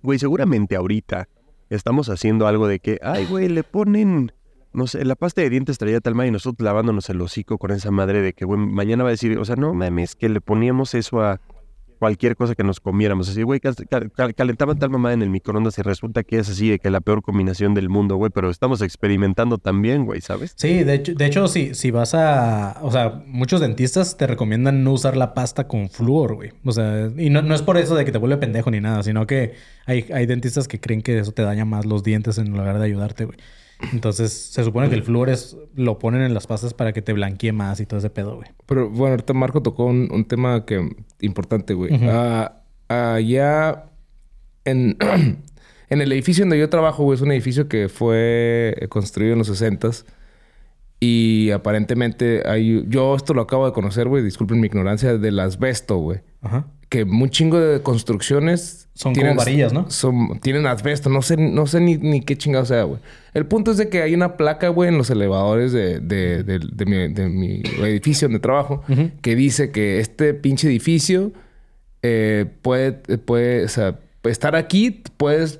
Güey, 0.03 0.19
seguramente 0.19 0.75
ahorita 0.75 1.27
estamos 1.76 2.09
haciendo 2.09 2.47
algo 2.47 2.67
de 2.67 2.80
que, 2.80 2.99
ay, 3.01 3.26
güey, 3.26 3.49
le 3.49 3.63
ponen, 3.63 4.32
no 4.74 4.88
sé, 4.88 5.05
la 5.05 5.15
pasta 5.15 5.41
de 5.41 5.49
dientes 5.49 5.78
traía 5.78 5.99
tal 6.01 6.15
madre 6.15 6.30
y 6.30 6.32
nosotros 6.32 6.63
lavándonos 6.63 7.09
el 7.09 7.21
hocico 7.21 7.57
con 7.57 7.71
esa 7.71 7.91
madre 7.91 8.21
de 8.21 8.34
que, 8.34 8.45
güey, 8.45 8.59
mañana 8.59 9.03
va 9.03 9.09
a 9.09 9.11
decir, 9.11 9.38
o 9.38 9.45
sea, 9.45 9.55
no 9.55 9.74
mames, 9.74 10.15
que 10.15 10.30
le 10.30 10.41
poníamos 10.41 10.93
eso 10.93 11.21
a 11.21 11.39
cualquier 12.03 12.35
cosa 12.35 12.53
que 12.53 12.65
nos 12.65 12.81
comiéramos. 12.81 13.29
Así, 13.29 13.43
güey, 13.43 13.61
cal- 13.61 13.75
cal- 13.89 14.11
cal- 14.11 14.35
calentaban 14.35 14.77
tal 14.77 14.89
mamá 14.89 15.13
en 15.13 15.21
el 15.21 15.29
microondas 15.29 15.77
y 15.77 15.83
resulta 15.83 16.23
que 16.23 16.37
es 16.37 16.49
así 16.49 16.69
de 16.69 16.77
que 16.79 16.89
la 16.89 16.99
peor 16.99 17.21
combinación 17.21 17.73
del 17.73 17.87
mundo, 17.87 18.17
güey, 18.17 18.29
pero 18.29 18.49
estamos 18.49 18.81
experimentando 18.81 19.57
también, 19.57 20.03
güey, 20.05 20.19
¿sabes? 20.19 20.51
Sí, 20.57 20.83
de 20.83 20.95
hecho, 20.95 21.13
de 21.13 21.25
hecho 21.25 21.47
si, 21.47 21.73
si 21.75 21.91
vas 21.91 22.13
a... 22.13 22.77
O 22.81 22.91
sea, 22.91 23.23
muchos 23.25 23.61
dentistas 23.61 24.17
te 24.17 24.27
recomiendan 24.27 24.83
no 24.83 24.91
usar 24.91 25.15
la 25.15 25.33
pasta 25.33 25.65
con 25.69 25.89
flúor, 25.89 26.35
güey. 26.35 26.51
O 26.65 26.73
sea, 26.73 27.09
y 27.17 27.29
no, 27.29 27.41
no 27.41 27.55
es 27.55 27.61
por 27.61 27.77
eso 27.77 27.95
de 27.95 28.03
que 28.03 28.11
te 28.11 28.17
vuelve 28.17 28.35
pendejo 28.35 28.69
ni 28.69 28.81
nada, 28.81 29.01
sino 29.01 29.25
que 29.25 29.53
hay, 29.85 30.05
hay 30.13 30.25
dentistas 30.25 30.67
que 30.67 30.81
creen 30.81 31.01
que 31.01 31.19
eso 31.19 31.31
te 31.31 31.43
daña 31.43 31.63
más 31.63 31.85
los 31.85 32.03
dientes 32.03 32.37
en 32.37 32.51
lugar 32.51 32.79
de 32.79 32.85
ayudarte, 32.85 33.23
güey. 33.23 33.37
Entonces, 33.91 34.31
se 34.31 34.63
supone 34.63 34.89
que 34.89 34.95
el 34.95 35.03
flúor 35.03 35.29
es... 35.29 35.57
Lo 35.75 35.99
ponen 35.99 36.21
en 36.21 36.34
las 36.34 36.47
pastas 36.47 36.73
para 36.73 36.93
que 36.93 37.01
te 37.01 37.13
blanquee 37.13 37.51
más 37.51 37.79
y 37.79 37.86
todo 37.86 37.99
ese 37.99 38.09
pedo, 38.09 38.36
güey. 38.36 38.49
Pero 38.65 38.89
bueno, 38.89 39.11
ahorita 39.11 39.34
Marco 39.34 39.61
tocó 39.61 39.86
un, 39.86 40.09
un 40.11 40.25
tema 40.25 40.65
que 40.65 40.89
importante, 41.19 41.73
güey. 41.73 41.91
Ah, 42.03 42.61
allá 42.88 43.86
en, 44.65 44.97
en 45.89 46.01
el 46.01 46.11
edificio 46.11 46.43
donde 46.43 46.59
yo 46.59 46.69
trabajo, 46.69 47.03
güey, 47.03 47.15
es 47.15 47.21
un 47.21 47.31
edificio 47.31 47.67
que 47.67 47.89
fue 47.89 48.88
construido 48.89 49.34
en 49.34 49.39
los 49.39 49.49
60s. 49.49 50.05
Y 50.99 51.51
aparentemente 51.51 52.43
hay... 52.47 52.86
Yo 52.88 53.15
esto 53.15 53.34
lo 53.34 53.41
acabo 53.41 53.65
de 53.65 53.73
conocer, 53.73 54.07
güey. 54.07 54.23
Disculpen 54.23 54.61
mi 54.61 54.67
ignorancia. 54.67 55.17
Del 55.17 55.39
asbesto, 55.39 55.97
güey. 55.97 56.21
Ajá. 56.41 56.67
Que 56.93 57.03
un 57.03 57.29
chingo 57.29 57.59
de 57.59 57.81
construcciones... 57.81 58.87
Son 58.95 59.15
como 59.15 59.33
varillas, 59.33 59.73
¿no? 59.73 59.89
Son, 59.89 60.39
tienen 60.39 60.67
asbesto. 60.67 61.09
No 61.09 61.23
sé, 61.23 61.35
no 61.35 61.65
sé 61.65 61.79
ni, 61.81 61.97
ni 61.97 62.21
qué 62.21 62.37
chingado 62.37 62.63
sea, 62.65 62.83
güey. 62.83 62.99
El 63.33 63.47
punto 63.47 63.71
es 63.71 63.77
de 63.77 63.89
que 63.89 64.03
hay 64.03 64.13
una 64.13 64.37
placa, 64.37 64.67
güey, 64.69 64.89
en 64.89 64.99
los 64.99 65.09
elevadores 65.09 65.71
de, 65.71 65.99
de, 65.99 66.43
de- 66.43 66.59
de 66.59 66.85
mi, 66.85 67.07
mi 67.29 67.63
edificio 67.87 68.27
donde 68.27 68.39
trabajo 68.39 68.83
que 69.23 69.35
dice 69.35 69.71
que 69.71 69.99
este 69.99 70.35
pinche 70.35 70.67
edificio 70.67 71.31
eh, 72.03 72.45
puede, 72.61 72.91
puede, 73.17 73.63
o 73.65 73.67
sea, 73.67 73.97
estar 74.25 74.55
aquí, 74.55 75.01
puedes, 75.17 75.59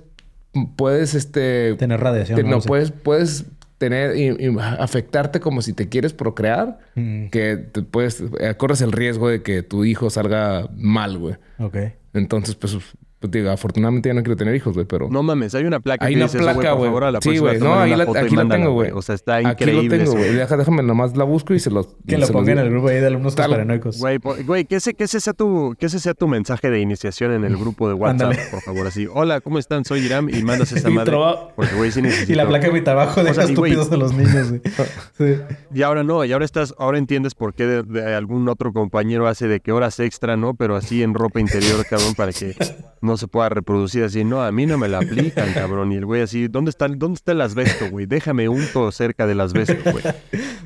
puedes, 0.76 1.16
este, 1.16 1.74
Tener 1.74 2.00
radiación. 2.00 2.36
te- 2.36 2.44
¿no? 2.44 2.52
no, 2.52 2.60
puedes, 2.62 2.92
puedes 2.92 3.46
tener 3.84 4.16
y, 4.16 4.30
y 4.30 4.58
afectarte 4.60 5.40
como 5.40 5.62
si 5.62 5.74
te 5.74 5.90
quieres 5.90 6.14
procrear, 6.14 6.80
Mm, 6.96 7.28
que 7.30 7.58
te 7.58 7.82
puedes, 7.82 8.22
eh, 8.40 8.54
corres 8.56 8.82
el 8.82 8.92
riesgo 8.92 9.28
de 9.30 9.42
que 9.42 9.64
tu 9.64 9.84
hijo 9.84 10.10
salga 10.10 10.70
mal, 10.76 11.18
güey. 11.18 11.36
ok. 11.60 11.78
Entonces, 12.14 12.56
pues, 12.56 12.78
pues, 13.24 13.32
digo, 13.32 13.50
afortunadamente 13.52 14.10
ya 14.10 14.14
no 14.14 14.22
quiero 14.22 14.36
tener 14.36 14.54
hijos, 14.54 14.74
güey, 14.74 14.86
pero... 14.86 15.08
No 15.10 15.24
mames, 15.24 15.56
hay 15.56 15.64
una 15.64 15.80
placa 15.80 16.06
Hay 16.06 16.14
que 16.14 16.18
una 16.18 16.26
dice 16.26 16.40
placa, 16.40 16.72
por 16.72 16.78
güey. 16.80 16.90
favor, 16.90 17.04
a 17.06 17.12
la 17.12 17.22
Sí, 17.22 17.38
güey. 17.38 17.58
No, 17.58 17.80
ahí 17.80 17.96
la- 17.96 18.04
aquí 18.04 18.36
la 18.36 18.48
tengo, 18.50 18.74
güey. 18.74 18.92
O 18.92 19.02
sea, 19.02 19.16
está 19.16 19.36
Aquí 19.38 19.48
increíble. 19.64 19.98
lo 20.00 20.04
tengo, 20.04 20.18
güey. 20.18 20.34
Deja- 20.36 20.58
déjame 20.58 20.84
nomás 20.84 21.16
la 21.16 21.24
busco 21.24 21.54
y 21.54 21.60
se 21.60 21.72
los... 21.72 21.88
Que 22.06 22.18
lo 22.18 22.28
pongan 22.28 22.58
en 22.60 22.66
el 22.66 22.70
grupo 22.72 22.90
ahí 22.90 23.00
de 23.00 23.08
alumnos 23.08 23.34
Tal- 23.36 23.46
conspiranoicos. 23.46 24.00
Güey, 24.00 24.18
güey, 24.46 24.66
que 24.66 24.76
ese, 24.76 24.94
que 24.94 25.06
ese 25.06 25.22
sea 25.22 25.32
tu, 25.32 25.74
que 25.80 25.86
ese 25.86 26.00
sea 26.00 26.14
tu 26.14 26.28
mensaje 26.28 26.70
de 26.70 26.82
iniciación 26.82 27.32
en 27.32 27.46
el 27.46 27.56
grupo 27.56 27.88
de 27.88 27.94
WhatsApp, 27.94 28.34
por 28.52 28.62
favor, 28.62 28.88
así. 28.88 29.08
Hola, 29.10 29.40
¿cómo 29.40 29.58
están? 29.58 29.86
Soy 29.86 30.02
Iram 30.02 30.28
y 30.30 30.44
mandas 30.44 30.74
esa 30.74 30.90
Mi 30.90 30.96
madre. 30.96 31.16
Porque, 31.56 31.76
güey, 31.76 31.92
sí 31.92 32.02
necesito. 32.02 32.32
Y 32.34 32.36
la 32.36 32.46
placa 32.48 32.68
de 32.68 32.74
mi 32.74 32.82
trabajo 32.82 33.24
deja 33.24 33.44
estúpidos 33.44 33.90
a 33.92 33.96
los 33.98 34.14
niños, 34.14 34.50
güey. 34.50 34.62
Sí. 35.18 35.36
Y 35.74 35.82
ahora 35.84 36.04
no, 36.04 36.26
y 36.26 36.34
ahora 36.34 36.44
estás, 36.44 36.74
ahora 36.78 36.98
entiendes 36.98 37.36
por 37.36 37.54
qué 37.54 37.66
de, 37.66 37.84
de 37.84 38.16
algún 38.16 38.50
otro 38.50 38.74
compañero 38.74 39.28
hace 39.28 39.48
de 39.48 39.60
que 39.62 39.72
horas 39.72 40.00
extra, 40.00 40.36
¿no? 40.36 40.56
Pero 40.56 40.76
así 40.76 41.04
en 41.04 41.14
ropa 41.14 41.40
interior, 41.40 41.86
cabrón, 41.90 42.16
para 42.16 42.32
que 42.34 42.56
no 43.02 43.13
no 43.14 43.18
se 43.18 43.28
pueda 43.28 43.48
reproducir 43.50 44.04
así. 44.04 44.24
No, 44.24 44.42
a 44.42 44.52
mí 44.52 44.66
no 44.66 44.80
me 44.80 44.88
la 44.88 44.98
aplican, 44.98 45.46
cabrón. 45.54 45.92
Y 45.92 45.98
el 45.98 46.06
güey 46.06 46.22
así, 46.24 46.48
¿dónde 46.48 46.72
está, 46.72 46.88
dónde 46.88 47.18
está 47.18 47.34
el 47.34 47.42
asbesto, 47.42 47.90
güey? 47.92 48.08
Déjame 48.08 48.50
un 48.50 48.66
todo 48.74 48.92
cerca 48.92 49.28
del 49.28 49.40
asbesto, 49.40 49.76
güey. 49.92 50.04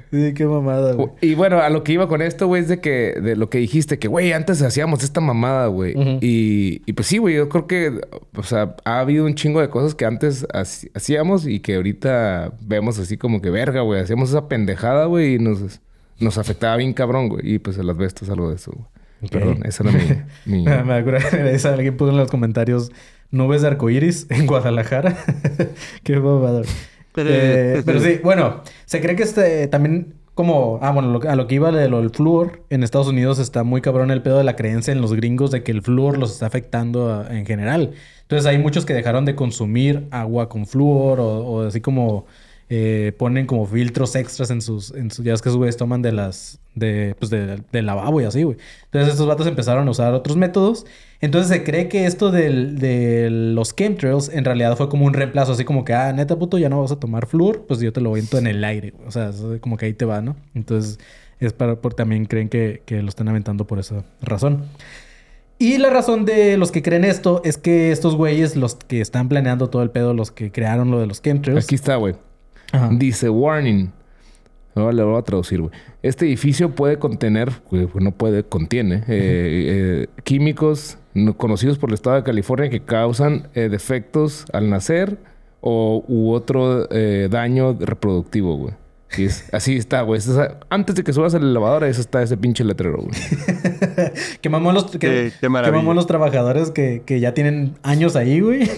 Sí, 0.10 0.34
qué 0.34 0.45
mamada, 0.45 0.93
güey. 0.93 1.10
Y 1.20 1.36
bueno, 1.36 1.60
a 1.60 1.70
lo 1.70 1.84
que 1.84 1.91
iba 1.91 2.08
con 2.08 2.22
esto, 2.22 2.48
güey, 2.48 2.62
es 2.62 2.70
de 2.70 2.80
que, 2.80 3.20
de 3.22 3.36
lo 3.36 3.50
que 3.50 3.58
dijiste, 3.58 4.00
que, 4.00 4.08
güey, 4.08 4.32
antes 4.32 4.62
hacíamos 4.62 5.04
esta 5.04 5.20
mamada, 5.20 5.68
güey. 5.68 5.95
Y, 6.22 6.82
y 6.86 6.93
pues 6.93 7.10
sí, 7.10 7.18
güey, 7.18 7.36
yo 7.36 7.50
creo 7.50 7.68
que, 7.68 8.00
o 8.34 8.43
sea, 8.43 8.78
ha 8.86 9.02
habido 9.02 9.26
un 9.26 9.36
chingo 9.36 9.60
de 9.60 9.68
cosas 9.70 9.95
que 9.95 10.06
antes 10.06 10.48
hacíamos 10.93 11.45
y 11.45 11.60
que 11.60 11.76
ahorita 11.76 12.54
vemos 12.62 13.00
así 13.00 13.18
como 13.18 13.41
que 13.41 13.50
verga, 13.50 13.82
güey. 13.82 14.00
Hacíamos 14.00 14.30
esa 14.30 14.48
pendejada, 14.48 15.08
güey, 15.08 15.36
y 15.36 15.39
nos, 15.39 15.82
nos 16.22 16.38
afectaba 16.38 16.78
bien 16.78 16.93
cabrón, 16.93 17.28
güey. 17.28 17.56
Y 17.56 17.60
pues 17.60 17.78
el 17.78 17.89
asbesto 17.89 18.24
es 18.24 18.32
algo 18.32 18.48
de 18.50 18.56
eso, 18.56 18.72
güey. 18.72 18.88
Perdón, 19.32 19.61
esa 19.65 19.84
era 19.84 19.91
mi... 19.91 20.03
mi- 20.57 20.63
Me 20.63 20.93
acuerdo 20.93 21.18
esa, 21.47 21.74
alguien 21.74 21.97
puso 21.97 22.11
en 22.11 22.18
los 22.18 22.30
comentarios 22.30 22.91
nubes 23.32 23.61
de 23.61 23.68
arcoíris 23.70 24.28
en 24.30 24.45
Guadalajara. 24.47 25.18
Qué 26.03 26.18
bobado. 26.20 26.61
Eh, 27.15 27.82
pero 27.86 27.99
sí, 27.99 28.20
bueno, 28.24 28.61
se 28.86 29.01
cree 29.01 29.15
que 29.15 29.24
este 29.24 29.68
también 29.68 30.13
como, 30.36 30.78
ah, 30.84 30.91
bueno, 30.91 31.11
lo- 31.20 31.28
a 31.30 31.36
lo 31.36 31.47
que 31.47 31.55
iba 31.55 31.72
de 31.72 31.89
lo 31.89 31.99
del 31.99 32.11
flúor, 32.11 32.61
en 32.70 32.84
Estados 32.84 33.07
Unidos 33.07 33.39
está 33.39 33.63
muy 33.63 33.82
cabrón 33.82 34.11
el 34.11 34.22
pedo 34.22 34.38
de 34.38 34.43
la 34.43 34.55
creencia 34.55 34.91
en 34.91 35.01
los 35.01 35.13
gringos 35.15 35.49
de 35.49 35.63
que 35.63 35.72
el 35.72 35.82
flúor 35.82 36.20
los 36.20 36.32
está 36.34 36.45
afectando 36.45 37.11
a- 37.11 37.36
en 37.36 37.45
general. 37.47 37.93
Entonces 38.22 38.45
hay 38.45 38.59
muchos 38.59 38.86
que 38.86 38.93
dejaron 38.93 39.26
de 39.26 39.34
consumir 39.34 40.07
agua 40.11 40.47
con 40.47 40.68
flúor 40.68 41.20
o, 41.20 41.26
o 41.39 41.61
así 41.68 41.82
como 41.82 42.28
eh, 42.70 43.13
ponen 43.18 43.45
como 43.45 43.65
filtros 43.65 44.15
extras 44.15 44.51
en 44.51 44.61
sus, 44.61 44.88
sus, 44.88 45.24
ya 45.26 45.34
es 45.34 45.41
que 45.41 45.49
esos 45.49 45.57
güeyes 45.57 45.78
toman 45.78 46.01
de 46.01 46.11
las, 46.11 46.59
de, 46.76 47.15
pues 47.18 47.30
de- 47.32 47.61
del 47.72 47.86
lavabo 47.86 48.20
y 48.20 48.26
así, 48.26 48.43
güey. 48.43 48.57
Entonces 48.86 49.13
estos 49.13 49.26
vatos 49.26 49.47
empezaron 49.47 49.88
a 49.88 49.91
usar 49.91 50.13
otros 50.13 50.36
métodos. 50.36 50.86
Entonces 51.22 51.49
se 51.49 51.63
cree 51.63 51.88
que 51.88 52.05
esto 52.05 52.30
del- 52.30 52.78
de 52.78 53.30
los 53.30 53.74
chemtrails 53.76 54.30
en 54.30 54.43
realidad 54.45 54.76
fue 54.76 54.89
como 54.89 55.05
un 55.05 55.13
reemplazo, 55.13 55.53
así 55.53 55.63
como 55.63 55.86
que, 55.86 55.93
ah, 55.93 56.11
neta 56.11 56.38
puto, 56.38 56.57
ya 56.57 56.68
no 56.70 56.82
vas 56.82 56.91
a 56.91 56.99
tomar 56.99 57.26
flúor, 57.26 57.65
pues 57.68 57.80
yo 57.80 57.93
te 57.93 58.01
lo 58.01 58.11
viento 58.11 58.38
en 58.38 58.47
el 58.47 58.63
aire, 58.63 58.91
güey. 58.91 59.07
O 59.07 59.11
sea, 59.11 59.32
como 59.61 59.78
que 59.78 59.86
ahí 59.86 59.93
te 59.93 60.05
va, 60.05 60.22
¿no? 60.22 60.36
Entonces 60.53 60.99
es 61.39 61.53
para, 61.53 61.78
por, 61.80 61.93
también 61.93 62.26
creen 62.26 62.49
que, 62.49 62.82
que 62.86 63.01
lo 63.01 63.09
están 63.09 63.28
aventando 63.30 63.65
por 63.65 63.80
esa 63.80 64.03
razón. 64.22 64.65
Y 65.59 65.80
la 65.80 65.89
razón 65.89 66.26
de 66.26 66.55
los 66.57 66.72
que 66.72 66.84
creen 66.84 67.03
esto 67.03 67.41
es 67.43 67.57
que 67.57 67.91
estos 67.91 68.15
güeyes, 68.15 68.55
los 68.55 68.76
que 68.76 69.01
están 69.01 69.28
planeando 69.28 69.70
todo 69.72 69.82
el 69.82 69.89
pedo, 69.89 70.13
los 70.13 70.30
que 70.32 70.51
crearon 70.51 70.91
lo 70.91 70.99
de 70.99 71.07
los 71.07 71.22
chemtrails. 71.24 71.65
Aquí 71.65 71.74
está, 71.76 71.95
güey. 71.95 72.15
Ajá. 72.72 72.89
Dice, 72.91 73.30
warning. 73.30 73.91
Ahora 74.76 74.91
le 74.93 75.03
voy 75.03 75.18
a 75.18 75.22
traducir, 75.24 75.59
güey. 75.61 75.72
Este 76.03 76.26
edificio 76.28 76.76
puede 76.76 76.99
contener, 76.99 77.49
pues 77.70 77.88
no 77.95 78.11
puede, 78.11 78.43
contiene, 78.43 78.97
eh, 78.97 79.03
eh, 79.07 80.07
químicos 80.24 80.97
no- 81.15 81.36
conocidos 81.36 81.80
por 81.80 81.89
el 81.89 81.95
estado 81.95 82.15
de 82.18 82.24
California 82.24 82.70
que 82.70 82.82
causan 82.82 83.47
eh, 83.55 83.70
defectos 83.70 84.45
al 84.53 84.70
nacer 84.70 85.18
o 85.61 86.03
u 86.07 86.32
otro 86.32 86.88
eh, 86.91 87.28
daño 87.32 87.74
reproductivo, 87.80 88.55
güey. 88.57 88.74
Y 89.18 89.24
es- 89.24 89.49
así 89.53 89.78
está, 89.78 90.01
güey. 90.03 90.20
Es- 90.20 90.30
Antes 90.70 90.95
de 90.95 91.03
que 91.03 91.11
subas 91.11 91.34
a 91.34 91.39
la 91.39 91.45
lavadora, 91.47 91.88
eso 91.88 92.01
está 92.01 92.22
ese 92.22 92.38
pinche 92.38 92.63
letrero, 92.63 92.97
güey. 93.01 93.15
Que 94.41 94.49
mamón 94.49 94.76
los, 94.76 94.86
que, 94.91 94.99
Qué- 94.99 95.32
qué 95.34 95.39
que 95.41 95.49
maravilla. 95.49 95.78
mamón 95.82 95.95
los 95.95 96.05
trabajadores 96.05 96.70
que, 96.70 97.01
que 97.03 97.20
ya 97.20 97.34
tienen 97.34 97.74
años 97.82 98.15
ahí, 98.15 98.41
güey. 98.41 98.70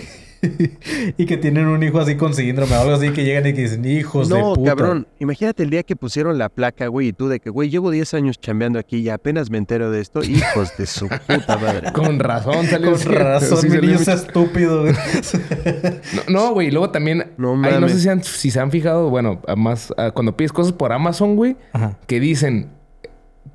y 1.17 1.25
que 1.25 1.37
tienen 1.37 1.65
un 1.67 1.83
hijo 1.83 1.99
así 1.99 2.15
con 2.15 2.33
síndrome 2.33 2.75
o 2.75 2.79
algo 2.81 2.93
así 2.93 3.09
que 3.11 3.23
llegan 3.23 3.45
y 3.47 3.53
que 3.53 3.61
dicen, 3.63 3.83
hijos 3.85 4.29
de 4.29 4.39
No, 4.39 4.53
puta. 4.53 4.69
cabrón. 4.75 5.07
Imagínate 5.19 5.63
el 5.63 5.69
día 5.69 5.83
que 5.83 5.95
pusieron 5.95 6.37
la 6.37 6.49
placa, 6.49 6.87
güey, 6.87 7.09
y 7.09 7.13
tú 7.13 7.27
de 7.27 7.39
que, 7.39 7.49
güey, 7.49 7.69
llevo 7.69 7.91
10 7.91 8.13
años 8.13 8.39
chambeando 8.39 8.79
aquí 8.79 8.97
y 8.97 9.09
apenas 9.09 9.49
me 9.49 9.57
entero 9.57 9.91
de 9.91 10.01
esto. 10.01 10.21
Hijos 10.23 10.75
de 10.77 10.85
su 10.85 11.07
puta 11.09 11.57
madre. 11.57 11.91
Con 11.93 12.19
razón 12.19 12.65
salió 12.67 12.91
Con 12.93 13.13
razón, 13.13 13.57
Sí, 13.59 13.69
mi 13.69 13.77
niño 13.79 13.99
mucho- 13.99 14.11
estúpido, 14.13 14.81
güey. 14.81 14.93
No, 16.29 16.45
no, 16.47 16.53
güey. 16.53 16.67
y 16.67 16.71
luego 16.71 16.89
también... 16.91 17.31
No 17.37 17.59
ay, 17.63 17.79
no 17.79 17.89
sé 17.89 17.99
si, 17.99 18.09
han- 18.09 18.23
si 18.23 18.51
se 18.51 18.59
han 18.59 18.71
fijado, 18.71 19.09
bueno, 19.09 19.41
más... 19.57 19.93
cuando 20.13 20.35
pides 20.37 20.51
cosas 20.53 20.73
por 20.73 20.91
Amazon, 20.93 21.35
güey. 21.35 21.57
Ajá. 21.73 21.97
que 22.07 22.19
dicen 22.19 22.69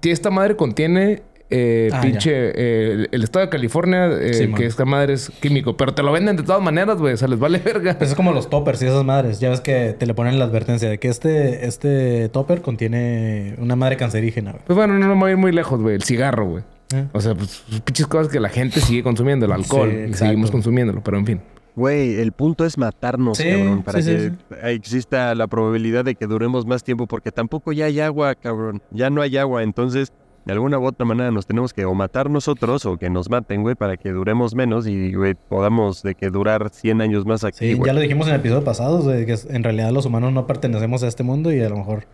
esta 0.02 0.30
madre 0.30 0.54
contiene 0.54 1.22
eh, 1.54 1.90
Ah, 1.92 2.00
pinche 2.00 2.32
eh, 2.32 2.92
el, 2.92 3.08
el 3.12 3.22
estado 3.22 3.44
de 3.44 3.50
California, 3.50 4.08
eh, 4.20 4.34
Sí, 4.34 4.52
que 4.52 4.66
esta 4.66 4.84
madre 4.84 5.14
es 5.14 5.30
químico, 5.40 5.76
pero 5.76 5.94
te 5.94 6.02
lo 6.02 6.12
venden 6.12 6.36
de 6.36 6.42
todas 6.42 6.60
maneras, 6.62 6.98
güey, 6.98 7.14
o 7.14 7.16
sea, 7.16 7.28
les 7.28 7.38
vale 7.38 7.58
verga. 7.58 7.96
Pues 7.96 8.10
es 8.10 8.16
como 8.16 8.32
los 8.32 8.50
toppers 8.50 8.82
y 8.82 8.86
esas 8.86 9.04
madres. 9.04 9.40
Ya 9.40 9.50
ves 9.50 9.60
que 9.60 9.94
te 9.98 10.06
le 10.06 10.14
ponen 10.14 10.38
la 10.38 10.46
advertencia 10.46 10.88
de 10.88 10.98
que 10.98 11.08
este, 11.08 11.66
este 11.66 12.28
topper 12.30 12.60
contiene 12.62 13.54
una 13.58 13.76
madre 13.76 13.96
cancerígena, 13.96 14.52
güey. 14.52 14.62
Pues 14.66 14.76
bueno, 14.76 14.94
no, 14.98 15.06
no 15.06 15.14
me 15.14 15.20
voy 15.20 15.28
a 15.30 15.32
ir 15.32 15.38
muy 15.38 15.52
lejos, 15.52 15.80
güey, 15.80 15.94
el 15.94 16.02
cigarro, 16.02 16.46
güey. 16.46 16.64
Eh. 16.94 17.06
O 17.12 17.20
sea, 17.20 17.34
pues 17.34 17.64
pinches 17.84 18.06
cosas 18.06 18.32
que 18.32 18.40
la 18.40 18.48
gente 18.48 18.80
sigue 18.80 19.02
consumiendo, 19.02 19.46
el 19.46 19.52
alcohol, 19.52 19.90
Sí, 19.90 20.10
y 20.10 20.14
seguimos 20.14 20.50
consumiéndolo, 20.50 21.02
pero 21.02 21.18
en 21.18 21.26
fin. 21.26 21.40
Güey, 21.76 22.20
el 22.20 22.30
punto 22.30 22.64
es 22.64 22.78
matarnos, 22.78 23.36
Sí, 23.36 23.50
cabrón, 23.50 23.82
para 23.82 24.00
sí, 24.00 24.16
sí, 24.16 24.30
que 24.60 24.70
exista 24.74 25.34
la 25.34 25.48
probabilidad 25.48 26.04
de 26.04 26.14
que 26.14 26.26
duremos 26.26 26.66
más 26.66 26.84
tiempo, 26.84 27.08
porque 27.08 27.32
tampoco 27.32 27.72
ya 27.72 27.86
hay 27.86 27.98
agua, 27.98 28.34
cabrón. 28.36 28.80
Ya 28.92 29.10
no 29.10 29.22
hay 29.22 29.36
agua, 29.38 29.64
entonces, 29.64 30.12
de 30.44 30.52
alguna 30.52 30.78
u 30.78 30.84
otra 30.84 31.04
manera 31.06 31.30
nos 31.30 31.46
tenemos 31.46 31.72
que 31.72 31.84
o 31.84 31.94
matar 31.94 32.28
nosotros 32.30 32.84
o 32.86 32.96
que 32.98 33.08
nos 33.10 33.30
maten, 33.30 33.62
güey, 33.62 33.74
para 33.74 33.96
que 33.96 34.10
duremos 34.10 34.54
menos 34.54 34.86
y, 34.86 35.14
güey, 35.14 35.34
podamos 35.34 36.02
de 36.02 36.14
que 36.14 36.30
durar 36.30 36.68
100 36.70 37.00
años 37.00 37.24
más 37.26 37.44
aquí, 37.44 37.58
Sí, 37.58 37.74
güey. 37.74 37.86
ya 37.88 37.92
lo 37.94 38.00
dijimos 38.00 38.28
en 38.28 38.34
episodios 38.34 38.64
pasados, 38.64 39.04
güey, 39.04 39.24
que 39.26 39.36
en 39.48 39.62
realidad 39.64 39.90
los 39.90 40.04
humanos 40.06 40.32
no 40.32 40.46
pertenecemos 40.46 41.02
a 41.02 41.08
este 41.08 41.22
mundo 41.22 41.52
y 41.52 41.60
a 41.62 41.68
lo 41.68 41.76
mejor 41.76 42.06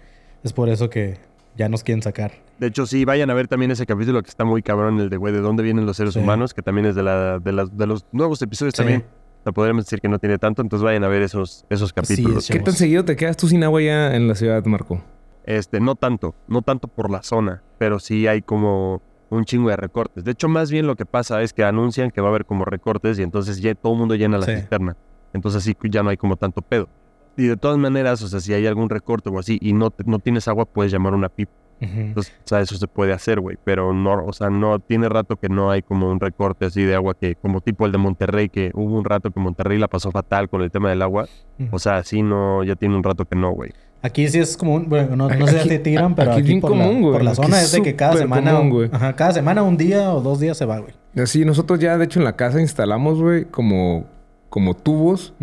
es 0.44 0.52
por 0.52 0.68
eso 0.68 0.88
que 0.90 1.18
ya 1.56 1.68
nos 1.68 1.82
quieren 1.82 2.02
sacar. 2.02 2.32
De 2.58 2.68
hecho, 2.68 2.86
sí, 2.86 3.04
vayan 3.04 3.30
a 3.30 3.34
ver 3.34 3.48
también 3.48 3.70
ese 3.70 3.84
capítulo 3.86 4.22
que 4.22 4.28
está 4.28 4.44
muy 4.44 4.62
cabrón, 4.62 5.00
el 5.00 5.10
de, 5.10 5.16
güey, 5.16 5.32
de 5.32 5.40
dónde 5.40 5.62
vienen 5.62 5.84
los 5.86 5.96
seres 5.96 6.14
Sí. 6.14 6.20
humanos, 6.20 6.54
que 6.54 6.62
también 6.62 6.86
es 6.86 6.94
de, 6.94 7.02
la, 7.02 7.38
de, 7.38 7.52
las- 7.52 7.76
de 7.76 7.86
los 7.86 8.06
nuevos 8.12 8.40
episodios 8.42 8.74
Sí. 8.74 8.78
también. 8.78 9.04
O 9.40 9.42
sea, 9.42 9.52
podríamos 9.52 9.86
decir 9.86 10.00
que 10.00 10.08
no 10.08 10.18
tiene 10.18 10.36
tanto, 10.38 10.60
entonces 10.62 10.84
vayan 10.84 11.02
a 11.02 11.08
ver 11.08 11.22
esos, 11.22 11.64
esos 11.70 11.92
capítulos. 11.94 12.44
Sí, 12.44 12.52
¿Qué 12.52 12.60
tan 12.60 12.74
seguido 12.74 13.04
te 13.06 13.16
quedas 13.16 13.36
tú 13.38 13.48
sin 13.48 13.64
agua 13.64 13.80
ya 13.80 14.14
en 14.14 14.28
la 14.28 14.34
ciudad, 14.34 14.62
Marco? 14.66 15.02
Este, 15.44 15.80
no 15.80 15.94
tanto, 15.94 16.34
no 16.48 16.62
tanto 16.62 16.88
por 16.88 17.10
la 17.10 17.22
zona, 17.22 17.62
pero 17.78 17.98
sí 17.98 18.26
hay 18.26 18.42
como 18.42 19.02
un 19.30 19.44
chingo 19.44 19.70
de 19.70 19.76
recortes. 19.76 20.24
De 20.24 20.32
hecho, 20.32 20.48
más 20.48 20.70
bien 20.70 20.86
lo 20.86 20.96
que 20.96 21.06
pasa 21.06 21.40
es 21.42 21.52
que 21.52 21.64
anuncian 21.64 22.10
que 22.10 22.20
va 22.20 22.28
a 22.28 22.30
haber 22.30 22.44
como 22.44 22.64
recortes 22.64 23.18
y 23.18 23.22
entonces 23.22 23.60
ya 23.60 23.74
todo 23.74 23.92
el 23.94 23.98
mundo 23.98 24.14
llena 24.16 24.38
la 24.38 24.46
Sí. 24.46 24.56
cisterna. 24.56 24.96
Entonces 25.32 25.62
sí 25.62 25.76
ya 25.84 26.02
no 26.02 26.10
hay 26.10 26.16
como 26.16 26.36
tanto 26.36 26.62
pedo. 26.62 26.88
Y 27.36 27.46
de 27.46 27.56
todas 27.56 27.78
maneras, 27.78 28.20
o 28.22 28.28
sea, 28.28 28.40
si 28.40 28.52
hay 28.52 28.66
algún 28.66 28.90
recorte 28.90 29.30
o 29.30 29.38
así 29.38 29.58
y 29.62 29.72
no, 29.72 29.92
no 30.04 30.18
tienes 30.18 30.48
agua, 30.48 30.64
puedes 30.66 30.90
llamar 30.92 31.14
una 31.14 31.28
pipa. 31.28 31.52
Entonces, 31.82 32.34
o 32.44 32.46
sea, 32.46 32.60
eso 32.60 32.76
se 32.76 32.86
puede 32.88 33.14
hacer, 33.14 33.40
güey. 33.40 33.56
Pero 33.64 33.94
no, 33.94 34.26
o 34.26 34.32
sea, 34.34 34.50
no 34.50 34.80
tiene 34.80 35.08
rato 35.08 35.36
que 35.36 35.48
no 35.48 35.70
hay 35.70 35.80
como 35.80 36.10
un 36.10 36.20
recorte 36.20 36.66
así 36.66 36.82
de 36.82 36.94
agua 36.94 37.14
que, 37.14 37.36
como 37.36 37.62
tipo 37.62 37.86
el 37.86 37.92
de 37.92 37.96
Monterrey, 37.98 38.50
que 38.50 38.70
hubo 38.74 38.98
un 38.98 39.04
rato 39.06 39.30
que 39.30 39.40
Monterrey 39.40 39.78
la 39.78 39.88
pasó 39.88 40.10
fatal 40.10 40.50
con 40.50 40.60
el 40.60 40.70
tema 40.70 40.90
del 40.90 41.00
agua. 41.00 41.26
O 41.70 41.78
sea, 41.78 42.02
sí, 42.04 42.22
no, 42.22 42.62
ya 42.64 42.74
tiene 42.76 42.96
un 42.96 43.02
rato 43.02 43.24
que 43.24 43.34
no, 43.36 43.52
güey. 43.52 43.70
Aquí 44.02 44.26
sí 44.28 44.38
es 44.38 44.56
común, 44.56 44.86
bueno, 44.88 45.14
no, 45.14 45.28
no 45.28 45.46
sé 45.46 45.60
si 45.62 45.68
te 45.68 45.78
tiran, 45.78 46.14
pero 46.14 46.32
aquí 46.32 46.40
aquí, 46.40 46.48
bien 46.48 46.60
por, 46.62 46.70
común, 46.70 47.02
la, 47.02 47.12
por 47.12 47.22
la 47.22 47.30
Aquí 47.32 47.42
zona 47.42 47.60
es 47.60 47.72
de 47.72 47.82
que 47.82 47.96
cada 47.96 48.16
semana, 48.16 48.52
común, 48.52 48.70
güey. 48.70 48.88
ajá, 48.92 49.14
cada 49.14 49.32
semana 49.34 49.62
un 49.62 49.76
día 49.76 50.12
o 50.14 50.20
dos 50.22 50.40
días 50.40 50.56
se 50.56 50.64
va, 50.64 50.78
güey. 50.78 50.94
Así, 51.16 51.44
nosotros 51.44 51.78
ya, 51.80 51.98
de 51.98 52.04
hecho, 52.06 52.18
en 52.18 52.24
la 52.24 52.34
casa 52.34 52.60
instalamos, 52.60 53.20
güey, 53.20 53.44
como, 53.44 54.06
como 54.48 54.74
tubos 54.74 55.34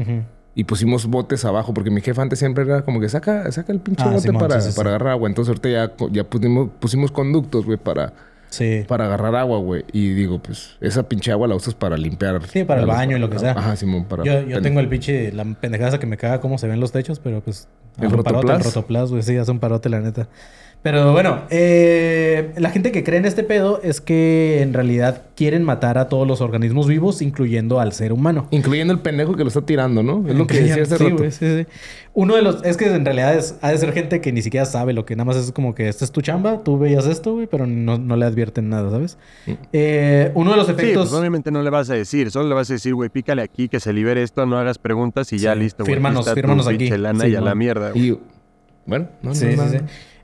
y 0.55 0.64
pusimos 0.64 1.05
botes 1.05 1.45
abajo, 1.45 1.72
porque 1.74 1.91
mi 1.91 2.01
jefe 2.01 2.20
antes 2.20 2.39
siempre 2.39 2.64
era 2.64 2.82
como 2.82 2.99
que 2.99 3.10
saca, 3.10 3.51
saca 3.51 3.72
el 3.72 3.80
pinche 3.80 4.03
Ah, 4.03 4.10
bote 4.10 4.34
para, 4.34 4.60
sí, 4.60 4.72
sí, 4.72 4.78
para 4.78 4.89
agarrar 4.89 5.10
agua. 5.10 5.30
Entonces 5.30 5.49
ahorita 5.49 5.70
ya, 5.70 5.91
ya 6.12 6.24
pusimos, 6.24 6.70
pusimos 6.80 7.12
conductos, 7.12 7.64
güey, 7.64 7.78
para, 7.78 8.14
Sí. 8.50 8.86
para 8.88 9.06
agarrar 9.06 9.36
agua, 9.36 9.60
güey. 9.60 9.84
Y 9.91 10.10
digo, 10.14 10.39
pues, 10.39 10.78
esa 10.82 11.08
pinche 11.10 11.32
agua 11.32 11.48
la 11.48 11.56
usas 11.56 11.74
para 11.76 11.98
limpiar. 11.98 12.41
Sí, 12.48 12.64
para 12.64 12.82
el 12.82 12.88
los- 12.88 12.95
baño 12.95 13.18
y 13.18 13.20
lo 13.20 13.30
que 13.30 13.39
sea. 13.39 13.52
Ajá, 13.52 13.76
Simón, 13.76 14.06
para... 14.06 14.24
Yo, 14.24 14.41
yo 14.48 14.62
tengo 14.62 14.80
el 14.80 14.88
pinche, 14.88 15.32
la 15.32 15.43
pendejada 15.45 16.00
que 16.00 16.06
me 16.08 16.18
caga 16.18 16.39
cómo 16.39 16.58
se 16.58 16.68
ven 16.68 16.80
los 16.80 16.91
techos, 16.91 17.20
pero 17.20 17.41
pues... 17.41 17.68
¿El 18.00 18.10
parote, 18.10 18.30
rotoplas? 18.30 18.58
El 18.60 18.64
rotoplas, 18.66 19.10
güey, 19.12 19.24
sí, 19.24 19.36
hace 19.38 19.52
un 19.52 19.60
parote, 19.60 19.89
la 19.89 20.00
neta. 20.00 20.30
Pero 20.89 21.11
bueno, 21.11 21.41
eh, 21.49 22.53
la 22.55 22.69
gente 22.69 22.93
que 22.93 23.03
cree 23.03 23.19
en 23.19 23.25
este 23.25 23.43
pedo 23.43 23.81
es 23.83 23.99
que 23.99 24.61
en 24.61 24.73
realidad 24.73 25.23
quieren 25.35 25.61
matar 25.61 25.97
a 25.97 26.07
todos 26.07 26.25
los 26.25 26.39
organismos 26.39 26.88
vivos, 26.88 27.21
incluyendo 27.21 27.81
al 27.81 27.91
ser 27.91 28.13
humano. 28.13 28.47
Incluyendo 28.51 28.93
el 28.93 28.99
pendejo 29.01 29.35
que 29.35 29.43
lo 29.43 29.49
está 29.49 29.63
tirando, 29.63 30.01
¿no? 30.01 30.23
Es 30.29 30.33
lo 30.35 30.47
que 30.47 30.61
decía 30.61 30.83
hace 30.83 30.97
Sí, 30.97 31.03
rato. 31.03 31.17
güey, 31.17 31.31
sí, 31.31 31.45
sí. 31.63 31.67
Uno 32.13 32.38
de 32.38 32.41
los... 32.41 32.63
Es 32.63 32.77
que 32.77 32.85
en 32.85 33.03
realidad 33.03 33.35
es, 33.35 33.55
ha 33.61 33.71
de 33.71 33.77
ser 33.79 33.91
gente 33.91 34.21
que 34.21 34.31
ni 34.31 34.41
siquiera 34.41 34.65
sabe 34.65 34.93
lo 34.93 35.03
que 35.05 35.17
nada 35.17 35.25
más 35.25 35.35
es 35.35 35.51
como 35.51 35.75
que 35.75 35.89
esta 35.89 36.05
es 36.05 36.11
tu 36.13 36.21
chamba, 36.21 36.63
tú 36.63 36.79
veías 36.79 37.05
esto, 37.05 37.33
güey, 37.33 37.47
pero 37.47 37.67
no, 37.67 37.97
no 37.97 38.15
le 38.15 38.25
advierten 38.25 38.69
nada, 38.69 38.89
¿sabes? 38.89 39.17
Mm. 39.45 39.51
Eh, 39.73 40.31
uno 40.35 40.51
de 40.51 40.55
los 40.57 40.67
Sí, 40.67 40.71
efectos... 40.71 41.09
pues 41.09 41.19
obviamente 41.19 41.51
no 41.51 41.61
le 41.63 41.69
vas 41.69 41.89
a 41.89 41.95
decir, 41.95 42.31
solo 42.31 42.47
le 42.47 42.55
vas 42.55 42.69
a 42.69 42.73
decir, 42.75 42.95
güey, 42.95 43.09
pícale 43.09 43.41
aquí, 43.41 43.67
que 43.67 43.81
se 43.81 43.91
libere 43.91 44.23
esto, 44.23 44.45
no 44.45 44.57
hagas 44.57 44.77
preguntas 44.77 45.33
y 45.33 45.38
ya 45.38 45.51
Sí, 45.53 45.59
listo, 45.59 45.83
güey. 45.83 45.95
fírmanos, 45.95 46.33
fírmanos 46.33 46.65
aquí. 46.65 46.89
lana 46.91 47.25
Sí, 47.25 47.31
y 47.31 47.35
a 47.35 47.41
la 47.41 47.55
mierda, 47.55 47.91
güey. 47.91 48.11
Y... 48.11 48.19
Bueno, 48.85 49.09
no, 49.21 49.35
Sí, 49.35 49.43
no, 49.47 49.51
sí, 49.51 49.57
no, 49.57 49.69
sí. 49.69 49.77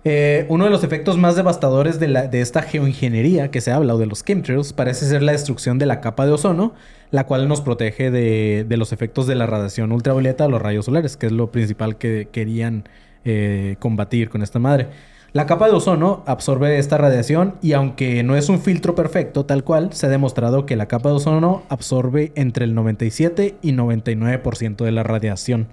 Eh, 0.06 0.45
uno 0.49 0.66
de 0.66 0.70
los 0.70 0.84
efectos 0.84 1.18
más 1.18 1.38
devastadores 1.38 1.97
de, 1.97 2.41
esta 2.41 2.62
geoingeniería 2.62 3.51
que 3.51 3.62
se 3.62 3.72
habla 3.72 3.95
o 3.95 3.97
de 3.97 4.06
los 4.06 4.26
chemtrails 4.26 4.74
parece 4.74 5.06
ser 5.06 5.22
la 5.22 5.32
destrucción 5.32 5.80
de 5.80 5.86
la 5.86 6.01
capa 6.01 6.26
de 6.26 6.34
ozono, 6.34 6.74
la 7.12 7.26
cual 7.26 7.47
nos 7.47 7.62
protege 7.62 8.12
de, 8.12 8.66
los 8.78 8.91
efectos 8.91 9.28
de 9.28 9.36
la 9.36 9.45
radiación 9.45 9.93
ultravioleta 9.93 10.45
o 10.45 10.49
los 10.49 10.62
rayos 10.62 10.86
solares, 10.86 11.16
que 11.16 11.28
es 11.28 11.32
lo 11.32 11.51
principal 11.51 11.97
que 11.97 12.28
querían 12.32 12.89
eh, 13.24 13.78
combatir 13.80 14.30
con 14.30 14.43
esta 14.43 14.60
madre. 14.60 14.88
La 15.32 15.45
capa 15.45 15.68
de 15.68 15.74
ozono 15.74 16.24
absorbe 16.28 16.78
esta 16.78 16.97
radiación 16.97 17.56
y 17.62 17.74
aunque 17.74 18.22
no 18.24 18.36
es 18.36 18.49
un 18.49 18.60
filtro 18.60 18.95
perfecto 18.95 19.45
tal 19.45 19.64
cual, 19.64 19.93
se 19.93 20.06
ha 20.06 20.10
demostrado 20.10 20.66
que 20.66 20.76
la 20.76 20.88
capa 20.88 21.10
de 21.10 21.16
ozono 21.16 21.64
absorbe 21.70 22.34
entre 22.36 22.66
el 22.66 22.76
97 22.76 23.56
y 23.62 23.72
99% 23.72 24.84
de 24.84 24.91
la 24.91 25.04
radiación 25.04 25.70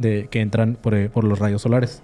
que 0.00 0.40
entran 0.40 0.78
eh, 0.92 1.10
por 1.12 1.24
los 1.24 1.38
rayos 1.40 1.62
solares. 1.62 2.02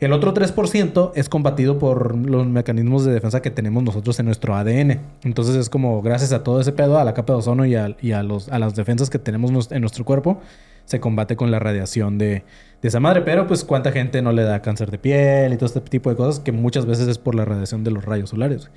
El 0.00 0.14
otro 0.14 0.32
3% 0.32 1.12
es 1.14 1.28
combatido 1.28 1.78
por 1.78 2.16
los 2.16 2.46
mecanismos 2.46 3.04
de 3.04 3.12
defensa 3.12 3.42
que 3.42 3.50
tenemos 3.50 3.82
nosotros 3.82 4.18
en 4.18 4.24
nuestro 4.24 4.56
ADN. 4.56 4.98
Entonces 5.24 5.56
es 5.56 5.68
como 5.68 6.00
gracias 6.00 6.32
a 6.32 6.42
todo 6.42 6.58
ese 6.58 6.72
pedo, 6.72 6.98
a 6.98 7.04
la 7.04 7.12
capa 7.12 7.34
de 7.34 7.40
ozono 7.40 7.66
y 7.66 7.74
a, 7.74 8.22
los, 8.22 8.48
a 8.48 8.58
las 8.58 8.74
defensas 8.74 9.10
que 9.10 9.18
tenemos 9.18 9.70
en 9.70 9.80
nuestro 9.82 10.06
cuerpo, 10.06 10.40
se 10.86 11.00
combate 11.00 11.36
con 11.36 11.50
la 11.50 11.58
radiación 11.58 12.16
de, 12.16 12.44
de 12.80 12.88
esa 12.88 12.98
madre. 12.98 13.20
Pero 13.20 13.46
pues 13.46 13.62
cuánta 13.62 13.92
gente 13.92 14.22
no 14.22 14.32
le 14.32 14.42
da 14.42 14.62
cáncer 14.62 14.90
de 14.90 14.96
piel 14.96 15.52
y 15.52 15.56
todo 15.56 15.66
este 15.66 15.82
tipo 15.82 16.08
de 16.08 16.16
cosas 16.16 16.40
que 16.40 16.50
muchas 16.50 16.86
veces 16.86 17.06
es 17.06 17.18
por 17.18 17.34
la 17.34 17.44
radiación 17.44 17.84
de 17.84 17.90
los 17.90 18.02
rayos 18.02 18.30
solares. 18.30 18.70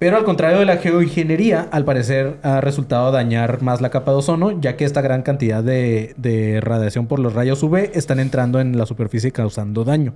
Pero 0.00 0.16
al 0.16 0.24
contrario 0.24 0.58
de 0.58 0.64
la 0.64 0.78
geoingeniería, 0.78 1.68
al 1.70 1.84
parecer 1.84 2.38
ha 2.42 2.60
resultado 2.60 3.12
dañar 3.12 3.62
más 3.62 3.80
la 3.80 3.90
capa 3.90 4.10
de 4.10 4.18
ozono, 4.18 4.60
ya 4.60 4.76
que 4.76 4.84
esta 4.84 5.02
gran 5.02 5.22
cantidad 5.22 5.62
de, 5.62 6.14
de 6.16 6.60
radiación 6.60 7.06
por 7.06 7.20
los 7.20 7.32
rayos 7.34 7.62
UV 7.62 7.90
están 7.94 8.18
entrando 8.18 8.60
en 8.60 8.76
la 8.76 8.86
superficie 8.86 9.30
causando 9.30 9.84
daño. 9.84 10.14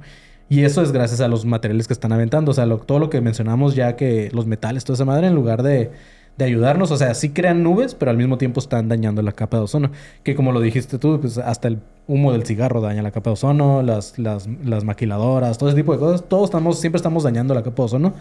Y 0.49 0.64
eso 0.64 0.82
es 0.82 0.93
gracias 0.93 1.20
a 1.20 1.28
los 1.28 1.45
materiales 1.45 1.86
que 1.86 1.93
están 1.95 2.12
aventando. 2.12 2.51
O 2.51 2.55
sea, 2.55 2.66
lo- 2.66 2.78
todo 2.78 2.99
lo 2.99 3.11
que 3.11 3.20
mencionamos 3.20 3.74
ya 3.74 3.97
que 3.97 4.30
los 4.32 4.47
metales, 4.47 4.84
toda 4.84 4.95
esa 4.97 5.05
madre, 5.05 5.26
en 5.28 5.34
lugar 5.34 5.62
de, 5.62 5.90
de 6.36 6.45
ayudarnos, 6.45 6.90
o 6.90 6.97
sea, 6.97 7.14
sí 7.14 7.30
crean 7.30 7.62
nubes, 7.62 7.95
pero 7.95 8.11
al 8.11 8.16
mismo 8.16 8.38
tiempo 8.38 8.61
están 8.61 8.88
dañando 8.88 9.22
la 9.22 9.32
capa 9.32 9.57
de 9.59 9.62
ozono. 9.64 9.90
Que 10.22 10.34
como 10.34 10.53
lo 10.53 10.61
dijiste 10.61 10.99
tú, 10.99 11.18
pues 11.20 11.38
hasta 11.38 11.68
el 11.68 11.78
humo 12.07 12.32
del 12.32 12.45
cigarro 12.45 12.80
daña 12.80 13.03
la 13.03 13.11
capa 13.12 13.30
de 13.30 13.34
ozono, 13.34 13.82
las, 13.82 14.18
las, 14.18 14.47
las 14.64 14.84
maquiladoras, 14.84 15.57
todo 15.59 15.68
ese 15.70 15.76
tipo 15.76 15.93
de 15.93 15.99
cosas. 15.99 16.28
Todos 16.28 16.45
estamos, 16.45 16.78
siempre 16.80 16.97
estamos 16.99 17.22
dañando 17.22 17.55
la 17.55 17.62
capa 17.62 17.82
de 17.82 17.86
ozono. 17.86 18.14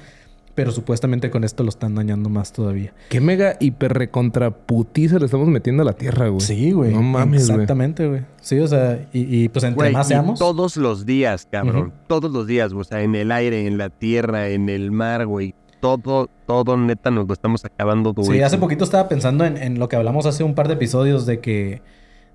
Pero 0.55 0.71
supuestamente 0.71 1.29
con 1.29 1.43
esto 1.43 1.63
lo 1.63 1.69
están 1.69 1.95
dañando 1.95 2.29
más 2.29 2.51
todavía. 2.51 2.93
Qué 3.09 3.21
mega 3.21 3.55
hiper 3.59 3.93
recontra 3.93 4.51
putiza 4.51 5.17
le 5.19 5.25
estamos 5.25 5.47
metiendo 5.47 5.83
a 5.83 5.85
la 5.85 5.93
tierra, 5.93 6.27
güey. 6.27 6.41
Sí, 6.41 6.71
güey. 6.71 6.93
No 6.93 7.01
mames, 7.01 7.47
güey. 7.47 7.55
Exactamente, 7.55 8.07
güey. 8.07 8.21
Sí, 8.41 8.59
o 8.59 8.67
sea, 8.67 9.07
y, 9.13 9.43
y, 9.43 9.49
pues 9.49 9.63
entre 9.63 9.75
Güey, 9.75 9.93
más 9.93 10.07
y 10.07 10.09
seamos. 10.09 10.39
todos 10.39 10.77
los 10.77 11.05
días, 11.05 11.47
cabrón. 11.49 11.93
Todos 12.07 12.31
los 12.31 12.47
días, 12.47 12.73
o 12.73 12.83
sea, 12.83 13.01
en 13.01 13.15
el 13.15 13.31
aire, 13.31 13.65
en 13.67 13.77
la 13.77 13.89
tierra, 13.89 14.49
en 14.49 14.69
el 14.69 14.91
mar, 14.91 15.25
güey. 15.25 15.55
Todo, 15.79 16.29
todo 16.45 16.77
neta 16.77 17.09
nos 17.09 17.27
lo 17.27 17.33
estamos 17.33 17.65
acabando, 17.65 18.13
güey. 18.13 18.37
Sí, 18.37 18.41
hace 18.43 18.57
poquito 18.57 18.83
estaba 18.83 19.07
pensando 19.09 19.45
en, 19.45 19.57
en 19.57 19.79
lo 19.79 19.89
que 19.89 19.95
hablamos 19.95 20.25
hace 20.25 20.43
un 20.43 20.53
par 20.53 20.67
de 20.67 20.75
episodios 20.75 21.25
de 21.25 21.39
que 21.39 21.81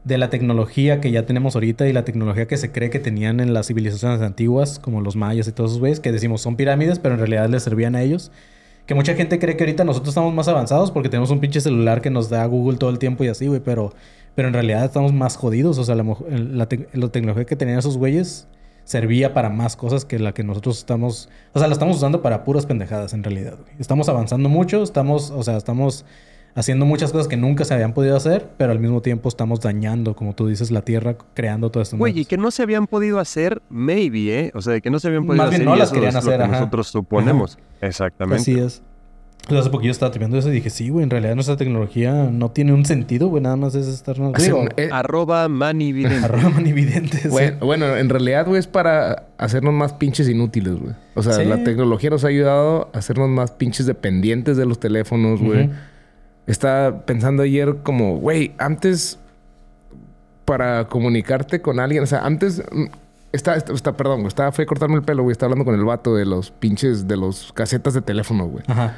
de 0.06 0.18
la 0.18 0.30
tecnología 0.30 1.00
que 1.00 1.10
ya 1.10 1.26
tenemos 1.26 1.56
ahorita 1.56 1.88
y 1.88 1.92
la 1.92 2.04
tecnología 2.04 2.46
que 2.46 2.56
se 2.56 2.70
cree 2.70 2.90
que 2.90 3.00
tenían 3.00 3.40
en 3.40 3.52
las 3.52 3.66
civilizaciones 3.66 4.20
antiguas, 4.22 4.78
como 4.78 5.00
los 5.00 5.16
mayas 5.16 5.48
y 5.48 5.52
todos 5.52 5.72
esos 5.72 5.80
güeyes, 5.80 5.98
que 5.98 6.12
decimos 6.12 6.40
son 6.42 6.54
pirámides, 6.54 7.00
pero 7.00 7.14
en 7.14 7.18
realidad 7.18 7.48
les 7.48 7.64
servían 7.64 7.96
a 7.96 8.02
ellos. 8.02 8.30
Que 8.86 8.94
mucha 8.94 9.14
gente 9.14 9.40
cree 9.40 9.56
que 9.56 9.64
ahorita 9.64 9.82
nosotros 9.82 10.10
estamos 10.10 10.32
más 10.32 10.46
avanzados 10.46 10.92
porque 10.92 11.08
tenemos 11.08 11.32
un 11.32 11.40
pinche 11.40 11.60
celular 11.60 12.02
que 12.02 12.10
nos 12.10 12.30
da 12.30 12.46
Google 12.46 12.78
todo 12.78 12.90
el 12.90 13.00
tiempo 13.00 13.24
y 13.24 13.28
así, 13.28 13.48
güey, 13.48 13.58
pero, 13.58 13.94
pero 14.36 14.46
en 14.46 14.54
realidad 14.54 14.84
estamos 14.84 15.12
más 15.12 15.36
jodidos. 15.36 15.76
O 15.78 15.82
sea, 15.82 15.96
la, 15.96 16.04
la, 16.04 16.68
la 16.92 17.08
tecnología 17.08 17.44
que 17.44 17.56
tenían 17.56 17.80
esos 17.80 17.98
güeyes 17.98 18.46
servía 18.84 19.34
para 19.34 19.50
más 19.50 19.74
cosas 19.74 20.04
que 20.04 20.20
la 20.20 20.32
que 20.32 20.44
nosotros 20.44 20.78
estamos... 20.78 21.28
O 21.52 21.58
sea, 21.58 21.66
la 21.66 21.74
estamos 21.74 21.96
usando 21.96 22.22
para 22.22 22.44
puras 22.44 22.64
pendejadas 22.64 23.12
en 23.12 23.24
realidad. 23.24 23.58
Estamos 23.80 24.08
avanzando 24.08 24.48
mucho, 24.48 24.84
estamos, 24.84 25.32
o 25.32 25.42
sea, 25.42 25.56
estamos 25.56 26.04
haciendo 26.56 26.84
muchas 26.86 27.12
cosas 27.12 27.28
que 27.28 27.36
nunca 27.36 27.64
se 27.64 27.74
habían 27.74 27.92
podido 27.92 28.16
hacer, 28.16 28.48
pero 28.56 28.72
al 28.72 28.80
mismo 28.80 29.02
tiempo 29.02 29.28
estamos 29.28 29.60
dañando, 29.60 30.16
como 30.16 30.34
tú 30.34 30.48
dices, 30.48 30.70
la 30.72 30.82
Tierra, 30.82 31.16
creando 31.34 31.70
todo 31.70 31.82
esto. 31.82 31.96
Güey, 31.96 32.18
y 32.20 32.24
que 32.24 32.36
no 32.38 32.50
se 32.50 32.62
habían 32.62 32.86
podido 32.88 33.20
hacer, 33.20 33.62
maybe, 33.70 34.40
¿eh? 34.46 34.50
O 34.54 34.62
sea, 34.62 34.80
que 34.80 34.90
no 34.90 34.98
se 34.98 35.06
habían 35.08 35.26
podido 35.26 35.44
Más 35.44 35.50
bien 35.50 35.62
hacer. 35.62 35.68
no 35.68 35.76
las 35.76 35.92
querían 35.92 36.16
hacer, 36.16 36.38
que 36.38 36.42
ajá. 36.44 36.52
nosotros 36.52 36.88
suponemos. 36.88 37.58
Exactamente. 37.80 38.40
Así 38.40 38.58
es. 38.58 38.82
Pues 39.46 39.60
hace 39.60 39.70
poquito 39.70 39.92
estaba 39.92 40.10
tripeando 40.10 40.38
eso 40.38 40.48
y 40.48 40.52
dije, 40.52 40.70
sí, 40.70 40.88
güey, 40.88 41.04
en 41.04 41.10
realidad 41.10 41.36
nuestra 41.36 41.56
tecnología 41.56 42.12
no 42.32 42.50
tiene 42.50 42.72
un 42.72 42.84
sentido, 42.84 43.28
güey, 43.28 43.40
nada 43.44 43.54
más 43.54 43.76
es 43.76 43.86
estarnos... 43.86 44.34
Hacer- 44.34 44.46
Digo, 44.46 44.64
eh, 44.76 44.88
Arroba 44.90 45.48
manividente. 45.48 46.16
arroba 46.24 46.48
manividentes. 46.50 47.30
Bueno, 47.30 47.58
bueno, 47.64 47.96
en 47.96 48.08
realidad, 48.08 48.44
güey, 48.46 48.58
es 48.58 48.66
para 48.66 49.28
hacernos 49.38 49.72
más 49.72 49.92
pinches 49.92 50.28
inútiles, 50.28 50.74
güey. 50.80 50.94
O 51.14 51.22
sea, 51.22 51.34
Sí. 51.34 51.44
la 51.44 51.62
tecnología 51.62 52.10
nos 52.10 52.24
ha 52.24 52.28
ayudado 52.28 52.90
a 52.92 52.98
hacernos 52.98 53.28
más 53.28 53.52
pinches 53.52 53.86
dependientes 53.86 54.56
de 54.56 54.66
los 54.66 54.80
teléfonos, 54.80 55.40
güey. 55.40 55.66
Ujú. 55.66 55.72
Estaba 56.46 57.04
pensando 57.06 57.42
ayer 57.42 57.76
como, 57.82 58.18
güey, 58.18 58.52
antes 58.58 59.18
para 60.44 60.86
comunicarte 60.88 61.60
con 61.60 61.80
alguien, 61.80 62.02
o 62.04 62.06
sea, 62.06 62.20
antes 62.24 62.62
mm, 62.70 62.84
está, 63.32 63.56
está, 63.56 63.72
está- 63.72 63.96
perdón, 63.96 64.18
güey, 64.20 64.28
estaba 64.28 64.52
fui 64.52 64.62
a 64.62 64.66
cortarme 64.66 64.94
el 64.96 65.02
pelo, 65.02 65.22
güey, 65.24 65.32
estaba 65.32 65.52
hablando 65.52 65.64
con 65.64 65.74
el 65.78 65.84
vato 65.84 66.14
de 66.14 66.24
los 66.24 66.50
pinches 66.52 67.08
de 67.08 67.16
los 67.16 67.52
casetas 67.52 67.94
de 67.94 68.00
teléfono, 68.02 68.46
güey. 68.46 68.64
Ajá. 68.68 68.96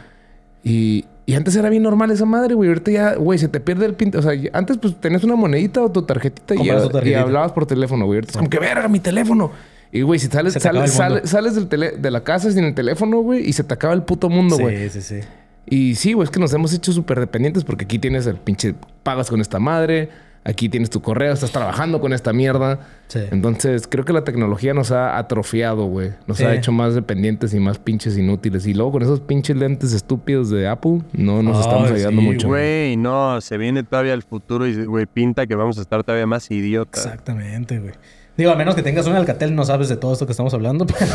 Y, 0.62 1.06
y 1.24 1.34
antes 1.34 1.56
era 1.56 1.70
bien 1.70 1.84
normal 1.84 2.10
esa 2.10 2.26
madre, 2.26 2.54
güey. 2.54 2.68
Ahorita 2.68 2.90
ya, 2.90 3.14
güey, 3.14 3.38
se 3.38 3.48
te 3.48 3.60
pierde 3.60 3.86
el 3.86 3.94
pin. 3.94 4.14
O 4.16 4.20
sea, 4.20 4.32
antes 4.52 4.76
pues 4.76 5.00
tenías 5.00 5.22
una 5.24 5.36
monedita 5.36 5.80
o 5.80 5.90
tu 5.90 6.02
tarjetita 6.02 6.54
y, 6.54 6.58
tu 6.88 6.98
hablabas 7.22 7.52
por 7.52 7.64
teléfono, 7.64 8.04
güey. 8.06 8.18
Ahorita 8.18 8.32
es 8.32 8.36
como 8.36 8.50
que 8.50 8.58
verga 8.58 8.88
mi 8.88 9.00
teléfono. 9.00 9.52
Y, 9.92 10.02
güey, 10.02 10.18
si 10.18 10.26
sales, 10.26 10.52
sales, 10.54 10.92
sales, 10.92 11.30
sales 11.30 11.54
del 11.54 11.68
tele- 11.68 11.96
de 11.96 12.10
la 12.10 12.22
casa 12.22 12.50
sin 12.50 12.64
el 12.64 12.74
teléfono, 12.74 13.20
güey, 13.20 13.48
y 13.48 13.54
se 13.54 13.64
te 13.64 13.72
acaba 13.72 13.94
el 13.94 14.02
puto 14.02 14.28
mundo, 14.28 14.58
güey. 14.58 14.90
Sí, 14.90 15.00
sí, 15.00 15.20
sí. 15.22 15.28
Y 15.70 15.94
sí, 15.94 16.12
güey, 16.12 16.24
es 16.24 16.30
que 16.30 16.40
nos 16.40 16.52
hemos 16.52 16.72
hecho 16.72 16.92
súper 16.92 17.20
dependientes 17.20 17.64
porque 17.64 17.84
aquí 17.84 17.98
tienes 17.98 18.26
el 18.26 18.36
pinche, 18.36 18.74
pagas 19.02 19.30
con 19.30 19.40
esta 19.40 19.58
madre, 19.58 20.08
aquí 20.44 20.68
tienes 20.68 20.88
tu 20.88 21.02
correo, 21.02 21.32
estás 21.32 21.50
trabajando 21.52 22.00
con 22.00 22.12
esta 22.12 22.32
mierda. 22.32 22.80
Sí. 23.08 23.20
Entonces, 23.30 23.86
creo 23.86 24.04
que 24.04 24.12
la 24.12 24.24
tecnología 24.24 24.72
nos 24.74 24.92
ha 24.92 25.18
atrofiado, 25.18 25.84
güey. 25.86 26.12
Nos 26.26 26.38
Sí. 26.38 26.44
ha 26.44 26.54
hecho 26.54 26.72
más 26.72 26.94
dependientes 26.94 27.52
y 27.54 27.60
más 27.60 27.78
pinches 27.78 28.16
inútiles. 28.16 28.66
Y 28.66 28.74
luego 28.74 28.92
con 28.92 29.02
esos 29.02 29.20
pinches 29.20 29.56
lentes 29.56 29.92
estúpidos 29.92 30.50
de 30.50 30.68
Apple, 30.68 31.02
no 31.12 31.42
nos 31.42 31.60
estamos 31.60 31.90
ayudando 31.90 32.22
sí, 32.22 32.26
mucho. 32.26 32.48
Güey, 32.48 32.96
no, 32.96 33.40
se 33.40 33.58
viene 33.58 33.82
todavía 33.82 34.14
el 34.14 34.22
futuro 34.22 34.66
y, 34.66 34.84
güey, 34.84 35.06
pinta 35.06 35.46
que 35.46 35.54
vamos 35.54 35.78
a 35.78 35.82
estar 35.82 36.02
todavía 36.04 36.26
más 36.26 36.50
idiotas. 36.50 37.04
Exactamente, 37.04 37.78
güey. 37.78 37.92
Digo, 38.38 38.52
a 38.52 38.54
menos 38.54 38.76
que 38.76 38.84
tengas 38.84 39.04
un 39.08 39.16
Alcatel, 39.16 39.52
no 39.52 39.64
sabes 39.64 39.88
de 39.88 39.96
todo 39.96 40.12
esto 40.12 40.24
que 40.24 40.30
estamos 40.30 40.54
hablando. 40.54 40.86
Pero, 40.98 41.12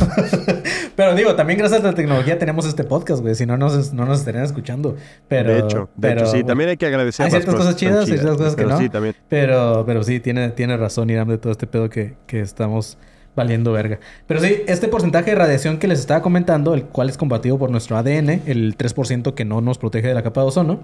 pero 0.95 1.15
digo, 1.15 1.35
también 1.35 1.57
gracias 1.57 1.81
a 1.81 1.85
la 1.85 1.93
tecnología 1.93 2.37
tenemos 2.37 2.65
este 2.65 2.83
podcast, 2.83 3.21
güey. 3.21 3.33
Si 3.33 3.45
no, 3.45 3.57
nos, 3.57 3.93
no 3.93 4.05
nos 4.05 4.19
estarían 4.19 4.43
escuchando. 4.43 4.95
Pero, 5.27 5.53
de 5.53 5.59
hecho, 5.59 5.89
de 5.95 6.09
pero, 6.09 6.21
hecho, 6.21 6.31
sí, 6.31 6.43
también 6.43 6.69
hay 6.69 6.77
que 6.77 6.85
agradecer 6.85 7.25
Hay 7.25 7.31
ciertas 7.31 7.55
cosas 7.55 7.75
están 7.75 7.89
chidas 7.89 8.09
y 8.09 8.11
ciertas 8.11 8.37
cosas 8.37 8.55
que 8.55 8.65
no. 8.65 8.77
Sí, 8.77 8.89
también. 8.89 9.15
Pero, 9.29 9.83
pero 9.87 10.03
sí, 10.03 10.19
tiene, 10.19 10.49
tiene 10.49 10.75
razón 10.77 11.09
Iram 11.09 11.29
de 11.29 11.37
todo 11.37 11.51
este 11.51 11.65
pedo 11.65 11.89
que, 11.89 12.15
que 12.27 12.41
estamos 12.41 12.97
valiendo 13.35 13.71
verga. 13.71 13.99
Pero 14.27 14.41
sí, 14.41 14.61
este 14.67 14.89
porcentaje 14.89 15.31
de 15.31 15.35
radiación 15.35 15.77
que 15.77 15.87
les 15.87 15.99
estaba 15.99 16.21
comentando, 16.21 16.73
el 16.73 16.83
cual 16.83 17.09
es 17.09 17.17
combatido 17.17 17.57
por 17.57 17.71
nuestro 17.71 17.97
ADN, 17.97 18.41
el 18.45 18.77
3% 18.77 19.33
que 19.33 19.45
no 19.45 19.61
nos 19.61 19.77
protege 19.77 20.09
de 20.09 20.13
la 20.13 20.23
capa 20.23 20.41
de 20.41 20.47
ozono, 20.47 20.81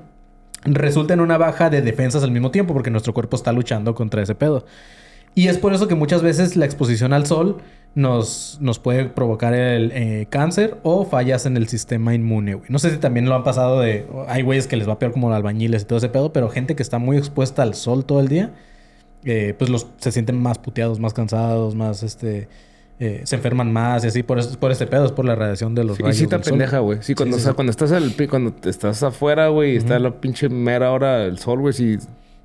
resulta 0.64 1.14
en 1.14 1.20
una 1.20 1.38
baja 1.38 1.70
de 1.70 1.82
defensas 1.82 2.24
al 2.24 2.32
mismo 2.32 2.50
tiempo 2.50 2.74
porque 2.74 2.90
nuestro 2.90 3.14
cuerpo 3.14 3.36
está 3.36 3.52
luchando 3.52 3.94
contra 3.94 4.24
ese 4.24 4.36
pedo. 4.36 4.66
Y 5.36 5.47
es 5.47 5.57
por 5.57 5.73
eso 5.73 5.88
que 5.88 5.95
muchas 5.95 6.21
veces 6.21 6.55
la 6.57 6.65
exposición 6.65 7.13
al 7.13 7.25
sol 7.25 7.57
nos, 7.95 8.57
nos 8.61 8.77
puede 8.80 9.05
provocar 9.05 9.53
el 9.53 9.91
eh, 9.93 10.27
cáncer 10.30 10.77
o 10.84 11.05
fallas 11.05 11.45
en 11.45 11.55
el 11.57 11.67
sistema 11.67 12.13
inmune, 12.13 12.55
güey. 12.55 12.69
No 12.69 12.77
sé 12.80 12.91
si 12.91 12.97
también 12.97 13.27
lo 13.27 13.36
han 13.36 13.43
pasado 13.43 13.80
de... 13.80 14.05
Hay 14.27 14.41
güeyes 14.43 14.67
que 14.67 14.75
les 14.75 14.88
va 14.88 14.99
peor 14.99 15.11
como 15.11 15.34
albañiles 15.34 15.84
y 15.84 15.86
todo 15.86 15.97
ese 15.97 16.09
pedo, 16.09 16.34
pero 16.34 16.49
gente 16.49 16.75
que 16.75 16.84
está 16.84 16.99
muy 16.99 17.17
expuesta 17.17 17.61
al 17.63 17.73
sol 17.73 18.05
todo 18.05 18.19
el 18.19 18.27
día, 18.27 18.51
eh, 19.23 19.55
pues 19.57 19.69
los, 19.69 19.88
se 19.97 20.11
sienten 20.11 20.41
más 20.41 20.57
puteados, 20.59 20.99
más 20.99 21.13
cansados, 21.13 21.73
más 21.75 22.03
este... 22.03 22.47
eh, 22.99 23.21
se 23.23 23.36
enferman 23.38 23.71
más 23.71 24.03
y 24.03 24.07
así 24.07 24.23
por, 24.23 24.39
eso, 24.39 24.59
por 24.59 24.71
este 24.71 24.86
pedo, 24.88 25.05
es 25.05 25.11
por 25.13 25.25
la 25.25 25.36
radiación 25.36 25.73
de 25.73 25.84
los 25.86 25.97
Sí, 25.97 26.03
y 26.07 26.13
sí 26.13 26.27
sol. 26.27 26.41
pendeja, 26.41 26.80
güey. 26.80 26.99
Sí, 27.01 27.15
cuando, 27.15 27.38
Sí, 27.38 27.41
o 27.41 27.43
sea, 27.43 27.51
sí. 27.51 27.55
cuando 27.55 27.71
estás 27.71 27.91
al, 27.93 28.13
cuando 28.30 28.51
te 28.53 28.69
estás 28.69 29.01
afuera, 29.03 29.47
güey, 29.47 29.73
y 29.73 29.77
está 29.77 29.99
la 29.99 30.11
pinche 30.19 30.49
mera 30.49 30.91
hora 30.91 31.19
del 31.19 31.38
sol, 31.39 31.59
güey, 31.59 31.73
sí 31.73 31.97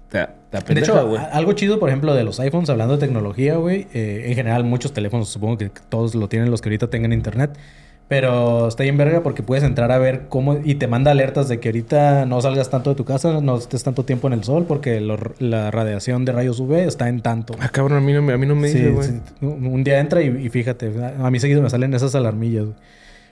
te 0.08 0.26
De 0.60 0.80
hecho, 0.80 1.16
algo 1.32 1.52
chido, 1.52 1.78
por 1.78 1.88
ejemplo, 1.88 2.14
de 2.14 2.24
los 2.24 2.38
iPhones, 2.40 2.70
hablando 2.70 2.94
de 2.96 3.00
tecnología, 3.06 3.56
güey. 3.56 3.86
eh, 3.94 4.24
en 4.28 4.34
general, 4.34 4.64
muchos 4.64 4.92
teléfonos, 4.92 5.28
supongo 5.28 5.58
que 5.58 5.70
todos 5.88 6.14
lo 6.14 6.28
tienen 6.28 6.50
los 6.50 6.60
que 6.60 6.68
ahorita 6.68 6.88
tengan 6.88 7.12
internet. 7.12 7.50
Pero 8.06 8.68
está 8.68 8.82
bien 8.82 8.98
verga 8.98 9.22
porque 9.22 9.42
puedes 9.42 9.64
entrar 9.64 9.90
a 9.90 9.96
ver 9.96 10.26
cómo... 10.28 10.58
Y 10.62 10.74
te 10.74 10.86
manda 10.86 11.10
alertas 11.10 11.48
de 11.48 11.58
que 11.58 11.70
ahorita 11.70 12.26
no 12.26 12.38
salgas 12.42 12.68
tanto 12.68 12.90
de 12.90 12.96
tu 12.96 13.06
casa, 13.06 13.40
no 13.40 13.56
estés 13.56 13.82
tanto 13.82 14.04
tiempo 14.04 14.26
en 14.26 14.34
el 14.34 14.44
sol 14.44 14.66
porque 14.68 15.00
lo- 15.00 15.16
la 15.38 15.70
radiación 15.70 16.26
de 16.26 16.32
rayos 16.32 16.60
UV 16.60 16.84
está 16.86 17.08
en 17.08 17.22
tanto. 17.22 17.54
Ah, 17.60 17.70
cabrón, 17.70 17.96
a 17.96 18.00
mí 18.02 18.12
no 18.12 18.20
me, 18.20 18.34
a 18.34 18.36
mí 18.36 18.46
no 18.46 18.54
me 18.56 18.68
Sí, 18.68 18.78
dice, 18.78 18.90
güey. 18.90 19.08
sí. 19.08 19.20
Un 19.46 19.82
día 19.84 20.00
entra 20.00 20.20
y, 20.20 20.26
y 20.28 20.48
fíjate, 20.50 20.92
a 21.18 21.30
mí 21.30 21.40
seguido 21.40 21.62
me 21.62 21.70
salen 21.70 21.94
esas 21.94 22.14
alarmillas. 22.14 22.64
güey. 22.66 22.76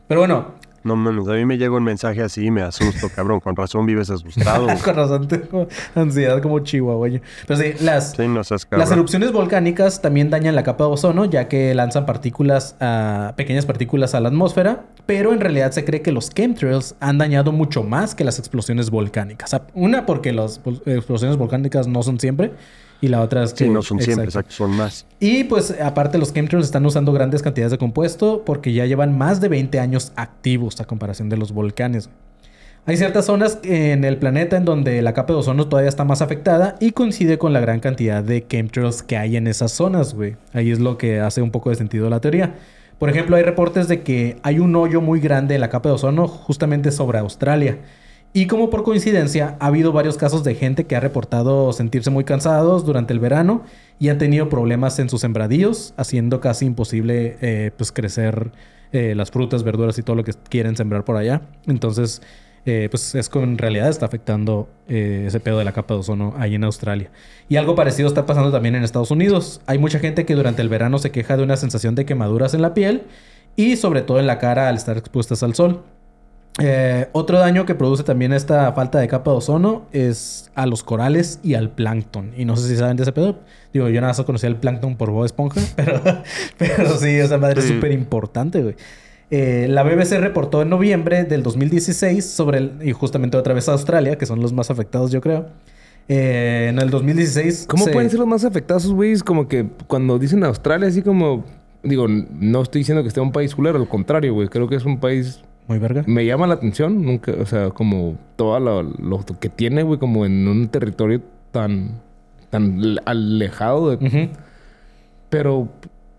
Pero 0.09 0.21
bueno, 0.23 0.53
No 0.85 0.97
mames, 0.97 1.29
a 1.29 1.33
mí 1.33 1.45
me 1.45 1.59
llega 1.59 1.77
un 1.77 1.85
mensaje 1.85 2.23
así 2.23 2.47
y 2.47 2.51
me 2.51 2.63
asusto, 2.63 3.09
cabrón. 3.15 3.41
Con 3.41 3.55
razón 3.55 3.87
vives 3.87 4.11
asustado. 4.11 4.67
con 4.85 4.97
razón 4.97 5.29
tengo 5.29 5.69
ansiedad 5.95 6.43
como 6.43 6.59
chihuahueño. 6.61 7.21
Pero 7.47 7.61
sí, 7.61 7.73
las... 7.81 8.13
Sí, 8.13 8.27
no 8.29 8.43
seas 8.45 8.67
Las 8.71 8.91
erupciones 8.91 9.33
volcánicas 9.33 10.03
también 10.03 10.31
dañan 10.31 10.55
la 10.55 10.63
capa 10.63 10.85
de 10.85 10.91
ozono, 10.91 11.25
ya 11.25 11.49
que 11.49 11.75
lanzan 11.75 12.05
partículas, 12.07 12.77
a, 12.81 13.35
pequeñas 13.37 13.67
partículas 13.67 14.15
a 14.15 14.21
la 14.21 14.29
atmósfera, 14.29 14.85
pero 15.07 15.33
en 15.33 15.41
realidad 15.41 15.71
se 15.73 15.85
cree 15.85 16.03
que 16.03 16.13
los 16.13 16.31
chemtrails 16.31 16.95
han 17.01 17.19
dañado 17.19 17.53
mucho 17.53 17.83
más 17.83 18.15
que 18.15 18.25
las 18.25 18.39
explosiones 18.39 18.91
volcánicas. 18.91 19.57
Una, 19.75 20.07
porque 20.07 20.33
las 20.33 20.63
vol- 20.63 20.83
explosiones 20.87 21.37
volcánicas 21.37 21.87
no 21.87 22.03
son 22.03 22.19
siempre, 22.19 22.53
Y 23.03 23.09
la 23.09 23.21
otra 23.21 23.43
es 23.43 23.53
que... 23.53 23.65
Sí, 23.65 23.71
no 23.71 23.83
son 23.83 24.01
siempre, 24.01 24.27
exacto, 24.27 24.53
son 24.53 24.71
más. 24.71 25.07
Y 25.19 25.45
pues 25.45 25.77
aparte 25.83 26.19
los 26.19 26.33
chemtrails 26.33 26.67
están 26.67 26.87
usando 26.87 27.13
grandes 27.13 27.43
cantidades 27.43 27.73
de 27.73 27.79
compuesto 27.79 28.45
porque 28.47 28.73
ya 28.73 28.87
llevan 28.87 29.19
más 29.19 29.41
de 29.41 29.49
20 29.49 29.81
años 29.81 30.13
activos 30.15 30.81
a 30.81 30.85
comparación 30.85 31.29
de 31.29 31.37
los 31.37 31.53
volcanes. 31.53 32.09
Hay 32.87 32.97
ciertas 32.97 33.27
zonas 33.27 33.59
en 33.65 34.05
el 34.05 34.19
planeta 34.19 34.57
en 34.57 34.65
donde 34.65 35.03
la 35.03 35.15
capa 35.15 35.33
de 35.33 35.41
ozono 35.41 35.69
todavía 35.69 35.89
está 35.89 36.05
más 36.05 36.23
afectada 36.23 36.77
y 36.79 36.93
coincide 36.93 37.39
con 37.39 37.53
la 37.53 37.59
gran 37.59 37.81
cantidad 37.81 38.23
de 38.23 38.47
chemtrails 38.47 39.03
que 39.03 39.17
hay 39.17 39.37
en 39.37 39.49
esas 39.49 39.73
zonas, 39.73 40.15
güey. 40.15 40.37
Ahí 40.53 40.71
es 40.71 40.79
lo 40.79 40.97
que 40.97 41.19
hace 41.21 41.43
un 41.43 41.51
poco 41.51 41.71
de 41.71 41.77
sentido 41.77 42.09
la 42.09 42.21
teoría. 42.21 42.55
Por 43.01 43.11
ejemplo, 43.11 43.35
hay 43.35 43.43
reportes 43.43 43.89
de 43.89 44.03
que 44.03 44.37
hay 44.45 44.61
un 44.61 44.77
hoyo 44.77 45.01
muy 45.01 45.19
grande 45.19 45.57
en 45.57 45.61
la 45.61 45.71
capa 45.71 45.89
de 45.89 45.97
ozono 45.97 46.29
justamente 46.29 46.93
sobre 46.93 47.19
Australia. 47.19 47.79
Y 48.33 48.47
como 48.47 48.71
por 48.71 48.83
coincidencia, 48.83 49.57
ha 49.61 49.67
habido 49.67 49.93
varios 49.93 50.17
casos 50.17 50.43
de 50.43 50.55
gente 50.55 50.87
que 50.87 50.97
ha 50.97 51.01
reportado 51.01 51.73
sentirse 51.73 52.11
muy 52.11 52.25
cansados 52.25 52.87
durante 52.87 53.13
el 53.13 53.21
verano 53.21 53.63
y 53.99 54.09
han 54.09 54.19
tenido 54.19 54.49
problemas 54.49 54.99
en 54.99 55.11
sus 55.11 55.21
sembradíos, 55.21 55.93
haciendo 55.97 56.41
casi 56.41 56.65
imposible 56.65 57.37
eh, 57.43 57.73
pues 57.77 57.93
crecer 57.93 58.53
eh, 58.93 59.15
las 59.15 59.31
frutas, 59.31 59.63
verduras 59.63 59.99
y 59.99 60.03
todo 60.03 60.17
lo 60.17 60.25
que 60.25 60.33
quieren 60.49 60.77
sembrar 60.77 61.05
por 61.05 61.17
allá. 61.17 61.43
Entonces, 61.67 62.23
eh, 62.65 62.87
pues 62.91 63.15
es 63.17 63.29
que 63.29 63.41
en 63.41 63.59
realidad 63.59 63.89
está 63.89 64.07
afectando 64.07 64.69
eh, 64.87 65.25
ese 65.27 65.41
pedo 65.41 65.59
de 65.59 65.65
la 65.65 65.73
capa 65.73 65.95
de 65.95 66.01
ozono 66.01 66.35
ahí 66.39 66.55
en 66.55 66.63
Australia. 66.63 67.11
Y 67.49 67.57
algo 67.57 67.75
parecido 67.75 68.07
está 68.07 68.25
pasando 68.25 68.53
también 68.53 68.77
en 68.77 68.85
Estados 68.85 69.11
Unidos. 69.11 69.61
Hay 69.67 69.79
mucha 69.79 69.99
gente 69.99 70.25
que 70.25 70.35
durante 70.35 70.63
el 70.63 70.69
verano 70.69 70.99
se 70.99 71.11
queja 71.11 71.37
de 71.37 71.43
una 71.43 71.57
sensación 71.57 71.95
de 71.97 72.05
quemaduras 72.05 72.55
en 72.55 72.63
la 72.63 72.73
piel 72.73 73.03
y 73.57 73.77
sobre 73.77 74.03
todo 74.03 74.21
en 74.21 74.27
la 74.27 74.39
cara 74.39 74.69
al 74.69 74.77
estar 74.77 74.97
expuestas 74.97 75.43
al 75.43 75.55
sol. 75.55 75.83
Eh, 76.61 77.09
otro 77.13 77.39
daño 77.39 77.65
que 77.65 77.75
produce 77.75 78.03
también 78.03 78.33
esta 78.35 78.71
falta 78.75 78.99
de 78.99 79.09
capa 79.09 79.31
de 79.31 79.39
ozono 79.39 79.87
es 79.93 80.51
a 80.55 80.67
los 80.67 80.83
corales 80.83 81.41
y 81.43 81.55
al 81.55 81.71
plancton. 81.71 82.33
Y 82.37 82.45
no 82.45 82.57
sé 82.57 82.69
si 82.69 82.77
saben 82.77 82.97
de 82.97 83.05
ese 83.05 83.13
pedo. 83.13 83.39
Digo, 83.73 83.89
yo 83.89 84.01
nada 84.03 84.13
más 84.13 84.21
conocía 84.27 84.49
el 84.51 84.57
plancton 84.57 84.97
por 84.97 85.11
Bob 85.11 85.25
Esponja, 85.25 85.61
pero, 85.77 86.01
pero 86.59 86.97
sí, 86.99 87.09
esa 87.09 87.39
madre 87.39 87.61
es 87.61 87.69
súper 87.69 87.93
importante, 87.93 88.63
güey. 88.63 88.75
Eh, 89.31 89.67
la 89.71 89.83
BBC 89.83 90.19
reportó 90.21 90.61
en 90.61 90.69
noviembre 90.69 91.25
del 91.25 91.43
2016 91.43 92.23
sobre 92.23 92.59
el, 92.59 92.73
y 92.83 92.93
justamente 92.93 93.39
otra 93.39 93.55
vez 93.55 93.67
Australia, 93.71 94.19
que 94.19 94.27
son 94.27 94.43
los 94.43 94.53
más 94.53 94.71
afectados, 94.71 95.11
yo 95.11 95.23
creo. 95.23 95.47
Eh, 96.07 96.67
en 96.69 96.79
el 96.79 96.91
2016. 96.91 97.65
¿Cómo 97.67 97.85
se- 97.87 97.93
pueden 97.93 98.11
ser 98.11 98.19
los 98.19 98.29
más 98.29 98.45
afectados 98.45 98.93
güeyes? 98.93 99.23
Como 99.23 99.49
que 99.49 99.67
cuando 99.87 100.19
dicen 100.19 100.45
Australia, 100.45 100.89
así 100.89 101.01
como... 101.01 101.45
Digo, 101.83 102.07
no 102.09 102.63
estoy 102.63 102.81
diciendo 102.81 103.03
que 103.03 103.09
esté 103.09 103.21
un 103.21 103.33
país 103.33 103.55
culero, 103.55 103.79
al 103.79 103.89
contrario, 103.89 104.35
güey. 104.35 104.49
Creo 104.49 104.69
que 104.69 104.77
es 104.77 104.85
un 104.85 105.01
país... 105.01 105.41
Muy 105.73 105.79
verga. 105.79 106.05
Me 106.07 106.27
llama 106.27 106.47
la 106.47 106.55
atención, 106.55 107.03
nunca... 107.03 107.33
O 107.41 107.47
sea, 107.47 107.71
como 107.71 108.19
todo 108.37 108.61
lo, 108.61 108.83
lo 108.83 109.21
que 109.41 109.49
tiene, 109.49 109.83
güey, 109.83 109.99
como 109.99 110.27
en 110.27 110.47
un 110.47 110.69
territorio 110.69 111.23
tan... 111.51 112.01
Tan 112.51 112.79
alejado 113.07 113.97
de... 113.97 114.07
Ujú. 114.07 114.33
Pero... 115.31 115.69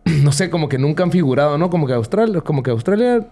No 0.23 0.31
sé, 0.33 0.49
como 0.49 0.67
que 0.67 0.77
nunca 0.77 1.03
han 1.03 1.11
figurado, 1.11 1.57
¿no? 1.57 1.69
Como 1.69 1.87
que 1.87 1.93
Australia... 1.93 2.41
Como 2.41 2.63
que 2.63 2.71
Australia... 2.71 3.27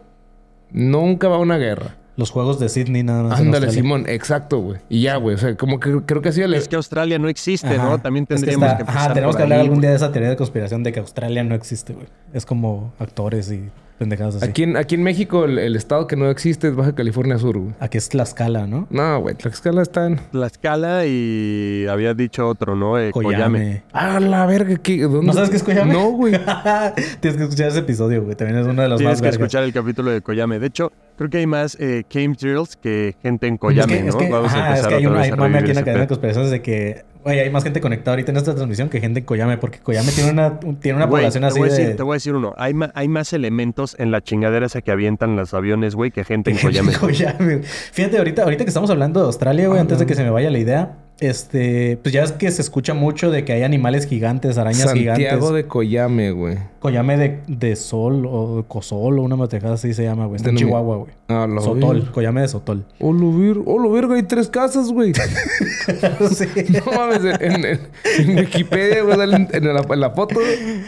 Nunca 0.72 1.28
va 1.28 1.36
a 1.36 1.40
una 1.40 1.58
guerra. 1.58 1.98
Los 2.16 2.30
juegos 2.30 2.60
de 2.60 2.70
Sydney 2.70 3.04
nada 3.04 3.24
más. 3.24 3.40
Ándale. 3.40 3.72
Simón. 3.72 4.06
Exacto, 4.08 4.60
güey. 4.60 4.80
Y 4.90 5.02
ya, 5.02 5.16
güey. 5.18 5.36
O 5.36 5.38
sea, 5.40 5.56
como 5.58 5.80
que 5.80 6.02
creo 6.06 6.22
que 6.22 6.30
así... 6.30 6.42
el- 6.42 6.54
Es 6.54 6.68
que 6.68 6.76
Australia 6.76 7.18
no 7.20 7.28
existe, 7.30 7.68
Ajá. 7.68 7.90
¿no? 7.90 8.00
También 8.00 8.24
Es 8.24 8.28
que 8.30 8.36
tendríamos 8.52 8.70
está- 8.70 8.78
que 8.86 8.90
Ajá, 8.92 9.14
tenemos 9.14 9.34
por 9.34 9.38
que 9.40 9.44
hablar 9.44 9.60
ahí, 9.60 9.66
algún 9.66 9.82
día 9.82 9.90
de 9.90 9.96
esa 9.96 10.12
teoría 10.12 10.30
de 10.30 10.36
conspiración 10.38 10.84
de 10.84 10.92
que 10.94 11.00
Australia 11.00 11.44
no 11.44 11.56
existe, 11.56 11.94
güey. 11.94 12.08
Es 12.34 12.46
como 12.46 12.94
actores 13.00 13.52
y 13.52 13.70
pendejadas 14.02 14.38
así. 14.38 14.46
Aquí 14.50 14.64
en, 14.64 14.78
aquí 14.78 14.96
en 14.96 15.04
México, 15.04 15.46
el, 15.46 15.60
el 15.60 15.76
estado 15.76 16.08
que 16.08 16.16
no 16.16 16.28
existe 16.32 16.70
es 16.70 16.76
Baja 16.76 16.96
California 16.96 17.38
Sur, 17.38 17.60
güey. 17.60 17.76
Aquí 17.80 18.00
es 18.00 18.10
Tlaxcala, 18.10 18.66
¿no? 18.66 18.88
No, 18.90 19.20
güey, 19.22 19.36
Tlaxcala 19.36 19.84
está 19.84 20.08
en... 20.08 20.16
Tlaxcala 20.32 21.06
y 21.06 21.86
había 21.88 22.16
dicho 22.16 22.48
otro, 22.48 22.76
¿no? 22.76 22.98
Eh, 22.98 23.12
Coyame. 23.12 23.36
Coyame. 23.36 23.84
Ah, 23.94 24.20
la 24.20 24.48
verga, 24.48 24.76
¿qué? 24.78 25.04
¿Dónde? 25.04 25.28
¿No 25.28 25.34
sabes 25.34 25.52
qué 25.52 25.58
es 25.58 25.64
Coyame? 25.64 25.94
No, 25.94 26.10
güey. 26.14 26.34
Tienes 27.20 27.38
que 27.38 27.44
escuchar 27.44 27.68
ese 27.68 27.80
episodio, 27.80 28.24
güey. 28.24 28.36
También 28.36 28.60
es 28.60 28.66
uno 28.66 28.82
de 28.82 28.90
los 28.90 28.98
Tienes 28.98 29.12
más 29.14 29.22
que 29.22 29.26
vergas. 29.28 29.40
escuchar 29.40 29.64
el 29.66 29.72
capítulo 29.72 30.10
de 30.10 30.22
Coyame. 30.22 30.58
De 30.58 30.66
hecho, 30.66 30.92
creo 31.16 31.30
que 31.30 31.38
hay 31.38 31.46
más 31.46 31.78
eh, 31.80 32.04
chemtrails 32.10 32.76
que 32.78 33.16
gente 33.22 33.46
en 33.46 33.54
Es 33.54 33.60
Coyame, 33.60 33.98
que, 33.98 34.04
¿no? 34.04 34.10
es 34.10 34.16
que, 34.16 34.30
Vamos 34.30 34.52
ajá, 34.52 34.72
a 34.74 34.78
es 34.80 34.88
que 34.88 34.96
hay, 34.96 35.06
una, 35.06 35.22
hay 35.22 35.30
a 35.30 35.36
mame 35.36 35.60
revivir 35.60 35.62
aquí 35.62 35.70
en 35.70 35.76
la 35.76 35.82
ese 35.82 35.86
cadena 35.86 36.02
de 36.02 36.08
conspiraciones 36.08 36.50
de 36.52 36.62
que, 36.64 37.06
güey, 37.24 37.40
hay 37.40 37.50
más 37.50 37.64
gente 37.64 37.82
conectada 37.82 38.12
ahorita 38.14 38.32
en 38.32 38.38
esta 38.38 38.56
transmisión 38.56 38.90
que 38.90 39.00
gente 39.00 39.20
en 39.20 39.26
Coyame, 39.26 39.58
porque 39.58 39.80
Coyame 39.80 40.12
tiene 40.12 40.32
una, 40.32 40.60
tiene 40.60 40.98
una 40.98 41.06
Güey, 41.06 41.22
población 41.22 41.42
te 41.44 41.48
así 41.48 41.60
voy 41.60 41.70
decir, 41.70 41.88
de... 41.88 41.94
te 41.96 42.04
voy 42.04 42.14
a 42.14 42.16
decir 42.16 42.34
uno. 42.36 42.54
Hay, 42.58 42.74
ma- 42.74 42.92
hay 42.96 43.08
más 43.08 43.34
elementos 43.34 43.96
en 44.00 44.12
la 44.12 44.22
chingadera 44.22 44.66
esa 44.66 44.82
que 44.82 44.92
avientan 44.92 45.36
los 45.36 45.54
aviones, 45.54 45.96
güey, 45.96 46.12
que 46.12 46.24
gente 46.24 46.52
en 46.52 46.58
Coyame. 46.58 46.94
Coyame. 46.94 47.62
Fíjate, 47.64 48.18
ahorita, 48.18 48.44
ahorita 48.44 48.64
que 48.66 48.70
estamos 48.70 48.90
hablando 48.90 49.20
de 49.20 49.26
Australia, 49.28 49.68
güey, 49.68 49.80
antes 49.80 50.00
de 50.00 50.06
que 50.06 50.16
se 50.16 50.24
me 50.24 50.30
vaya 50.30 50.50
la 50.50 50.60
idea, 50.60 50.98
este, 51.20 51.98
pues 52.02 52.14
ya 52.14 52.24
es 52.24 52.32
que 52.32 52.50
se 52.52 52.62
escucha 52.62 52.94
mucho 52.94 53.30
de 53.32 53.46
que 53.46 53.54
hay 53.54 53.64
animales 53.64 54.08
gigantes, 54.08 54.58
arañas 54.58 54.82
Santiago 54.90 55.16
gigantes. 55.18 55.52
de 55.54 55.66
Coyame, 55.68 56.32
güey. 56.32 56.58
Coyame 56.82 57.16
de, 57.16 57.40
de 57.48 57.76
sol 57.76 58.26
o 58.26 58.66
cosol 58.68 59.20
o 59.20 59.22
una 59.22 59.36
matejada 59.36 59.76
así 59.76 59.94
se 59.94 60.04
llama, 60.04 60.26
güey. 60.26 60.38
Está 60.38 60.50
en 60.50 60.56
no 60.56 60.60
Chihuahua, 60.62 60.96
güey. 60.98 61.12
Ah, 61.28 61.46
lo 61.48 61.62
Sotol, 61.62 62.02
vi. 62.02 62.08
Coyame 62.08 62.42
de 62.42 62.48
Sotol. 62.48 62.84
Oh, 63.00 63.14
lo 63.14 63.32
vir... 63.32 63.62
oh, 63.66 63.78
lo 63.78 63.92
verga, 63.92 64.16
hay 64.16 64.24
tres 64.24 64.48
casas, 64.50 64.92
güey. 64.92 65.14
sí. 66.34 66.46
no 66.74 66.92
mames, 66.92 67.24
en, 67.40 67.66
en- 67.66 67.80
en 68.18 68.38
Wikipedia, 68.40 69.04
güey, 69.04 69.14
en, 69.22 69.48
en 69.54 69.74
la, 69.76 69.86
en 69.88 70.00
la 70.00 70.10
foto. 70.10 70.40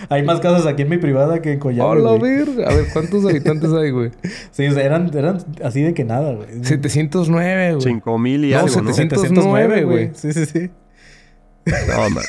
Hay 0.10 0.24
más 0.24 0.40
casas 0.40 0.66
aquí 0.66 0.82
en 0.82 0.90
mi 0.90 0.98
privada 0.98 1.42
que 1.44 1.54
en 1.54 1.60
Coyame, 1.60 1.88
Oh, 1.88 1.94
lo 1.96 2.18
verga. 2.18 2.70
A 2.70 2.74
ver, 2.74 2.86
¿cuántos 2.92 3.24
habitantes 3.26 3.72
hay, 3.72 3.92
güey? 3.92 4.10
Sí, 4.52 4.66
o 4.66 4.74
sea, 4.74 4.84
eran, 4.84 5.16
eran 5.16 5.38
así 5.64 5.82
de 5.84 5.94
que 5.94 6.04
nada, 6.04 6.34
güey. 6.34 6.48
709, 6.64 7.72
güey. 7.76 7.82
Cinco 7.84 8.18
mil 8.18 8.46
y 8.46 8.52
No, 8.52 8.60
algo, 8.62 8.82
¿no? 8.82 8.94
700. 8.94 9.22
709, 9.22 9.84
güey. 9.84 9.96
güey. 10.08 10.12
Sí, 10.16 10.34
sí, 10.34 10.46
sí. 10.48 10.70
No, 11.66 12.10
man. 12.10 12.24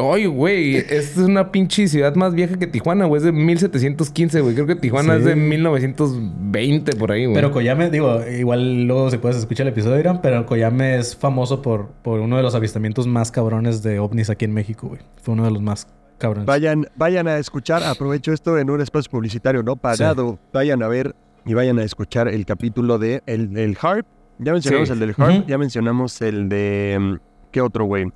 Oye, 0.00 0.26
güey, 0.28 0.76
esta 0.76 0.94
es 0.94 1.16
una 1.18 1.50
pinche 1.50 1.88
ciudad 1.88 2.14
más 2.14 2.32
vieja 2.34 2.58
que 2.58 2.66
Tijuana, 2.66 3.06
güey. 3.06 3.18
Es 3.18 3.24
de 3.24 3.32
1715, 3.32 4.40
güey. 4.40 4.54
Creo 4.54 4.66
que 4.66 4.76
Tijuana 4.76 5.14
Sí. 5.14 5.18
es 5.20 5.24
de 5.26 5.36
1920, 5.36 6.96
por 6.96 7.12
ahí, 7.12 7.24
güey. 7.24 7.34
Pero 7.34 7.50
Coyame, 7.50 7.90
digo, 7.90 8.20
igual 8.26 8.84
luego 8.84 9.10
si 9.10 9.18
puedes 9.18 9.36
escuchar 9.38 9.66
el 9.66 9.72
episodio, 9.72 9.98
Irán, 9.98 10.20
pero 10.22 10.46
Coyame 10.46 10.98
es 10.98 11.16
famoso 11.16 11.60
por, 11.62 11.88
por 12.02 12.20
uno 12.20 12.36
de 12.36 12.42
los 12.42 12.54
avistamientos 12.54 13.06
más 13.06 13.30
cabrones 13.30 13.82
de 13.82 13.98
ovnis 13.98 14.30
aquí 14.30 14.44
en 14.44 14.52
México, 14.54 14.88
güey. 14.88 15.00
Fue 15.22 15.34
uno 15.34 15.44
de 15.44 15.50
los 15.50 15.60
más 15.62 15.88
cabrones. 16.18 16.46
Vayan, 16.46 16.86
vayan 16.96 17.26
a 17.28 17.38
escuchar, 17.38 17.82
aprovecho 17.82 18.32
esto 18.32 18.58
en 18.58 18.70
un 18.70 18.80
espacio 18.80 19.10
publicitario 19.10 19.62
no 19.62 19.76
pagado. 19.76 20.38
Vayan 20.52 20.82
a 20.82 20.88
ver 20.88 21.14
y 21.44 21.54
vayan 21.54 21.78
a 21.78 21.82
escuchar 21.84 22.28
el 22.28 22.46
capítulo 22.46 22.98
de 22.98 23.22
el, 23.26 23.56
el 23.56 23.76
Harp. 23.80 24.06
Ya 24.38 24.52
mencionamos 24.52 24.88
Sí. 24.88 24.92
el 24.94 25.00
del 25.00 25.14
Harp, 25.18 25.46
ya 25.46 25.58
mencionamos 25.58 26.22
el 26.22 26.48
de... 26.48 27.18
¿Qué 27.52 27.60
otro, 27.60 27.84
güey? 27.84 28.06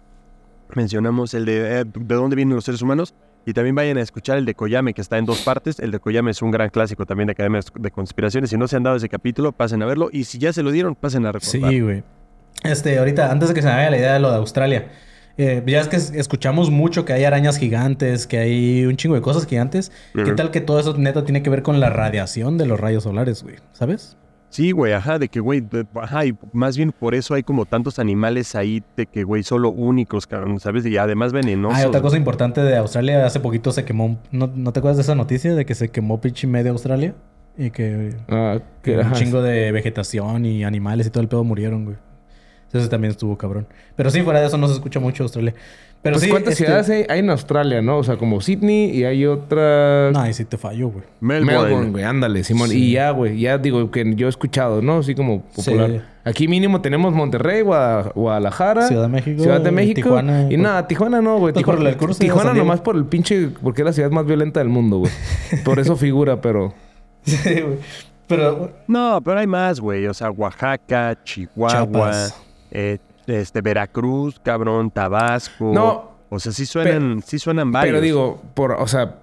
Mencionamos 0.75 1.33
el 1.35 1.45
de 1.45 1.81
eh, 1.81 1.85
de 1.85 2.15
dónde 2.15 2.35
vienen 2.37 2.55
los 2.57 2.65
seres 2.65 2.83
humanos. 2.83 3.15
Y 3.49 3.53
también 3.53 3.77
vayan 3.77 3.97
a 3.97 4.01
escuchar 4.01 4.39
el 4.39 4.45
de 4.45 4.55
Koyame, 4.57 4.93
que 4.93 5.01
está 5.01 5.19
en 5.19 5.25
dos 5.25 5.43
partes. 5.43 5.79
El 5.79 5.93
de 5.93 6.01
Koyame 6.01 6.33
es 6.33 6.43
un 6.43 6.51
gran 6.51 6.69
clásico 6.69 7.07
también 7.07 7.29
de 7.29 7.33
academias 7.33 7.67
de 7.79 7.91
conspiraciones. 7.93 8.51
Si 8.51 8.57
no 8.57 8.67
se 8.67 8.75
han 8.75 8.83
dado 8.83 8.97
ese 8.97 9.09
capítulo, 9.09 9.53
pasen 9.53 9.81
a 9.85 9.87
verlo. 9.87 10.09
Y 10.11 10.25
si 10.25 10.39
ya 10.39 10.53
se 10.53 10.65
lo 10.65 10.73
dieron, 10.73 10.97
pasen 10.97 11.25
a 11.27 11.31
recordar. 11.31 11.71
Sí, 11.71 11.81
güey. 11.81 12.03
Este, 12.65 12.99
ahorita, 12.99 13.31
antes 13.31 13.49
de 13.51 13.55
que 13.55 13.63
se 13.63 13.69
me 13.69 13.75
vaya 13.75 13.91
la 13.91 13.99
idea 13.99 14.15
de 14.15 14.19
lo 14.21 14.31
de 14.31 14.37
Australia. 14.39 14.89
eh, 15.39 15.63
ya 15.67 15.81
es 15.83 15.87
que 15.89 15.97
es- 15.97 16.11
escuchamos 16.15 16.71
mucho 16.71 17.05
que 17.05 17.13
hay 17.13 17.23
arañas 17.25 17.59
gigantes, 17.59 18.27
que 18.27 18.39
hay 18.39 18.85
un 18.87 18.97
chingo 18.97 19.15
de 19.15 19.21
cosas 19.21 19.47
gigantes. 19.47 19.93
¿Qué 20.15 20.33
tal 20.33 20.51
que 20.51 20.61
todo 20.63 20.81
eso 20.81 20.97
neta 20.99 21.25
tiene 21.25 21.43
que 21.43 21.51
ver 21.51 21.63
con 21.63 21.79
la 21.79 21.91
radiación 21.91 22.57
de 22.59 22.65
los 22.67 22.81
rayos 22.81 23.05
solares, 23.05 23.43
güey? 23.45 23.57
¿Sabes? 23.75 24.17
Sí, 24.57 24.71
güey, 24.71 24.95
ajá, 24.95 25.19
de 25.19 25.29
que, 25.29 25.39
güey, 25.39 25.61
de- 25.61 25.87
ajá, 26.01 26.25
y 26.25 26.35
más 26.55 26.79
bien 26.79 26.91
por 26.91 27.15
eso 27.15 27.35
hay 27.35 27.43
como 27.43 27.67
tantos 27.67 27.99
animales 27.99 28.55
ahí, 28.55 28.83
de 28.97 29.05
que, 29.05 29.23
güey, 29.23 29.43
solo 29.43 29.69
únicos, 29.69 30.27
cabrón, 30.27 30.59
¿sabes? 30.61 30.87
Y 30.87 30.97
además 30.97 31.35
venenosos. 31.35 31.79
Ah, 31.85 31.89
otra 31.89 32.01
cosa 32.01 32.17
importante 32.17 32.63
de 32.63 32.75
Australia, 32.79 33.27
hace 33.27 33.39
poquito 33.39 33.71
se 33.71 33.85
quemó. 33.85 34.07
un- 34.07 34.19
¿No, 34.33 34.47
¿no 34.55 34.73
te 34.73 34.79
acuerdas 34.79 34.97
de 34.97 35.03
esa 35.03 35.15
noticia 35.15 35.55
de 35.55 35.67
que 35.67 35.75
se 35.75 35.91
quemó 35.91 36.23
pinche 36.23 36.47
medio 36.47 36.73
Australia? 36.73 37.15
Y 37.59 37.71
que, 37.71 38.15
Ah, 38.29 38.59
que 38.83 38.97
un 38.97 39.13
chingo 39.13 39.43
de 39.43 39.73
vegetación 39.73 40.47
y 40.47 40.65
animales 40.65 41.07
y 41.07 41.11
todo 41.11 41.21
el 41.23 41.29
pedo 41.29 41.45
murieron, 41.45 41.85
güey. 41.85 41.97
Eso 42.73 42.89
también 42.89 43.11
estuvo 43.11 43.37
cabrón. 43.37 43.67
Pero 43.95 44.11
sí, 44.11 44.23
fuera 44.23 44.41
de 44.41 44.47
eso 44.47 44.57
no 44.57 44.69
se 44.69 44.75
escucha 44.75 45.01
mucho 45.01 45.23
Australia. 45.25 45.53
Pero 46.07 46.15
Pues, 46.15 46.23
sí, 46.25 46.31
¿cuántas 46.31 46.53
este- 46.53 46.65
ciudades 46.67 46.89
hay, 46.91 47.05
hay 47.09 47.19
en 47.19 47.31
Australia, 47.31 47.83
no? 47.83 47.99
O 47.99 48.05
sea, 48.05 48.17
como 48.17 48.41
Sydney 48.41 48.91
y 48.97 49.05
hay 49.05 49.27
otra... 49.27 50.11
No, 50.13 50.21
ahí 50.21 50.33
sí 50.33 50.45
te 50.45 50.57
fallo, 50.57 50.89
güey. 50.89 51.05
Melbourne. 51.21 51.63
Melbourne, 51.65 51.91
güey, 51.91 52.05
ándale, 52.05 52.45
Simón. 52.45 52.69
Sí. 52.69 52.79
Y 52.85 52.93
ya, 52.93 53.11
güey, 53.11 53.41
ya 53.41 53.59
digo 53.59 53.91
que 53.91 54.15
yo 54.15 54.27
he 54.27 54.31
escuchado, 54.31 54.83
¿no? 54.83 54.99
Así 54.99 55.15
como 55.17 55.43
popular. 55.43 55.91
Sí. 55.91 56.01
Aquí 56.25 56.49
mínimo 56.49 56.81
tenemos 56.81 57.13
Monterrey, 57.13 57.63
Guada- 57.63 58.13
Guadalajara, 58.15 58.87
Ciudad 58.89 59.03
de 59.03 59.09
México, 59.09 59.43
Ciudad 59.43 59.61
de 59.61 59.71
México. 59.73 59.95
Tijuana, 59.97 60.43
Y 60.43 60.47
pues- 60.47 60.59
nada, 60.59 60.87
Tijuana 60.87 61.21
no, 61.21 61.39
güey. 61.39 61.53
Por 61.53 61.63
Tijuana, 61.63 61.89
el 61.91 61.97
curso 61.97 62.19
de 62.21 62.25
Tijuana 62.27 62.55
nomás 62.55 62.81
por 62.81 62.97
el 62.97 63.05
pinche... 63.07 63.49
Porque 63.63 63.83
es 63.83 63.87
la 63.87 63.93
ciudad 63.93 64.11
más 64.11 64.25
violenta 64.27 64.61
del 64.61 64.69
mundo, 64.69 64.99
güey. 64.99 65.13
Por 65.65 65.79
eso 65.81 65.97
figura, 65.97 66.41
pero... 66.41 66.73
Sí, 67.25 67.61
güey. 67.61 67.79
Pero 68.29 68.71
No, 68.89 69.21
pero 69.25 69.39
hay 69.41 69.47
más, 69.47 69.79
güey. 69.81 70.07
O 70.07 70.15
sea, 70.15 70.31
Oaxaca, 70.31 71.17
Chihuahua, 71.25 71.71
Chiapas. 71.71 72.43
eh, 72.71 72.99
este, 73.27 73.61
Veracruz, 73.61 74.41
cabrón, 74.41 74.91
Tabasco. 74.91 75.73
No. 75.73 76.17
O 76.29 76.39
sea, 76.39 76.53
sí 76.53 76.67
suenan, 76.67 77.23
sí 77.25 77.39
suenan 77.39 77.71
varios. 77.71 77.93
Pero 77.93 78.01
digo, 78.03 78.43
por... 78.55 78.73
O 78.73 78.87
sea... 78.87 79.21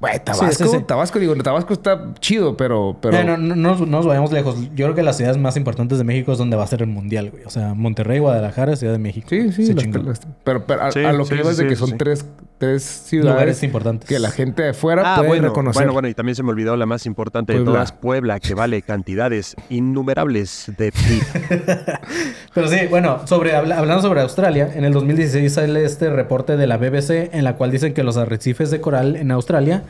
Güey, 0.00 0.20
Tabasco, 0.24 0.64
sí, 0.64 0.78
sí. 0.78 0.84
Tabasco, 0.86 1.18
digo, 1.18 1.34
Tabasco 1.36 1.72
está 1.72 2.14
chido, 2.20 2.56
pero... 2.56 2.96
pero... 3.02 3.24
No, 3.24 3.36
no, 3.36 3.54
no 3.56 3.56
nos- 3.56 3.80
no 3.80 3.86
nos 3.86 4.06
vayamos 4.06 4.30
lejos. 4.30 4.54
Yo 4.76 4.86
creo 4.86 4.94
que 4.94 5.02
las 5.02 5.16
ciudades 5.16 5.38
más 5.38 5.56
importantes 5.56 5.98
de 5.98 6.04
México 6.04 6.30
es 6.30 6.38
donde 6.38 6.56
va 6.56 6.62
a 6.62 6.66
ser 6.68 6.82
el 6.82 6.88
mundial, 6.88 7.30
güey. 7.30 7.42
O 7.44 7.50
sea, 7.50 7.74
Monterrey, 7.74 8.20
Guadalajara, 8.20 8.76
Ciudad 8.76 8.92
de 8.92 9.00
México. 9.00 9.26
Sí, 9.30 9.50
sí, 9.50 9.74
las- 9.74 9.86
las- 10.04 10.20
pero, 10.44 10.64
pero 10.66 10.82
a, 10.84 10.92
Sí, 10.92 11.00
a 11.04 11.12
lo 11.12 11.24
sí, 11.24 11.34
que 11.34 11.40
ibas 11.40 11.56
sí, 11.56 11.64
de 11.64 11.68
que 11.68 11.74
son 11.74 11.88
sí. 11.90 11.94
tres, 11.98 12.24
tres 12.58 12.84
ciudades 12.84 13.32
Lugares 13.34 13.62
importantes. 13.64 14.08
que 14.08 14.20
la 14.20 14.30
gente 14.30 14.62
de 14.62 14.72
fuera 14.72 15.02
Ah, 15.04 15.16
puede 15.16 15.28
bueno, 15.30 15.48
reconocer. 15.48 15.80
bueno, 15.82 15.92
bueno, 15.94 16.06
y 16.08 16.14
también 16.14 16.36
se 16.36 16.44
me 16.44 16.50
olvidó 16.50 16.76
la 16.76 16.86
más 16.86 17.04
importante 17.04 17.58
de 17.58 17.64
todas, 17.64 17.90
Puebla, 17.90 18.38
que 18.38 18.54
vale 18.54 18.82
cantidades 18.82 19.56
innumerables 19.68 20.70
de 20.78 20.92
PIB. 20.92 21.58
Pero 22.54 22.68
sí, 22.68 22.78
bueno, 22.88 23.26
sobre, 23.26 23.54
habla- 23.56 23.78
hablando 23.78 24.02
sobre 24.02 24.20
Australia, 24.20 24.70
en 24.74 24.84
el 24.84 24.92
2016 24.92 25.52
sale 25.52 25.84
este 25.84 26.10
reporte 26.10 26.56
de 26.56 26.66
la 26.68 26.76
BBC 26.76 27.30
en 27.34 27.42
la 27.44 27.56
cual 27.56 27.70
dicen 27.70 27.94
que 27.94 28.02
los 28.04 28.16
arrecifes 28.16 28.70
de 28.70 28.80
coral 28.80 29.16
en 29.16 29.30
Australia 29.30 29.82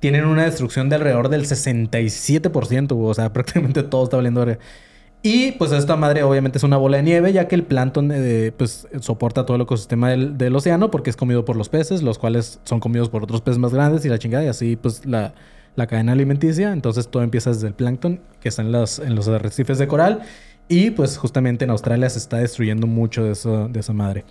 tienen 0.00 0.24
una 0.24 0.44
destrucción 0.44 0.88
de 0.88 0.96
alrededor 0.96 1.28
del 1.28 1.44
67%, 1.46 2.94
güey. 2.94 3.10
o 3.10 3.14
sea, 3.14 3.32
prácticamente 3.32 3.82
todo 3.82 4.04
está 4.04 4.16
valiendo. 4.16 4.46
Y 5.22 5.52
pues 5.52 5.72
esta 5.72 5.96
madre 5.96 6.22
obviamente 6.22 6.58
es 6.58 6.64
una 6.64 6.76
bola 6.76 6.98
de 6.98 7.02
nieve, 7.02 7.32
ya 7.32 7.48
que 7.48 7.56
el 7.56 7.64
plancton 7.64 8.12
eh, 8.14 8.52
pues 8.56 8.86
soporta 9.00 9.44
todo 9.44 9.56
el 9.56 9.62
ecosistema 9.62 10.10
del, 10.10 10.38
del 10.38 10.54
océano 10.54 10.90
porque 10.90 11.10
es 11.10 11.16
comido 11.16 11.44
por 11.44 11.56
los 11.56 11.68
peces, 11.68 12.02
los 12.02 12.18
cuales 12.18 12.60
son 12.64 12.78
comidos 12.78 13.08
por 13.08 13.24
otros 13.24 13.40
peces 13.40 13.58
más 13.58 13.74
grandes 13.74 14.04
y 14.04 14.08
la 14.08 14.18
chingada, 14.18 14.44
y 14.44 14.48
así 14.48 14.76
pues 14.76 15.04
la, 15.04 15.34
la 15.74 15.86
cadena 15.86 16.12
alimenticia. 16.12 16.72
Entonces 16.72 17.08
todo 17.08 17.22
empieza 17.22 17.50
desde 17.50 17.68
el 17.68 17.74
plancton 17.74 18.20
que 18.40 18.48
está 18.48 18.62
en 18.62 18.72
los, 18.72 18.98
en 18.98 19.14
los 19.14 19.26
arrecifes 19.28 19.78
de 19.78 19.86
coral. 19.86 20.22
Y 20.68 20.90
pues 20.90 21.16
justamente 21.16 21.64
en 21.64 21.70
Australia 21.70 22.10
se 22.10 22.18
está 22.18 22.38
destruyendo 22.38 22.86
mucho 22.86 23.24
de, 23.24 23.32
eso, 23.32 23.68
de 23.68 23.80
esa 23.80 23.92
madre. 23.92 24.24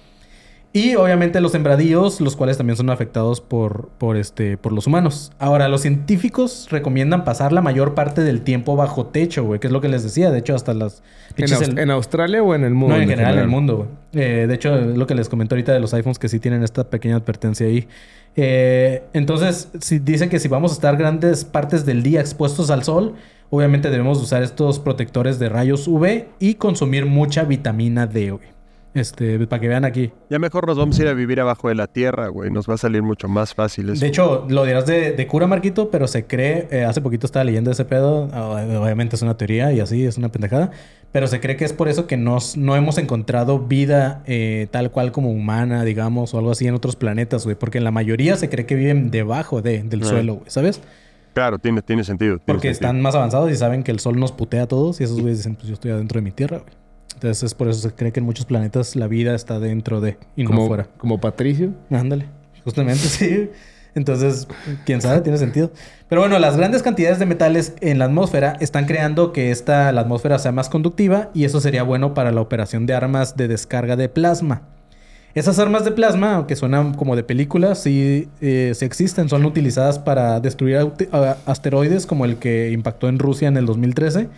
Y 0.78 0.96
obviamente 0.98 1.40
los 1.40 1.54
sembradíos, 1.54 2.20
los 2.20 2.36
cuales 2.36 2.58
también 2.58 2.76
son 2.76 2.90
afectados 2.90 3.40
por, 3.40 3.88
por, 3.98 4.18
este, 4.18 4.58
por 4.58 4.74
los 4.74 4.88
humanos. 4.88 5.32
Ahora, 5.40 5.70
los 5.70 5.80
científicos 5.82 6.68
recomiendan 6.70 7.24
pasar 7.24 7.54
la 7.54 7.62
mayor 7.62 7.94
parte 7.96 8.22
del 8.24 8.42
tiempo 8.42 8.76
bajo 8.76 9.06
techo, 9.06 9.46
güey, 9.46 9.62
que 9.62 9.68
es 9.68 9.74
lo 9.74 9.80
que 9.80 9.88
les 9.88 10.04
decía. 10.04 10.32
De 10.32 10.40
hecho, 10.40 10.54
hasta 10.54 10.74
las... 10.74 11.02
¿En, 11.38 11.46
el- 11.52 11.80
en 11.80 11.92
Australia 11.92 12.44
o 12.44 12.54
en 12.54 12.66
el 12.66 12.74
mundo? 12.74 12.98
no, 12.98 13.02
en 13.02 13.08
general, 13.08 13.36
en 13.36 13.40
el 13.40 13.48
mundo, 13.48 13.78
güey. 13.78 13.90
Eh, 14.22 14.48
de 14.48 14.54
hecho, 14.54 14.78
es 14.78 14.98
lo 14.98 15.08
que 15.08 15.16
les 15.16 15.30
comento 15.30 15.56
ahorita 15.56 15.72
de 15.72 15.80
los 15.80 15.94
iPhones 15.94 16.20
que 16.20 16.28
sí 16.28 16.42
tienen 16.42 16.62
esta 16.62 16.90
pequeña 16.90 17.16
advertencia 17.16 17.66
ahí. 17.68 17.88
Eh, 18.36 19.04
entonces, 19.14 19.70
si 19.80 20.00
dice 20.00 20.28
que 20.28 20.40
si 20.40 20.50
vamos 20.50 20.72
a 20.72 20.74
estar 20.76 20.98
grandes 20.98 21.46
partes 21.46 21.86
del 21.86 22.04
día 22.04 22.20
expuestos 22.20 22.70
al 22.70 22.84
sol, 22.84 23.14
obviamente 23.50 23.90
debemos 23.90 24.22
usar 24.22 24.44
estos 24.44 24.80
protectores 24.80 25.40
de 25.40 25.48
rayos 25.48 25.88
UV 25.88 26.26
y 26.40 26.56
consumir 26.56 27.06
mucha 27.06 27.44
vitamina 27.46 28.08
D, 28.08 28.32
güey. 28.32 28.55
Este, 28.96 29.46
para 29.46 29.60
que 29.60 29.68
vean 29.68 29.86
aquí. 29.86 30.12
Ya 30.30 30.39
mejor 30.39 30.66
nos 30.66 30.78
vamos 30.78 30.98
a 30.98 31.02
ir 31.04 31.08
a 31.10 31.14
vivir 31.14 31.39
abajo 31.41 31.68
de 31.70 31.76
la 31.76 31.86
tierra, 31.88 32.30
güey. 32.30 32.50
Nos 32.50 32.68
va 32.68 32.74
a 32.74 32.78
salir 32.78 33.04
mucho 33.04 33.28
más 33.28 33.54
fácil 33.54 33.89
eso. 33.89 34.00
De 34.02 34.08
hecho, 34.08 34.46
lo 34.50 34.64
dirás 34.66 34.86
de, 34.88 35.12
de 35.12 35.28
cura, 35.28 35.46
Marquito, 35.48 35.91
pero 35.91 36.08
se 36.08 36.26
cree, 36.26 36.68
eh, 36.72 36.86
hace 36.86 37.02
poquito 37.02 37.28
estaba 37.28 37.43
leyendo 37.43 37.70
ese 37.72 37.86
pedo, 37.86 38.24
obviamente 38.82 39.16
es 39.18 39.22
una 39.22 39.36
teoría 39.38 39.72
y 39.74 39.82
así, 39.82 40.06
es 40.06 40.18
una 40.18 40.30
pendejada, 40.30 40.72
pero 41.12 41.28
se 41.28 41.39
cree 41.41 41.58
que 41.58 41.66
es 41.66 41.74
por 41.74 41.88
eso 41.89 42.08
que 42.08 42.18
nos, 42.18 42.56
no 42.58 42.76
hemos 42.76 42.98
encontrado 42.98 43.60
vida 43.60 44.24
eh, 44.26 44.68
tal 44.72 44.91
cual 44.91 45.12
como 45.12 45.30
humana, 45.30 45.84
digamos, 45.84 46.34
o 46.34 46.38
algo 46.39 46.52
así 46.52 46.66
en 46.66 46.74
otros 46.74 46.96
planetas, 46.96 47.43
güey, 47.43 47.56
porque 47.58 47.80
la 47.82 47.91
mayoría 47.91 48.38
se 48.38 48.50
cree 48.50 48.66
que 48.66 48.76
viven 48.76 49.12
debajo 49.12 49.62
de, 49.62 49.84
del 49.84 50.04
Ah. 50.04 50.06
suelo, 50.06 50.34
güey, 50.36 50.50
¿sabes? 50.50 50.82
Claro, 51.34 51.60
tiene, 51.60 51.82
tiene 51.82 52.06
sentido. 52.06 52.38
tiene 52.38 52.46
Porque 52.46 52.70
sentido. 52.70 52.88
están 52.89 53.02
más 53.02 53.14
avanzados 53.14 53.52
y 53.52 53.56
saben 53.58 53.84
que 53.84 53.91
el 53.91 54.00
sol 54.00 54.18
nos 54.18 54.32
putea 54.32 54.64
a 54.64 54.68
todos 54.68 55.02
y 55.02 55.04
esos 55.04 55.20
güeyes 55.20 55.39
dicen, 55.39 55.56
pues 55.56 55.68
yo 55.68 55.74
estoy 55.74 55.91
adentro 55.91 56.20
de 56.20 56.24
mi 56.24 56.32
tierra, 56.32 56.60
güey. 56.60 56.74
Entonces 57.26 57.44
es 57.44 57.54
por 57.56 57.68
eso 57.68 57.80
se 57.80 57.92
cree 57.92 58.12
que 58.12 58.20
en 58.20 58.26
muchos 58.26 58.46
planetas 58.46 58.96
la 58.96 59.08
vida 59.08 59.34
está 59.34 59.60
dentro 59.60 60.00
de 60.00 60.20
y 60.36 60.44
no 60.44 60.68
fuera. 60.68 60.88
como 60.98 61.20
Patricio. 61.20 61.74
Ándale, 61.90 62.28
justamente 62.64 63.02
sí. 63.08 63.50
Entonces, 63.96 64.48
quién 64.86 65.02
sabe, 65.02 65.22
tiene 65.22 65.40
sentido. 65.40 65.72
Pero 66.08 66.22
bueno, 66.22 66.38
las 66.38 66.56
grandes 66.56 66.84
cantidades 66.84 67.18
de 67.18 67.26
metales 67.26 67.74
en 67.80 67.98
la 67.98 68.06
atmósfera 68.06 68.58
están 68.60 68.86
creando 68.86 69.34
que 69.34 69.50
esta, 69.50 69.92
la 69.92 70.02
atmósfera 70.02 70.38
sea 70.38 70.52
más 70.52 70.70
conductiva 70.70 71.32
y 71.34 71.46
eso 71.46 71.60
sería 71.62 71.82
bueno 71.82 72.14
para 72.14 72.32
la 72.32 72.42
operación 72.42 72.86
de 72.86 72.94
armas 72.94 73.38
de 73.38 73.48
descarga 73.48 73.96
de 73.96 74.08
plasma. 74.08 74.64
Esas 75.34 75.58
armas 75.58 75.84
de 75.84 75.92
plasma, 75.92 76.36
aunque 76.36 76.56
suenan 76.56 76.94
como 76.94 77.16
de 77.16 77.24
película, 77.24 77.74
sí, 77.74 78.30
eh, 78.40 78.74
sí 78.76 78.86
existen. 78.86 79.30
Son 79.30 79.44
utilizadas 79.46 79.98
para 79.98 80.40
destruir 80.42 80.92
asteroides 81.46 82.06
como 82.06 82.26
el 82.26 82.36
que 82.36 82.72
impactó 82.72 83.08
en 83.08 83.18
Rusia 83.18 83.48
en 83.48 83.58
el 83.58 83.66
2013. 83.66 84.30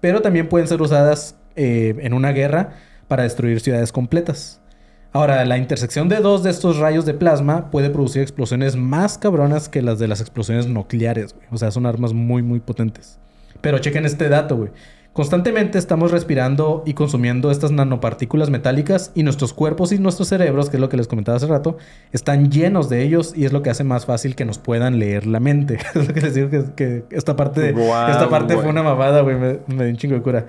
Pero 0.00 0.22
también 0.22 0.48
pueden 0.48 0.68
ser 0.68 0.80
usadas 0.80 1.36
eh, 1.56 1.96
en 2.00 2.14
una 2.14 2.32
guerra 2.32 2.70
para 3.08 3.24
destruir 3.24 3.60
ciudades 3.60 3.92
completas. 3.92 4.60
Ahora, 5.12 5.44
la 5.44 5.58
intersección 5.58 6.08
de 6.08 6.16
dos 6.16 6.44
de 6.44 6.50
estos 6.50 6.78
rayos 6.78 7.04
de 7.04 7.14
plasma 7.14 7.70
puede 7.72 7.90
producir 7.90 8.22
explosiones 8.22 8.76
más 8.76 9.18
cabronas 9.18 9.68
que 9.68 9.82
las 9.82 9.98
de 9.98 10.06
las 10.06 10.20
explosiones 10.20 10.68
nucleares, 10.68 11.34
güey. 11.34 11.46
O 11.50 11.56
sea, 11.58 11.72
son 11.72 11.86
armas 11.86 12.12
muy, 12.12 12.42
muy 12.42 12.60
potentes. 12.60 13.18
Pero 13.60 13.78
chequen 13.80 14.06
este 14.06 14.28
dato, 14.28 14.56
güey. 14.56 14.70
Constantemente 15.12 15.76
estamos 15.76 16.12
respirando 16.12 16.84
y 16.86 16.94
consumiendo 16.94 17.50
estas 17.50 17.72
nanopartículas 17.72 18.48
metálicas 18.48 19.10
y 19.16 19.24
nuestros 19.24 19.52
cuerpos 19.52 19.90
y 19.90 19.98
nuestros 19.98 20.28
cerebros, 20.28 20.70
que 20.70 20.76
es 20.76 20.80
lo 20.80 20.88
que 20.88 20.96
les 20.96 21.08
comentaba 21.08 21.36
hace 21.36 21.48
rato, 21.48 21.78
están 22.12 22.52
llenos 22.52 22.88
de 22.88 23.02
ellos 23.02 23.32
y 23.36 23.44
es 23.44 23.52
lo 23.52 23.62
que 23.62 23.70
hace 23.70 23.82
más 23.82 24.06
fácil 24.06 24.36
que 24.36 24.44
nos 24.44 24.58
puedan 24.58 25.00
leer 25.00 25.26
la 25.26 25.40
mente. 25.40 25.78
es 25.96 26.06
lo 26.06 26.14
que 26.14 26.20
les 26.20 26.34
digo 26.34 26.48
que, 26.48 26.62
que 26.76 27.04
esta 27.10 27.34
parte, 27.34 27.70
esta 27.70 28.28
parte 28.30 28.54
fue 28.54 28.68
una 28.68 28.84
mamada, 28.84 29.22
güey. 29.22 29.34
Me, 29.34 29.58
me 29.66 29.84
dio 29.84 29.90
un 29.90 29.96
chingo 29.96 30.14
de 30.14 30.22
cura. 30.22 30.46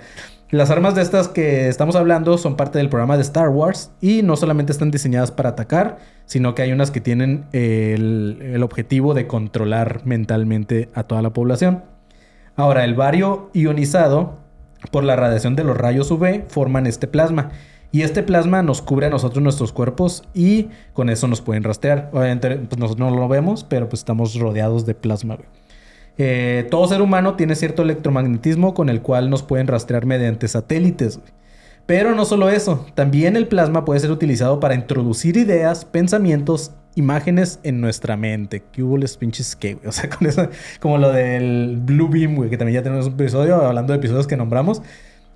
Las 0.52 0.70
armas 0.70 0.96
de 0.96 1.02
estas 1.02 1.30
que 1.30 1.70
estamos 1.70 1.96
hablando 1.96 2.38
son 2.38 2.58
parte 2.58 2.78
del 2.78 2.90
programa 2.90 3.16
de 3.16 3.22
Star 3.22 3.48
Wars 3.48 3.90
y 4.02 4.22
no 4.22 4.36
solamente 4.36 4.74
están 4.74 4.92
diseñadas 4.92 5.32
para 5.32 5.52
atacar, 5.52 6.00
sino 6.26 6.56
que 6.56 6.62
hay 6.62 6.74
unas 6.74 6.92
que 6.92 7.00
tienen 7.00 7.46
el, 7.54 8.38
el 8.42 8.62
objetivo 8.62 9.14
de 9.14 9.28
controlar 9.28 10.02
mentalmente 10.04 10.90
a 10.94 11.04
toda 11.04 11.22
la 11.22 11.30
población. 11.30 11.86
Ahora, 12.58 12.84
el 12.84 12.96
bario 12.96 13.50
ionizado 13.54 14.40
por 14.92 15.06
la 15.06 15.16
radiación 15.16 15.56
de 15.56 15.64
los 15.64 15.78
rayos 15.78 16.12
UV 16.12 16.50
forman 16.50 16.86
este 16.86 17.08
plasma. 17.08 17.52
Y 17.94 18.02
este 18.02 18.22
plasma 18.22 18.62
nos 18.62 18.82
cubre 18.82 19.06
a 19.06 19.10
nosotros 19.10 19.42
nuestros 19.42 19.72
cuerpos 19.72 20.26
y 20.34 20.68
con 20.92 21.10
eso 21.10 21.30
nos 21.30 21.40
pueden 21.40 21.64
rastrear. 21.64 22.10
Obviamente 22.12 22.58
pues 22.58 22.78
nosotros 22.78 23.10
no 23.10 23.16
lo 23.18 23.30
vemos, 23.30 23.64
pero 23.64 23.88
pues 23.88 24.02
estamos 24.02 24.36
rodeados 24.36 24.86
de 24.86 24.96
plasma. 24.96 25.36
güey. 25.36 25.48
Eh, 26.18 26.68
todo 26.70 26.88
ser 26.88 27.02
humano 27.02 27.36
tiene 27.36 27.56
cierto 27.56 27.82
electromagnetismo 27.82 28.74
con 28.74 28.90
el 28.90 29.02
cual 29.02 29.30
nos 29.30 29.44
pueden 29.44 29.68
rastrear 29.68 30.06
mediante 30.06 30.48
satélites. 30.48 31.20
Pero 31.86 32.16
no 32.16 32.26
solo 32.26 32.50
eso, 32.50 32.86
también 32.94 33.36
el 33.36 33.48
plasma 33.48 33.86
puede 33.86 34.00
ser 34.00 34.12
utilizado 34.12 34.60
para 34.60 34.76
introducir 34.76 35.36
ideas, 35.36 35.84
pensamientos, 35.84 36.72
imágenes 36.96 37.60
en 37.64 37.82
nuestra 37.82 38.16
mente. 38.18 38.64
¿Qué 38.72 38.84
hubo 38.84 38.98
les 38.98 39.18
pinches 39.18 39.56
qué, 39.56 39.74
güey? 39.74 39.88
O 39.90 39.92
sea, 39.92 40.10
con 40.10 40.28
eso, 40.28 40.48
como 40.80 40.98
lo 40.98 41.12
del 41.12 41.80
Blue 41.84 42.08
Beam, 42.10 42.36
güey, 42.36 42.50
que 42.50 42.58
también 42.58 42.80
ya 42.80 42.84
tenemos 42.84 43.08
un 43.08 43.14
episodio 43.14 43.56
hablando 43.56 43.94
de 43.94 44.00
episodios 44.00 44.28
que 44.28 44.38
nombramos. 44.38 44.82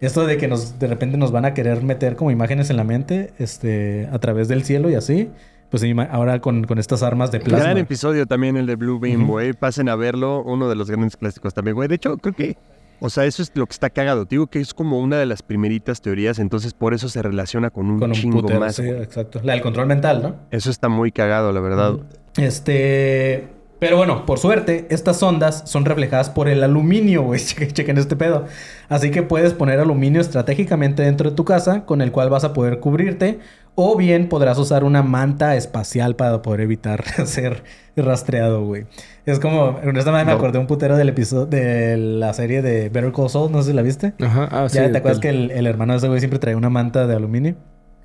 Esto 0.02 0.26
de 0.26 0.38
que 0.38 0.48
nos, 0.48 0.78
de 0.78 0.88
repente 0.88 1.18
nos 1.18 1.32
van 1.32 1.46
a 1.46 1.54
querer 1.54 1.82
meter 1.84 2.16
como 2.16 2.30
imágenes 2.32 2.70
en 2.70 2.78
la 2.78 2.84
mente, 2.84 3.34
este, 3.40 4.08
a 4.12 4.20
través 4.20 4.48
del 4.48 4.64
cielo 4.64 4.90
y 4.90 4.96
así. 4.96 5.32
Pues 5.70 5.84
ahora 6.10 6.40
con, 6.40 6.64
con 6.64 6.78
estas 6.78 7.04
armas 7.04 7.32
de 7.32 7.40
plasma. 7.40 7.66
Gran 7.66 7.78
episodio 7.78 8.26
también 8.26 8.56
el 8.56 8.66
de 8.66 8.76
Blue 8.76 9.00
Beam, 9.00 9.28
güey. 9.28 9.54
Pasen 9.54 9.90
a 9.90 9.96
verlo. 9.96 10.42
Uno 10.44 10.70
de 10.70 10.76
los 10.76 10.90
grandes 10.90 11.18
clásicos 11.18 11.54
también, 11.54 11.76
güey. 11.76 11.88
De 11.88 11.96
hecho, 11.96 12.18
creo 12.18 12.34
que... 12.34 12.58
O 13.00 13.10
sea, 13.10 13.26
eso 13.26 13.42
es 13.44 13.52
lo 13.56 13.66
que 13.66 13.74
está 13.74 13.90
cagado. 13.90 14.26
Te 14.26 14.36
Digo 14.36 14.48
que 14.48 14.60
es 14.60 14.74
como 14.74 15.00
una 15.00 15.18
de 15.18 15.26
las 15.26 15.42
primeritas 15.42 16.02
teorías, 16.02 16.40
entonces 16.40 16.74
por 16.74 16.94
eso 16.94 17.10
se 17.10 17.22
relaciona 17.22 17.70
con 17.70 17.88
un 17.88 18.00
con 18.00 18.12
un 18.12 18.16
chingo 18.16 18.42
putero, 18.42 18.60
más. 18.60 18.76
sí, 18.76 18.88
exacto. 18.88 19.42
La 19.44 19.54
del 19.54 19.62
control 19.62 19.88
mental, 19.88 20.22
¿no? 20.22 20.36
Eso 20.52 20.70
está 20.70 20.88
muy 20.88 21.12
cagado, 21.12 21.52
la 21.52 21.60
verdad. 21.60 21.98
Este. 22.38 23.50
Pero 23.80 23.98
bueno, 23.98 24.26
por 24.26 24.40
suerte, 24.40 24.88
estas 24.90 25.22
ondas 25.22 25.64
son 25.66 25.84
reflejadas 25.84 26.30
por 26.30 26.48
el 26.48 26.64
aluminio, 26.64 27.24
güey. 27.24 27.40
Chequen, 27.46 27.72
chequen 27.72 27.98
este 27.98 28.16
pedo. 28.16 28.46
Así 28.88 29.12
que 29.12 29.22
puedes 29.24 29.54
poner 29.54 29.80
aluminio 29.80 30.22
estratégicamente 30.22 31.04
dentro 31.04 31.30
de 31.30 31.36
tu 31.36 31.44
casa, 31.44 31.86
con 31.86 32.02
el 32.02 32.12
cual 32.12 32.30
vas 32.30 32.46
a 32.46 32.54
poder 32.54 32.80
cubrirte. 32.80 33.40
O 33.78 33.98
bien 33.98 34.30
podrás 34.30 34.58
usar 34.58 34.84
una 34.86 35.04
manta 35.04 35.56
espacial 35.58 36.16
para 36.16 36.42
poder 36.42 36.62
evitar 36.62 37.04
ser 37.26 37.64
rastreado, 37.98 38.66
güey. 38.66 38.86
Es 39.26 39.40
como, 39.40 39.80
en 39.84 39.96
esta 39.98 40.12
manera 40.12 40.28
me 40.32 40.38
acordé 40.38 40.60
un 40.60 40.68
putero 40.68 40.96
del 40.96 41.10
episodio 41.10 41.46
de 41.46 41.98
la 41.98 42.34
serie 42.34 42.62
de 42.62 42.90
Better 42.90 43.12
Call 43.12 43.30
Saul, 43.30 43.52
no 43.52 43.62
sé 43.62 43.72
si 43.72 43.76
la 43.76 43.82
viste. 43.82 44.14
Ajá. 44.22 44.48
Ah, 44.52 44.70
sí. 44.70 44.78
ya 44.78 44.92
te 44.92 44.98
acuerdas 44.98 45.18
el- 45.18 45.22
que 45.22 45.30
el, 45.30 45.52
el 45.52 45.68
hermano 45.68 45.94
de 45.94 45.98
ese 45.98 46.08
güey 46.08 46.20
siempre 46.20 46.40
traía 46.40 46.56
una 46.58 46.70
manta 46.70 47.06
de 47.06 47.16
aluminio. 47.16 47.56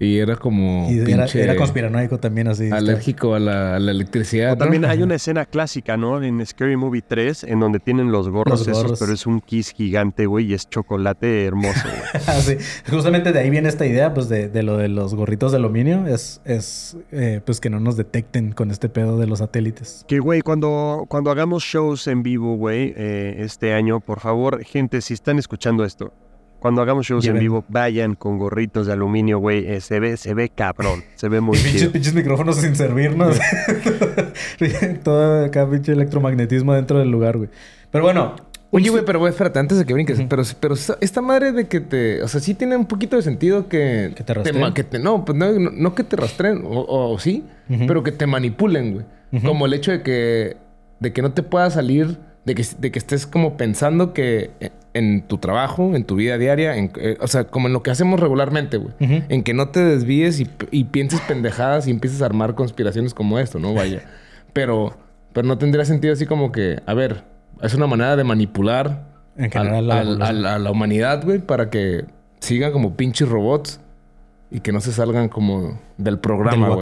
Y 0.03 0.16
era 0.18 0.34
como 0.36 0.90
y 0.90 0.98
era, 1.01 1.26
era 1.26 1.57
conspiranoico 1.57 2.18
también, 2.18 2.48
así. 2.48 2.70
alérgico 2.70 3.34
a 3.34 3.38
la, 3.38 3.76
a 3.76 3.78
la 3.78 3.90
electricidad. 3.90 4.55
O 4.55 4.57
también 4.57 4.80
¿no? 4.82 4.88
hay 4.88 5.03
una 5.03 5.14
escena 5.14 5.44
clásica, 5.44 5.98
¿no? 5.98 6.22
En 6.22 6.44
Scary 6.46 6.74
Movie 6.74 7.03
3, 7.07 7.44
en 7.44 7.61
donde 7.61 7.80
tienen 7.80 8.11
los 8.11 8.30
gorros, 8.30 8.61
Los 8.61 8.68
esos, 8.68 8.82
gorros. 8.82 8.98
pero 8.98 9.12
es 9.12 9.26
un 9.26 9.42
kiss 9.42 9.74
gigante, 9.74 10.24
güey, 10.24 10.46
y 10.46 10.55
es 10.55 10.70
chocolate 10.70 11.44
hermoso, 11.44 11.82
güey. 11.84 12.01
Ah, 12.26 12.40
sí. 12.40 12.57
Justamente 12.90 13.32
de 13.32 13.40
ahí 13.40 13.51
viene 13.51 13.68
esta 13.68 13.84
idea, 13.84 14.14
pues, 14.14 14.30
de, 14.30 14.48
de 14.48 14.62
lo 14.62 14.78
de 14.78 14.88
los 14.88 15.14
gorritos 15.14 15.53
de 15.53 15.59
aluminio. 15.59 16.07
Es, 16.07 16.40
es 16.46 16.96
eh, 17.12 17.42
pues, 17.44 17.61
que 17.61 17.68
no 17.68 17.78
nos 17.78 17.98
detecten 17.98 18.53
con 18.53 18.70
este 18.70 18.88
pedo 18.88 19.18
de 19.18 19.26
los 19.26 19.40
satélites. 19.40 20.07
Que, 20.09 20.18
güey, 20.18 20.40
cuando, 20.40 21.05
cuando 21.09 21.30
hagamos 21.30 21.62
shows 21.62 22.07
en 22.07 22.22
vivo, 22.22 22.57
güey, 22.57 22.94
eh, 22.96 23.36
este 23.40 23.74
año, 23.74 24.01
por 24.01 24.20
favor, 24.20 24.64
gente, 24.64 25.03
si 25.03 25.12
están 25.12 25.38
escuchando 25.38 25.84
esto, 25.84 26.14
cuando 26.61 26.82
hagamos 26.82 27.06
shows 27.06 27.24
Lleven. 27.24 27.38
en 27.38 27.40
vivo, 27.42 27.64
vayan 27.68 28.14
con 28.14 28.38
gorritos 28.38 28.86
de 28.86 28.92
aluminio, 28.92 29.38
güey. 29.38 29.66
Eh, 29.66 29.80
se 29.80 29.98
ve, 29.98 30.16
se 30.16 30.34
ve 30.34 30.48
cabrón. 30.50 31.02
Se 31.16 31.28
ve 31.28 31.40
muy 31.40 31.56
Pinches, 31.62 31.80
chido. 31.80 31.92
pinches 31.92 32.14
micrófonos 32.14 32.56
sin 32.56 32.76
servirnos. 32.76 33.38
Todo 35.02 35.44
acá, 35.46 35.68
pinche 35.68 35.92
electromagnetismo 35.92 36.74
dentro 36.74 36.98
del 36.98 37.11
lugar, 37.11 37.36
güey. 37.38 37.50
Pero 37.90 38.04
bueno. 38.04 38.36
Oye, 38.72 38.88
güey, 38.90 39.04
pero 39.04 39.18
güey, 39.18 39.30
espérate, 39.32 39.58
antes 39.58 39.78
de 39.78 39.84
que 39.84 39.92
brinques. 39.94 40.20
Pero, 40.28 40.44
pero 40.61 40.74
esta, 41.00 41.20
madre 41.20 41.50
de 41.50 41.66
que 41.66 41.80
te... 41.80 42.22
O 42.22 42.28
sea, 42.28 42.40
sí 42.40 42.54
tiene 42.54 42.76
un 42.76 42.86
poquito 42.86 43.16
de 43.16 43.22
sentido 43.22 43.68
que... 43.68 44.12
¿Que 44.14 44.22
te 44.22 44.32
rastreen? 44.32 44.72
que 44.74 44.84
te- 44.84 45.00
no, 45.00 45.24
pues 45.24 45.36
no, 45.36 45.50
no, 45.58 45.70
no 45.74 45.94
que 45.96 46.04
te 46.04 46.14
rastreen, 46.14 46.62
o, 46.64 46.84
o 46.86 47.18
sí, 47.18 47.44
pero 47.88 48.04
que 48.04 48.12
te 48.12 48.28
manipulen, 48.28 48.92
güey. 48.92 49.42
Como 49.44 49.66
el 49.66 49.74
hecho 49.74 49.90
de 49.90 50.02
que... 50.02 50.56
De 51.00 51.12
que 51.12 51.20
no 51.20 51.32
te 51.32 51.42
pueda 51.42 51.68
salir... 51.70 52.18
De 52.44 52.54
que, 52.54 52.64
de 52.78 52.92
que 52.92 52.98
estés 53.00 53.26
como 53.26 53.56
pensando 53.56 54.12
que 54.14 54.52
eh, 54.61 54.70
en 54.95 55.22
tu 55.22 55.38
trabajo, 55.38 55.95
en 55.95 56.05
tu 56.05 56.16
vida 56.16 56.36
diaria, 56.38 56.76
en- 56.76 56.91
eh, 56.97 57.16
o 57.20 57.26
sea, 57.28 57.45
como 57.45 57.68
en 57.68 57.72
lo 57.72 57.82
que 57.82 57.91
hacemos 57.91 58.18
regularmente, 58.20 58.76
güey. 58.76 58.95
En 59.28 59.43
que 59.43 59.55
no 59.55 59.68
te 59.68 59.80
desvíes 59.80 60.41
y, 60.41 60.49
y 60.70 60.84
pienses 60.84 61.20
pendejadas 61.22 61.86
y 61.86 61.91
empieces 61.91 62.22
a 62.22 62.26
armar 62.26 62.55
conspiraciones 62.55 63.14
como 63.14 63.38
esto, 63.38 63.59
¿no? 63.59 63.72
Vaya. 63.74 64.03
Pero, 64.53 64.97
pero 65.32 65.47
no 65.47 65.59
tendría 65.59 65.84
sentido 65.84 66.12
así 66.12 66.26
como 66.26 66.51
que, 66.53 66.80
a 66.86 66.95
ver, 66.95 67.22
es 67.62 67.74
una 67.74 67.86
manera 67.86 68.16
de 68.16 68.24
manipular 68.24 69.07
En 69.36 69.51
general, 69.51 69.86
la 69.86 70.28
a 70.55 70.59
la 70.59 70.70
humanidad, 70.70 71.22
güey, 71.24 71.38
para 71.38 71.70
que 71.70 72.05
sigan 72.41 72.72
como 72.72 72.97
pinches 72.97 73.28
robots 73.28 73.80
y 74.51 74.61
que 74.61 74.72
no 74.72 74.80
se 74.80 74.91
salgan 74.93 75.28
como 75.28 75.61
del 75.62 75.76
del 75.99 76.18
programa, 76.18 76.66
güey. 76.68 76.78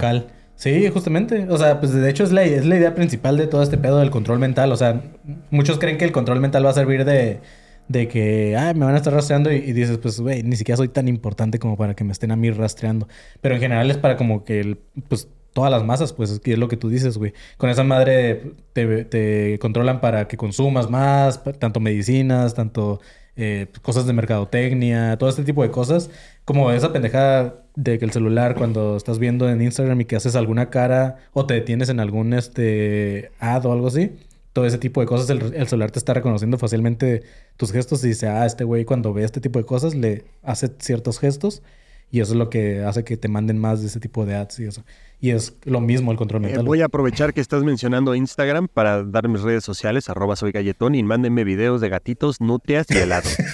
Sí, 0.55 0.89
justamente. 0.89 1.47
O 1.51 1.57
sea, 1.59 1.79
pues 1.79 1.93
de 1.93 2.09
hecho 2.11 2.25
es 2.25 2.33
la, 2.33 2.43
es 2.43 2.65
la 2.67 2.77
idea 2.77 2.95
principal 2.95 3.37
de 3.37 3.47
todo 3.47 3.63
este 3.63 3.77
pedo 3.79 3.99
del 3.99 4.11
control 4.11 4.39
mental. 4.41 4.73
O 4.73 4.77
sea, 4.77 5.03
muchos 5.51 5.79
creen 5.79 5.99
que 5.99 6.05
el 6.05 6.11
control 6.13 6.41
mental 6.41 6.65
va 6.67 6.71
a 6.71 6.75
servir 6.75 7.05
de, 7.05 7.41
de 7.89 8.07
que, 8.09 8.57
ay, 8.57 8.75
me 8.75 8.85
van 8.85 8.95
a 8.95 8.99
estar 8.99 9.13
rastreando 9.13 9.51
y, 9.51 9.73
dices, 9.73 9.99
pues, 9.99 10.21
güey, 10.21 10.43
ni 10.43 10.57
siquiera 10.57 10.77
soy 10.77 10.89
tan 10.89 11.09
importante 11.09 11.59
como 11.59 11.77
para 11.77 11.95
que 11.95 12.05
me 12.05 12.13
estén 12.13 12.31
a 12.31 12.37
mí 12.37 12.51
rastreando. 12.51 13.09
Pero 13.41 13.55
en 13.55 13.61
general 13.61 13.91
es 13.91 13.97
para 13.97 14.17
como 14.17 14.45
que, 14.45 14.79
pues, 15.09 15.29
todas 15.53 15.71
las 15.71 15.85
masas, 15.85 16.13
pues, 16.13 16.31
es 16.31 16.41
es 16.45 16.59
lo 16.59 16.69
que 16.69 16.77
tú 16.77 16.89
dices, 16.89 17.19
güey. 17.19 17.33
Con 17.57 17.71
esa 17.71 17.85
madre 17.85 18.53
te, 18.75 19.05
te 19.05 19.59
controlan 19.59 20.01
para 20.01 20.29
que 20.29 20.37
consumas 20.37 20.91
más, 20.91 21.43
tanto 21.59 21.81
medicinas, 21.81 22.55
tanto 22.55 23.01
eh, 23.41 23.69
cosas 23.83 24.05
de 24.05 24.13
mercadotecnia, 24.13 25.17
todo 25.17 25.31
este 25.31 25.45
tipo 25.45 25.63
de 25.63 25.71
cosas. 25.71 26.11
Como 26.45 26.73
esa 26.73 26.93
pendejada 26.93 27.63
de 27.77 27.99
que 27.99 28.05
el 28.05 28.11
celular, 28.11 28.57
cuando 28.57 28.97
estás 28.97 29.21
viendo 29.21 29.49
en 29.49 29.63
Instagram 29.63 30.01
y 30.01 30.05
que 30.07 30.17
haces 30.17 30.35
alguna 30.35 30.71
cara 30.71 31.19
o 31.33 31.47
te 31.47 31.55
detienes 31.55 31.89
en 31.89 32.01
algún 32.01 32.35
este 32.35 33.31
ad 33.39 33.65
o 33.65 33.73
algo 33.73 33.87
así. 33.87 34.11
Todo 34.59 34.67
ese 34.67 34.79
tipo 34.79 35.01
de 35.01 35.07
cosas, 35.07 35.31
el, 35.31 35.55
el 35.55 35.69
celular 35.69 35.93
te 35.93 36.01
está 36.01 36.15
reconociendo 36.15 36.59
fácilmente 36.59 37.23
tus 37.57 37.71
gestos 37.71 38.03
y 38.03 38.09
dice, 38.09 38.27
ah, 38.27 38.45
este 38.45 38.65
güey 38.65 38.85
cuando 38.85 39.13
ve 39.15 39.23
este 39.23 39.41
tipo 39.41 39.61
de 39.61 39.65
cosas 39.65 39.95
le 39.95 40.25
hace 40.43 40.69
ciertos 40.81 41.21
gestos 41.21 41.63
y 42.11 42.19
eso 42.21 42.33
es 42.33 42.39
lo 42.39 42.51
que 42.51 42.83
hace 42.83 43.05
que 43.05 43.17
te 43.17 43.29
manden 43.29 43.57
más 43.59 43.83
de 43.83 43.87
ese 43.87 44.01
tipo 44.01 44.27
de 44.27 44.35
ads 44.35 44.59
y 44.59 44.65
eso. 44.65 44.83
Y 45.21 45.31
es 45.31 45.55
lo 45.65 45.81
mismo 45.81 46.11
el 46.11 46.17
control 46.17 46.43
Eh, 46.43 46.47
mental. 46.47 46.65
voy 46.65 46.81
a 46.83 46.87
aprovechar 46.87 47.33
que 47.35 47.41
estás 47.41 47.63
mencionando 47.63 48.15
Instagram 48.17 48.67
para 48.67 49.05
dar 49.05 49.29
mis 49.29 49.43
redes 49.43 49.63
sociales, 49.63 50.09
arroba 50.09 50.35
soy 50.35 50.51
galletón, 50.51 50.95
y 50.97 51.03
mándenme 51.05 51.45
videos 51.45 51.81
de 51.81 51.89
gatitos, 51.89 52.41
nutrias 52.41 52.87
y 52.91 52.97
helados. 52.99 53.37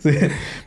Sí. 0.00 0.10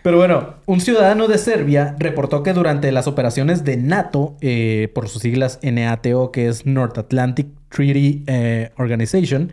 Pero 0.04 0.18
bueno, 0.18 0.56
un 0.66 0.80
ciudadano 0.82 1.28
de 1.28 1.38
Serbia 1.38 1.96
reportó 2.00 2.44
que 2.44 2.54
durante 2.54 2.92
las 2.92 3.08
operaciones 3.08 3.64
de 3.64 3.76
NATO, 3.78 4.36
eh, 4.42 4.90
por 4.94 5.10
sus 5.10 5.22
siglas 5.24 5.60
NATO, 5.64 6.32
que 6.32 6.48
es 6.48 6.66
North 6.66 6.98
Atlantic 6.98 7.48
Treaty 7.70 8.24
eh, 8.28 8.72
Organization, 8.78 9.52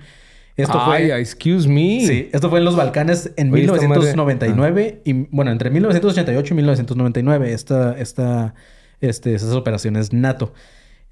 esto 0.56 0.78
Ay, 0.80 1.08
fue... 1.08 1.20
excuse 1.20 1.68
me. 1.68 2.00
Sí, 2.06 2.28
esto 2.32 2.48
fue 2.48 2.60
en 2.60 2.64
los 2.64 2.76
Balcanes 2.76 3.32
en 3.36 3.52
Oye, 3.52 3.62
esta 3.64 3.72
madre- 3.74 3.88
1999 3.88 5.02
y 5.04 5.12
bueno, 5.30 5.50
entre 5.52 5.70
1988 5.70 6.54
y 6.54 6.56
1999 6.56 7.52
esta, 7.52 7.98
esta, 7.98 8.54
este, 9.00 9.34
esas 9.34 9.52
operaciones 9.52 10.12
NATO. 10.12 10.52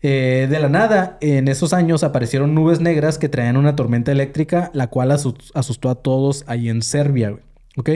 Eh, 0.06 0.48
de 0.50 0.60
la 0.60 0.68
nada, 0.68 1.16
en 1.22 1.48
esos 1.48 1.72
años 1.72 2.04
aparecieron 2.04 2.54
nubes 2.54 2.80
negras 2.80 3.16
que 3.18 3.28
traían 3.30 3.56
una 3.56 3.74
tormenta 3.74 4.12
eléctrica, 4.12 4.70
la 4.74 4.88
cual 4.88 5.10
asu- 5.10 5.50
asustó 5.54 5.88
a 5.88 5.94
todos 5.94 6.44
ahí 6.46 6.68
en 6.68 6.82
Serbia, 6.82 7.30
güey. 7.30 7.42
¿ok? 7.76 7.90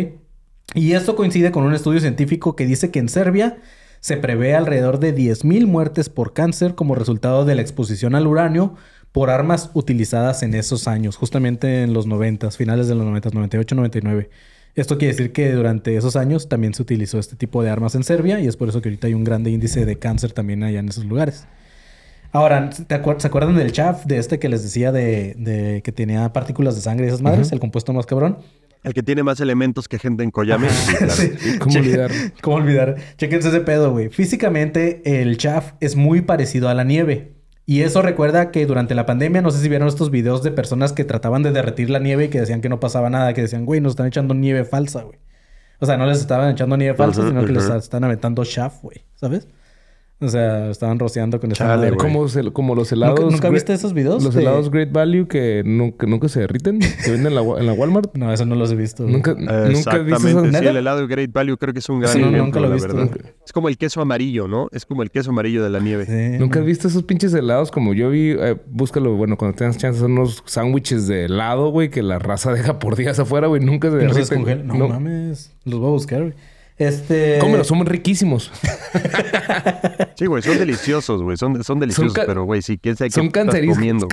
Y 0.75 0.93
esto 0.93 1.17
coincide 1.17 1.51
con 1.51 1.65
un 1.65 1.75
estudio 1.75 2.01
científico 2.01 2.57
que 2.57 2.67
dice 2.67 2.91
que 2.91 2.99
en 2.99 3.09
Serbia 3.09 3.59
se 4.01 4.17
prevé 4.17 4.55
alrededor 4.55 5.01
de 5.01 5.15
10.000 5.15 5.67
muertes 5.67 6.09
por 6.09 6.33
cáncer 6.33 6.75
como 6.75 6.95
resultado 6.95 7.45
de 7.45 7.55
la 7.55 7.63
exposición 7.63 8.15
al 8.15 8.27
uranio 8.27 8.75
por 9.13 9.31
armas 9.31 9.71
utilizadas 9.75 10.43
en 10.43 10.55
esos 10.55 10.87
años, 10.89 11.17
justamente 11.17 11.83
en 11.83 11.93
los 11.93 12.07
90, 12.07 12.51
finales 12.51 12.89
de 12.89 12.95
los 12.95 13.05
90, 13.05 13.31
98, 13.33 13.75
99. 13.75 14.31
Esto 14.75 14.97
quiere 14.99 15.13
decir 15.15 15.33
que 15.33 15.51
durante 15.53 15.97
esos 15.97 16.15
años 16.15 16.49
también 16.49 16.73
se 16.75 16.83
utilizó 16.83 17.19
este 17.19 17.35
tipo 17.35 17.63
de 17.63 17.71
armas 17.71 17.95
en 17.97 18.05
Serbia 18.05 18.39
y 18.41 18.47
es 18.47 18.57
por 18.57 18.69
eso 18.69 18.81
que 18.81 18.89
ahorita 18.91 19.09
hay 19.09 19.15
un 19.15 19.25
grande 19.25 19.51
índice 19.51 19.85
de 19.87 19.99
cáncer 19.99 20.33
también 20.33 20.63
allá 20.63 20.79
en 20.79 20.89
esos 20.89 21.05
lugares. 21.05 21.47
Ahora, 22.31 22.69
¿te 22.71 22.95
acuer- 23.03 23.19
¿se 23.19 23.27
acuerdan 23.27 23.57
del 23.57 23.73
chaff 23.73 24.05
de 24.05 24.19
este 24.19 24.39
que 24.39 24.49
les 24.49 24.63
decía 24.63 24.93
de, 24.93 25.35
de 25.39 25.81
que 25.83 25.93
tenía 25.93 26.31
partículas 26.33 26.75
de 26.77 26.83
sangre 26.83 27.07
y 27.07 27.09
esas 27.09 27.23
madres? 27.23 27.51
El 27.53 27.59
compuesto 27.59 27.93
más 27.93 28.05
cabrón. 28.07 28.39
El 28.85 28.93
que 28.95 29.03
tiene 29.03 29.23
más 29.25 29.41
elementos 29.41 29.89
que 29.89 29.99
gente 29.99 30.23
en 30.23 30.31
Coyame. 30.31 30.69
sí, 30.71 30.95
claro. 30.95 31.13
Sí. 31.15 31.59
¿Cómo 31.59 31.79
olvidar? 31.79 32.11
¿Cómo 32.43 32.57
olvidar? 32.57 32.97
Chequense 33.17 33.49
ese 33.49 33.61
pedo, 33.63 33.91
güey. 33.91 34.11
Físicamente, 34.11 35.21
el 35.23 35.39
chaff 35.39 35.73
es 35.81 35.97
muy 35.97 36.21
parecido 36.21 36.69
a 36.69 36.75
la 36.75 36.85
nieve. 36.85 37.33
Y 37.71 37.83
eso 37.83 38.01
recuerda 38.01 38.51
que 38.51 38.65
durante 38.65 38.95
la 38.95 39.05
pandemia, 39.05 39.43
no 39.43 39.51
sé 39.51 39.61
si 39.61 39.69
vieron 39.69 39.89
estos 39.89 40.11
videos 40.11 40.43
de 40.43 40.51
personas 40.51 40.95
que 40.95 41.05
trataban 41.05 41.43
de 41.43 41.53
derretir 41.53 41.91
la 41.91 41.99
nieve 41.99 42.25
y 42.25 42.29
que 42.31 42.41
decían 42.41 42.63
que 42.63 42.71
no 42.71 42.81
pasaba 42.81 43.11
nada, 43.11 43.35
que 43.35 43.43
decían, 43.43 43.67
güey, 43.67 43.83
nos 43.83 43.91
están 43.91 44.07
echando 44.07 44.33
nieve 44.33 44.65
falsa, 44.65 45.03
güey. 45.03 45.19
O 45.79 45.85
sea, 45.85 45.99
no 45.99 46.07
les 46.07 46.19
estaban 46.19 46.51
echando 46.51 46.79
nieve 46.79 46.97
falsa, 46.97 47.29
sino 47.29 47.45
que 47.45 47.53
les 47.53 47.69
están 47.69 48.05
aventando 48.05 48.43
chaff, 48.47 48.81
güey. 48.81 49.05
¿Sabes? 49.17 49.49
O 50.21 50.27
sea, 50.27 50.69
estaban 50.71 50.99
rociando 50.99 51.39
con 51.39 51.53
esa 51.53 51.65
Chale, 51.65 51.93
madre. 51.93 51.97
Como, 52.53 52.75
los 52.75 52.91
helados. 52.91 53.21
¿Nunca, 53.33 53.51
viste 53.51 53.73
esos 53.73 53.95
videos? 53.95 54.25
Los 54.25 54.35
de- 54.35 54.41
helados 54.43 54.69
Great 54.69 54.91
Value 54.91 55.29
que 55.29 55.63
nunca, 55.65 56.09
nunca 56.09 56.29
se 56.29 56.41
derriten, 56.41 56.81
que 56.81 57.11
venden 57.13 57.29
en 57.29 57.35
la, 57.37 57.43
wa- 57.43 57.61
en 57.61 57.67
la 57.67 57.73
Walmart. 57.73 58.17
No, 58.17 58.33
eso 58.33 58.45
no 58.45 58.57
los 58.57 58.73
he 58.73 58.75
visto. 58.75 59.05
Nunca, 59.05 59.35
nunca 59.35 59.69
Exactamente. 59.69 60.15
esos. 60.31 60.49
Sí, 60.59 60.67
el 60.67 60.77
helado 60.77 61.07
Great 61.07 61.33
Value 61.33 61.57
creo 61.57 61.73
que 61.73 61.79
es 61.79 61.89
un 61.89 62.01
gran 62.01 62.13
Sí, 62.13 62.19
no, 62.19 62.25
ejemplo, 62.31 62.45
nunca 62.47 62.59
lo 62.61 62.69
he 62.69 62.73
visto. 62.75 62.89
verdad. 62.97 63.17
Es 63.47 63.53
como 63.53 63.69
el 63.69 63.79
queso 63.79 64.01
amarillo, 64.01 64.49
¿no? 64.49 64.69
Es 64.73 64.85
como 64.87 65.05
el 65.05 65.13
queso 65.13 65.31
amarillo 65.31 65.63
de 65.63 65.71
la 65.71 65.79
nieve. 65.79 66.05
Sí, 66.07 66.37
¿Nunca 66.39 66.59
has 66.59 66.65
no. 66.65 66.67
visto 66.67 66.89
esos 66.89 67.05
pinches 67.05 67.33
helados? 67.33 67.71
Como 67.71 67.95
yo 67.95 68.11
vi, 68.11 68.31
eh, 68.33 68.57
búscalo, 68.67 69.15
bueno, 69.15 69.37
cuando 69.37 69.57
tengas 69.57 69.79
chance, 69.79 70.01
son 70.01 70.13
unos 70.13 70.43
sándwiches 70.47 71.07
de 71.07 71.27
helado, 71.27 71.71
güey, 71.71 71.91
que 71.91 72.03
la 72.03 72.19
raza 72.19 72.53
deja 72.55 72.81
por 72.81 72.97
días 72.97 73.21
afuera, 73.21 73.47
güey. 73.47 73.65
Nunca 73.65 73.87
se 73.89 73.93
no 73.95 74.01
derriten. 74.01 74.21
descongelan. 74.23 74.67
No, 74.67 74.89
mames. 74.89 75.53
Los 75.65 75.79
voy 75.79 75.91
a 75.91 75.93
buscar, 75.93 76.21
güey. 76.23 76.35
Este... 76.79 77.39
Cómelos, 77.41 77.67
son 77.67 77.85
riquísimos. 77.87 78.51
Sí, 80.19 80.27
güey, 80.27 80.43
son 80.43 80.59
deliciosos, 80.59 81.23
güey. 81.23 81.37
Son, 81.37 81.63
son 81.63 81.79
deliciosos, 81.79 82.13
pero, 82.27 82.43
güey, 82.43 82.61
sí, 82.61 82.77
quién 82.77 82.97
sabe 82.97 83.09
qué 83.11 83.15
Son 83.15 83.27
estás 83.27 83.47
cancerij- 83.47 83.73
comiendo, 83.73 84.09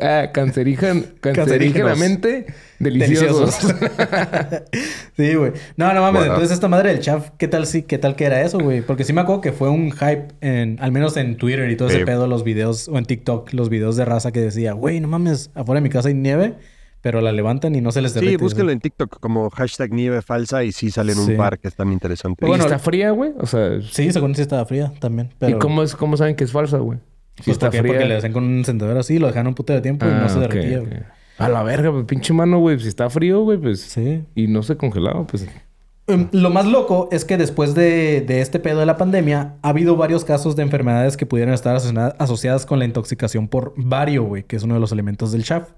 ah, 0.00 0.30
cancerijan- 0.32 1.14
cancerígenamente 1.20 2.46
deliciosos. 2.78 3.56
sí, 5.16 5.34
güey. 5.34 5.52
No, 5.76 5.92
no 5.92 6.02
mames. 6.02 6.20
Bueno. 6.20 6.34
Entonces, 6.34 6.52
esta 6.52 6.68
madre 6.68 6.90
del 6.90 7.00
chaff, 7.00 7.30
¿qué 7.36 7.48
tal, 7.48 7.66
sí, 7.66 7.82
¿qué 7.82 7.98
tal 7.98 8.14
que 8.14 8.26
era 8.26 8.42
eso, 8.42 8.60
güey? 8.60 8.80
Porque 8.82 9.02
sí 9.02 9.12
me 9.12 9.22
acuerdo 9.22 9.40
que 9.40 9.50
fue 9.50 9.68
un 9.70 9.90
hype, 9.90 10.28
en, 10.40 10.78
al 10.80 10.92
menos 10.92 11.16
en 11.16 11.36
Twitter 11.36 11.68
y 11.68 11.76
todo 11.76 11.88
ese 11.88 12.04
pedo, 12.04 12.28
los 12.28 12.44
videos, 12.44 12.86
o 12.88 12.96
en 12.98 13.04
TikTok, 13.04 13.52
los 13.52 13.68
videos 13.70 13.96
de 13.96 14.04
raza 14.04 14.30
que 14.30 14.40
decía, 14.40 14.72
güey, 14.72 15.00
no 15.00 15.08
mames, 15.08 15.50
afuera 15.54 15.80
de 15.80 15.82
mi 15.82 15.90
casa 15.90 16.08
hay 16.08 16.14
nieve, 16.14 16.54
pero 17.02 17.20
la 17.20 17.32
levantan 17.32 17.74
y 17.74 17.80
no 17.80 17.92
se 17.92 18.02
les 18.02 18.14
derrite. 18.14 18.32
Sí, 18.32 18.36
búsquenlo 18.36 18.72
en 18.72 18.80
TikTok 18.80 19.20
como 19.20 19.48
hashtag 19.50 19.92
nieve 19.92 20.22
falsa 20.22 20.64
y 20.64 20.72
sí 20.72 20.90
salen 20.90 21.16
Sí. 21.16 21.30
un 21.32 21.36
par 21.36 21.58
que 21.58 21.68
están 21.68 21.92
interesantes. 21.92 22.46
¿Y 22.46 22.48
Bueno, 22.48 22.64
está 22.64 22.78
fría, 22.78 23.10
güey? 23.12 23.32
O 23.38 23.46
sea, 23.46 23.80
Sí, 23.82 24.12
según 24.12 24.34
sí 24.34 24.42
estaba 24.42 24.64
fría 24.66 24.92
también. 25.00 25.30
Pero, 25.38 25.56
¿y 25.56 25.58
cómo, 25.58 25.82
es, 25.82 25.96
cómo 25.96 26.16
saben 26.16 26.36
que 26.36 26.44
es 26.44 26.52
falsa, 26.52 26.78
güey? 26.78 26.98
Si 27.36 27.44
Pues 27.44 27.54
está 27.54 27.66
porque, 27.66 27.78
fría. 27.80 27.92
porque 27.92 28.04
le 28.08 28.16
hacían 28.16 28.32
con 28.32 28.44
un 28.44 28.58
encendedor 28.58 28.96
así, 28.98 29.18
lo 29.18 29.26
dejaron 29.28 29.48
un 29.48 29.54
puto 29.54 29.72
de 29.72 29.80
tiempo 29.80 30.04
y 30.06 30.08
no 30.10 30.24
Ah, 30.24 30.28
se 30.28 30.38
ok, 30.38 30.42
derretía. 30.52 31.12
A 31.38 31.48
la 31.48 31.62
verga, 31.62 31.90
pues, 31.90 32.04
pinche 32.04 32.34
mano, 32.34 32.58
güey. 32.58 32.78
Si 32.78 32.88
está 32.88 33.08
frío, 33.08 33.40
güey, 33.44 33.56
pues... 33.56 33.80
Sí. 33.80 34.22
Y 34.34 34.46
no 34.48 34.62
se 34.62 34.76
congelaba, 34.76 35.26
pues... 35.26 35.46
Em, 36.06 36.28
Lo 36.32 36.50
más 36.50 36.66
loco 36.66 37.08
es 37.12 37.24
que 37.24 37.38
después 37.38 37.74
de, 37.74 38.20
de 38.20 38.40
este 38.42 38.58
pedo 38.58 38.80
de 38.80 38.84
la 38.86 38.98
pandemia, 38.98 39.54
ha 39.62 39.68
habido 39.70 39.96
varios 39.96 40.24
casos 40.26 40.54
de 40.56 40.62
enfermedades 40.64 41.16
que 41.16 41.24
pudieran 41.24 41.54
estar 41.54 41.74
asociadas, 41.76 42.14
asociadas 42.18 42.66
con 42.66 42.78
la 42.78 42.84
intoxicación 42.84 43.48
por 43.48 43.72
bario, 43.76 44.24
güey, 44.24 44.42
que 44.42 44.56
es 44.56 44.64
uno 44.64 44.74
de 44.74 44.80
los 44.80 44.92
elementos 44.92 45.32
del 45.32 45.44
chaff. 45.44 45.70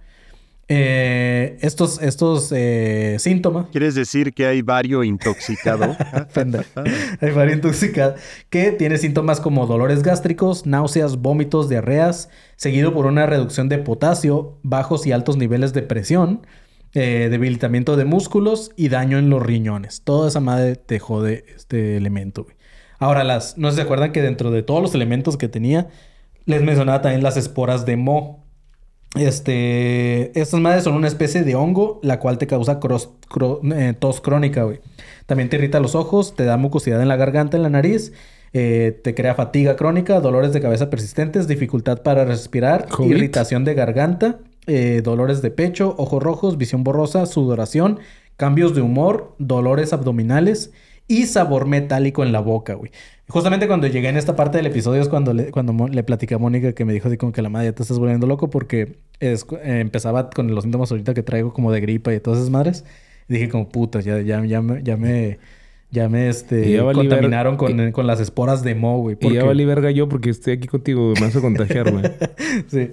Eh, 0.74 1.58
estos 1.60 2.00
estos 2.00 2.50
eh, 2.50 3.16
síntomas, 3.18 3.66
¿Quieres 3.70 3.94
decir 3.94 4.32
que 4.32 4.46
hay 4.46 4.62
vario 4.62 5.04
intoxicado? 5.04 5.94
hay 7.20 7.30
bario 7.30 7.54
intoxicado, 7.54 8.14
que 8.48 8.72
tiene 8.72 8.96
síntomas 8.96 9.38
como 9.38 9.66
dolores 9.66 10.02
gástricos, 10.02 10.64
náuseas, 10.64 11.18
vómitos, 11.20 11.68
diarreas, 11.68 12.30
seguido 12.56 12.94
por 12.94 13.04
una 13.04 13.26
reducción 13.26 13.68
de 13.68 13.76
potasio, 13.76 14.58
bajos 14.62 15.06
y 15.06 15.12
altos 15.12 15.36
niveles 15.36 15.74
de 15.74 15.82
presión, 15.82 16.46
eh, 16.94 17.28
debilitamiento 17.30 17.96
de 17.96 18.06
músculos 18.06 18.70
y 18.74 18.88
daño 18.88 19.18
en 19.18 19.28
los 19.28 19.42
riñones. 19.42 20.00
Toda 20.00 20.28
esa 20.28 20.40
madre 20.40 20.76
te 20.76 20.98
jode 20.98 21.44
este 21.54 21.98
elemento, 21.98 22.44
güey. 22.44 22.56
Ahora, 22.98 23.24
las, 23.24 23.58
no 23.58 23.70
se 23.72 23.82
acuerdan 23.82 24.12
que 24.12 24.22
dentro 24.22 24.50
de 24.50 24.62
todos 24.62 24.80
los 24.80 24.94
elementos 24.94 25.36
que 25.36 25.48
tenía, 25.48 25.88
les 26.46 26.62
mencionaba 26.62 27.02
también 27.02 27.22
las 27.22 27.36
esporas 27.36 27.84
de 27.84 27.98
Mo. 27.98 28.41
Este, 29.14 30.38
estas 30.38 30.60
madres 30.60 30.84
son 30.84 30.94
una 30.94 31.08
especie 31.08 31.42
de 31.42 31.54
hongo, 31.54 32.00
la 32.02 32.18
cual 32.18 32.38
te 32.38 32.46
causa 32.46 32.80
eh, 32.80 33.94
tos 33.98 34.20
crónica, 34.20 34.64
güey. 34.64 34.80
También 35.26 35.50
te 35.50 35.56
irrita 35.56 35.80
los 35.80 35.94
ojos, 35.94 36.34
te 36.34 36.44
da 36.44 36.56
mucosidad 36.56 37.00
en 37.02 37.08
la 37.08 37.16
garganta, 37.16 37.56
en 37.56 37.62
la 37.62 37.70
nariz, 37.70 38.12
eh, 38.54 38.98
te 39.02 39.14
crea 39.14 39.34
fatiga 39.34 39.76
crónica, 39.76 40.20
dolores 40.20 40.52
de 40.52 40.60
cabeza 40.60 40.88
persistentes, 40.90 41.46
dificultad 41.46 42.02
para 42.02 42.24
respirar, 42.24 42.88
COVID. 42.88 43.10
irritación 43.10 43.64
de 43.64 43.74
garganta, 43.74 44.38
eh, 44.66 45.02
dolores 45.04 45.42
de 45.42 45.50
pecho, 45.50 45.94
ojos 45.98 46.22
rojos, 46.22 46.56
visión 46.56 46.82
borrosa, 46.82 47.26
sudoración, 47.26 47.98
cambios 48.36 48.74
de 48.74 48.80
humor, 48.80 49.34
dolores 49.38 49.92
abdominales 49.92 50.72
y 51.06 51.26
sabor 51.26 51.66
metálico 51.66 52.22
en 52.22 52.32
la 52.32 52.40
boca, 52.40 52.74
güey. 52.74 52.90
Justamente 53.32 53.66
cuando 53.66 53.86
llegué 53.86 54.08
en 54.08 54.16
esta 54.18 54.36
parte 54.36 54.58
del 54.58 54.66
episodio 54.66 55.00
es 55.00 55.08
cuando 55.08 55.32
le, 55.32 55.50
cuando 55.50 55.88
le 55.88 56.02
platicé 56.02 56.34
a 56.34 56.38
Mónica 56.38 56.72
que 56.74 56.84
me 56.84 56.92
dijo 56.92 57.08
así 57.08 57.16
como 57.16 57.32
que 57.32 57.40
la 57.40 57.48
madre 57.48 57.68
ya 57.68 57.72
te 57.72 57.82
estás 57.82 57.98
volviendo 57.98 58.26
loco 58.26 58.50
porque 58.50 58.98
es- 59.20 59.46
eh, 59.64 59.80
empezaba 59.80 60.28
con 60.30 60.54
los 60.54 60.64
síntomas 60.64 60.90
ahorita 60.90 61.14
que 61.14 61.22
traigo 61.22 61.52
como 61.54 61.72
de 61.72 61.80
gripa 61.80 62.12
y 62.12 62.20
todas 62.20 62.40
esas 62.40 62.50
madres. 62.50 62.84
Y 63.28 63.34
dije 63.34 63.48
como 63.48 63.68
puta, 63.70 64.00
ya, 64.00 64.20
ya, 64.20 64.44
ya 64.44 64.60
me, 64.60 64.82
ya 64.82 64.96
me, 64.98 65.38
ya 65.90 66.08
me 66.10 66.28
este, 66.28 66.70
ya 66.72 66.82
contaminaron 66.92 67.56
con, 67.56 67.92
con 67.92 68.06
las 68.06 68.20
esporas 68.20 68.62
de 68.62 68.74
Mo, 68.74 68.98
güey. 69.00 69.16
Y 69.18 69.24
ya 69.24 69.28
porque- 69.28 69.42
valí 69.42 69.64
verga 69.64 69.90
yo 69.90 70.08
porque 70.08 70.28
estoy 70.30 70.52
aquí 70.54 70.68
contigo. 70.68 71.14
Me 71.14 71.22
vas 71.26 71.36
a 71.36 71.40
contagiar, 71.40 71.90
güey. 71.90 72.04
Sí. 72.68 72.90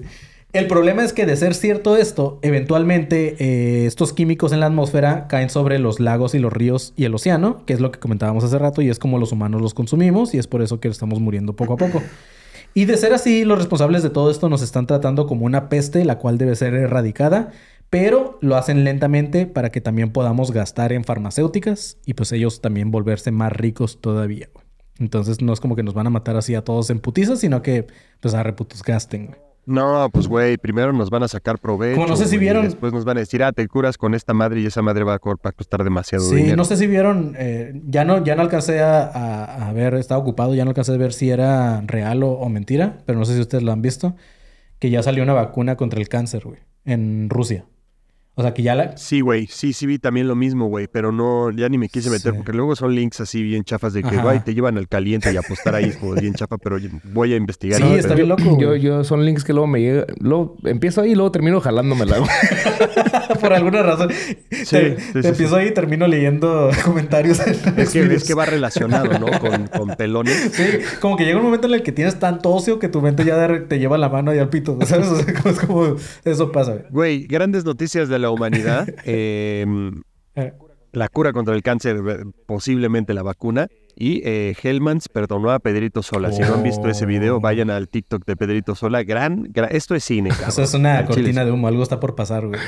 El 0.51 0.65
problema 0.65 1.03
es 1.03 1.13
que 1.13 1.27
de 1.27 1.35
ser 1.35 1.53
cierto 1.53 1.95
esto, 1.95 2.39
eventualmente 2.41 3.35
eh, 3.37 3.85
estos 3.85 4.13
químicos 4.13 4.51
en 4.51 4.59
la 4.59 4.65
atmósfera 4.65 5.27
caen 5.27 5.51
sobre 5.51 5.77
los 5.77 5.99
lagos 5.99 6.33
y 6.33 6.39
los 6.39 6.51
ríos 6.51 6.93
y 6.95 7.05
el 7.05 7.13
océano, 7.13 7.63
que 7.67 7.73
es 7.73 7.79
lo 7.79 7.91
que 7.91 7.99
comentábamos 7.99 8.43
hace 8.43 8.57
rato 8.57 8.81
y 8.81 8.89
es 8.89 8.97
como 8.97 9.19
los 9.19 9.31
humanos 9.31 9.61
los 9.61 9.75
consumimos 9.75 10.33
y 10.33 10.39
es 10.39 10.47
por 10.47 10.63
eso 10.63 10.79
que 10.79 10.87
estamos 10.87 11.19
muriendo 11.19 11.53
poco 11.55 11.73
a 11.73 11.77
poco. 11.77 12.01
Y 12.75 12.85
de 12.85 12.97
ser 12.97 13.13
así, 13.13 13.45
los 13.45 13.57
responsables 13.57 14.03
de 14.03 14.11
todo 14.11 14.29
esto 14.29 14.47
nos 14.47 14.61
están 14.61 14.85
tratando 14.85 15.25
como 15.25 15.47
una 15.47 15.69
peste, 15.69 16.05
la 16.05 16.19
cual 16.19 16.37
debe 16.37 16.55
ser 16.55 16.75
erradicada, 16.75 17.51
pero 17.89 18.37
lo 18.41 18.55
hacen 18.57 18.83
lentamente 18.83 19.47
para 19.47 19.71
que 19.71 19.81
también 19.81 20.11
podamos 20.11 20.51
gastar 20.51 20.93
en 20.93 21.03
farmacéuticas 21.03 21.97
y 22.05 22.13
pues 22.13 22.31
ellos 22.31 22.61
también 22.61 22.91
volverse 22.91 23.31
más 23.31 23.51
ricos 23.51 23.99
todavía. 24.01 24.49
Entonces 24.99 25.41
no 25.41 25.51
es 25.51 25.59
como 25.59 25.75
que 25.75 25.81
nos 25.81 25.95
van 25.95 26.05
a 26.05 26.11
matar 26.11 26.37
así 26.37 26.53
a 26.53 26.63
todos 26.63 26.91
en 26.91 26.99
putizas, 26.99 27.39
sino 27.39 27.63
que 27.63 27.87
pues 28.21 28.35
a 28.35 28.43
reputos 28.43 28.83
gasten. 28.83 29.35
No, 29.69 30.09
pues 30.11 30.27
güey, 30.27 30.57
primero 30.57 30.91
nos 30.93 31.09
van 31.09 31.23
a 31.23 31.27
sacar 31.27 31.59
provecho. 31.59 31.95
Como 31.95 32.07
no 32.07 32.15
sé 32.15 32.23
si 32.25 32.35
güey, 32.35 32.37
y 32.37 32.39
vieron- 32.39 32.63
Después 32.65 32.91
nos 32.91 33.05
van 33.05 33.17
a 33.17 33.19
decir, 33.19 33.43
ah, 33.43 33.51
te 33.51 33.67
curas 33.67 33.97
con 33.97 34.15
esta 34.15 34.33
madre 34.33 34.61
y 34.61 34.65
esa 34.65 34.81
madre 34.81 35.03
va 35.03 35.13
a, 35.13 35.19
co- 35.19 35.29
va 35.45 35.49
a 35.49 35.51
costar 35.51 35.83
demasiado 35.83 36.25
Sí, 36.25 36.35
dinero. 36.35 36.57
no 36.57 36.65
sé 36.65 36.75
si 36.77 36.87
vieron, 36.87 37.35
eh, 37.37 37.79
ya 37.85 38.03
no, 38.03 38.23
ya 38.23 38.35
no 38.35 38.41
alcancé 38.41 38.81
a, 38.81 39.03
a- 39.03 39.67
a 39.69 39.73
ver, 39.73 39.93
estaba 39.93 40.19
ocupado, 40.19 40.55
ya 40.55 40.65
no 40.65 40.71
alcancé 40.71 40.93
a 40.93 40.97
ver 40.97 41.13
si 41.13 41.29
era 41.29 41.81
real 41.81 42.23
o, 42.23 42.31
o 42.31 42.49
mentira, 42.49 42.97
pero 43.05 43.19
no 43.19 43.25
sé 43.25 43.35
si 43.35 43.41
ustedes 43.41 43.63
lo 43.63 43.71
han 43.71 43.81
visto, 43.81 44.15
que 44.79 44.89
ya 44.89 45.03
salió 45.03 45.21
una 45.23 45.33
vacuna 45.33 45.75
contra 45.75 45.99
el 45.99 46.09
cáncer, 46.09 46.43
güey, 46.45 46.59
en 46.85 47.29
Rusia. 47.29 47.65
O 48.39 48.41
sea, 48.41 48.53
que 48.53 48.63
ya 48.63 48.73
la... 48.73 48.95
Sí, 48.95 49.19
güey, 49.19 49.47
sí, 49.47 49.73
sí 49.73 49.85
vi 49.85 49.99
también 49.99 50.29
lo 50.29 50.35
mismo, 50.35 50.67
güey, 50.67 50.87
pero 50.87 51.11
no, 51.11 51.51
ya 51.51 51.67
ni 51.67 51.77
me 51.77 51.89
quise 51.89 52.09
meter 52.09 52.31
Sí. 52.31 52.37
porque 52.37 52.53
luego 52.53 52.73
son 52.77 52.95
links 52.95 53.19
así 53.19 53.43
bien 53.43 53.65
chafas 53.65 53.91
de 53.91 54.01
que, 54.01 54.15
güey, 54.15 54.39
te 54.39 54.53
llevan 54.53 54.77
al 54.77 54.87
caliente 54.87 55.33
y 55.33 55.35
apostar 55.35 55.75
ahí 55.75 55.85
es 55.85 55.97
como 55.97 56.13
bien 56.13 56.33
chafa, 56.35 56.57
pero 56.57 56.77
voy 57.11 57.33
a 57.33 57.35
investigar. 57.35 57.81
Sí, 57.81 57.85
y- 57.85 57.93
está 57.95 58.15
pero- 58.15 58.15
bien 58.15 58.29
loco, 58.29 58.57
Yo, 58.61 58.75
yo, 58.77 59.03
son 59.03 59.25
links 59.25 59.43
que 59.43 59.51
luego 59.51 59.67
me 59.67 59.81
llega. 59.81 60.05
Luego 60.21 60.55
empiezo 60.63 61.01
ahí 61.01 61.11
y 61.11 61.15
luego 61.15 61.31
termino 61.33 61.59
jalándomela, 61.59 62.19
güey. 62.19 62.29
Por 63.41 63.53
alguna 63.53 63.83
razón. 63.83 64.09
Sí, 64.11 64.65
te, 64.65 64.99
sí, 64.99 65.13
te 65.13 65.21
sí, 65.23 65.27
empiezo 65.27 65.55
ahí 65.55 65.67
y 65.67 65.73
termino 65.73 66.07
leyendo 66.07 66.69
comentarios. 66.85 67.39
en 67.45 67.79
Es 67.79 67.89
que, 67.91 68.01
es 68.13 68.23
que 68.23 68.33
va 68.33 68.45
relacionado, 68.45 69.19
¿no? 69.19 69.27
Con, 69.39 69.67
con 69.67 69.95
pelones. 69.95 70.51
Sí, 70.53 70.63
como 70.99 71.15
que 71.17 71.25
llega 71.25 71.37
un 71.37 71.43
momento 71.43 71.67
en 71.67 71.73
el 71.73 71.83
que 71.83 71.91
tienes 71.91 72.19
tanto 72.19 72.51
ocio 72.51 72.79
que 72.79 72.87
tu 72.89 73.01
mente 73.01 73.23
ya 73.25 73.65
te 73.67 73.79
lleva 73.79 73.97
la 73.97 74.09
mano 74.09 74.31
ahí 74.31 74.39
al 74.39 74.49
pito, 74.49 74.77
¿sabes? 74.85 75.07
O 75.07 75.15
sea, 75.17 75.33
como- 75.33 75.49
es 75.53 75.59
como... 75.59 75.95
Eso 76.25 76.51
pasa, 76.51 76.71
güey. 76.73 76.85
Güey, 76.91 77.27
grandes 77.27 77.65
noticias 77.65 78.09
de 78.09 78.19
la 78.19 78.28
humanidad. 78.31 78.87
Eh, 79.05 79.65
Eh, 80.35 80.53
la 80.91 81.07
cura 81.07 81.33
contra 81.33 81.53
el 81.55 81.61
cáncer, 81.61 81.97
eh, 82.07 82.23
posiblemente 82.45 83.13
la 83.13 83.21
vacuna. 83.23 83.67
Y 83.95 84.21
eh, 84.23 84.55
Hellmans 84.63 85.09
perdonó 85.09 85.51
a 85.51 85.59
Pedrito 85.59 86.01
Sola. 86.01 86.31
Si 86.31 86.41
no 86.41 86.53
han 86.53 86.63
visto 86.63 86.87
ese 86.87 87.05
video, 87.05 87.35
Oh. 87.37 87.39
vayan 87.41 87.69
al 87.69 87.89
TikTok 87.89 88.25
de 88.25 88.35
Pedrito 88.37 88.73
Sola. 88.73 89.03
Gran, 89.03 89.43
gra- 89.53 89.67
esto 89.71 89.93
es 89.93 90.03
cine, 90.05 90.29
cabrón. 90.29 90.49
Eso 90.49 90.63
es 90.63 90.73
una 90.73 91.01
chile, 91.01 91.07
cortina 91.15 91.43
de 91.45 91.51
humo, 91.51 91.67
algo 91.67 91.83
está 91.83 91.99
por 91.99 92.15
pasar, 92.15 92.47
güey. 92.47 92.59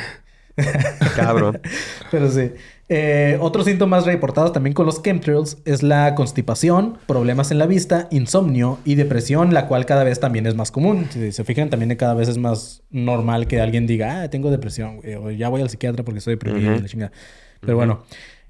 Cabrón. 1.16 1.60
Pero 2.12 2.30
sí. 2.30 2.52
Eh, 2.94 3.38
otros 3.40 3.68
síntomas 3.68 4.06
reportados 4.06 4.52
también 4.52 4.74
con 4.74 4.86
los 4.86 5.02
chemtrails 5.02 5.60
es 5.64 5.82
la 5.82 6.14
constipación, 6.14 6.98
problemas 7.08 7.50
en 7.52 7.58
la 7.58 7.66
vista, 7.66 8.10
insomnio 8.12 8.80
y 8.84 8.96
depresión, 8.96 9.54
la 9.54 9.68
cual 9.68 9.86
cada 9.86 10.04
vez 10.04 10.20
también 10.20 10.46
es 10.46 10.56
más 10.56 10.72
común. 10.72 11.08
Si 11.10 11.32
se 11.32 11.46
fijan, 11.46 11.70
también 11.70 11.96
cada 11.96 12.16
vez 12.16 12.28
es 12.28 12.38
más 12.38 12.84
normal 12.90 13.48
que 13.48 13.62
alguien 13.62 13.88
diga, 13.88 14.24
ah, 14.24 14.30
tengo 14.30 14.52
depresión, 14.52 14.98
güey, 14.98 15.16
o 15.16 15.32
ya 15.32 15.48
voy 15.48 15.62
al 15.62 15.70
psiquiatra 15.70 16.04
porque 16.04 16.18
estoy 16.18 16.34
deprimido 16.34 16.70
Ujú. 16.74 16.82
la 16.82 16.88
chingada. 16.90 17.12
Pero 17.62 17.78
bueno. 17.78 18.04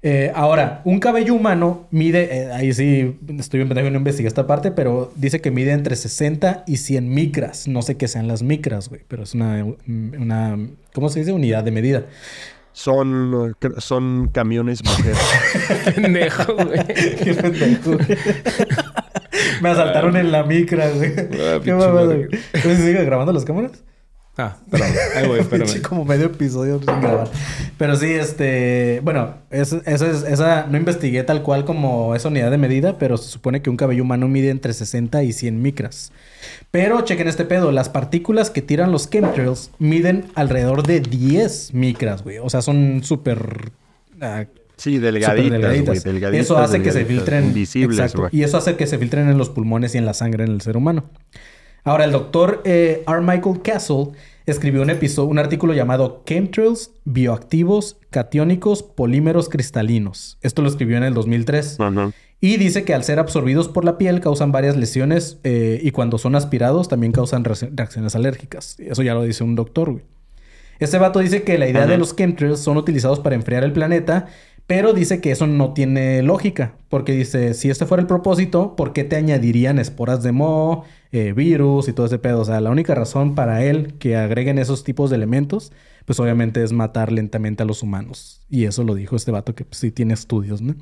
Eh, 0.04 0.32
ahora, 0.34 0.82
un 0.84 0.98
cabello 0.98 1.32
humano 1.32 1.86
mide, 1.92 2.36
eh, 2.36 2.52
ahí 2.52 2.72
sí 2.72 3.16
estoy 3.38 3.58
bien 3.58 3.68
pendejo 3.68 3.88
no 3.88 3.98
investigué 3.98 4.26
esta 4.26 4.48
parte, 4.48 4.72
pero 4.72 5.12
dice 5.14 5.40
que 5.40 5.52
mide 5.52 5.70
entre 5.70 5.94
60 5.94 6.64
y 6.66 6.78
100 6.78 7.08
micras. 7.08 7.68
No 7.68 7.82
sé 7.82 7.96
qué 7.96 8.08
sean 8.08 8.26
las 8.26 8.42
micras, 8.42 8.88
güey, 8.88 9.02
pero 9.06 9.22
es 9.22 9.34
una, 9.34 9.64
una, 9.86 10.58
¿cómo 10.92 11.08
se 11.08 11.20
dice? 11.20 11.30
Unidad 11.30 11.62
de 11.62 11.70
medida. 11.70 12.06
Son, 12.72 13.54
son 13.78 14.28
camiones 14.32 14.82
mujer. 14.84 15.14
Pendejo, 15.94 16.54
güey. 16.54 16.86
Qué 17.22 17.34
pendejo. 17.34 17.92
güey. 17.92 18.18
Me 19.60 19.68
asaltaron 19.70 20.16
en 20.16 20.32
la 20.32 20.42
micra, 20.44 20.88
güey. 20.90 21.12
Ah, 21.40 21.60
Qué 21.62 21.72
mamada, 21.72 22.04
güey. 22.14 22.28
¿Pues 22.62 22.78
sigue 22.78 23.04
grabando 23.04 23.32
las 23.32 23.44
cámaras? 23.44 23.72
Ah, 24.38 24.56
perdón. 24.70 24.88
Ahí 25.14 25.26
voy, 25.28 25.40
espérame. 25.40 25.82
como 25.82 26.06
medio 26.06 26.26
episodio 26.26 26.78
sin 26.78 27.00
grabar. 27.02 27.28
Pero 27.76 27.96
sí, 27.96 28.06
este... 28.12 29.00
Bueno, 29.04 29.34
es- 29.50 29.74
esa 29.84 30.06
es... 30.10 30.22
Esa... 30.22 30.66
No 30.66 30.78
investigué 30.78 31.22
tal 31.22 31.42
cual 31.42 31.66
como 31.66 32.14
esa 32.14 32.28
unidad 32.28 32.50
de 32.50 32.56
medida, 32.56 32.96
pero 32.98 33.18
se 33.18 33.28
supone 33.28 33.60
que 33.60 33.68
un 33.68 33.76
cabello 33.76 34.02
humano 34.02 34.28
mide 34.28 34.48
entre 34.48 34.72
60 34.72 35.22
y 35.24 35.32
100 35.34 35.60
micras. 35.60 36.12
Pero 36.70 37.00
chequen 37.02 37.28
este 37.28 37.44
pedo. 37.44 37.72
Las 37.72 37.88
partículas 37.88 38.50
que 38.50 38.62
tiran 38.62 38.92
los 38.92 39.10
chemtrails 39.10 39.70
miden 39.78 40.26
alrededor 40.34 40.86
de 40.86 41.00
10 41.00 41.74
micras, 41.74 42.22
güey. 42.22 42.38
O 42.38 42.50
sea, 42.50 42.62
son 42.62 43.02
súper... 43.04 43.72
ah, 44.20 44.44
Sí, 44.76 44.96
Súper 44.96 45.12
delgaditas, 45.12 45.50
delgaditas. 45.50 46.04
delgaditas, 46.04 46.44
Eso 46.44 46.58
hace 46.58 46.82
que 46.82 46.90
se 46.90 47.04
filtren. 47.04 47.44
Invisibles, 47.44 47.98
Exacto. 48.00 48.28
Y 48.32 48.42
eso 48.42 48.56
hace 48.56 48.74
que 48.74 48.86
se 48.86 48.98
filtren 48.98 49.28
en 49.28 49.38
los 49.38 49.48
pulmones 49.48 49.94
y 49.94 49.98
en 49.98 50.06
la 50.06 50.14
sangre 50.14 50.44
en 50.44 50.50
el 50.50 50.60
ser 50.60 50.76
humano. 50.76 51.04
Ahora, 51.84 52.04
el 52.04 52.12
doctor 52.12 52.62
eh, 52.64 53.04
R. 53.06 53.20
Michael 53.20 53.60
Castle 53.62 54.08
escribió 54.46 54.82
un, 54.82 54.90
episodio, 54.90 55.28
un 55.28 55.38
artículo 55.38 55.72
llamado 55.74 56.22
Chemtrails 56.26 56.90
bioactivos, 57.04 57.98
catiónicos, 58.10 58.82
polímeros 58.82 59.48
cristalinos. 59.48 60.38
Esto 60.42 60.62
lo 60.62 60.68
escribió 60.68 60.96
en 60.96 61.04
el 61.04 61.14
2003. 61.14 61.78
Ajá. 61.78 62.12
Y 62.44 62.56
dice 62.56 62.82
que 62.84 62.92
al 62.92 63.04
ser 63.04 63.20
absorbidos 63.20 63.68
por 63.68 63.84
la 63.84 63.98
piel 63.98 64.20
causan 64.20 64.50
varias 64.50 64.76
lesiones 64.76 65.38
eh, 65.44 65.80
y 65.80 65.92
cuando 65.92 66.18
son 66.18 66.34
aspirados 66.34 66.88
también 66.88 67.12
causan 67.12 67.44
reacc- 67.44 67.70
reacciones 67.72 68.16
alérgicas. 68.16 68.76
Eso 68.80 69.02
ya 69.04 69.14
lo 69.14 69.22
dice 69.22 69.44
un 69.44 69.54
doctor, 69.54 69.92
güey. 69.92 70.04
Este 70.80 70.98
vato 70.98 71.20
dice 71.20 71.44
que 71.44 71.56
la 71.56 71.68
idea 71.68 71.86
de 71.86 71.96
los 71.98 72.16
chemtrails 72.16 72.58
son 72.58 72.76
utilizados 72.76 73.20
para 73.20 73.36
enfriar 73.36 73.62
el 73.62 73.72
planeta, 73.72 74.26
pero 74.66 74.92
dice 74.92 75.20
que 75.20 75.30
eso 75.30 75.46
no 75.46 75.72
tiene 75.72 76.20
lógica, 76.22 76.74
porque 76.88 77.12
dice, 77.12 77.54
si 77.54 77.70
este 77.70 77.86
fuera 77.86 78.00
el 78.00 78.08
propósito, 78.08 78.74
¿por 78.74 78.92
qué 78.92 79.04
te 79.04 79.14
añadirían 79.14 79.78
esporas 79.78 80.24
de 80.24 80.32
moho, 80.32 80.84
eh, 81.12 81.32
virus 81.34 81.86
y 81.86 81.92
todo 81.92 82.06
ese 82.06 82.18
pedo? 82.18 82.40
O 82.40 82.44
sea, 82.44 82.60
la 82.60 82.70
única 82.70 82.96
razón 82.96 83.36
para 83.36 83.62
él 83.64 83.94
que 84.00 84.16
agreguen 84.16 84.58
esos 84.58 84.82
tipos 84.82 85.10
de 85.10 85.16
elementos, 85.16 85.70
pues 86.06 86.18
obviamente 86.18 86.64
es 86.64 86.72
matar 86.72 87.12
lentamente 87.12 87.62
a 87.62 87.66
los 87.66 87.84
humanos. 87.84 88.40
Y 88.50 88.64
eso 88.64 88.82
lo 88.82 88.96
dijo 88.96 89.14
este 89.14 89.30
vato 89.30 89.54
que 89.54 89.64
pues, 89.64 89.78
sí 89.78 89.92
tiene 89.92 90.14
estudios, 90.14 90.60
¿no? 90.60 90.74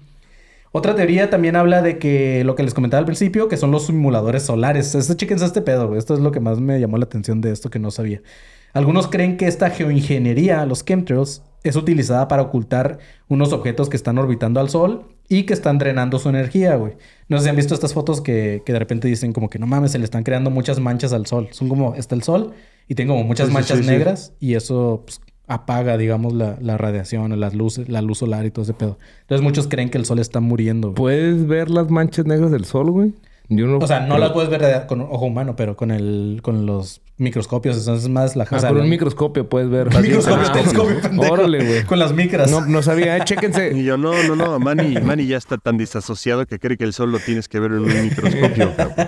Otra 0.72 0.94
teoría 0.94 1.30
también 1.30 1.56
habla 1.56 1.82
de 1.82 1.98
que 1.98 2.44
lo 2.44 2.54
que 2.54 2.62
les 2.62 2.74
comentaba 2.74 3.00
al 3.00 3.04
principio, 3.04 3.48
que 3.48 3.56
son 3.56 3.72
los 3.72 3.86
simuladores 3.86 4.44
solares. 4.44 4.94
Este, 4.94 5.16
chéquense 5.16 5.44
este 5.44 5.62
pedo, 5.62 5.88
güey. 5.88 5.98
Esto 5.98 6.14
es 6.14 6.20
lo 6.20 6.30
que 6.30 6.38
más 6.38 6.60
me 6.60 6.78
llamó 6.78 6.96
la 6.96 7.06
atención 7.06 7.40
de 7.40 7.50
esto 7.50 7.70
que 7.70 7.80
no 7.80 7.90
sabía. 7.90 8.22
Algunos 8.72 9.08
creen 9.08 9.36
que 9.36 9.48
esta 9.48 9.70
geoingeniería, 9.70 10.64
los 10.66 10.84
chemtrails, 10.84 11.42
es 11.64 11.74
utilizada 11.74 12.28
para 12.28 12.42
ocultar 12.42 12.98
unos 13.28 13.52
objetos 13.52 13.88
que 13.88 13.96
están 13.96 14.16
orbitando 14.16 14.60
al 14.60 14.70
Sol 14.70 15.08
y 15.28 15.42
que 15.42 15.54
están 15.54 15.78
drenando 15.78 16.18
su 16.20 16.28
energía, 16.28 16.76
güey. 16.76 16.94
No 17.28 17.38
sé 17.38 17.44
si 17.44 17.50
han 17.50 17.56
visto 17.56 17.74
estas 17.74 17.92
fotos 17.92 18.20
que, 18.20 18.62
que 18.64 18.72
de 18.72 18.78
repente 18.78 19.08
dicen 19.08 19.32
como 19.32 19.50
que 19.50 19.58
no 19.58 19.66
mames, 19.66 19.90
se 19.92 19.98
le 19.98 20.04
están 20.04 20.22
creando 20.22 20.50
muchas 20.50 20.78
manchas 20.78 21.12
al 21.12 21.26
Sol. 21.26 21.48
Son 21.50 21.68
como, 21.68 21.96
está 21.96 22.14
el 22.14 22.22
Sol 22.22 22.54
y 22.88 22.94
tiene 22.94 23.10
como 23.10 23.24
muchas 23.24 23.48
sí, 23.48 23.54
manchas 23.54 23.78
sí, 23.78 23.84
sí. 23.84 23.90
negras 23.90 24.32
y 24.40 24.54
eso 24.54 25.02
pues, 25.04 25.20
apaga, 25.50 25.96
digamos, 25.96 26.32
la, 26.32 26.56
la 26.60 26.78
radiación, 26.78 27.38
las 27.38 27.54
luces, 27.54 27.88
la 27.88 28.00
luz 28.02 28.18
solar 28.18 28.46
y 28.46 28.50
todo 28.50 28.62
ese 28.62 28.72
pedo. 28.72 28.98
Entonces 29.22 29.42
muchos 29.42 29.66
creen 29.68 29.90
que 29.90 29.98
el 29.98 30.04
Sol 30.06 30.18
está 30.20 30.40
muriendo. 30.40 30.88
güey. 30.88 30.94
¿Puedes 30.96 31.46
ver 31.46 31.70
las 31.70 31.90
manchas 31.90 32.24
negras 32.24 32.50
del 32.50 32.64
sol, 32.64 32.90
güey? 32.90 33.12
Yo 33.48 33.66
no, 33.66 33.78
O 33.78 33.86
sea, 33.88 34.00
no 34.06 34.16
las 34.16 34.30
puedes 34.30 34.48
ver 34.48 34.86
con 34.86 35.00
ojo 35.00 35.26
humano, 35.26 35.56
pero 35.56 35.76
con 35.76 35.90
el 35.90 36.38
con 36.40 36.66
los 36.66 37.02
microscopios. 37.20 37.76
Entonces 37.78 38.04
es 38.04 38.10
más 38.10 38.36
la 38.36 38.44
Ah, 38.44 38.56
o 38.56 38.58
sea, 38.58 38.68
con 38.70 38.80
un 38.80 38.88
microscopio 38.88 39.48
puedes 39.48 39.68
ver. 39.70 39.88
Microscopio, 40.00 40.46
Ah, 40.48 40.52
telescopio, 40.52 41.00
pendejo. 41.00 41.32
Órale, 41.32 41.64
güey. 41.64 41.84
Con 41.84 41.98
las 41.98 42.12
micras. 42.14 42.50
No, 42.50 42.64
no 42.66 42.82
sabía. 42.82 43.16
Eh, 43.16 43.20
chéquense. 43.24 43.72
Y 43.76 43.84
yo, 43.84 43.96
no, 43.96 44.12
no, 44.24 44.34
no, 44.36 44.58
Manny, 44.58 45.00
Manny 45.00 45.26
ya 45.26 45.36
está 45.36 45.58
tan 45.58 45.76
disasociado 45.78 46.46
que 46.46 46.58
cree 46.58 46.76
que 46.76 46.84
el 46.84 46.92
sol 46.92 47.12
lo 47.12 47.18
tienes 47.18 47.48
que 47.48 47.60
ver 47.60 47.72
en 47.72 47.78
un 47.80 48.02
microscopio, 48.02 48.72
cabrón. 48.76 49.06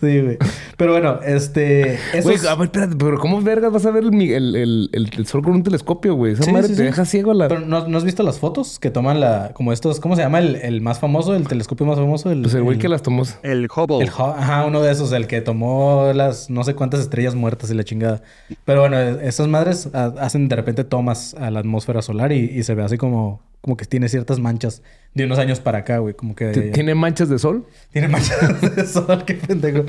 Sí, 0.00 0.20
güey. 0.20 0.38
Pero 0.76 0.92
bueno, 0.92 1.20
este. 1.26 1.98
Güey, 2.22 2.36
es- 2.36 2.44
a 2.46 2.54
ver, 2.54 2.66
espérate, 2.66 2.96
pero 2.96 3.18
¿cómo 3.18 3.40
vergas 3.42 3.72
vas 3.72 3.84
a 3.86 3.90
ver 3.90 4.04
el, 4.04 4.14
el, 4.14 4.56
el- 4.56 4.90
el- 4.92 5.10
el 5.16 5.26
sol 5.26 5.42
con 5.42 5.52
un 5.54 5.62
telescopio, 5.62 6.14
güey? 6.14 6.32
Esa 6.34 6.44
Sí, 6.44 6.52
madre 6.52 6.68
sí, 6.68 6.72
te 6.74 6.78
sí. 6.78 6.84
deja 6.84 7.04
ciego 7.04 7.34
la... 7.34 7.48
Pero 7.48 7.60
¿no, 7.60 7.86
no 7.86 7.98
has 7.98 8.04
visto 8.04 8.22
las 8.22 8.38
fotos 8.38 8.78
que 8.78 8.90
toman 8.90 9.20
la. 9.20 9.50
como 9.54 9.72
estos. 9.72 10.00
¿Cómo 10.00 10.16
se 10.16 10.22
llama? 10.22 10.38
El, 10.38 10.56
el 10.56 10.80
más 10.80 10.98
famoso, 11.00 11.34
el 11.34 11.46
telescopio 11.48 11.86
más 11.86 11.96
famoso. 11.98 12.30
El, 12.30 12.42
Pues 12.42 12.54
el 12.54 12.62
güey 12.62 12.76
el- 12.76 12.80
que 12.82 12.88
las 12.88 13.02
tomó... 13.02 13.22
El 13.42 13.68
Hubble. 13.74 13.98
el 14.04 14.10
Ho- 14.16 14.34
ajá, 14.36 14.64
uno 14.66 14.80
de 14.82 14.92
esos, 14.92 15.12
el 15.12 15.26
que 15.26 15.40
tomó 15.40 16.12
las 16.14 16.50
no 16.50 16.64
sé 16.64 16.74
cuántas 16.74 17.00
estrellas 17.00 17.34
muertas 17.40 17.70
y 17.70 17.74
la 17.74 17.82
chingada. 17.84 18.22
Pero 18.64 18.80
bueno, 18.82 18.98
esas 18.98 19.48
madres 19.48 19.88
ha- 19.92 20.14
hacen 20.20 20.48
de 20.48 20.56
repente 20.56 20.84
tomas 20.84 21.34
a 21.34 21.50
la 21.50 21.60
atmósfera 21.60 22.02
solar 22.02 22.30
y, 22.32 22.38
y 22.50 22.62
se 22.62 22.74
ve 22.74 22.82
así 22.84 22.96
como, 22.98 23.42
como 23.60 23.76
que 23.76 23.84
tiene 23.86 24.08
ciertas 24.08 24.38
manchas 24.38 24.82
de 25.14 25.24
unos 25.24 25.38
años 25.38 25.58
para 25.60 25.78
acá, 25.78 25.98
güey. 25.98 26.14
Como 26.14 26.34
que 26.36 26.46
¿T- 26.52 26.70
¿Tiene 26.70 26.94
manchas 26.94 27.28
de 27.28 27.38
sol? 27.38 27.66
tiene 27.92 28.08
manchas 28.08 28.60
de 28.76 28.86
sol, 28.86 29.24
qué 29.26 29.34
pendejo. 29.34 29.84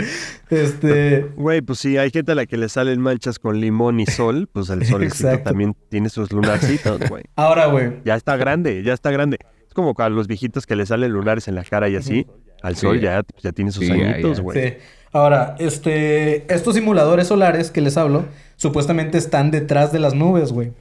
Este. 0.50 1.22
Güey, 1.36 1.62
pues 1.62 1.80
sí, 1.80 1.98
hay 1.98 2.10
gente 2.12 2.32
a 2.32 2.36
la 2.36 2.46
que 2.46 2.58
le 2.58 2.70
salen 2.70 3.00
manchas 3.02 3.40
con 3.40 3.60
limón 3.60 4.00
y 4.00 4.06
sol, 4.06 4.50
pues 4.52 4.70
el 4.70 4.86
solecito 4.86 5.40
también 5.40 5.76
tiene 5.90 6.10
sus 6.10 6.32
lunarcitos, 6.32 7.02
güey. 7.10 7.24
Ahora, 7.36 7.68
güey. 7.68 7.94
Ya 8.06 8.16
está 8.16 8.36
grande, 8.38 8.84
ya 8.84 8.94
está 8.94 9.12
grande. 9.12 9.38
Es 9.68 9.74
como 9.74 9.94
a 9.98 10.10
los 10.10 10.28
viejitos 10.28 10.66
que 10.66 10.76
le 10.76 10.86
salen 10.86 11.12
lunares 11.12 11.48
en 11.48 11.56
la 11.56 11.64
cara 11.64 11.88
y 11.90 11.96
así. 11.96 12.28
Al 12.62 12.76
Sí. 12.76 12.82
sol 12.82 13.00
ya, 13.00 13.24
ya 13.42 13.52
tiene 13.54 13.72
sus 13.72 13.86
Sí, 13.86 13.92
añitos, 13.92 14.40
güey. 14.42 14.70
Sí. 14.70 14.78
Ahora, 15.14 15.56
este, 15.60 16.52
estos 16.54 16.76
simuladores 16.76 17.28
solares 17.28 17.70
que 17.72 17.82
les 17.82 17.98
hablo, 17.98 18.26
supuestamente 18.56 19.18
están 19.18 19.52
detrás 19.52 19.92
de 19.92 20.00
las 20.00 20.14
nubes, 20.14 20.52
güey. 20.52 20.72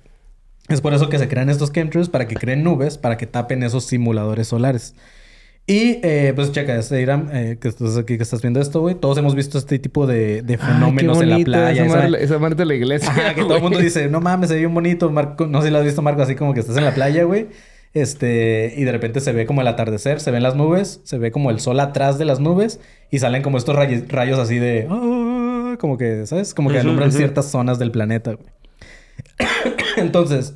Es 0.68 0.80
por 0.80 0.94
eso 0.94 1.08
que 1.08 1.18
se 1.18 1.28
crean 1.28 1.50
estos 1.50 1.72
chemtrails, 1.72 2.08
para 2.08 2.28
que 2.28 2.36
creen 2.36 2.62
nubes, 2.62 2.96
para 2.96 3.16
que 3.16 3.26
tapen 3.26 3.62
esos 3.64 3.84
simuladores 3.84 4.46
solares. 4.48 4.94
Y, 5.66 5.98
eh, 6.02 6.32
pues, 6.34 6.52
checa, 6.52 6.76
este 6.76 7.00
Iram, 7.02 7.28
eh, 7.32 7.58
que 7.60 7.68
estás 7.68 7.96
aquí, 7.96 8.16
que 8.16 8.22
estás 8.22 8.40
viendo 8.40 8.60
esto, 8.60 8.80
güey. 8.80 8.94
Todos 8.94 9.18
hemos 9.18 9.34
visto 9.34 9.58
este 9.58 9.78
tipo 9.78 10.06
de, 10.06 10.42
de 10.42 10.58
fenómenos 10.58 11.18
Ay, 11.20 11.26
qué 11.26 11.32
en 11.34 11.38
la 11.40 11.44
playa. 11.44 11.72
Esa 11.72 11.84
esa- 11.86 11.96
madre, 12.08 12.24
esa 12.24 12.38
madre 12.38 12.54
de 12.56 12.64
la 12.66 12.74
iglesia. 12.74 13.10
Ajá, 13.10 13.34
que 13.34 13.42
todo 13.42 13.56
el 13.56 13.62
mundo 13.62 13.78
dice, 13.78 14.08
no 14.08 14.20
mames, 14.20 14.48
se 14.48 14.54
ve 14.54 14.60
bien 14.60 14.74
bonito, 14.74 15.10
Marco. 15.10 15.46
No 15.46 15.60
sé 15.60 15.68
si 15.68 15.72
lo 15.72 15.78
has 15.78 15.84
visto, 15.84 16.02
Marco, 16.02 16.22
así 16.22 16.34
como 16.34 16.54
que 16.54 16.60
estás 16.60 16.76
en 16.76 16.84
la 16.84 16.94
playa, 16.94 17.24
güey. 17.24 17.48
Este, 17.92 18.72
y 18.76 18.84
de 18.84 18.92
repente 18.92 19.20
se 19.20 19.32
ve 19.32 19.46
como 19.46 19.62
el 19.62 19.68
atardecer, 19.68 20.20
se 20.20 20.30
ven 20.30 20.44
las 20.44 20.54
nubes, 20.54 21.00
se 21.02 21.18
ve 21.18 21.32
como 21.32 21.50
el 21.50 21.58
sol 21.58 21.80
atrás 21.80 22.18
de 22.18 22.24
las 22.24 22.38
nubes 22.38 22.80
y 23.10 23.18
salen 23.18 23.42
como 23.42 23.58
estos 23.58 23.74
rayos, 23.74 24.08
rayos 24.08 24.38
así 24.38 24.58
de, 24.58 24.86
ah, 24.88 25.76
como 25.80 25.98
que, 25.98 26.26
¿sabes? 26.26 26.54
Como 26.54 26.70
que 26.70 26.78
alumbran 26.78 27.10
ciertas 27.10 27.46
zonas 27.46 27.78
del 27.80 27.90
planeta. 27.90 28.36
Entonces, 29.96 30.54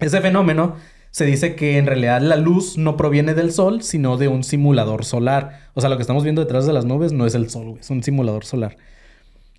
ese 0.00 0.20
fenómeno 0.20 0.76
se 1.10 1.24
dice 1.24 1.54
que 1.54 1.78
en 1.78 1.86
realidad 1.86 2.20
la 2.20 2.36
luz 2.36 2.76
no 2.76 2.96
proviene 2.96 3.34
del 3.34 3.52
sol, 3.52 3.82
sino 3.82 4.16
de 4.16 4.28
un 4.28 4.44
simulador 4.44 5.04
solar. 5.04 5.70
O 5.74 5.80
sea, 5.80 5.88
lo 5.88 5.96
que 5.96 6.02
estamos 6.02 6.24
viendo 6.24 6.42
detrás 6.42 6.66
de 6.66 6.72
las 6.72 6.84
nubes 6.84 7.12
no 7.12 7.24
es 7.24 7.34
el 7.34 7.48
sol, 7.48 7.70
güey, 7.70 7.80
es 7.80 7.90
un 7.90 8.02
simulador 8.02 8.44
solar. 8.44 8.76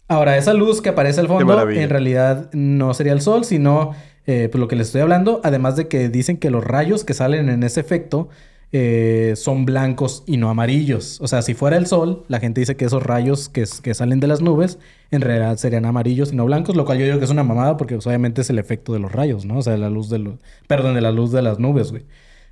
Ahora, 0.07 0.37
esa 0.37 0.53
luz 0.53 0.81
que 0.81 0.89
aparece 0.89 1.21
al 1.21 1.27
fondo, 1.27 1.69
en 1.69 1.89
realidad 1.89 2.51
no 2.53 2.93
sería 2.93 3.13
el 3.13 3.21
sol, 3.21 3.45
sino 3.45 3.95
eh, 4.27 4.49
pues 4.51 4.59
lo 4.59 4.67
que 4.67 4.75
les 4.75 4.87
estoy 4.87 5.01
hablando. 5.01 5.41
Además 5.43 5.75
de 5.75 5.87
que 5.87 6.09
dicen 6.09 6.37
que 6.37 6.49
los 6.49 6.63
rayos 6.63 7.03
que 7.03 7.13
salen 7.13 7.49
en 7.49 7.63
ese 7.63 7.79
efecto 7.79 8.29
eh, 8.71 9.35
son 9.37 9.65
blancos 9.65 10.23
y 10.25 10.37
no 10.37 10.49
amarillos. 10.49 11.21
O 11.21 11.27
sea, 11.27 11.41
si 11.41 11.53
fuera 11.53 11.77
el 11.77 11.87
sol, 11.87 12.25
la 12.27 12.39
gente 12.39 12.59
dice 12.59 12.75
que 12.75 12.85
esos 12.85 13.03
rayos 13.03 13.47
que, 13.47 13.65
salen 13.65 14.19
de 14.19 14.27
las 14.27 14.41
nubes 14.41 14.79
en 15.11 15.21
realidad 15.21 15.55
serían 15.57 15.85
amarillos 15.85 16.33
y 16.33 16.35
no 16.35 16.45
blancos, 16.45 16.75
lo 16.75 16.83
cual 16.83 16.97
yo 16.97 17.05
digo 17.05 17.19
que 17.19 17.23
es 17.25 17.31
una 17.31 17.43
mamada 17.43 17.77
porque 17.77 17.95
pues, 17.95 18.05
obviamente 18.07 18.41
es 18.41 18.49
el 18.49 18.59
efecto 18.59 18.91
de 18.91 18.99
los 18.99 19.11
rayos, 19.11 19.45
¿no? 19.45 19.59
O 19.59 19.61
sea, 19.61 19.77
la 19.77 19.89
luz 19.89 20.09
de 20.09 20.19
los... 20.19 20.35
Perdón, 20.67 20.95
de 20.95 20.99
la 21.01 21.11
luz 21.11 21.31
de 21.31 21.41
las 21.41 21.57
nubes, 21.57 21.91
güey. 21.91 22.03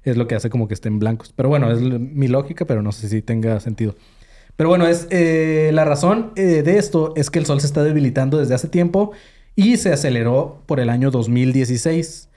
Es 0.04 0.16
lo 0.16 0.28
que 0.28 0.36
hace 0.36 0.50
como 0.50 0.68
que 0.70 0.74
estén 0.76 1.00
blancos. 1.00 1.34
Pero 1.36 1.50
bueno, 1.50 1.70
es 1.72 1.82
mi 1.82 2.28
lógica, 2.30 2.66
pero 2.66 2.82
no 2.82 2.94
sé 2.94 3.10
si 3.10 3.22
tenga 3.22 3.60
sentido. 3.60 3.96
Pero 4.56 4.70
bueno, 4.70 4.88
es 4.88 5.08
eh, 5.10 5.72
la 5.74 5.84
razón 5.84 6.32
de 6.36 6.78
esto 6.78 7.14
es 7.18 7.30
que 7.32 7.40
el 7.40 7.46
Sol 7.46 7.60
se 7.60 7.68
está 7.68 7.84
debilitando 7.84 8.38
desde 8.38 8.54
hace 8.54 8.68
tiempo 8.68 9.12
y 9.56 9.78
se 9.78 9.94
aceleró 9.94 10.62
por 10.66 10.80
el 10.80 10.90
año 10.90 11.12
2016. 11.12 12.30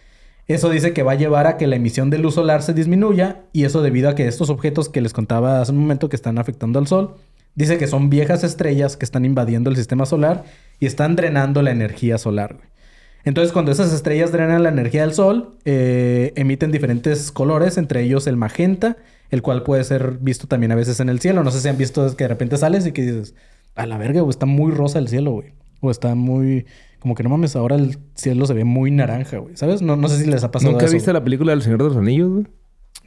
Eso 0.49 0.71
dice 0.71 0.93
que 0.93 1.03
va 1.03 1.13
a 1.13 1.17
llevar 1.17 1.47
a 1.47 1.57
que 1.57 1.67
la 1.67 1.77
emisión 1.77 2.11
de 2.11 2.19
luz 2.19 2.35
solar 2.35 2.63
se 2.63 2.73
disminuya 2.73 3.43
y 3.53 3.65
eso 3.65 3.83
debido 3.83 4.09
a 4.09 4.15
que 4.15 4.29
estos 4.29 4.49
objetos 4.51 4.89
que 4.89 5.01
les 5.01 5.13
contaba 5.13 5.61
hace 5.61 5.73
un 5.73 5.79
momento 5.79 6.09
que 6.09 6.17
están 6.17 6.39
afectando 6.39 6.79
al 6.79 6.87
Sol, 6.87 7.17
dice 7.57 7.79
que 7.79 7.89
son 7.89 8.11
viejas 8.11 8.45
estrellas 8.45 8.97
que 8.97 9.05
están 9.05 9.25
invadiendo 9.25 9.71
el 9.71 9.77
sistema 9.77 10.07
solar 10.07 10.45
y 10.79 10.87
están 10.87 11.17
drenando 11.17 11.63
la 11.63 11.73
energía 11.73 12.19
solar. 12.19 12.59
Entonces, 13.25 13.53
cuando 13.53 13.73
esas 13.73 13.93
estrellas 13.93 14.31
drenan 14.31 14.63
la 14.63 14.69
energía 14.69 15.01
del 15.01 15.13
sol, 15.13 15.57
eh, 15.65 16.33
emiten 16.37 16.71
diferentes 16.71 17.33
colores, 17.33 17.77
entre 17.77 18.03
ellos 18.03 18.29
el 18.29 18.37
magenta, 18.37 18.99
el 19.31 19.43
cual 19.43 19.65
puede 19.65 19.83
ser 19.83 20.19
visto 20.21 20.47
también 20.47 20.71
a 20.71 20.77
veces 20.77 21.01
en 21.01 21.09
el 21.09 21.19
cielo. 21.19 21.43
No 21.43 21.51
sé 21.51 21.61
si 21.61 21.69
han 21.69 21.77
visto 21.77 22.15
que 22.15 22.23
de 22.23 22.29
repente 22.29 22.57
sales 22.57 22.87
y 22.87 22.93
que 22.93 23.03
dices, 23.03 23.35
a 23.75 23.85
la 23.85 23.99
verga, 23.99 24.21
güey, 24.21 24.31
está 24.31 24.47
muy 24.47 24.71
rosa 24.71 25.01
el 25.01 25.09
cielo, 25.09 25.33
güey. 25.33 25.55
O 25.81 25.91
está 25.91 26.15
muy, 26.15 26.67
como 27.07 27.15
que 27.15 27.23
no 27.23 27.29
mames, 27.29 27.55
ahora 27.55 27.77
el 27.77 27.99
cielo 28.17 28.47
se 28.47 28.55
ve 28.55 28.65
muy 28.65 28.91
naranja, 28.91 29.39
güey. 29.39 29.57
¿Sabes? 29.57 29.81
No, 29.81 29.95
no 29.95 30.09
sé 30.09 30.25
si 30.25 30.29
les 30.29 30.43
ha 30.43 30.51
pasado 30.51 30.73
¿Nunca 30.73 30.87
eso. 30.87 30.95
viste 30.95 31.13
la 31.13 31.23
película 31.23 31.53
del 31.53 31.63
Señor 31.63 31.79
de 31.79 31.85
los 31.85 31.97
Anillos, 31.97 32.29
güey? 32.33 32.47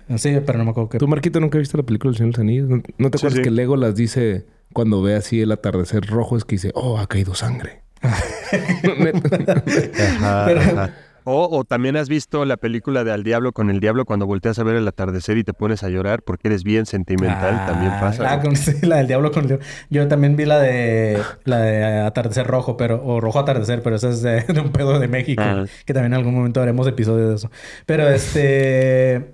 güey. 0.08 0.20
Sí, 0.20 0.38
pero 0.46 0.58
no 0.58 0.64
me 0.64 0.72
acuerdo 0.72 0.88
qué. 0.90 1.00
¿Tú, 1.00 1.08
Marquito, 1.10 1.42
nunca 1.42 1.58
viste 1.58 1.76
la 1.76 1.84
película 1.84 2.12
del 2.12 2.18
Señor 2.18 2.32
de 2.32 2.38
los 2.38 2.42
Anillos? 2.42 2.70
¿No, 2.70 2.76
no 2.98 3.12
te 3.12 3.18
Sí, 3.18 3.26
acuerdas 3.26 3.38
sí. 3.40 3.42
que 3.42 3.52
Lego 3.52 3.76
las 3.76 3.96
dice 3.96 4.46
cuando 4.72 5.02
ve 5.02 5.16
así 5.16 5.42
el 5.42 5.52
atardecer 5.52 6.06
rojo? 6.06 6.38
Es 6.38 6.46
que 6.46 6.56
dice, 6.56 6.72
oh, 6.76 6.98
ha 6.98 7.08
caído 7.08 7.36
sangre. 7.36 7.82
Ajá, 8.02 10.44
Pero- 10.46 10.62
ajá. 10.62 10.94
O, 11.26 11.48
o 11.58 11.64
también 11.64 11.96
has 11.98 12.10
visto 12.10 12.46
la 12.46 12.58
película 12.58 13.04
de 13.04 13.12
Al 13.12 13.24
Diablo 13.24 13.52
con 13.52 13.70
el 13.70 13.80
Diablo 13.80 14.06
cuando 14.06 14.26
volteas 14.26 14.58
a 14.60 14.64
ver 14.64 14.76
el 14.76 14.88
atardecer 14.88 15.38
y 15.38 15.44
te 15.44 15.54
pones 15.54 15.84
a 15.84 15.90
llorar 15.90 16.24
porque 16.24 16.48
eres 16.48 16.64
bien 16.64 16.86
sentimental. 16.86 17.66
también 17.66 17.92
pasa. 18.00 18.24
Ah, 18.28 18.36
güey. 18.38 18.48
con- 18.48 18.56
sí, 18.58 18.74
la 18.86 18.98
del 18.98 19.08
diablo 19.08 19.32
con 19.32 19.44
el 19.44 19.48
diablo. 19.50 19.66
Yo 19.90 20.08
también 20.08 20.36
vi 20.36 20.46
la 20.46 20.60
de 20.60 21.22
la 21.44 21.60
de 21.60 22.00
atardecer 22.02 22.48
rojo, 22.48 22.78
pero 22.78 23.04
o 23.06 23.20
rojo 23.22 23.40
atardecer, 23.40 23.82
pero 23.84 23.96
esa 23.96 24.10
es 24.10 24.22
de, 24.22 24.42
de 24.48 24.60
un 24.60 24.72
pedo 24.72 25.00
de 25.00 25.08
México, 25.08 25.42
Ah. 25.46 25.66
que 25.86 25.94
también 25.94 26.14
en 26.14 26.18
algún 26.20 26.34
momento 26.36 26.62
haremos 26.62 26.88
episodios 26.88 27.30
de 27.30 27.36
eso. 27.36 27.52
Pero 27.86 28.08
este, 28.10 29.34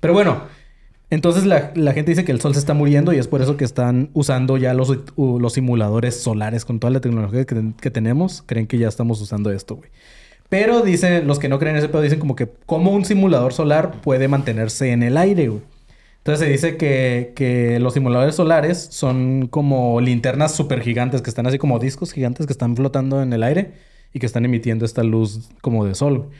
pero 0.00 0.12
bueno, 0.12 0.42
entonces 1.10 1.46
la, 1.46 1.70
la 1.74 1.92
gente 1.92 2.10
dice 2.10 2.24
que 2.24 2.32
el 2.32 2.40
sol 2.40 2.52
se 2.54 2.58
está 2.60 2.74
muriendo 2.74 3.12
y 3.12 3.18
es 3.18 3.28
por 3.28 3.40
eso 3.42 3.56
que 3.56 3.64
están 3.64 4.10
usando 4.12 4.56
ya 4.56 4.74
los, 4.74 4.92
los 5.16 5.52
simuladores 5.52 6.20
solares 6.20 6.64
con 6.64 6.80
toda 6.80 6.90
la 6.92 7.00
tecnología 7.00 7.44
que, 7.44 7.72
que 7.80 7.90
tenemos. 7.90 8.42
Creen 8.46 8.66
que 8.66 8.78
ya 8.78 8.88
estamos 8.88 9.20
usando 9.20 9.50
esto, 9.52 9.76
güey. 9.76 9.90
Pero 10.48 10.82
dicen, 10.82 11.26
los 11.26 11.38
que 11.38 11.48
no 11.48 11.58
creen 11.58 11.76
en 11.76 11.80
ese 11.80 11.88
pedo 11.88 12.02
dicen 12.02 12.20
como 12.20 12.36
que 12.36 12.48
cómo 12.66 12.92
un 12.92 13.04
simulador 13.04 13.52
solar 13.52 14.00
puede 14.00 14.28
mantenerse 14.28 14.92
en 14.92 15.02
el 15.02 15.16
aire, 15.16 15.48
güey. 15.48 15.62
Entonces 16.18 16.44
se 16.44 16.50
dice 16.50 16.76
que, 16.76 17.32
que 17.36 17.78
los 17.78 17.94
simuladores 17.94 18.34
solares 18.34 18.88
son 18.90 19.46
como 19.48 20.00
linternas 20.00 20.54
súper 20.54 20.82
gigantes 20.82 21.22
que 21.22 21.30
están 21.30 21.46
así 21.46 21.56
como 21.56 21.78
discos 21.78 22.12
gigantes 22.12 22.46
que 22.46 22.52
están 22.52 22.74
flotando 22.74 23.22
en 23.22 23.32
el 23.32 23.44
aire 23.44 23.74
y 24.12 24.18
que 24.18 24.26
están 24.26 24.44
emitiendo 24.44 24.84
esta 24.84 25.04
luz 25.04 25.50
como 25.60 25.84
de 25.84 25.94
sol. 25.94 26.30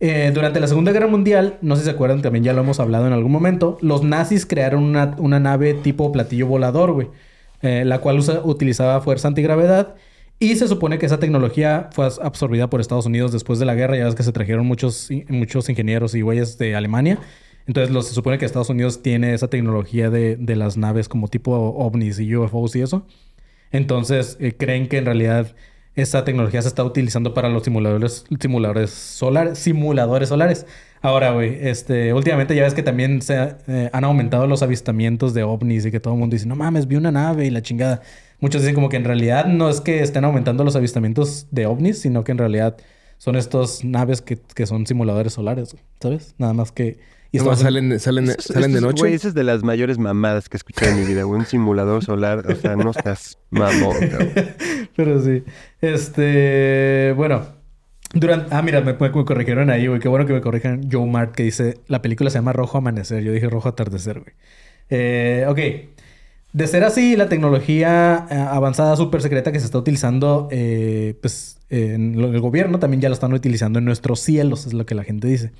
Eh, 0.00 0.30
durante 0.34 0.60
la 0.60 0.66
Segunda 0.66 0.92
Guerra 0.92 1.06
Mundial, 1.06 1.56
no 1.62 1.76
sé 1.76 1.82
si 1.82 1.84
se 1.86 1.92
acuerdan, 1.92 2.20
también 2.20 2.44
ya 2.44 2.52
lo 2.52 2.62
hemos 2.62 2.80
hablado 2.80 3.06
en 3.06 3.12
algún 3.12 3.32
momento, 3.32 3.78
los 3.80 4.02
nazis 4.02 4.44
crearon 4.44 4.82
una, 4.82 5.14
una 5.18 5.40
nave 5.40 5.72
tipo 5.72 6.12
platillo 6.12 6.46
volador, 6.46 6.92
güey, 6.92 7.08
eh, 7.62 7.84
la 7.86 8.00
cual 8.00 8.20
utilizaba 8.44 9.00
fuerza 9.00 9.28
antigravedad 9.28 9.94
y 10.38 10.56
se 10.56 10.68
supone 10.68 10.98
que 10.98 11.06
esa 11.06 11.18
tecnología 11.18 11.88
fue 11.92 12.08
absorbida 12.22 12.68
por 12.68 12.80
Estados 12.80 13.06
Unidos 13.06 13.32
después 13.32 13.58
de 13.58 13.64
la 13.64 13.74
guerra, 13.74 13.96
ya 13.96 14.04
ves 14.04 14.14
que 14.14 14.22
se 14.22 14.32
trajeron 14.32 14.66
muchos, 14.66 15.08
muchos 15.28 15.68
ingenieros 15.68 16.14
y 16.14 16.20
güeyes 16.20 16.58
de 16.58 16.76
Alemania. 16.76 17.18
Entonces 17.66 18.06
se 18.06 18.14
supone 18.14 18.38
que 18.38 18.44
Estados 18.44 18.70
Unidos 18.70 19.02
tiene 19.02 19.34
esa 19.34 19.48
tecnología 19.48 20.10
de, 20.10 20.36
de 20.36 20.56
las 20.56 20.76
naves 20.76 21.08
como 21.08 21.28
tipo 21.28 21.52
ovnis 21.52 22.20
y 22.20 22.34
UFOs 22.36 22.76
y 22.76 22.82
eso. 22.82 23.06
Entonces 23.72 24.36
eh, 24.40 24.54
creen 24.56 24.88
que 24.88 24.98
en 24.98 25.06
realidad 25.06 25.54
esa 25.96 26.24
tecnología 26.24 26.60
se 26.60 26.68
está 26.68 26.84
utilizando 26.84 27.32
para 27.32 27.48
los 27.48 27.64
simuladores, 27.64 28.26
simuladores 28.38 28.90
solares, 28.90 29.58
simuladores 29.58 30.28
solares. 30.28 30.66
Ahora, 31.00 31.32
güey, 31.32 31.58
este, 31.62 32.12
últimamente 32.12 32.54
ya 32.54 32.62
ves 32.62 32.74
que 32.74 32.82
también 32.82 33.22
se 33.22 33.54
eh, 33.66 33.90
han 33.92 34.04
aumentado 34.04 34.46
los 34.46 34.62
avistamientos 34.62 35.34
de 35.34 35.42
ovnis 35.42 35.86
y 35.86 35.90
que 35.90 35.98
todo 35.98 36.14
el 36.14 36.20
mundo 36.20 36.34
dice, 36.34 36.46
no 36.46 36.56
mames, 36.56 36.86
vi 36.86 36.96
una 36.96 37.10
nave 37.10 37.46
y 37.46 37.50
la 37.50 37.62
chingada. 37.62 38.02
Muchos 38.40 38.60
dicen 38.62 38.74
como 38.74 38.88
que 38.88 38.96
en 38.96 39.04
realidad 39.04 39.46
no 39.46 39.68
es 39.68 39.80
que 39.80 40.02
estén 40.02 40.24
aumentando 40.24 40.62
los 40.64 40.76
avistamientos 40.76 41.46
de 41.50 41.66
ovnis, 41.66 41.98
sino 42.00 42.22
que 42.24 42.32
en 42.32 42.38
realidad 42.38 42.76
son 43.18 43.36
estos 43.36 43.82
naves 43.84 44.20
que, 44.20 44.38
que 44.54 44.66
son 44.66 44.86
simuladores 44.86 45.32
solares, 45.32 45.74
¿sabes? 46.02 46.34
Nada 46.36 46.52
más 46.52 46.70
que... 46.70 46.98
y 47.32 47.38
estamos- 47.38 47.60
salen, 47.60 47.98
salen, 47.98 48.28
Eso- 48.28 48.52
salen 48.52 48.72
de 48.74 48.80
noche. 48.82 49.00
Güey, 49.00 49.14
esa 49.14 49.28
es 49.28 49.34
de 49.34 49.42
las 49.42 49.62
mayores 49.62 49.96
mamadas 49.98 50.50
que 50.50 50.56
he 50.56 50.58
escuchado 50.58 50.92
en 50.92 51.00
mi 51.00 51.06
vida, 51.06 51.22
güey. 51.22 51.40
Un 51.40 51.46
simulador 51.46 52.04
solar. 52.04 52.44
O 52.46 52.54
sea, 52.56 52.76
no 52.76 52.90
estás 52.90 53.38
mamón, 53.50 53.96
cabrón. 54.10 54.32
Pero 54.96 55.22
sí. 55.22 55.42
Este, 55.80 57.12
bueno. 57.16 57.46
Durante, 58.14 58.54
ah, 58.54 58.62
mira, 58.62 58.80
me, 58.82 58.92
me 58.94 59.10
corrigieron 59.24 59.68
ahí, 59.70 59.86
güey. 59.88 59.98
Qué 60.00 60.08
bueno 60.08 60.26
que 60.26 60.32
me 60.32 60.40
corrijan 60.40 60.88
Joe 60.90 61.06
Mart, 61.06 61.34
que 61.34 61.42
dice, 61.42 61.78
la 61.88 62.02
película 62.02 62.30
se 62.30 62.38
llama 62.38 62.52
Rojo 62.52 62.78
Amanecer. 62.78 63.22
Yo 63.22 63.32
dije 63.32 63.48
Rojo 63.48 63.68
Atardecer, 63.68 64.20
güey. 64.20 64.34
Eh, 64.90 65.44
ok. 65.48 65.95
De 66.56 66.66
ser 66.66 66.84
así, 66.84 67.16
la 67.16 67.28
tecnología 67.28 68.26
eh, 68.30 68.34
avanzada 68.34 68.96
súper 68.96 69.20
secreta 69.20 69.52
que 69.52 69.60
se 69.60 69.66
está 69.66 69.76
utilizando 69.76 70.48
eh, 70.50 71.14
pues, 71.20 71.58
en 71.68 72.14
el 72.18 72.40
gobierno 72.40 72.78
también 72.78 73.02
ya 73.02 73.10
lo 73.10 73.12
están 73.12 73.34
utilizando 73.34 73.78
en 73.78 73.84
nuestros 73.84 74.20
cielos, 74.20 74.64
es 74.66 74.72
lo 74.72 74.86
que 74.86 74.94
la 74.94 75.04
gente 75.04 75.28
dice. 75.28 75.52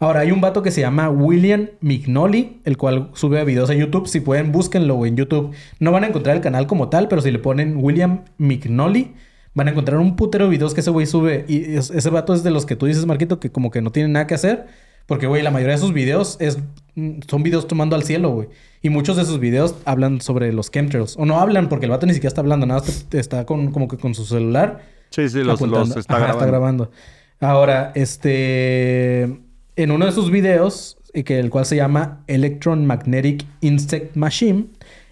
Ahora, 0.00 0.18
hay 0.20 0.32
un 0.32 0.40
vato 0.40 0.60
que 0.64 0.72
se 0.72 0.80
llama 0.80 1.08
William 1.10 1.68
Mignoli, 1.80 2.60
el 2.64 2.76
cual 2.76 3.10
sube 3.14 3.44
videos 3.44 3.70
a 3.70 3.74
YouTube. 3.74 4.08
Si 4.08 4.18
pueden, 4.18 4.50
búsquenlo 4.50 5.06
en 5.06 5.14
YouTube. 5.16 5.52
No 5.78 5.92
van 5.92 6.02
a 6.02 6.08
encontrar 6.08 6.34
el 6.34 6.42
canal 6.42 6.66
como 6.66 6.88
tal, 6.88 7.06
pero 7.06 7.22
si 7.22 7.30
le 7.30 7.38
ponen 7.38 7.76
William 7.76 8.24
Mignoli, 8.36 9.12
van 9.54 9.68
a 9.68 9.70
encontrar 9.70 10.00
un 10.00 10.16
putero 10.16 10.46
de 10.46 10.50
videos 10.50 10.74
que 10.74 10.80
ese 10.80 10.90
güey 10.90 11.06
sube. 11.06 11.44
Y 11.46 11.76
es- 11.76 11.90
ese 11.90 12.10
vato 12.10 12.34
es 12.34 12.42
de 12.42 12.50
los 12.50 12.66
que 12.66 12.74
tú 12.74 12.86
dices, 12.86 13.06
Marquito, 13.06 13.38
que 13.38 13.52
como 13.52 13.70
que 13.70 13.80
no 13.80 13.92
tiene 13.92 14.08
nada 14.08 14.26
que 14.26 14.34
hacer. 14.34 14.66
Porque, 15.06 15.26
güey, 15.26 15.42
la 15.42 15.50
mayoría 15.50 15.74
de 15.74 15.80
sus 15.80 15.92
videos 15.92 16.36
es, 16.40 16.58
mm, 16.94 17.20
son 17.28 17.42
videos 17.42 17.66
tomando 17.68 17.96
al 17.96 18.02
cielo, 18.04 18.30
güey. 18.30 18.48
Y 18.82 18.88
muchos 18.90 19.16
de 19.16 19.24
sus 19.24 19.38
videos 19.38 19.74
hablan 19.84 20.20
sobre 20.20 20.52
los 20.52 20.70
chemtrails. 20.70 21.16
O 21.16 21.24
no 21.26 21.38
hablan 21.40 21.68
porque 21.68 21.86
el 21.86 21.90
vato 21.90 22.06
ni 22.06 22.14
siquiera 22.14 22.28
está 22.28 22.40
hablando, 22.40 22.66
nada, 22.66 22.80
más 22.80 23.04
te- 23.08 23.18
está 23.18 23.44
con, 23.46 23.70
como 23.72 23.88
que 23.88 23.96
con 23.96 24.14
su 24.14 24.24
celular 24.24 24.80
Sí, 25.10 25.28
sí, 25.28 25.42
los, 25.44 25.60
los 25.60 25.96
está 25.96 26.16
Ajá, 26.16 26.46
grabando. 26.46 26.90
Ahora, 27.40 27.92
este. 27.94 29.22
En 29.76 29.90
uno 29.90 30.06
de 30.06 30.12
sus 30.12 30.30
videos, 30.30 30.98
que 31.24 31.38
el 31.38 31.50
cual 31.50 31.64
se 31.66 31.76
llama 31.76 32.22
Electron 32.26 32.86
Magnetic 32.86 33.44
Insect 33.60 34.16
Machine, 34.16 34.66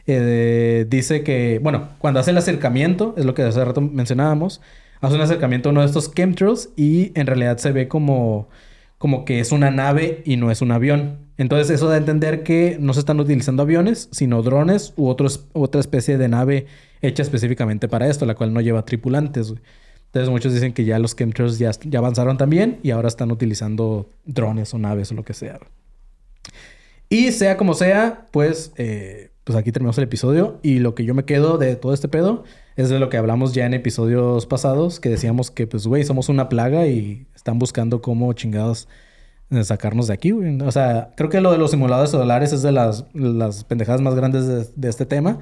eh, 0.07 0.87
dice 0.89 1.23
que, 1.23 1.61
bueno, 1.63 1.91
cuando 1.99 2.21
hace 2.21 2.31
el 2.31 2.39
acercamiento, 2.39 3.15
es 3.17 3.25
lo 3.25 3.35
que 3.35 3.43
hace 3.43 3.65
rato 3.65 3.81
mencionábamos, 3.81 4.61
hace 5.01 5.15
un 5.15 5.21
acercamiento 5.23 5.69
a 5.69 5.73
uno 5.73 5.81
de 5.81 5.87
estos 5.87 6.13
chemtrails 6.15 6.71
y 6.77 7.13
en 7.19 7.27
realidad 7.27 7.57
se 7.59 7.73
ve 7.73 7.89
como, 7.89 8.49
como 9.01 9.25
que 9.25 9.41
es 9.41 9.51
una 9.51 9.71
nave 9.71 10.21
y 10.27 10.37
no 10.37 10.51
es 10.51 10.61
un 10.61 10.73
avión. 10.73 11.21
Entonces, 11.39 11.71
eso 11.71 11.89
da 11.89 11.95
a 11.95 11.97
entender 11.97 12.43
que 12.43 12.77
no 12.79 12.93
se 12.93 13.01
están 13.01 13.19
utilizando 13.19 13.63
aviones, 13.63 14.11
sino 14.13 14.43
drones 14.43 14.93
u 14.99 15.09
otra 15.09 15.81
especie 15.81 16.19
de 16.19 16.29
nave 16.29 16.67
hecha 17.01 17.23
específicamente 17.23 17.89
para 17.89 18.09
esto, 18.09 18.27
la 18.27 18.35
cual 18.35 18.53
no 18.53 18.61
lleva 18.61 18.85
tripulantes. 18.85 19.55
Entonces 20.05 20.29
muchos 20.29 20.53
dicen 20.53 20.75
que 20.75 20.85
ya 20.85 20.99
los 20.99 21.17
chemtrails 21.17 21.59
ya, 21.59 21.71
ya 21.85 21.99
avanzaron 21.99 22.37
también 22.37 22.79
y 22.83 22.91
ahora 22.91 23.09
están 23.09 23.33
utilizando 23.33 24.11
drones 24.27 24.75
o 24.75 24.79
naves 24.79 25.11
o 25.13 25.15
lo 25.15 25.25
que 25.25 25.33
sea. 25.33 25.61
Y 27.09 27.33
sea 27.33 27.57
como 27.57 27.73
sea, 27.73 28.27
pues, 28.33 28.73
eh, 28.77 29.31
pues 29.45 29.57
aquí 29.57 29.73
terminamos 29.73 29.97
el 29.97 30.05
episodio 30.05 30.61
y 30.63 30.81
lo 30.81 30.95
que 30.95 31.07
yo 31.07 31.15
me 31.15 31.25
quedo 31.25 31.57
de 31.57 31.75
todo 31.75 31.95
este 31.95 32.09
pedo 32.09 32.45
es 32.77 32.91
de 32.91 32.99
lo 32.99 33.09
que 33.09 33.17
hablamos 33.17 33.55
ya 33.55 33.65
en 33.65 33.73
episodios 33.73 34.45
pasados, 34.45 35.01
que 35.01 35.09
decíamos 35.09 35.51
que 35.51 35.67
pues, 35.67 35.87
güey, 35.87 36.05
somos 36.05 36.29
una 36.29 36.51
plaga 36.51 36.87
y 36.87 37.27
están 37.41 37.59
buscando 37.59 38.03
cómo 38.03 38.31
chingados 38.35 38.87
eh, 39.51 39.65
sacarnos 39.65 40.09
de 40.09 40.15
aquí, 40.15 40.31
güey. 40.31 40.61
O 40.61 40.71
sea, 40.71 41.13
creo 41.17 41.31
que 41.31 41.41
lo 41.41 41.51
de 41.51 41.59
los 41.59 41.71
simuladores 41.71 42.11
solares 42.11 42.53
es 42.53 42.63
de 42.63 42.71
las, 42.71 43.07
las 43.15 43.65
pendejadas 43.65 44.03
más 44.03 44.15
grandes 44.15 44.77
de, 44.77 44.89
este 44.89 45.07
tema. 45.07 45.39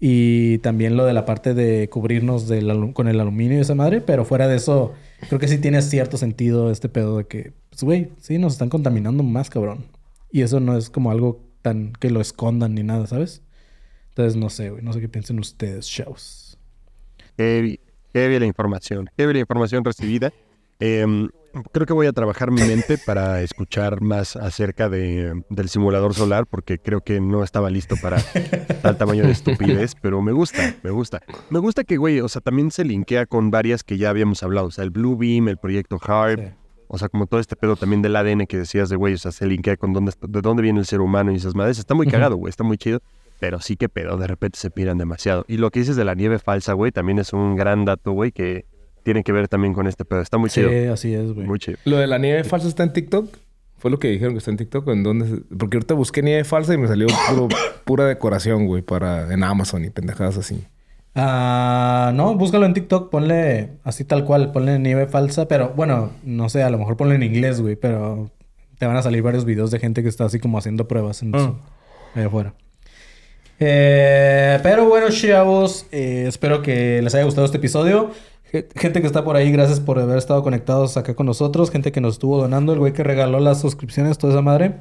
Y 0.00 0.58
también 0.58 0.96
lo 0.96 1.04
de 1.04 1.12
la 1.12 1.24
parte 1.24 1.54
de 1.54 1.88
cubrirnos 1.88 2.50
con 2.94 3.08
el 3.08 3.20
aluminio 3.20 3.58
y 3.58 3.60
esa 3.60 3.74
madre. 3.74 4.00
Pero 4.00 4.24
fuera 4.24 4.48
de 4.48 4.56
eso, 4.56 4.92
creo 5.28 5.38
que 5.38 5.48
sí 5.48 5.58
tiene 5.58 5.82
cierto 5.82 6.16
sentido 6.16 6.70
este 6.70 6.88
pedo 6.88 7.18
de 7.18 7.26
que, 7.26 7.52
pues, 7.70 7.82
güey, 7.84 8.10
sí 8.20 8.38
nos 8.38 8.54
están 8.54 8.70
contaminando 8.70 9.22
más, 9.22 9.50
cabrón. 9.50 9.84
Y 10.32 10.42
eso 10.42 10.60
no 10.60 10.76
es 10.76 10.88
como 10.90 11.10
algo 11.10 11.44
tan 11.62 11.92
que 11.92 12.10
lo 12.10 12.20
escondan 12.20 12.74
ni 12.74 12.82
nada, 12.82 13.06
¿sabes? 13.06 13.42
Entonces, 14.08 14.36
no 14.36 14.48
sé, 14.48 14.70
güey. 14.70 14.82
No 14.82 14.92
sé 14.94 15.00
qué 15.00 15.08
piensen 15.08 15.38
ustedes, 15.38 15.84
shows. 15.84 16.58
Heavy, 17.36 17.78
heavy 18.14 18.38
la 18.38 18.46
información. 18.46 19.10
Heavy 19.16 19.34
la 19.34 19.40
información 19.40 19.84
recibida. 19.84 20.32
Em, 20.86 21.28
creo 21.72 21.86
que 21.86 21.92
voy 21.94 22.06
a 22.06 22.12
trabajar 22.12 22.50
mi 22.50 22.60
mente 22.60 22.98
para 22.98 23.40
escuchar 23.40 24.02
más 24.02 24.36
acerca 24.36 24.90
de, 24.90 25.42
del 25.48 25.68
simulador 25.70 26.12
solar, 26.12 26.44
porque 26.46 26.78
creo 26.78 27.00
que 27.00 27.20
no 27.22 27.42
estaba 27.42 27.70
listo 27.70 27.94
para 28.02 28.18
tal 28.82 28.98
tamaño 28.98 29.24
de 29.24 29.30
estupidez, 29.32 29.94
pero 30.02 30.20
me 30.20 30.32
gusta, 30.32 30.74
me 30.82 30.90
gusta. 30.90 31.22
Me 31.48 31.58
gusta 31.58 31.84
que, 31.84 31.96
güey, 31.96 32.20
o 32.20 32.28
sea, 32.28 32.42
también 32.42 32.70
se 32.70 32.84
linkea 32.84 33.24
con 33.24 33.50
varias 33.50 33.82
que 33.82 33.96
ya 33.96 34.10
habíamos 34.10 34.42
hablado, 34.42 34.66
o 34.66 34.70
sea, 34.70 34.84
el 34.84 34.90
Blue 34.90 35.16
Beam, 35.16 35.48
el 35.48 35.56
proyecto 35.56 35.98
HARP, 36.02 36.40
Sí. 36.40 36.54
o 36.88 36.98
sea, 36.98 37.08
como 37.08 37.26
todo 37.26 37.40
este 37.40 37.56
pedo 37.56 37.76
también 37.76 38.02
del 38.02 38.14
ADN 38.16 38.46
que 38.46 38.58
decías 38.58 38.90
de, 38.90 38.96
güey, 38.96 39.14
o 39.14 39.18
sea, 39.18 39.32
se 39.32 39.46
linkea 39.46 39.78
con 39.78 39.94
dónde, 39.94 40.12
de 40.20 40.40
dónde 40.42 40.62
viene 40.62 40.80
el 40.80 40.86
ser 40.86 41.00
humano 41.00 41.32
y 41.32 41.36
esas 41.36 41.54
madres. 41.54 41.78
Está 41.78 41.94
muy 41.94 42.06
cagado, 42.06 42.36
güey, 42.36 42.50
está 42.50 42.62
muy 42.62 42.76
chido. 42.76 43.00
Pero 43.40 43.60
sí 43.60 43.76
que 43.76 43.88
pedo, 43.88 44.16
de 44.16 44.26
repente 44.28 44.58
se 44.58 44.70
piran 44.70 44.96
demasiado. 44.96 45.44
Y 45.48 45.56
lo 45.56 45.70
que 45.70 45.80
dices 45.80 45.96
de 45.96 46.04
la 46.04 46.14
nieve 46.14 46.38
falsa, 46.38 46.72
güey, 46.74 46.92
también 46.92 47.18
es 47.18 47.32
un 47.32 47.56
gran 47.56 47.84
dato, 47.84 48.12
güey, 48.12 48.30
que 48.32 48.64
tiene 49.04 49.22
que 49.22 49.30
ver 49.30 49.46
también 49.46 49.72
con 49.74 49.86
este 49.86 50.04
pedo. 50.04 50.20
Está 50.20 50.36
muy 50.38 50.50
Sí, 50.50 50.62
chido. 50.62 50.92
así 50.92 51.14
es, 51.14 51.32
güey. 51.32 51.46
Muy 51.46 51.60
chido. 51.60 51.78
Lo 51.84 51.98
de 51.98 52.08
la 52.08 52.18
nieve 52.18 52.42
falsa 52.42 52.66
está 52.66 52.82
en 52.82 52.92
TikTok. 52.92 53.28
Fue 53.78 53.90
lo 53.90 53.98
que 53.98 54.08
dijeron 54.08 54.32
que 54.34 54.38
está 54.38 54.50
en 54.50 54.56
TikTok. 54.56 54.88
¿En 54.88 55.02
dónde? 55.04 55.26
se- 55.28 55.56
Porque 55.56 55.76
ahorita 55.76 55.94
busqué 55.94 56.22
nieve 56.22 56.42
falsa 56.44 56.74
y 56.74 56.78
me 56.78 56.88
salió 56.88 57.06
puro- 57.28 57.48
pura 57.84 58.06
decoración, 58.06 58.66
güey, 58.66 58.82
para 58.82 59.32
en 59.32 59.44
Amazon 59.44 59.84
y 59.84 59.90
pendejadas 59.90 60.36
así. 60.38 60.64
Ah, 61.14 62.10
no, 62.14 62.34
búscalo 62.34 62.66
en 62.66 62.74
TikTok, 62.74 63.08
ponle 63.10 63.70
así 63.84 64.04
tal 64.04 64.24
cual, 64.24 64.50
ponle 64.50 64.80
nieve 64.80 65.06
falsa, 65.06 65.46
pero 65.46 65.72
bueno, 65.76 66.10
no 66.24 66.48
sé, 66.48 66.64
a 66.64 66.70
lo 66.70 66.78
mejor 66.78 66.96
ponle 66.96 67.14
en 67.14 67.22
inglés, 67.22 67.60
güey, 67.60 67.76
pero 67.76 68.30
te 68.78 68.86
van 68.86 68.96
a 68.96 69.02
salir 69.02 69.22
varios 69.22 69.44
videos 69.44 69.70
de 69.70 69.78
gente 69.78 70.02
que 70.02 70.08
está 70.08 70.24
así 70.24 70.40
como 70.40 70.58
haciendo 70.58 70.88
pruebas 70.88 71.22
en 71.22 71.30
su- 71.32 71.56
allá 72.16 72.26
afuera. 72.26 72.54
Eh, 73.60 74.58
pero 74.62 74.88
bueno, 74.88 75.06
chavos, 75.10 75.86
eh, 75.92 76.24
espero 76.26 76.62
que 76.62 77.00
les 77.02 77.14
haya 77.14 77.24
gustado 77.24 77.44
este 77.44 77.58
episodio. 77.58 78.10
Ge- 78.54 78.68
Gente 78.76 79.00
que 79.00 79.06
está 79.08 79.24
por 79.24 79.34
ahí, 79.36 79.50
gracias 79.50 79.80
por 79.80 79.98
haber 79.98 80.16
estado 80.16 80.42
conectados 80.44 80.96
acá 80.96 81.14
con 81.14 81.26
nosotros. 81.26 81.70
Gente 81.72 81.90
que 81.90 82.00
nos 82.00 82.14
estuvo 82.14 82.38
donando, 82.40 82.72
el 82.72 82.78
güey 82.78 82.92
que 82.92 83.02
regaló 83.02 83.40
las 83.40 83.60
suscripciones, 83.60 84.16
toda 84.18 84.32
esa 84.34 84.42
madre. 84.42 84.76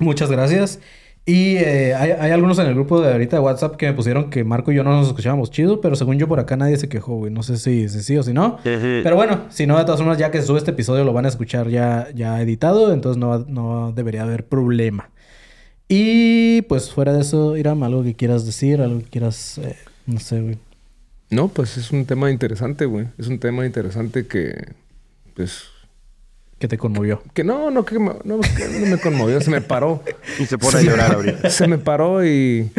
Muchas 0.00 0.30
gracias. 0.30 0.80
Y 1.28 1.56
eh, 1.56 1.92
hay, 1.94 2.10
hay 2.12 2.30
algunos 2.30 2.58
en 2.60 2.66
el 2.66 2.74
grupo 2.74 3.00
de 3.00 3.10
ahorita 3.12 3.36
de 3.36 3.42
WhatsApp 3.42 3.76
que 3.76 3.86
me 3.86 3.94
pusieron 3.94 4.30
que 4.30 4.44
Marco 4.44 4.70
y 4.70 4.76
yo 4.76 4.84
no 4.84 4.90
nos 4.90 5.08
escuchábamos 5.08 5.50
chido, 5.50 5.80
pero 5.80 5.96
según 5.96 6.18
yo 6.18 6.28
por 6.28 6.38
acá 6.38 6.56
nadie 6.56 6.76
se 6.76 6.88
quejó, 6.88 7.16
güey. 7.16 7.32
No 7.32 7.42
sé 7.42 7.56
si, 7.56 7.88
si 7.88 8.00
sí 8.02 8.16
o 8.16 8.22
si 8.22 8.32
no. 8.32 8.58
Pero 9.02 9.16
bueno, 9.16 9.46
si 9.48 9.66
no, 9.66 9.76
de 9.78 9.84
todas 9.84 9.98
formas, 10.00 10.18
ya 10.18 10.30
que 10.30 10.40
se 10.40 10.46
sube 10.46 10.58
este 10.58 10.70
episodio 10.72 11.02
lo 11.04 11.12
van 11.12 11.24
a 11.24 11.28
escuchar 11.28 11.68
ya, 11.68 12.08
ya 12.14 12.40
editado, 12.40 12.92
entonces 12.92 13.18
no, 13.18 13.38
no 13.40 13.92
debería 13.92 14.22
haber 14.22 14.46
problema. 14.46 15.10
Y 15.88 16.62
pues 16.62 16.90
fuera 16.92 17.12
de 17.12 17.20
eso, 17.22 17.56
Iram, 17.56 17.82
algo 17.82 18.02
que 18.02 18.14
quieras 18.14 18.44
decir, 18.46 18.80
algo 18.80 18.98
que 19.00 19.06
quieras, 19.06 19.58
eh, 19.58 19.76
no 20.06 20.18
sé, 20.20 20.40
güey. 20.40 20.58
No, 21.30 21.48
pues 21.48 21.76
es 21.76 21.90
un 21.90 22.06
tema 22.06 22.30
interesante, 22.30 22.86
güey. 22.86 23.06
Es 23.18 23.26
un 23.28 23.38
tema 23.38 23.66
interesante 23.66 24.26
que, 24.26 24.72
pues, 25.34 25.64
Que 26.58 26.68
te 26.68 26.78
conmovió. 26.78 27.22
que 27.34 27.42
no, 27.44 27.70
no, 27.70 27.84
que 27.84 27.98
me, 27.98 28.12
no, 28.24 28.40
que 28.40 28.68
no 28.80 28.86
me 28.86 28.98
conmovió, 28.98 29.40
se 29.40 29.50
me 29.50 29.60
paró. 29.60 30.02
Y 30.38 30.46
se 30.46 30.56
pone 30.58 30.78
a 30.78 30.82
llorar 30.82 31.14
ahorita. 31.14 31.50
Se 31.50 31.66
me 31.66 31.78
paró 31.78 32.24
y 32.24 32.70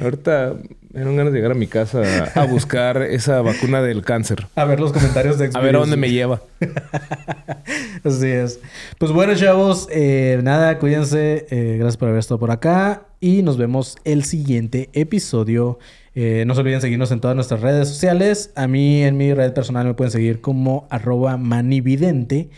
ahorita 0.00 0.54
me 0.92 1.00
dieron 1.00 1.16
ganas 1.16 1.32
de 1.32 1.38
llegar 1.38 1.52
a 1.52 1.54
mi 1.54 1.66
casa 1.66 2.02
a 2.34 2.44
buscar 2.44 3.00
esa 3.02 3.40
vacuna 3.42 3.82
del 3.82 4.02
cáncer. 4.02 4.46
A 4.54 4.64
ver 4.64 4.78
los 4.78 4.92
comentarios 4.92 5.38
de 5.38 5.50
A 5.54 5.60
ver 5.60 5.74
a 5.76 5.78
dónde 5.80 5.96
me 5.96 6.10
lleva. 6.10 6.42
Así 8.04 8.26
es. 8.28 8.60
Pues 8.98 9.12
bueno, 9.12 9.34
chavos, 9.34 9.88
eh, 9.90 10.40
nada, 10.42 10.78
cuídense. 10.78 11.46
eh, 11.50 11.76
gracias 11.78 11.96
por 11.96 12.08
haber 12.08 12.20
estado 12.20 12.38
por 12.38 12.50
acá. 12.50 13.02
Y 13.20 13.42
nos 13.42 13.56
vemos 13.56 13.96
el 14.04 14.24
siguiente 14.24 14.90
episodio. 14.92 15.78
Eh, 16.14 16.44
no 16.46 16.54
se 16.54 16.60
olviden 16.60 16.80
seguirnos 16.80 17.10
en 17.10 17.20
todas 17.20 17.34
nuestras 17.34 17.60
redes 17.60 17.88
sociales. 17.88 18.52
A 18.54 18.66
mí 18.66 19.02
en 19.02 19.16
mi 19.16 19.32
red 19.32 19.52
personal 19.52 19.86
me 19.86 19.94
pueden 19.94 20.10
seguir 20.10 20.40
como 20.40 20.86
arroba 20.90 21.36
manividente. 21.36 22.50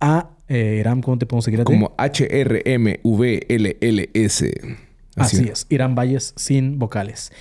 A 0.00 0.30
eh, 0.48 0.78
Iram, 0.80 1.00
¿cómo 1.02 1.18
te 1.18 1.26
podemos 1.26 1.44
seguir 1.44 1.60
a 1.60 1.64
ti? 1.64 1.72
Como 1.72 1.94
H-R-M-V-L-L-S. 1.96 3.00
Así 5.16 5.48
es, 5.48 5.66
Irán 5.68 5.94
Valles 5.94 6.32
sin 6.36 6.78
vocales. 6.78 7.32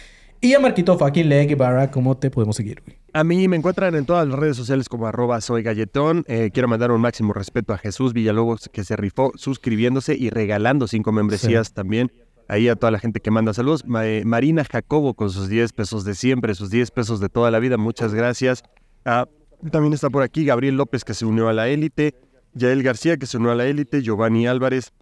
Y 0.41 0.53
a 0.53 0.59
Marquito 0.59 0.97
fucking 0.97 1.27
Le 1.29 1.45
Guevara, 1.45 1.91
¿cómo 1.91 2.17
te 2.17 2.31
podemos 2.31 2.55
seguir, 2.55 2.81
güey? 2.85 2.97
A 3.11 3.23
mí 3.23 3.47
me 3.47 3.55
encuentran 3.55 3.95
en 3.95 4.05
todas 4.05 4.27
las 4.27 4.37
redes 4.37 4.55
sociales 4.55 4.87
como 4.87 5.07
arroba 5.07 5.41
soy 5.41 5.63
galletón. 5.63 6.23
Eh, 6.27 6.51
quiero 6.53 6.67
mandar 6.67 6.91
un 6.91 7.01
máximo 7.01 7.33
respeto 7.33 7.73
a 7.73 7.77
Jesús 7.77 8.13
Villalobos 8.13 8.69
que 8.71 8.83
se 8.83 8.95
rifó 8.95 9.31
suscribiéndose 9.35 10.15
y 10.15 10.29
regalando 10.29 10.87
cinco 10.87 11.11
membresías 11.11 11.73
también. 11.73 12.11
Ahí 12.49 12.67
a 12.67 12.75
toda 12.75 12.89
la 12.89 12.97
gente 12.99 13.19
que 13.19 13.29
manda 13.29 13.53
saludos. 13.53 13.85
Eh, 14.01 14.23
Marina 14.25 14.65
Jacobo 14.65 15.13
con 15.13 15.29
sus 15.29 15.49
10 15.49 15.71
pesos 15.71 16.03
de 16.03 16.15
siempre, 16.15 16.55
sus 16.55 16.71
10 16.71 16.89
pesos 16.89 17.19
de 17.19 17.29
toda 17.29 17.51
la 17.51 17.59
vida. 17.59 17.77
Muchas 17.77 18.15
gracias. 18.15 18.63
Ah, 19.05 19.27
también 19.71 19.93
está 19.93 20.09
por 20.09 20.23
aquí 20.23 20.45
Gabriel 20.45 20.75
López 20.75 21.05
que 21.05 21.13
se 21.13 21.25
unió 21.25 21.47
a 21.47 21.53
la 21.53 21.67
élite. 21.67 22.15
Yael 22.55 22.81
García 22.81 23.17
que 23.17 23.27
se 23.27 23.37
unió 23.37 23.51
a 23.51 23.55
la 23.55 23.67
élite. 23.67 24.01
Giovanni 24.01 24.47
Álvarez. 24.47 24.93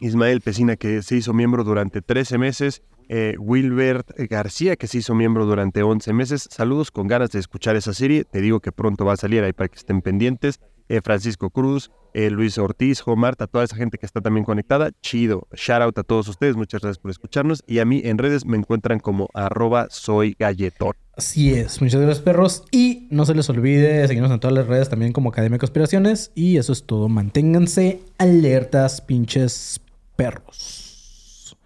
Ismael 0.00 0.40
Pesina, 0.40 0.76
que 0.76 1.02
se 1.02 1.16
hizo 1.16 1.34
miembro 1.34 1.62
durante 1.62 2.00
13 2.00 2.38
meses. 2.38 2.82
Eh, 3.14 3.36
Wilbert 3.38 4.08
García, 4.30 4.76
que 4.76 4.86
se 4.86 4.96
hizo 4.96 5.14
miembro 5.14 5.44
durante 5.44 5.82
11 5.82 6.14
meses. 6.14 6.48
Saludos 6.50 6.90
con 6.90 7.08
ganas 7.08 7.30
de 7.30 7.40
escuchar 7.40 7.76
esa 7.76 7.92
serie. 7.92 8.24
Te 8.24 8.40
digo 8.40 8.60
que 8.60 8.72
pronto 8.72 9.04
va 9.04 9.12
a 9.12 9.16
salir 9.18 9.44
ahí 9.44 9.52
para 9.52 9.68
que 9.68 9.76
estén 9.76 10.00
pendientes. 10.00 10.60
Eh, 10.88 11.02
Francisco 11.04 11.50
Cruz, 11.50 11.90
eh, 12.14 12.30
Luis 12.30 12.56
Ortiz, 12.56 13.02
Jo 13.02 13.14
Marta, 13.14 13.46
toda 13.46 13.64
esa 13.64 13.76
gente 13.76 13.98
que 13.98 14.06
está 14.06 14.22
también 14.22 14.46
conectada. 14.46 14.92
Chido. 15.02 15.46
Shout 15.52 15.82
out 15.82 15.98
a 15.98 16.04
todos 16.04 16.26
ustedes. 16.26 16.56
Muchas 16.56 16.80
gracias 16.80 16.98
por 16.98 17.10
escucharnos. 17.10 17.62
Y 17.66 17.80
a 17.80 17.84
mí 17.84 18.00
en 18.02 18.16
redes 18.16 18.46
me 18.46 18.56
encuentran 18.56 18.98
como 18.98 19.28
arroba 19.34 19.88
soy 19.90 20.34
galletón. 20.38 20.94
Así 21.14 21.52
es, 21.52 21.82
muchas 21.82 22.00
gracias 22.00 22.24
perros 22.24 22.64
y 22.70 23.08
no 23.10 23.26
se 23.26 23.34
les 23.34 23.46
olvide 23.50 24.08
seguirnos 24.08 24.32
en 24.32 24.40
todas 24.40 24.56
las 24.56 24.66
redes 24.66 24.88
también 24.88 25.12
como 25.12 25.28
Academia 25.28 25.56
de 25.56 25.60
Conspiraciones 25.60 26.32
y 26.34 26.56
eso 26.56 26.72
es 26.72 26.84
todo, 26.84 27.10
manténganse 27.10 28.00
alertas 28.16 29.02
pinches 29.02 29.82
perros. 30.16 31.58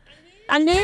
¡Ale! 0.48 0.80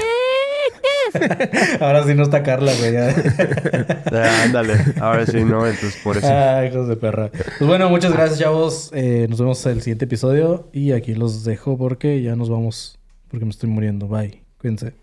Ahora 1.80 2.04
sí 2.04 2.14
no 2.14 2.22
está 2.22 2.42
Carla, 2.42 2.72
güey. 2.78 2.92
ya. 2.92 3.14
Ah, 4.12 4.42
ándale, 4.44 4.74
ahora 5.00 5.24
sí, 5.24 5.42
no, 5.42 5.66
entonces 5.66 5.98
por 6.04 6.18
eso. 6.18 6.28
Ay, 6.28 6.68
hijos 6.68 6.86
de 6.86 6.96
perra. 6.96 7.30
Pues 7.30 7.66
bueno, 7.66 7.88
muchas 7.88 8.12
gracias, 8.12 8.40
chavos. 8.40 8.90
Eh, 8.92 9.26
nos 9.28 9.40
vemos 9.40 9.64
en 9.64 9.72
el 9.72 9.80
siguiente 9.80 10.04
episodio. 10.04 10.68
Y 10.72 10.92
aquí 10.92 11.14
los 11.14 11.44
dejo 11.44 11.78
porque 11.78 12.20
ya 12.22 12.36
nos 12.36 12.50
vamos. 12.50 12.98
Porque 13.28 13.46
me 13.46 13.50
estoy 13.50 13.70
muriendo. 13.70 14.06
Bye. 14.08 14.42
Cuídense. 14.60 15.01